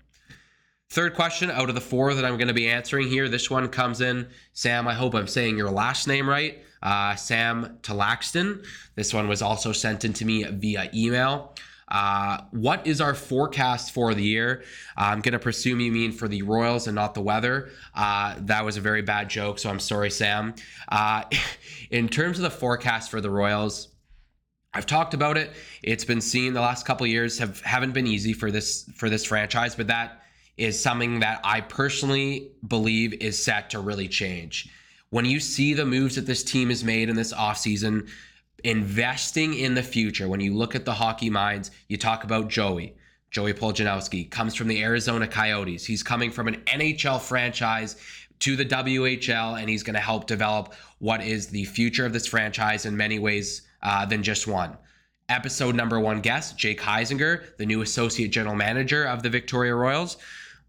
Third 0.91 1.13
question 1.13 1.49
out 1.49 1.69
of 1.69 1.75
the 1.75 1.79
four 1.79 2.13
that 2.13 2.25
I'm 2.25 2.35
going 2.35 2.49
to 2.49 2.53
be 2.53 2.69
answering 2.69 3.07
here. 3.07 3.29
This 3.29 3.49
one 3.49 3.69
comes 3.69 4.01
in. 4.01 4.27
Sam, 4.51 4.89
I 4.89 4.93
hope 4.93 5.15
I'm 5.15 5.25
saying 5.25 5.57
your 5.57 5.71
last 5.71 6.05
name 6.05 6.27
right. 6.27 6.61
Uh, 6.83 7.15
Sam 7.15 7.77
Talaxton. 7.81 8.65
This 8.95 9.13
one 9.13 9.29
was 9.29 9.41
also 9.41 9.71
sent 9.71 10.03
in 10.03 10.11
to 10.11 10.25
me 10.25 10.43
via 10.43 10.89
email. 10.93 11.55
Uh, 11.91 12.37
what 12.51 12.87
is 12.87 13.01
our 13.01 13.13
forecast 13.13 13.91
for 13.91 14.13
the 14.13 14.23
year? 14.23 14.63
I'm 14.95 15.19
going 15.19 15.33
to 15.33 15.39
presume 15.39 15.81
you 15.81 15.91
mean 15.91 16.13
for 16.13 16.29
the 16.29 16.41
Royals 16.41 16.87
and 16.87 16.95
not 16.95 17.13
the 17.13 17.21
weather. 17.21 17.69
Uh, 17.93 18.35
that 18.39 18.63
was 18.63 18.77
a 18.77 18.81
very 18.81 19.01
bad 19.01 19.29
joke, 19.29 19.59
so 19.59 19.69
I'm 19.69 19.79
sorry, 19.79 20.09
Sam. 20.09 20.55
Uh, 20.87 21.23
in 21.91 22.07
terms 22.07 22.39
of 22.39 22.43
the 22.43 22.49
forecast 22.49 23.11
for 23.11 23.19
the 23.19 23.29
Royals, 23.29 23.89
I've 24.73 24.85
talked 24.85 25.13
about 25.13 25.35
it. 25.35 25.51
It's 25.83 26.05
been 26.05 26.21
seen 26.21 26.53
the 26.53 26.61
last 26.61 26.85
couple 26.85 27.05
years 27.05 27.37
have 27.39 27.59
haven't 27.59 27.91
been 27.91 28.07
easy 28.07 28.31
for 28.31 28.51
this 28.51 28.89
for 28.95 29.09
this 29.09 29.25
franchise, 29.25 29.75
but 29.75 29.87
that 29.87 30.23
is 30.55 30.81
something 30.81 31.19
that 31.19 31.41
I 31.43 31.59
personally 31.59 32.51
believe 32.65 33.13
is 33.15 33.43
set 33.43 33.69
to 33.71 33.79
really 33.79 34.07
change. 34.07 34.69
When 35.09 35.25
you 35.25 35.41
see 35.41 35.73
the 35.73 35.85
moves 35.85 36.15
that 36.15 36.25
this 36.25 36.41
team 36.41 36.69
has 36.69 36.85
made 36.85 37.09
in 37.09 37.17
this 37.17 37.33
offseason, 37.33 38.07
investing 38.63 39.53
in 39.53 39.73
the 39.73 39.83
future. 39.83 40.27
When 40.27 40.39
you 40.39 40.55
look 40.55 40.75
at 40.75 40.85
the 40.85 40.93
hockey 40.93 41.29
minds, 41.29 41.71
you 41.87 41.97
talk 41.97 42.23
about 42.23 42.49
Joey. 42.49 42.95
Joey 43.31 43.53
Poljanowski 43.53 44.29
comes 44.29 44.55
from 44.55 44.67
the 44.67 44.83
Arizona 44.83 45.27
Coyotes. 45.27 45.85
He's 45.85 46.03
coming 46.03 46.31
from 46.31 46.47
an 46.47 46.55
NHL 46.67 47.21
franchise 47.21 47.95
to 48.39 48.55
the 48.55 48.65
WHL, 48.65 49.59
and 49.59 49.69
he's 49.69 49.83
going 49.83 49.93
to 49.93 50.01
help 50.01 50.27
develop 50.27 50.73
what 50.99 51.23
is 51.23 51.47
the 51.47 51.63
future 51.65 52.05
of 52.05 52.11
this 52.11 52.27
franchise 52.27 52.85
in 52.85 52.97
many 52.97 53.19
ways 53.19 53.61
uh, 53.83 54.05
than 54.05 54.21
just 54.21 54.47
one. 54.47 54.77
Episode 55.29 55.75
number 55.75 55.99
one 55.99 56.19
guest, 56.19 56.57
Jake 56.57 56.81
Heisinger, 56.81 57.55
the 57.57 57.65
new 57.65 57.81
associate 57.81 58.31
general 58.31 58.55
manager 58.55 59.05
of 59.05 59.23
the 59.23 59.29
Victoria 59.29 59.75
Royals. 59.75 60.17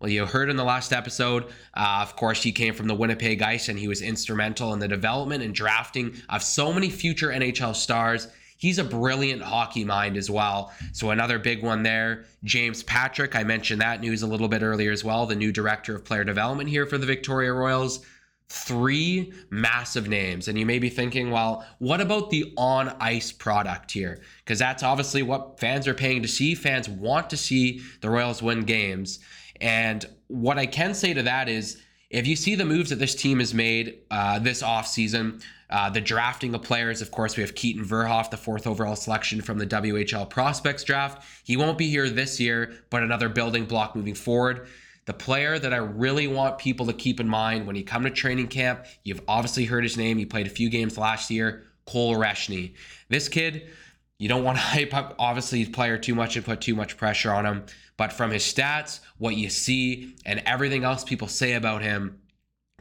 Well, 0.03 0.11
you 0.11 0.27
heard 0.27 0.51
in 0.51 0.57
the 0.57 0.65
last 0.65 0.93
episode, 0.93 1.45
uh, 1.75 2.01
of 2.03 2.17
course, 2.17 2.43
he 2.43 2.51
came 2.51 2.75
from 2.75 2.89
the 2.89 2.95
Winnipeg 2.95 3.41
Ice 3.41 3.69
and 3.69 3.79
he 3.79 3.87
was 3.87 4.03
instrumental 4.03 4.73
in 4.73 4.81
the 4.81 4.89
development 4.89 5.45
and 5.45 5.55
drafting 5.55 6.17
of 6.29 6.43
so 6.43 6.73
many 6.73 6.91
future 6.91 7.29
NHL 7.29 7.77
stars. 7.77 8.27
He's 8.57 8.81
a 8.81 8.85
brilliant 8.85 9.43
hockey 9.43 9.85
mind 9.85 10.17
as 10.17 10.29
well. 10.29 10.73
So, 10.93 11.11
another 11.11 11.39
big 11.39 11.63
one 11.63 11.85
there. 11.85 12.25
James 12.43 12.83
Patrick, 12.83 13.37
I 13.37 13.45
mentioned 13.45 13.81
that 13.81 14.01
news 14.01 14.23
a 14.23 14.27
little 14.27 14.49
bit 14.49 14.63
earlier 14.63 14.91
as 14.91 15.05
well, 15.05 15.25
the 15.25 15.37
new 15.37 15.53
director 15.53 15.95
of 15.95 16.05
player 16.05 16.25
development 16.25 16.69
here 16.69 16.85
for 16.85 16.99
the 16.99 17.07
Victoria 17.07 17.53
Royals. 17.53 18.05
Three 18.49 19.33
massive 19.51 20.09
names. 20.09 20.49
And 20.49 20.59
you 20.59 20.67
may 20.67 20.81
be 20.81 20.91
thinking, 20.91 21.31
well, 21.31 21.65
what 21.79 22.01
about 22.01 22.29
the 22.31 22.53
on 22.57 22.89
ice 23.01 23.31
product 23.31 23.93
here? 23.93 24.21
Because 24.39 24.59
that's 24.59 24.83
obviously 24.83 25.23
what 25.23 25.61
fans 25.61 25.87
are 25.87 25.95
paying 25.95 26.23
to 26.23 26.29
see. 26.29 26.57
Fans 26.57 26.89
want 26.89 27.31
to 27.31 27.37
see 27.37 27.83
the 28.01 28.11
Royals 28.11 28.43
win 28.43 28.63
games. 28.63 29.21
And 29.61 30.05
what 30.29 30.59
I 30.59 30.67
can 30.67 30.95
say 30.95 31.15
to 31.15 31.23
that 31.23 31.49
is 31.49 31.81
if 32.11 32.27
you 32.27 32.37
see 32.37 32.55
the 32.55 32.65
moves 32.65 32.91
that 32.91 32.99
this 32.99 33.15
team 33.15 33.39
has 33.39 33.55
made 33.55 34.01
uh, 34.11 34.39
this 34.39 34.63
offseason, 34.63 35.43
uh, 35.71 35.89
the 35.89 36.01
drafting 36.01 36.55
of 36.55 36.63
players, 36.63 37.01
of 37.01 37.11
course, 37.11 37.37
we 37.37 37.43
have 37.43 37.55
Keaton 37.55 37.85
Verhoff, 37.85 38.31
the 38.31 38.37
fourth 38.37 38.67
overall 38.67 38.95
selection 38.95 39.41
from 39.41 39.59
the 39.59 39.67
WHL 39.67 40.29
prospects 40.29 40.85
draft. 40.85 41.25
He 41.45 41.57
won't 41.57 41.79
be 41.79 41.89
here 41.89 42.11
this 42.11 42.39
year, 42.39 42.75
but 42.91 43.03
another 43.03 43.31
building 43.31 43.65
block 43.65 43.97
moving 43.97 44.15
forward. 44.15 44.69
The 45.07 45.15
player 45.15 45.59
that 45.59 45.73
I 45.73 45.79
really 45.79 46.27
want 46.27 46.59
people 46.59 46.87
to 46.87 46.93
keep 46.93 47.19
in 47.19 47.27
mind 47.27 47.67
when 47.67 47.75
you 47.75 47.85
come 47.85 48.05
to 48.05 48.11
training 48.11 48.49
camp, 48.49 48.85
you've 49.03 49.23
obviously 49.27 49.65
heard 49.65 49.83
his 49.83 49.97
name. 49.97 50.19
He 50.19 50.27
played 50.27 50.47
a 50.47 50.51
few 50.51 50.69
games 50.69 50.99
last 50.99 51.31
year, 51.31 51.65
Cole 51.87 52.15
Reshny. 52.17 52.75
This 53.09 53.29
kid, 53.29 53.71
you 54.19 54.29
don't 54.29 54.45
want 54.45 54.59
to 54.59 54.63
hype 54.63 54.93
up, 54.93 55.17
obviously, 55.19 55.61
his 55.61 55.71
player 55.71 55.97
too 55.97 56.15
much 56.15 56.37
and 56.37 56.45
put 56.45 56.61
too 56.61 56.75
much 56.75 56.99
pressure 56.99 57.33
on 57.33 57.47
him. 57.47 57.65
But 58.03 58.13
from 58.13 58.33
his 58.33 58.43
stats, 58.43 58.99
what 59.19 59.37
you 59.37 59.49
see, 59.49 60.17
and 60.27 60.43
everything 60.45 60.83
else 60.83 61.05
people 61.05 61.29
say 61.29 61.53
about 61.53 61.83
him, 61.83 62.19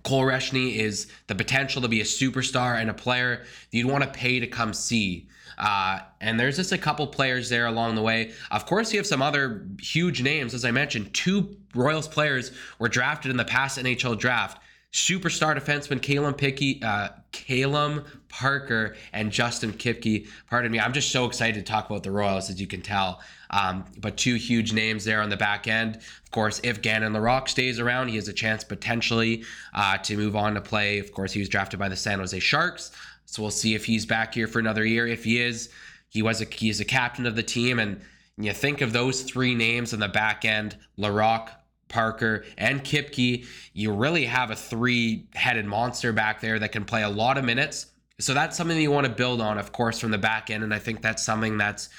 Cole 0.01 0.23
Reshny 0.23 0.77
is 0.77 1.11
the 1.27 1.35
potential 1.35 1.79
to 1.83 1.87
be 1.87 2.01
a 2.01 2.03
superstar 2.03 2.81
and 2.81 2.89
a 2.89 2.93
player 2.95 3.43
you'd 3.69 3.85
want 3.85 4.03
to 4.03 4.09
pay 4.09 4.39
to 4.39 4.47
come 4.47 4.73
see. 4.73 5.29
Uh, 5.59 5.99
and 6.21 6.39
there's 6.39 6.55
just 6.55 6.71
a 6.71 6.77
couple 6.79 7.05
players 7.05 7.49
there 7.49 7.67
along 7.67 7.93
the 7.93 8.01
way. 8.01 8.31
Of 8.49 8.65
course, 8.65 8.91
you 8.91 8.97
have 8.97 9.05
some 9.05 9.21
other 9.21 9.67
huge 9.79 10.23
names. 10.23 10.55
As 10.55 10.65
I 10.65 10.71
mentioned, 10.71 11.13
two 11.13 11.55
Royals 11.75 12.07
players 12.07 12.51
were 12.79 12.89
drafted 12.89 13.29
in 13.29 13.37
the 13.37 13.45
past 13.45 13.77
NHL 13.77 14.17
draft 14.17 14.59
superstar 14.91 15.57
defenseman 15.57 16.01
Calum 16.01 16.33
Picky, 16.33 16.81
uh, 16.83 17.09
Calum 17.31 18.03
Parker, 18.27 18.95
and 19.13 19.31
Justin 19.31 19.71
Kipkie. 19.73 20.27
Pardon 20.49 20.71
me, 20.71 20.79
I'm 20.79 20.93
just 20.93 21.11
so 21.11 21.25
excited 21.25 21.65
to 21.65 21.71
talk 21.71 21.89
about 21.89 22.03
the 22.03 22.11
Royals, 22.11 22.49
as 22.49 22.59
you 22.59 22.67
can 22.67 22.81
tell. 22.81 23.21
Um, 23.51 23.85
but 23.97 24.17
two 24.17 24.35
huge 24.35 24.71
names 24.73 25.03
there 25.03 25.21
on 25.21 25.29
the 25.29 25.37
back 25.37 25.67
end. 25.67 25.97
Of 25.97 26.31
course, 26.31 26.61
if 26.63 26.81
Gannon 26.81 27.13
Laroque 27.13 27.49
stays 27.49 27.79
around, 27.79 28.07
he 28.07 28.15
has 28.15 28.27
a 28.29 28.33
chance 28.33 28.63
potentially 28.63 29.43
uh, 29.73 29.97
to 29.99 30.15
move 30.15 30.35
on 30.35 30.55
to 30.55 30.61
play. 30.61 30.99
Of 30.99 31.11
course, 31.11 31.33
he 31.33 31.39
was 31.39 31.49
drafted 31.49 31.79
by 31.79 31.89
the 31.89 31.97
San 31.97 32.19
Jose 32.19 32.39
Sharks, 32.39 32.91
so 33.25 33.41
we'll 33.41 33.51
see 33.51 33.75
if 33.75 33.85
he's 33.85 34.05
back 34.05 34.33
here 34.33 34.47
for 34.47 34.59
another 34.59 34.85
year. 34.85 35.05
If 35.05 35.25
he 35.25 35.41
is, 35.41 35.69
he 36.07 36.21
was 36.21 36.41
a 36.41 36.45
he 36.45 36.69
is 36.69 36.79
a 36.79 36.85
captain 36.85 37.25
of 37.25 37.35
the 37.35 37.43
team, 37.43 37.79
and 37.79 38.01
you 38.37 38.53
think 38.53 38.81
of 38.81 38.93
those 38.93 39.23
three 39.23 39.53
names 39.53 39.93
on 39.93 39.99
the 39.99 40.07
back 40.07 40.45
end: 40.45 40.77
Larocque, 40.95 41.51
Parker, 41.89 42.45
and 42.57 42.83
Kipkie, 42.83 43.45
you 43.73 43.91
really 43.91 44.25
have 44.25 44.49
a 44.49 44.55
three 44.55 45.27
headed 45.35 45.65
monster 45.65 46.13
back 46.13 46.39
there 46.39 46.57
that 46.57 46.71
can 46.71 46.85
play 46.85 47.03
a 47.03 47.09
lot 47.09 47.37
of 47.37 47.43
minutes. 47.43 47.87
So 48.19 48.33
that's 48.33 48.55
something 48.55 48.77
that 48.77 48.81
you 48.81 48.91
want 48.91 49.07
to 49.07 49.13
build 49.13 49.41
on, 49.41 49.57
of 49.57 49.71
course, 49.71 49.99
from 49.99 50.11
the 50.11 50.17
back 50.17 50.49
end. 50.49 50.63
And 50.63 50.73
I 50.73 50.79
think 50.79 51.01
that's 51.01 51.23
something 51.23 51.57
that's 51.57 51.89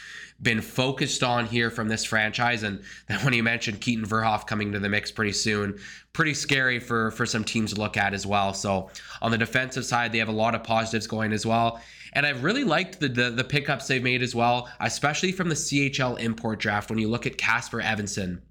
been 0.43 0.61
focused 0.61 1.22
on 1.22 1.47
here 1.47 1.70
from 1.70 1.88
this 1.88 2.05
franchise. 2.05 2.62
And 2.64 2.82
then 3.09 3.20
when 3.24 3.32
you 3.32 3.43
mentioned 3.43 3.80
Keaton 3.80 4.05
Verhoff 4.05 4.47
coming 4.47 4.72
to 4.72 4.78
the 4.78 4.88
mix 4.88 5.11
pretty 5.11 5.32
soon, 5.32 5.78
pretty 6.12 6.34
scary 6.34 6.80
for 6.80 7.12
for 7.12 7.24
some 7.24 7.45
teams 7.45 7.72
to 7.72 7.80
look 7.80 7.97
at 7.97 8.12
as 8.12 8.26
well. 8.26 8.53
So 8.53 8.90
on 9.20 9.30
the 9.30 9.38
defensive 9.38 9.84
side, 9.84 10.12
they 10.12 10.18
have 10.18 10.28
a 10.28 10.32
lot 10.32 10.55
of 10.55 10.64
positives 10.64 11.07
going 11.07 11.32
as 11.32 11.47
well. 11.47 11.80
And 12.14 12.26
I've 12.26 12.45
really 12.45 12.64
liked 12.64 13.01
the, 13.01 13.09
the, 13.09 13.30
the 13.30 13.45
pickups 13.45 13.86
they've 13.86 14.03
made 14.03 14.22
as 14.22 14.34
well, 14.34 14.68
especially 14.80 15.32
from 15.32 15.49
the 15.49 15.55
CHL 15.55 16.20
import 16.20 16.59
draft. 16.59 16.90
When 16.90 16.99
you 16.99 17.09
look 17.09 17.26
at 17.26 17.38
Casper 17.38 17.80
Evansson, 17.80 18.43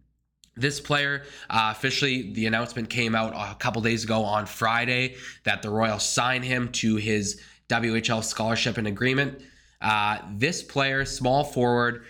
this 0.55 0.79
player 0.79 1.23
uh, 1.49 1.69
officially 1.71 2.31
the 2.33 2.45
announcement 2.45 2.89
came 2.89 3.15
out 3.15 3.33
a 3.33 3.55
couple 3.55 3.81
days 3.81 4.03
ago 4.03 4.21
on 4.23 4.45
friday 4.45 5.15
that 5.45 5.61
the 5.61 5.69
royals 5.69 6.03
sign 6.03 6.43
him 6.43 6.69
to 6.73 6.97
his 6.97 7.41
whl 7.69 8.21
scholarship 8.21 8.77
and 8.77 8.85
agreement 8.85 9.41
uh, 9.81 10.19
this 10.35 10.61
player 10.61 11.05
small 11.05 11.43
forward 11.43 12.03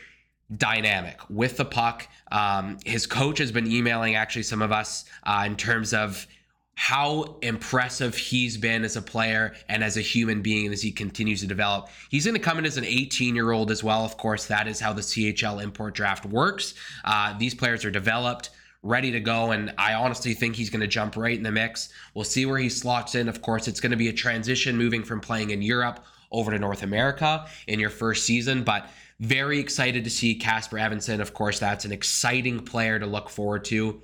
dynamic 0.57 1.17
with 1.29 1.55
the 1.57 1.65
puck 1.65 2.07
um, 2.31 2.77
his 2.85 3.05
coach 3.05 3.37
has 3.37 3.51
been 3.51 3.71
emailing 3.71 4.15
actually 4.15 4.43
some 4.43 4.61
of 4.61 4.71
us 4.71 5.05
uh, 5.23 5.43
in 5.45 5.55
terms 5.55 5.93
of 5.93 6.27
how 6.75 7.37
impressive 7.41 8.15
he's 8.15 8.57
been 8.57 8.83
as 8.83 8.95
a 8.95 9.01
player 9.01 9.53
and 9.69 9.83
as 9.83 9.97
a 9.97 10.01
human 10.01 10.41
being 10.41 10.73
as 10.73 10.81
he 10.81 10.91
continues 10.91 11.41
to 11.41 11.45
develop. 11.45 11.89
He's 12.09 12.25
going 12.25 12.33
to 12.33 12.41
come 12.41 12.57
in 12.57 12.65
as 12.65 12.77
an 12.77 12.85
18 12.85 13.35
year 13.35 13.51
old 13.51 13.69
as 13.69 13.83
well. 13.83 14.03
Of 14.03 14.17
course, 14.17 14.47
that 14.47 14.67
is 14.67 14.79
how 14.79 14.91
the 14.91 15.01
CHL 15.01 15.61
import 15.61 15.93
draft 15.93 16.25
works. 16.25 16.73
Uh, 17.05 17.37
these 17.37 17.53
players 17.53 17.85
are 17.85 17.91
developed, 17.91 18.49
ready 18.81 19.11
to 19.11 19.19
go, 19.19 19.51
and 19.51 19.73
I 19.77 19.93
honestly 19.93 20.33
think 20.33 20.55
he's 20.55 20.71
going 20.71 20.81
to 20.81 20.87
jump 20.87 21.17
right 21.17 21.37
in 21.37 21.43
the 21.43 21.51
mix. 21.51 21.89
We'll 22.15 22.25
see 22.25 22.47
where 22.47 22.57
he 22.57 22.69
slots 22.69 23.13
in. 23.15 23.29
Of 23.29 23.43
course, 23.43 23.67
it's 23.67 23.79
going 23.79 23.91
to 23.91 23.97
be 23.97 24.07
a 24.07 24.13
transition 24.13 24.75
moving 24.75 25.03
from 25.03 25.19
playing 25.19 25.51
in 25.51 25.61
Europe 25.61 26.03
over 26.31 26.51
to 26.51 26.59
North 26.59 26.83
America 26.83 27.45
in 27.67 27.79
your 27.79 27.89
first 27.89 28.25
season, 28.25 28.63
but 28.63 28.89
very 29.19 29.59
excited 29.59 30.03
to 30.03 30.09
see 30.09 30.35
Casper 30.35 30.79
Evansson. 30.79 31.21
Of 31.21 31.33
course, 31.33 31.59
that's 31.59 31.85
an 31.85 31.91
exciting 31.91 32.59
player 32.59 32.99
to 32.99 33.05
look 33.05 33.29
forward 33.29 33.65
to 33.65 34.01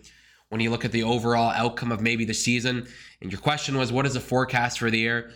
when 0.49 0.61
you 0.61 0.69
look 0.69 0.85
at 0.85 0.91
the 0.91 1.03
overall 1.03 1.49
outcome 1.51 1.91
of 1.91 2.01
maybe 2.01 2.23
the 2.25 2.33
season. 2.33 2.87
And 3.21 3.31
your 3.31 3.41
question 3.41 3.77
was, 3.77 3.91
what 3.91 4.05
is 4.05 4.13
the 4.13 4.19
forecast 4.19 4.79
for 4.79 4.91
the 4.91 4.99
year? 4.99 5.31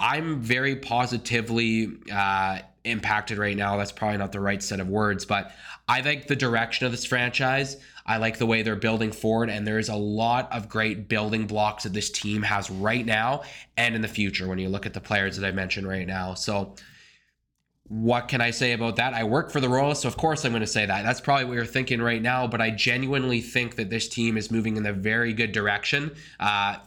I'm 0.00 0.40
very 0.40 0.76
positively 0.76 1.92
uh, 2.12 2.60
impacted 2.84 3.38
right 3.38 3.56
now. 3.56 3.76
That's 3.76 3.92
probably 3.92 4.18
not 4.18 4.32
the 4.32 4.40
right 4.40 4.62
set 4.62 4.80
of 4.80 4.88
words, 4.88 5.24
but 5.24 5.52
I 5.88 6.00
like 6.00 6.26
the 6.26 6.36
direction 6.36 6.86
of 6.86 6.92
this 6.92 7.04
franchise. 7.04 7.76
I 8.10 8.16
like 8.16 8.38
the 8.38 8.46
way 8.46 8.62
they're 8.62 8.74
building 8.74 9.12
forward, 9.12 9.50
and 9.50 9.64
there's 9.64 9.88
a 9.88 9.94
lot 9.94 10.52
of 10.52 10.68
great 10.68 11.08
building 11.08 11.46
blocks 11.46 11.84
that 11.84 11.92
this 11.92 12.10
team 12.10 12.42
has 12.42 12.68
right 12.68 13.06
now 13.06 13.42
and 13.76 13.94
in 13.94 14.02
the 14.02 14.08
future 14.08 14.48
when 14.48 14.58
you 14.58 14.68
look 14.68 14.84
at 14.84 14.94
the 14.94 15.00
players 15.00 15.36
that 15.36 15.46
I 15.46 15.52
mentioned 15.52 15.86
right 15.86 16.08
now. 16.08 16.34
So, 16.34 16.74
what 17.84 18.26
can 18.26 18.40
I 18.40 18.50
say 18.50 18.72
about 18.72 18.96
that? 18.96 19.14
I 19.14 19.22
work 19.22 19.52
for 19.52 19.60
the 19.60 19.68
Royals, 19.68 20.00
so 20.00 20.08
of 20.08 20.16
course 20.16 20.44
I'm 20.44 20.50
going 20.50 20.60
to 20.60 20.66
say 20.66 20.86
that. 20.86 21.04
That's 21.04 21.20
probably 21.20 21.44
what 21.44 21.54
you're 21.54 21.64
thinking 21.64 22.02
right 22.02 22.20
now, 22.20 22.48
but 22.48 22.60
I 22.60 22.70
genuinely 22.70 23.40
think 23.40 23.76
that 23.76 23.90
this 23.90 24.08
team 24.08 24.36
is 24.36 24.50
moving 24.50 24.76
in 24.76 24.84
a 24.86 24.92
very 24.92 25.32
good 25.32 25.52
direction. 25.52 26.10
Uh, 26.40 26.78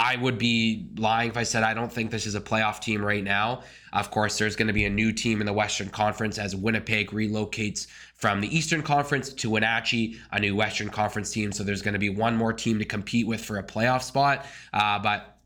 I 0.00 0.16
would 0.16 0.38
be 0.38 0.88
lying 0.96 1.30
if 1.30 1.36
I 1.36 1.42
said 1.42 1.62
I 1.62 1.74
don't 1.74 1.92
think 1.92 2.10
this 2.10 2.26
is 2.26 2.34
a 2.34 2.40
playoff 2.40 2.80
team 2.80 3.04
right 3.04 3.22
now. 3.22 3.62
Of 3.92 4.10
course, 4.10 4.38
there's 4.38 4.56
going 4.56 4.68
to 4.68 4.72
be 4.72 4.86
a 4.86 4.90
new 4.90 5.12
team 5.12 5.40
in 5.40 5.46
the 5.46 5.52
Western 5.52 5.90
Conference 5.90 6.38
as 6.38 6.56
Winnipeg 6.56 7.10
relocates 7.10 7.86
from 8.20 8.42
the 8.42 8.54
Eastern 8.54 8.82
Conference 8.82 9.32
to 9.32 9.50
Wenatchee, 9.50 10.18
a 10.30 10.38
new 10.38 10.54
Western 10.54 10.90
Conference 10.90 11.30
team. 11.30 11.52
So 11.52 11.64
there's 11.64 11.82
going 11.82 11.94
to 11.94 11.98
be 11.98 12.10
one 12.10 12.36
more 12.36 12.52
team 12.52 12.78
to 12.78 12.84
compete 12.84 13.26
with 13.26 13.42
for 13.42 13.56
a 13.56 13.62
playoff 13.62 14.02
spot. 14.02 14.44
Uh, 14.74 14.98
but 14.98 15.38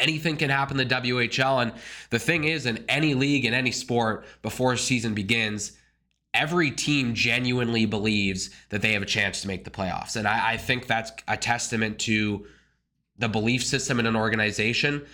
anything 0.00 0.36
can 0.36 0.50
happen 0.50 0.78
in 0.80 0.88
the 0.88 0.94
WHL. 0.94 1.62
And 1.62 1.72
the 2.10 2.18
thing 2.18 2.44
is, 2.44 2.66
in 2.66 2.84
any 2.88 3.14
league, 3.14 3.44
in 3.44 3.54
any 3.54 3.70
sport, 3.70 4.26
before 4.42 4.76
season 4.76 5.14
begins, 5.14 5.72
every 6.34 6.72
team 6.72 7.14
genuinely 7.14 7.86
believes 7.86 8.50
that 8.70 8.82
they 8.82 8.92
have 8.94 9.02
a 9.02 9.06
chance 9.06 9.40
to 9.42 9.48
make 9.48 9.62
the 9.62 9.70
playoffs. 9.70 10.16
And 10.16 10.26
I, 10.26 10.52
I 10.52 10.56
think 10.56 10.88
that's 10.88 11.12
a 11.28 11.36
testament 11.36 12.00
to 12.00 12.46
the 13.16 13.28
belief 13.28 13.64
system 13.64 14.00
in 14.00 14.06
an 14.06 14.16
organization. 14.16 15.06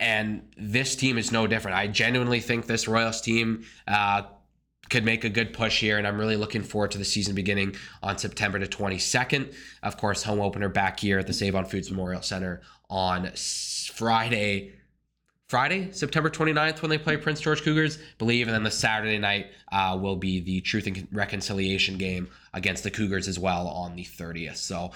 And 0.00 0.48
this 0.56 0.96
team 0.96 1.18
is 1.18 1.30
no 1.30 1.46
different. 1.46 1.76
I 1.76 1.88
genuinely 1.88 2.40
think 2.40 2.66
this 2.66 2.88
Royals 2.88 3.20
team 3.20 3.64
uh, 3.86 4.22
could 4.88 5.04
make 5.04 5.24
a 5.24 5.28
good 5.28 5.52
push 5.52 5.80
here, 5.80 5.98
and 5.98 6.06
I'm 6.06 6.18
really 6.18 6.36
looking 6.36 6.62
forward 6.62 6.90
to 6.92 6.98
the 6.98 7.04
season 7.04 7.34
beginning 7.34 7.76
on 8.02 8.18
September 8.18 8.58
the 8.58 8.66
22nd. 8.66 9.54
Of 9.82 9.96
course, 9.96 10.22
home 10.22 10.40
opener 10.40 10.68
back 10.68 11.00
here 11.00 11.18
at 11.18 11.26
the 11.26 11.32
Save 11.32 11.54
on 11.54 11.64
Foods 11.64 11.90
Memorial 11.90 12.22
Center 12.22 12.62
on 12.88 13.30
Friday, 13.34 14.72
Friday, 15.48 15.92
September 15.92 16.30
29th, 16.30 16.82
when 16.82 16.90
they 16.90 16.98
play 16.98 17.16
Prince 17.16 17.40
George 17.40 17.62
Cougars, 17.62 17.98
believe. 18.18 18.48
And 18.48 18.54
then 18.54 18.62
the 18.62 18.70
Saturday 18.70 19.18
night 19.18 19.46
uh, 19.72 19.98
will 20.00 20.16
be 20.16 20.40
the 20.40 20.60
Truth 20.60 20.86
and 20.86 21.08
Reconciliation 21.10 21.96
game 21.96 22.28
against 22.52 22.82
the 22.82 22.90
Cougars 22.90 23.28
as 23.28 23.38
well 23.38 23.68
on 23.68 23.96
the 23.96 24.04
30th. 24.04 24.56
So, 24.56 24.90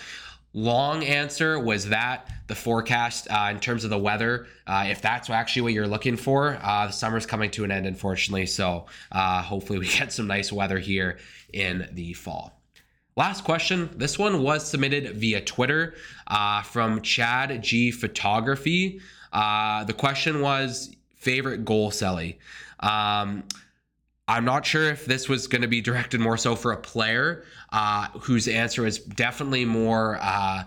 long 0.55 1.05
answer 1.05 1.59
was 1.59 1.89
that 1.89 2.29
the 2.47 2.55
forecast 2.55 3.29
uh, 3.31 3.49
in 3.51 3.61
terms 3.61 3.85
of 3.85 3.91
the 3.91 3.99
weather, 3.99 4.47
uh, 4.67 4.85
if 4.89 5.01
that's 5.01 5.31
actually 5.31 5.63
what 5.63 5.73
you're 5.73 5.89
looking 5.89 6.17
for, 6.17 6.59
uh, 6.63 6.87
the 6.87 6.93
summer's 6.93 7.27
coming 7.27 7.51
to 7.53 7.65
an 7.65 7.71
end, 7.71 7.87
unfortunately. 7.87 8.47
So, 8.47 8.87
uh, 9.11 9.43
hopefully, 9.43 9.79
we 9.79 9.89
get 9.99 10.13
some 10.13 10.27
nice 10.27 10.53
weather 10.53 10.79
here 10.79 11.19
in 11.53 11.89
the 11.93 12.13
fall. 12.13 12.59
Last 13.17 13.45
question. 13.45 13.91
This 13.97 14.19
one 14.19 14.43
was 14.43 14.67
submitted 14.67 15.17
via 15.17 15.43
Twitter 15.43 15.95
uh, 16.29 16.63
from 16.63 17.03
Chad 17.03 17.63
G 17.63 17.91
Photography. 17.91 19.01
Uh, 19.33 19.85
the 19.85 19.93
question 19.93 20.41
was 20.41 20.95
favorite 21.17 21.65
goal 21.65 21.91
Selly. 21.91 22.37
Um, 22.81 23.45
I'm 24.29 24.45
not 24.45 24.65
sure 24.65 24.89
if 24.89 25.05
this 25.05 25.29
was 25.29 25.47
going 25.47 25.63
to 25.63 25.69
be 25.69 25.81
directed 25.81 26.21
more 26.21 26.39
so 26.39 26.57
for 26.57 26.73
a 26.73 26.77
player 26.77 27.45
uh, 27.73 28.09
whose 28.21 28.47
answer 28.49 28.87
is 28.87 28.99
definitely 28.99 29.65
more. 29.65 30.19
Uh, 30.21 30.65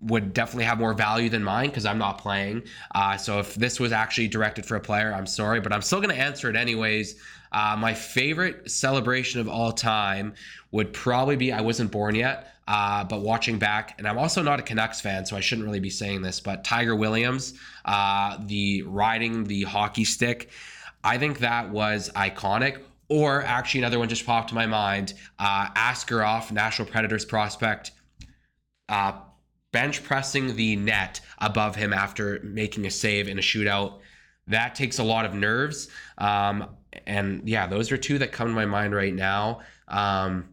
would 0.00 0.34
definitely 0.34 0.64
have 0.64 0.78
more 0.78 0.92
value 0.92 1.30
than 1.30 1.42
mine 1.42 1.70
because 1.70 1.86
I'm 1.86 1.96
not 1.96 2.18
playing. 2.18 2.62
Uh, 2.94 3.16
so 3.16 3.38
if 3.38 3.54
this 3.54 3.80
was 3.80 3.90
actually 3.90 4.28
directed 4.28 4.66
for 4.66 4.76
a 4.76 4.80
player, 4.80 5.12
I'm 5.14 5.26
sorry, 5.26 5.60
but 5.60 5.72
I'm 5.72 5.80
still 5.80 5.98
going 5.98 6.14
to 6.14 6.20
answer 6.20 6.50
it 6.50 6.56
anyways. 6.56 7.16
Uh, 7.52 7.76
my 7.78 7.94
favorite 7.94 8.70
celebration 8.70 9.40
of 9.40 9.48
all 9.48 9.72
time 9.72 10.34
would 10.72 10.92
probably 10.92 11.36
be 11.36 11.52
I 11.52 11.60
wasn't 11.60 11.90
born 11.90 12.14
yet, 12.14 12.52
uh, 12.66 13.04
but 13.04 13.22
watching 13.22 13.58
back, 13.58 13.94
and 13.98 14.06
I'm 14.06 14.18
also 14.18 14.42
not 14.42 14.58
a 14.58 14.62
Canucks 14.62 15.00
fan, 15.00 15.24
so 15.24 15.36
I 15.36 15.40
shouldn't 15.40 15.66
really 15.66 15.80
be 15.80 15.90
saying 15.90 16.20
this, 16.20 16.40
but 16.40 16.64
Tiger 16.64 16.96
Williams, 16.96 17.54
uh, 17.84 18.38
the 18.44 18.82
riding 18.82 19.44
the 19.44 19.62
hockey 19.62 20.04
stick, 20.04 20.50
I 21.02 21.16
think 21.16 21.38
that 21.38 21.70
was 21.70 22.10
iconic. 22.16 22.82
Or 23.14 23.44
actually, 23.44 23.78
another 23.78 24.00
one 24.00 24.08
just 24.08 24.26
popped 24.26 24.48
to 24.48 24.56
my 24.56 24.66
mind 24.66 25.14
uh, 25.38 25.68
Askarov, 25.76 26.50
Nashville 26.50 26.84
Predators 26.84 27.24
prospect. 27.24 27.92
Uh, 28.88 29.12
bench 29.70 30.02
pressing 30.02 30.56
the 30.56 30.74
net 30.74 31.20
above 31.38 31.76
him 31.76 31.92
after 31.92 32.40
making 32.42 32.86
a 32.86 32.90
save 32.90 33.28
in 33.28 33.38
a 33.38 33.40
shootout. 33.40 34.00
That 34.48 34.74
takes 34.74 34.98
a 34.98 35.04
lot 35.04 35.26
of 35.26 35.32
nerves. 35.32 35.88
Um, 36.18 36.70
and 37.06 37.48
yeah, 37.48 37.68
those 37.68 37.92
are 37.92 37.96
two 37.96 38.18
that 38.18 38.32
come 38.32 38.48
to 38.48 38.52
my 38.52 38.66
mind 38.66 38.92
right 38.92 39.14
now. 39.14 39.60
Um, 39.86 40.48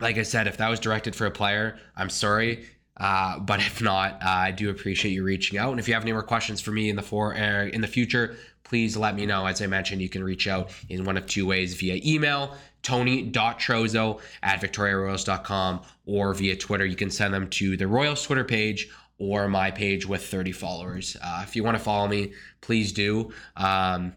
like 0.00 0.18
I 0.18 0.24
said, 0.24 0.48
if 0.48 0.56
that 0.56 0.68
was 0.68 0.80
directed 0.80 1.14
for 1.14 1.26
a 1.26 1.30
player, 1.30 1.78
I'm 1.94 2.10
sorry. 2.10 2.66
Uh, 2.96 3.38
but 3.38 3.60
if 3.60 3.80
not, 3.80 4.14
uh, 4.14 4.28
I 4.28 4.50
do 4.50 4.68
appreciate 4.68 5.12
you 5.12 5.22
reaching 5.22 5.60
out. 5.60 5.70
And 5.70 5.78
if 5.78 5.86
you 5.86 5.94
have 5.94 6.02
any 6.02 6.12
more 6.12 6.24
questions 6.24 6.60
for 6.60 6.72
me 6.72 6.90
in 6.90 6.96
the 6.96 7.02
for 7.02 7.36
uh, 7.36 7.66
in 7.66 7.82
the 7.82 7.86
future, 7.86 8.36
please 8.70 8.96
let 8.96 9.16
me 9.16 9.26
know. 9.26 9.46
As 9.46 9.60
I 9.60 9.66
mentioned, 9.66 10.00
you 10.00 10.08
can 10.08 10.22
reach 10.22 10.46
out 10.46 10.70
in 10.88 11.04
one 11.04 11.16
of 11.16 11.26
two 11.26 11.44
ways 11.44 11.74
via 11.74 12.00
email, 12.04 12.56
tony.trozo 12.82 14.20
at 14.44 14.60
victoriaroyals.com, 14.60 15.80
or 16.06 16.34
via 16.34 16.54
Twitter. 16.54 16.86
You 16.86 16.94
can 16.94 17.10
send 17.10 17.34
them 17.34 17.50
to 17.50 17.76
the 17.76 17.88
Royals 17.88 18.22
Twitter 18.22 18.44
page 18.44 18.88
or 19.18 19.48
my 19.48 19.72
page 19.72 20.06
with 20.06 20.24
30 20.24 20.52
followers. 20.52 21.16
Uh, 21.20 21.40
if 21.42 21.56
you 21.56 21.64
want 21.64 21.78
to 21.78 21.82
follow 21.82 22.06
me, 22.06 22.32
please 22.60 22.92
do. 22.92 23.32
Um, 23.56 24.12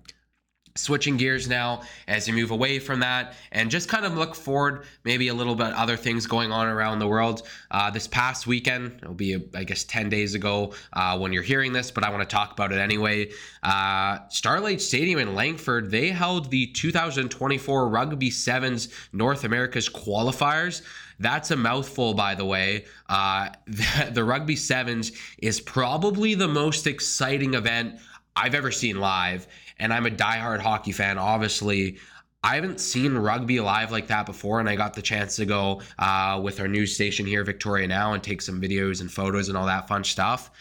switching 0.76 1.18
gears 1.18 1.48
now 1.48 1.82
as 2.08 2.28
you 2.28 2.34
move 2.34 2.52
away 2.52 2.80
from 2.80 3.00
that 3.00 3.36
and 3.52 3.70
just 3.70 3.88
kind 3.90 4.06
of 4.06 4.16
look 4.16 4.36
forward 4.36 4.86
maybe 5.04 5.28
a 5.28 5.34
little 5.34 5.56
bit 5.56 5.68
other 5.74 5.96
things 5.96 6.26
going 6.26 6.52
on 6.52 6.68
around 6.68 7.00
the 7.00 7.08
world. 7.08 7.44
Uh, 7.72 7.90
this 7.92 8.08
past 8.08 8.48
weekend 8.48 9.00
it'll 9.02 9.14
be 9.14 9.38
i 9.56 9.64
guess 9.64 9.84
10 9.84 10.10
days 10.10 10.36
ago 10.36 10.74
uh, 10.94 11.18
when 11.18 11.32
you're 11.32 11.44
hearing 11.44 11.74
this 11.74 11.92
but 11.92 12.04
i 12.04 12.10
want 12.10 12.28
to 12.28 12.36
talk 12.36 12.52
about 12.52 12.72
it 12.72 12.80
anyway. 12.80 13.30
Uh, 13.62 14.20
starlight 14.30 14.82
stadium 14.82 15.20
in 15.20 15.36
langford 15.36 15.92
they 15.92 16.10
held 16.10 16.50
the 16.50 16.68
2024 16.68 17.90
rugby 17.90 18.30
sevens 18.30 18.90
north 19.12 19.44
america's 19.44 19.90
qualifiers. 19.90 20.82
That's 21.20 21.52
a 21.52 21.56
mouthful, 21.56 22.14
by 22.14 22.36
the 22.36 22.46
way. 22.46 22.86
Uh, 23.08 23.50
the, 23.68 24.12
the 24.12 24.24
Rugby 24.24 24.56
Sevens 24.56 25.12
is 25.38 25.62
probably 25.62 26.36
the 26.36 26.48
most 26.48 26.88
exciting 26.88 27.54
event 27.54 28.00
I've 28.36 28.56
ever 28.56 28.72
seen 28.72 29.00
live 29.00 29.48
and 29.80 29.94
I'm 29.94 30.06
a 30.06 30.10
diehard 30.10 30.60
hockey 30.60 30.92
fan, 30.92 31.18
obviously. 31.18 31.98
I 32.44 32.56
haven't 32.56 32.80
seen 32.80 33.14
rugby 33.14 33.60
live 33.60 33.92
like 33.92 34.08
that 34.08 34.26
before, 34.26 34.60
and 34.60 34.68
I 34.68 34.76
got 34.76 34.94
the 34.94 35.02
chance 35.02 35.38
to 35.38 35.46
go 35.46 35.82
uh, 35.98 36.42
with 36.44 36.60
our 36.60 36.68
news 36.68 36.94
station 36.94 37.26
here, 37.26 37.44
Victoria 37.44 37.88
Now, 37.88 38.14
and 38.14 38.22
take 38.22 38.42
some 38.42 38.62
videos 38.62 39.00
and 39.02 39.10
photos 39.10 39.48
and 39.48 39.58
all 39.58 39.66
that 39.66 39.88
fun 39.88 40.04
stuff. 40.04 40.52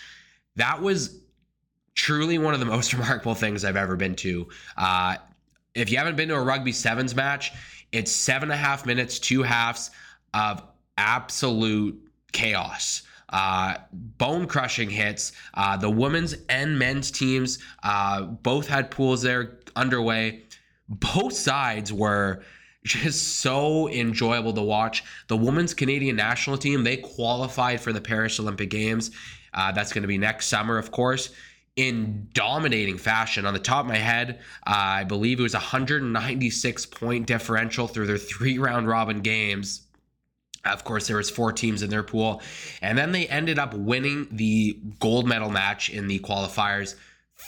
That 0.57 0.81
was 0.81 1.21
truly 1.95 2.39
one 2.39 2.55
of 2.55 2.61
the 2.61 2.67
most 2.77 2.93
remarkable 2.93 3.35
things 3.35 3.65
I've 3.65 3.77
ever 3.77 3.97
been 3.97 4.15
to. 4.17 4.49
Uh, 4.77 5.17
if 5.75 5.91
you 5.91 5.99
haven't 5.99 6.17
been 6.17 6.29
to 6.29 6.37
a 6.37 6.43
rugby 6.43 6.73
sevens 6.73 7.15
match, 7.15 7.53
it's 7.91 8.13
seven 8.13 8.51
and 8.51 8.53
a 8.53 8.63
half 8.63 8.87
minutes, 8.87 9.19
two 9.19 9.43
halves 9.43 9.91
of 10.35 10.63
absolute 10.97 12.01
chaos 12.33 13.03
uh, 13.33 13.77
bone 13.93 14.47
crushing 14.47 14.91
hits. 14.91 15.33
Uh, 15.55 15.77
the 15.77 15.91
women's 15.91 16.37
and 16.49 16.79
men's 16.79 17.11
teams 17.11 17.59
uh, 17.83 18.23
both 18.23 18.69
had 18.69 18.91
pools 18.91 19.23
there 19.23 19.59
underway. 19.75 20.43
Both 20.89 21.33
sides 21.33 21.93
were 21.93 22.43
just 22.85 23.41
so 23.41 23.89
enjoyable 23.89 24.53
to 24.53 24.63
watch. 24.63 25.05
The 25.29 25.37
women's 25.37 25.75
Canadian 25.75 26.17
national 26.17 26.59
team, 26.59 26.85
they 26.85 26.99
qualified 26.99 27.81
for 27.81 27.93
the 27.93 28.01
Paris 28.01 28.39
Olympic 28.39 28.71
Games. 28.71 29.11
Uh, 29.55 29.73
that's 29.73 29.93
going 29.93 30.03
to 30.03 30.09
be 30.09 30.19
next 30.19 30.47
summer, 30.47 30.79
of 30.79 30.91
course 30.91 31.31
in 31.77 32.29
dominating 32.35 32.99
fashion. 32.99 33.47
On 33.47 33.55
the 33.55 33.61
top 33.61 33.85
of 33.85 33.89
my 33.89 33.97
head, 33.97 34.41
uh, 34.67 34.73
I 34.75 35.05
believe 35.05 35.41
it 35.41 35.43
was 35.43 35.55
196 35.55 36.87
point 36.87 37.27
differential 37.27 37.87
through 37.87 38.07
their 38.07 38.19
three 38.19 38.59
round 38.59 38.89
robin 38.89 39.21
games. 39.21 39.87
Of 40.65 40.85
course, 40.85 41.09
there 41.09 41.17
was 41.17 41.29
four 41.29 41.53
teams 41.53 41.83
in 41.83 41.91
their 41.91 42.05
pool, 42.05 42.41
and 42.81 42.97
then 42.97 43.13
they 43.13 43.27
ended 43.27 43.59
up 43.59 43.75
winning 43.75 44.29
the 44.31 44.79
gold 45.01 45.27
medal 45.27 45.51
match 45.51 45.91
in 45.91 46.07
the 46.07 46.21
qualifiers, 46.21 46.95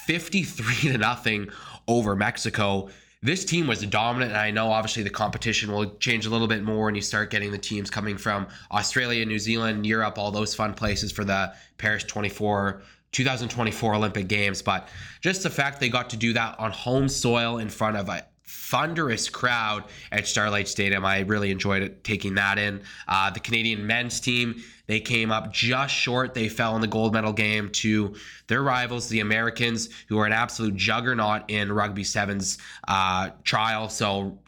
53 0.06 0.92
to 0.92 0.98
nothing 0.98 1.48
over 1.86 2.16
Mexico. 2.16 2.88
This 3.22 3.44
team 3.44 3.68
was 3.68 3.80
dominant, 3.86 4.32
and 4.32 4.40
I 4.40 4.50
know 4.50 4.70
obviously 4.70 5.04
the 5.04 5.10
competition 5.10 5.72
will 5.72 5.94
change 5.96 6.26
a 6.26 6.30
little 6.30 6.48
bit 6.48 6.64
more 6.64 6.86
when 6.86 6.94
you 6.94 7.00
start 7.00 7.30
getting 7.30 7.52
the 7.52 7.58
teams 7.58 7.88
coming 7.88 8.18
from 8.18 8.48
Australia, 8.72 9.24
New 9.24 9.38
Zealand, 9.38 9.86
Europe, 9.86 10.18
all 10.18 10.30
those 10.30 10.54
fun 10.54 10.74
places 10.74 11.12
for 11.12 11.24
the 11.24 11.54
Paris 11.78 12.04
24 12.04 12.82
2024 13.12 13.94
Olympic 13.94 14.26
Games. 14.26 14.60
But 14.60 14.88
just 15.20 15.44
the 15.44 15.50
fact 15.50 15.78
they 15.78 15.88
got 15.88 16.10
to 16.10 16.16
do 16.16 16.32
that 16.32 16.58
on 16.58 16.72
home 16.72 17.08
soil 17.08 17.58
in 17.58 17.68
front 17.70 17.96
of 17.96 18.08
a 18.08 18.26
thunderous 18.46 19.28
crowd 19.28 19.84
at 20.12 20.26
Starlight 20.26 20.68
Stadium. 20.68 21.04
I 21.04 21.20
really 21.20 21.50
enjoyed 21.50 21.82
it 21.82 22.04
taking 22.04 22.34
that 22.34 22.58
in. 22.58 22.82
Uh, 23.08 23.30
the 23.30 23.40
Canadian 23.40 23.86
men's 23.86 24.20
team, 24.20 24.62
they 24.86 25.00
came 25.00 25.32
up 25.32 25.52
just 25.52 25.94
short. 25.94 26.34
They 26.34 26.48
fell 26.48 26.74
in 26.74 26.80
the 26.80 26.86
gold 26.86 27.12
medal 27.14 27.32
game 27.32 27.70
to 27.70 28.14
their 28.46 28.62
rivals, 28.62 29.08
the 29.08 29.20
Americans, 29.20 29.88
who 30.08 30.18
are 30.18 30.26
an 30.26 30.32
absolute 30.32 30.76
juggernaut 30.76 31.44
in 31.48 31.72
rugby 31.72 32.04
sevens 32.04 32.58
uh, 32.86 33.30
trial. 33.44 33.88
So 33.88 34.38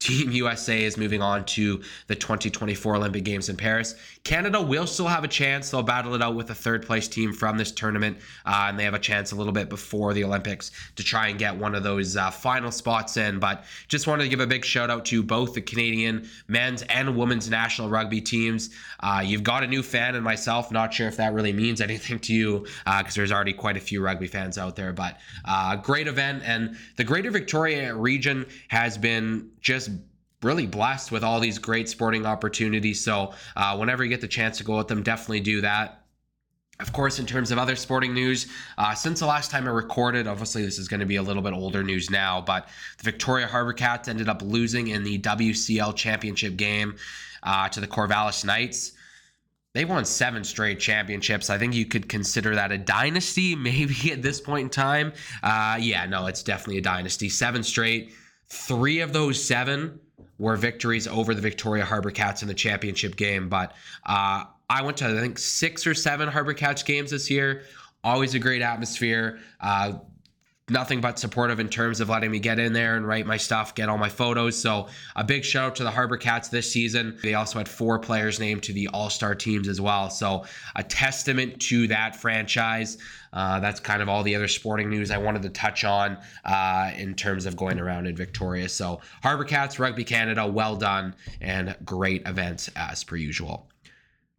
Team 0.00 0.30
USA 0.30 0.82
is 0.82 0.96
moving 0.96 1.20
on 1.20 1.44
to 1.44 1.82
the 2.06 2.14
2024 2.14 2.96
Olympic 2.96 3.22
Games 3.22 3.50
in 3.50 3.56
Paris. 3.56 3.94
Canada 4.24 4.60
will 4.60 4.86
still 4.86 5.06
have 5.06 5.24
a 5.24 5.28
chance. 5.28 5.70
They'll 5.70 5.82
battle 5.82 6.14
it 6.14 6.22
out 6.22 6.34
with 6.34 6.48
a 6.48 6.54
third 6.54 6.86
place 6.86 7.06
team 7.06 7.34
from 7.34 7.58
this 7.58 7.70
tournament, 7.70 8.16
uh, 8.46 8.66
and 8.68 8.78
they 8.78 8.84
have 8.84 8.94
a 8.94 8.98
chance 8.98 9.32
a 9.32 9.36
little 9.36 9.52
bit 9.52 9.68
before 9.68 10.14
the 10.14 10.24
Olympics 10.24 10.70
to 10.96 11.04
try 11.04 11.28
and 11.28 11.38
get 11.38 11.54
one 11.54 11.74
of 11.74 11.82
those 11.82 12.16
uh, 12.16 12.30
final 12.30 12.70
spots 12.70 13.18
in. 13.18 13.38
But 13.38 13.64
just 13.88 14.06
wanted 14.06 14.22
to 14.22 14.30
give 14.30 14.40
a 14.40 14.46
big 14.46 14.64
shout 14.64 14.88
out 14.88 15.04
to 15.06 15.22
both 15.22 15.52
the 15.52 15.60
Canadian 15.60 16.26
men's 16.48 16.80
and 16.84 17.14
women's 17.14 17.50
national 17.50 17.90
rugby 17.90 18.22
teams. 18.22 18.70
Uh, 19.00 19.22
you've 19.22 19.42
got 19.42 19.64
a 19.64 19.66
new 19.66 19.82
fan 19.82 20.14
and 20.14 20.24
myself. 20.24 20.72
Not 20.72 20.94
sure 20.94 21.08
if 21.08 21.18
that 21.18 21.34
really 21.34 21.52
means 21.52 21.80
anything 21.90 22.18
to 22.20 22.32
you 22.32 22.60
because 22.60 22.76
uh, 22.86 23.16
there's 23.16 23.32
already 23.32 23.52
quite 23.52 23.76
a 23.76 23.80
few 23.80 24.02
rugby 24.02 24.28
fans 24.28 24.56
out 24.56 24.76
there. 24.76 24.94
But 24.94 25.18
uh, 25.44 25.76
great 25.76 26.06
event, 26.06 26.42
and 26.46 26.78
the 26.96 27.04
Greater 27.04 27.30
Victoria 27.30 27.94
region 27.94 28.46
has 28.68 28.96
been 28.96 29.50
just 29.60 29.89
really 30.42 30.66
blessed 30.66 31.12
with 31.12 31.22
all 31.22 31.40
these 31.40 31.58
great 31.58 31.88
sporting 31.88 32.24
opportunities. 32.26 33.04
So 33.04 33.34
uh, 33.56 33.76
whenever 33.76 34.02
you 34.02 34.10
get 34.10 34.20
the 34.20 34.28
chance 34.28 34.58
to 34.58 34.64
go 34.64 34.76
with 34.78 34.88
them, 34.88 35.02
definitely 35.02 35.40
do 35.40 35.60
that. 35.60 36.00
Of 36.80 36.94
course, 36.94 37.18
in 37.18 37.26
terms 37.26 37.50
of 37.50 37.58
other 37.58 37.76
sporting 37.76 38.14
news, 38.14 38.46
uh, 38.78 38.94
since 38.94 39.20
the 39.20 39.26
last 39.26 39.50
time 39.50 39.66
I 39.66 39.70
recorded, 39.70 40.26
obviously 40.26 40.64
this 40.64 40.78
is 40.78 40.88
going 40.88 41.00
to 41.00 41.06
be 41.06 41.16
a 41.16 41.22
little 41.22 41.42
bit 41.42 41.52
older 41.52 41.82
news 41.82 42.08
now, 42.08 42.40
but 42.40 42.68
the 42.96 43.04
Victoria 43.04 43.46
Harbour 43.46 43.74
Cats 43.74 44.08
ended 44.08 44.30
up 44.30 44.40
losing 44.40 44.88
in 44.88 45.04
the 45.04 45.18
WCL 45.18 45.94
championship 45.94 46.56
game 46.56 46.96
uh, 47.42 47.68
to 47.68 47.80
the 47.80 47.86
Corvallis 47.86 48.46
Knights. 48.46 48.92
They 49.74 49.84
won 49.84 50.04
seven 50.06 50.42
straight 50.42 50.80
championships. 50.80 51.50
I 51.50 51.58
think 51.58 51.74
you 51.74 51.84
could 51.84 52.08
consider 52.08 52.54
that 52.54 52.72
a 52.72 52.78
dynasty, 52.78 53.54
maybe 53.56 54.10
at 54.10 54.22
this 54.22 54.40
point 54.40 54.64
in 54.64 54.70
time. 54.70 55.12
Uh, 55.42 55.76
yeah, 55.78 56.06
no, 56.06 56.26
it's 56.26 56.42
definitely 56.42 56.78
a 56.78 56.82
dynasty. 56.82 57.28
Seven 57.28 57.62
straight. 57.62 58.14
Three 58.48 59.00
of 59.00 59.12
those 59.12 59.42
seven 59.42 60.00
were 60.40 60.56
victories 60.56 61.06
over 61.06 61.34
the 61.34 61.42
Victoria 61.42 61.84
Harbour 61.84 62.10
Cats 62.10 62.40
in 62.40 62.48
the 62.48 62.54
championship 62.54 63.14
game. 63.14 63.50
But 63.50 63.72
uh, 64.06 64.44
I 64.70 64.82
went 64.82 64.96
to, 64.96 65.06
I 65.06 65.20
think, 65.20 65.38
six 65.38 65.86
or 65.86 65.94
seven 65.94 66.28
Harbour 66.28 66.54
Cats 66.54 66.82
games 66.82 67.10
this 67.10 67.30
year. 67.30 67.64
Always 68.02 68.34
a 68.34 68.38
great 68.38 68.62
atmosphere. 68.62 69.38
Uh, 69.60 69.98
nothing 70.70 71.00
but 71.00 71.18
supportive 71.18 71.60
in 71.60 71.68
terms 71.68 72.00
of 72.00 72.08
letting 72.08 72.30
me 72.30 72.38
get 72.38 72.58
in 72.58 72.72
there 72.72 72.96
and 72.96 73.06
write 73.06 73.26
my 73.26 73.36
stuff, 73.36 73.74
get 73.74 73.88
all 73.88 73.98
my 73.98 74.08
photos. 74.08 74.56
So 74.56 74.88
a 75.16 75.24
big 75.24 75.44
shout 75.44 75.66
out 75.66 75.76
to 75.76 75.84
the 75.84 75.90
Harbour 75.90 76.16
Cats 76.16 76.48
this 76.48 76.70
season. 76.70 77.18
They 77.22 77.34
also 77.34 77.58
had 77.58 77.68
four 77.68 77.98
players 77.98 78.38
named 78.38 78.62
to 78.64 78.72
the 78.72 78.88
All 78.88 79.10
Star 79.10 79.34
teams 79.34 79.68
as 79.68 79.80
well. 79.80 80.10
So 80.10 80.44
a 80.76 80.82
testament 80.82 81.60
to 81.62 81.86
that 81.88 82.16
franchise. 82.16 82.98
Uh, 83.32 83.60
that's 83.60 83.78
kind 83.78 84.02
of 84.02 84.08
all 84.08 84.22
the 84.22 84.34
other 84.34 84.48
sporting 84.48 84.90
news 84.90 85.10
I 85.10 85.18
wanted 85.18 85.42
to 85.42 85.50
touch 85.50 85.84
on 85.84 86.18
uh, 86.44 86.90
in 86.96 87.14
terms 87.14 87.46
of 87.46 87.56
going 87.56 87.78
around 87.78 88.06
in 88.06 88.16
Victoria. 88.16 88.68
So 88.68 89.00
Harbour 89.22 89.44
Cats, 89.44 89.78
Rugby 89.78 90.04
Canada, 90.04 90.46
well 90.46 90.76
done 90.76 91.14
and 91.40 91.76
great 91.84 92.26
events 92.26 92.68
as 92.76 93.04
per 93.04 93.16
usual. 93.16 93.68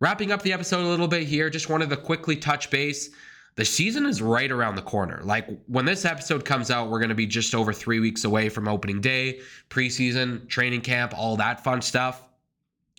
Wrapping 0.02 0.32
up 0.32 0.42
the 0.42 0.52
episode 0.52 0.84
a 0.84 0.90
little 0.90 1.08
bit 1.08 1.28
here, 1.28 1.50
just 1.50 1.70
wanted 1.70 1.90
to 1.92 1.98
quickly 1.98 2.36
touch 2.36 2.70
base 2.70 3.12
the 3.56 3.66
season 3.66 4.06
is 4.06 4.22
right 4.22 4.52
around 4.52 4.76
the 4.76 4.82
corner. 4.82 5.22
Like 5.24 5.48
when 5.68 5.86
this 5.86 6.06
episode 6.06 6.46
comes 6.46 6.72
out, 6.72 6.90
we're 6.90 7.00
going 7.00 7.10
to 7.10 7.16
be 7.16 7.28
just 7.28 7.54
over 7.54 7.74
three 7.74 8.00
weeks 8.00 8.24
away 8.24 8.50
from 8.50 8.68
opening 8.68 9.02
day, 9.02 9.42
preseason, 9.70 10.48
training 10.48 10.82
camp, 10.82 11.14
all 11.16 11.36
that 11.38 11.64
fun 11.64 11.82
stuff. 11.82 12.28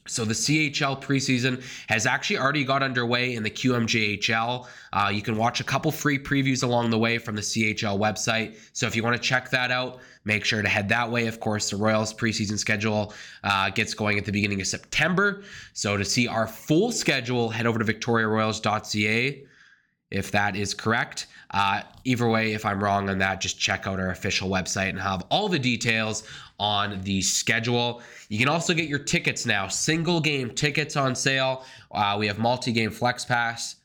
So 0.08 0.24
the 0.24 0.34
CHL 0.34 1.00
preseason 1.00 1.62
has 1.88 2.06
actually 2.06 2.38
already 2.38 2.64
got 2.64 2.82
underway 2.82 3.36
in 3.36 3.44
the 3.44 3.50
QMJHL. 3.50 4.66
Uh, 4.92 5.10
you 5.14 5.22
can 5.22 5.36
watch 5.36 5.60
a 5.60 5.64
couple 5.64 5.92
free 5.92 6.18
previews 6.18 6.64
along 6.64 6.90
the 6.90 6.98
way 6.98 7.18
from 7.18 7.36
the 7.36 7.40
CHL 7.40 7.98
website. 7.98 8.56
So 8.72 8.88
if 8.88 8.96
you 8.96 9.04
want 9.04 9.14
to 9.14 9.22
check 9.22 9.48
that 9.50 9.70
out, 9.70 10.00
make 10.24 10.44
sure 10.44 10.60
to 10.60 10.68
head 10.68 10.88
that 10.88 11.08
way. 11.08 11.28
Of 11.28 11.38
course, 11.38 11.70
the 11.70 11.76
Royals 11.76 12.12
preseason 12.12 12.58
schedule 12.58 13.14
uh, 13.44 13.70
gets 13.70 13.94
going 13.94 14.18
at 14.18 14.24
the 14.24 14.32
beginning 14.32 14.60
of 14.60 14.66
September. 14.66 15.44
So 15.72 15.96
to 15.96 16.04
see 16.04 16.26
our 16.26 16.48
full 16.48 16.90
schedule, 16.90 17.48
head 17.48 17.66
over 17.66 17.78
to 17.78 17.84
victoriaroyals.ca 17.84 19.46
if 20.12 20.30
that 20.30 20.54
is 20.54 20.74
correct. 20.74 21.26
Uh, 21.50 21.82
either 22.04 22.28
way, 22.28 22.52
if 22.52 22.64
I'm 22.64 22.82
wrong 22.82 23.08
on 23.10 23.18
that, 23.18 23.40
just 23.40 23.58
check 23.58 23.86
out 23.86 23.98
our 23.98 24.10
official 24.10 24.48
website 24.48 24.90
and 24.90 25.00
have 25.00 25.24
all 25.30 25.48
the 25.48 25.58
details 25.58 26.24
on 26.58 27.00
the 27.02 27.20
schedule. 27.22 28.02
You 28.28 28.38
can 28.38 28.48
also 28.48 28.74
get 28.74 28.88
your 28.88 28.98
tickets 28.98 29.44
now, 29.44 29.68
single 29.68 30.20
game 30.20 30.50
tickets 30.50 30.96
on 30.96 31.14
sale. 31.14 31.64
Uh, 31.90 32.16
we 32.18 32.26
have 32.26 32.38
multi 32.38 32.72
game 32.72 32.90
flex 32.90 33.24
pass, 33.24 33.76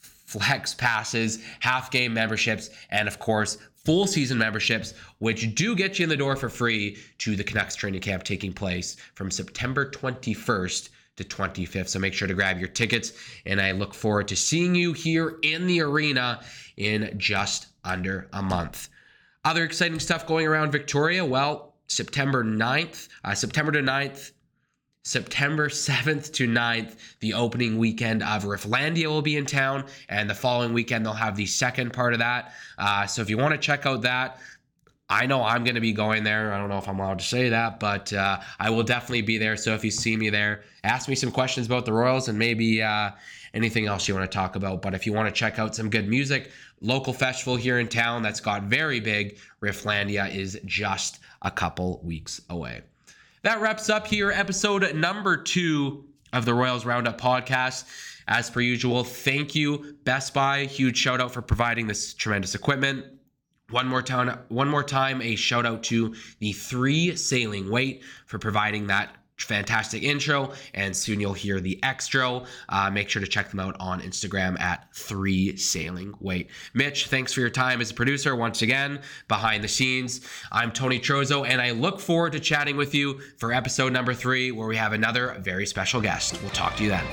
flex 0.00 0.74
passes, 0.74 1.42
half 1.60 1.90
game 1.90 2.14
memberships, 2.14 2.70
and 2.90 3.08
of 3.08 3.18
course, 3.18 3.58
full 3.84 4.06
season 4.06 4.38
memberships, 4.38 4.94
which 5.18 5.54
do 5.54 5.74
get 5.74 5.98
you 5.98 6.04
in 6.04 6.08
the 6.08 6.16
door 6.16 6.36
for 6.36 6.48
free 6.48 6.98
to 7.18 7.36
the 7.36 7.44
Canucks 7.44 7.74
training 7.74 8.00
camp 8.00 8.22
taking 8.22 8.52
place 8.52 8.96
from 9.14 9.30
September 9.30 9.90
21st 9.90 10.90
to 11.20 11.36
25th. 11.36 11.88
So 11.88 11.98
make 11.98 12.14
sure 12.14 12.28
to 12.28 12.34
grab 12.34 12.58
your 12.58 12.68
tickets. 12.68 13.12
And 13.46 13.60
I 13.60 13.72
look 13.72 13.94
forward 13.94 14.28
to 14.28 14.36
seeing 14.36 14.74
you 14.74 14.92
here 14.92 15.38
in 15.42 15.66
the 15.66 15.80
arena 15.80 16.40
in 16.76 17.14
just 17.16 17.68
under 17.84 18.28
a 18.32 18.42
month. 18.42 18.88
Other 19.44 19.64
exciting 19.64 20.00
stuff 20.00 20.26
going 20.26 20.46
around 20.46 20.72
Victoria. 20.72 21.24
Well, 21.24 21.74
September 21.86 22.44
9th, 22.44 23.08
uh, 23.24 23.34
September 23.34 23.72
to 23.72 23.80
9th, 23.80 24.32
September 25.02 25.68
7th 25.68 26.30
to 26.34 26.46
9th, 26.46 26.96
the 27.20 27.32
opening 27.32 27.78
weekend 27.78 28.22
of 28.22 28.44
Rifflandia 28.44 29.06
will 29.06 29.22
be 29.22 29.36
in 29.36 29.46
town, 29.46 29.84
and 30.10 30.28
the 30.28 30.34
following 30.34 30.74
weekend 30.74 31.06
they'll 31.06 31.14
have 31.14 31.36
the 31.36 31.46
second 31.46 31.92
part 31.92 32.12
of 32.12 32.18
that. 32.18 32.52
Uh, 32.76 33.06
so 33.06 33.22
if 33.22 33.30
you 33.30 33.38
want 33.38 33.52
to 33.52 33.58
check 33.58 33.86
out 33.86 34.02
that, 34.02 34.38
I 35.10 35.26
know 35.26 35.42
I'm 35.42 35.64
going 35.64 35.74
to 35.74 35.80
be 35.80 35.92
going 35.92 36.22
there. 36.22 36.54
I 36.54 36.58
don't 36.58 36.68
know 36.68 36.78
if 36.78 36.88
I'm 36.88 37.00
allowed 37.00 37.18
to 37.18 37.24
say 37.24 37.48
that, 37.48 37.80
but 37.80 38.12
uh, 38.12 38.38
I 38.60 38.70
will 38.70 38.84
definitely 38.84 39.22
be 39.22 39.38
there. 39.38 39.56
So 39.56 39.74
if 39.74 39.84
you 39.84 39.90
see 39.90 40.16
me 40.16 40.30
there, 40.30 40.62
ask 40.84 41.08
me 41.08 41.16
some 41.16 41.32
questions 41.32 41.66
about 41.66 41.84
the 41.84 41.92
Royals 41.92 42.28
and 42.28 42.38
maybe 42.38 42.80
uh, 42.80 43.10
anything 43.52 43.86
else 43.86 44.06
you 44.06 44.14
want 44.14 44.30
to 44.30 44.34
talk 44.34 44.54
about. 44.54 44.82
But 44.82 44.94
if 44.94 45.04
you 45.06 45.12
want 45.12 45.28
to 45.28 45.34
check 45.34 45.58
out 45.58 45.74
some 45.74 45.90
good 45.90 46.08
music, 46.08 46.52
local 46.80 47.12
festival 47.12 47.56
here 47.56 47.80
in 47.80 47.88
town 47.88 48.22
that's 48.22 48.38
got 48.38 48.62
very 48.62 49.00
big, 49.00 49.38
Rifflandia 49.60 50.32
is 50.32 50.60
just 50.64 51.18
a 51.42 51.50
couple 51.50 52.00
weeks 52.04 52.40
away. 52.48 52.82
That 53.42 53.60
wraps 53.60 53.90
up 53.90 54.06
here 54.06 54.30
episode 54.30 54.94
number 54.94 55.36
two 55.36 56.04
of 56.32 56.44
the 56.44 56.54
Royals 56.54 56.84
Roundup 56.84 57.20
podcast. 57.20 57.84
As 58.28 58.48
per 58.48 58.60
usual, 58.60 59.02
thank 59.02 59.56
you, 59.56 59.96
Best 60.04 60.34
Buy. 60.34 60.66
Huge 60.66 60.96
shout 60.96 61.20
out 61.20 61.32
for 61.32 61.42
providing 61.42 61.88
this 61.88 62.14
tremendous 62.14 62.54
equipment. 62.54 63.04
One 63.70 63.86
more 63.86 64.02
time, 64.02 64.38
one 64.48 64.68
more 64.68 64.82
time, 64.82 65.22
a 65.22 65.36
shout 65.36 65.64
out 65.64 65.82
to 65.84 66.14
the 66.40 66.52
three 66.52 67.14
Sailing 67.14 67.70
Wait 67.70 68.02
for 68.26 68.38
providing 68.38 68.88
that 68.88 69.14
fantastic 69.38 70.02
intro. 70.02 70.52
And 70.74 70.94
soon 70.94 71.20
you'll 71.20 71.32
hear 71.32 71.60
the 71.60 71.78
extro. 71.82 72.46
Uh, 72.68 72.90
make 72.90 73.08
sure 73.08 73.20
to 73.20 73.28
check 73.28 73.50
them 73.50 73.60
out 73.60 73.76
on 73.80 74.00
Instagram 74.00 74.60
at 74.60 74.94
three 74.94 75.56
Sailing 75.56 76.14
Wait. 76.20 76.50
Mitch, 76.74 77.06
thanks 77.06 77.32
for 77.32 77.40
your 77.40 77.50
time 77.50 77.80
as 77.80 77.90
a 77.90 77.94
producer 77.94 78.36
once 78.36 78.62
again 78.62 79.00
behind 79.28 79.64
the 79.64 79.68
scenes. 79.68 80.20
I'm 80.52 80.72
Tony 80.72 80.98
Trozo, 80.98 81.46
and 81.46 81.60
I 81.60 81.70
look 81.70 82.00
forward 82.00 82.32
to 82.32 82.40
chatting 82.40 82.76
with 82.76 82.94
you 82.94 83.20
for 83.38 83.52
episode 83.52 83.92
number 83.92 84.14
three, 84.14 84.50
where 84.50 84.68
we 84.68 84.76
have 84.76 84.92
another 84.92 85.36
very 85.40 85.66
special 85.66 86.00
guest. 86.00 86.40
We'll 86.42 86.50
talk 86.50 86.76
to 86.76 86.84
you 86.84 86.90
then. 86.90 87.06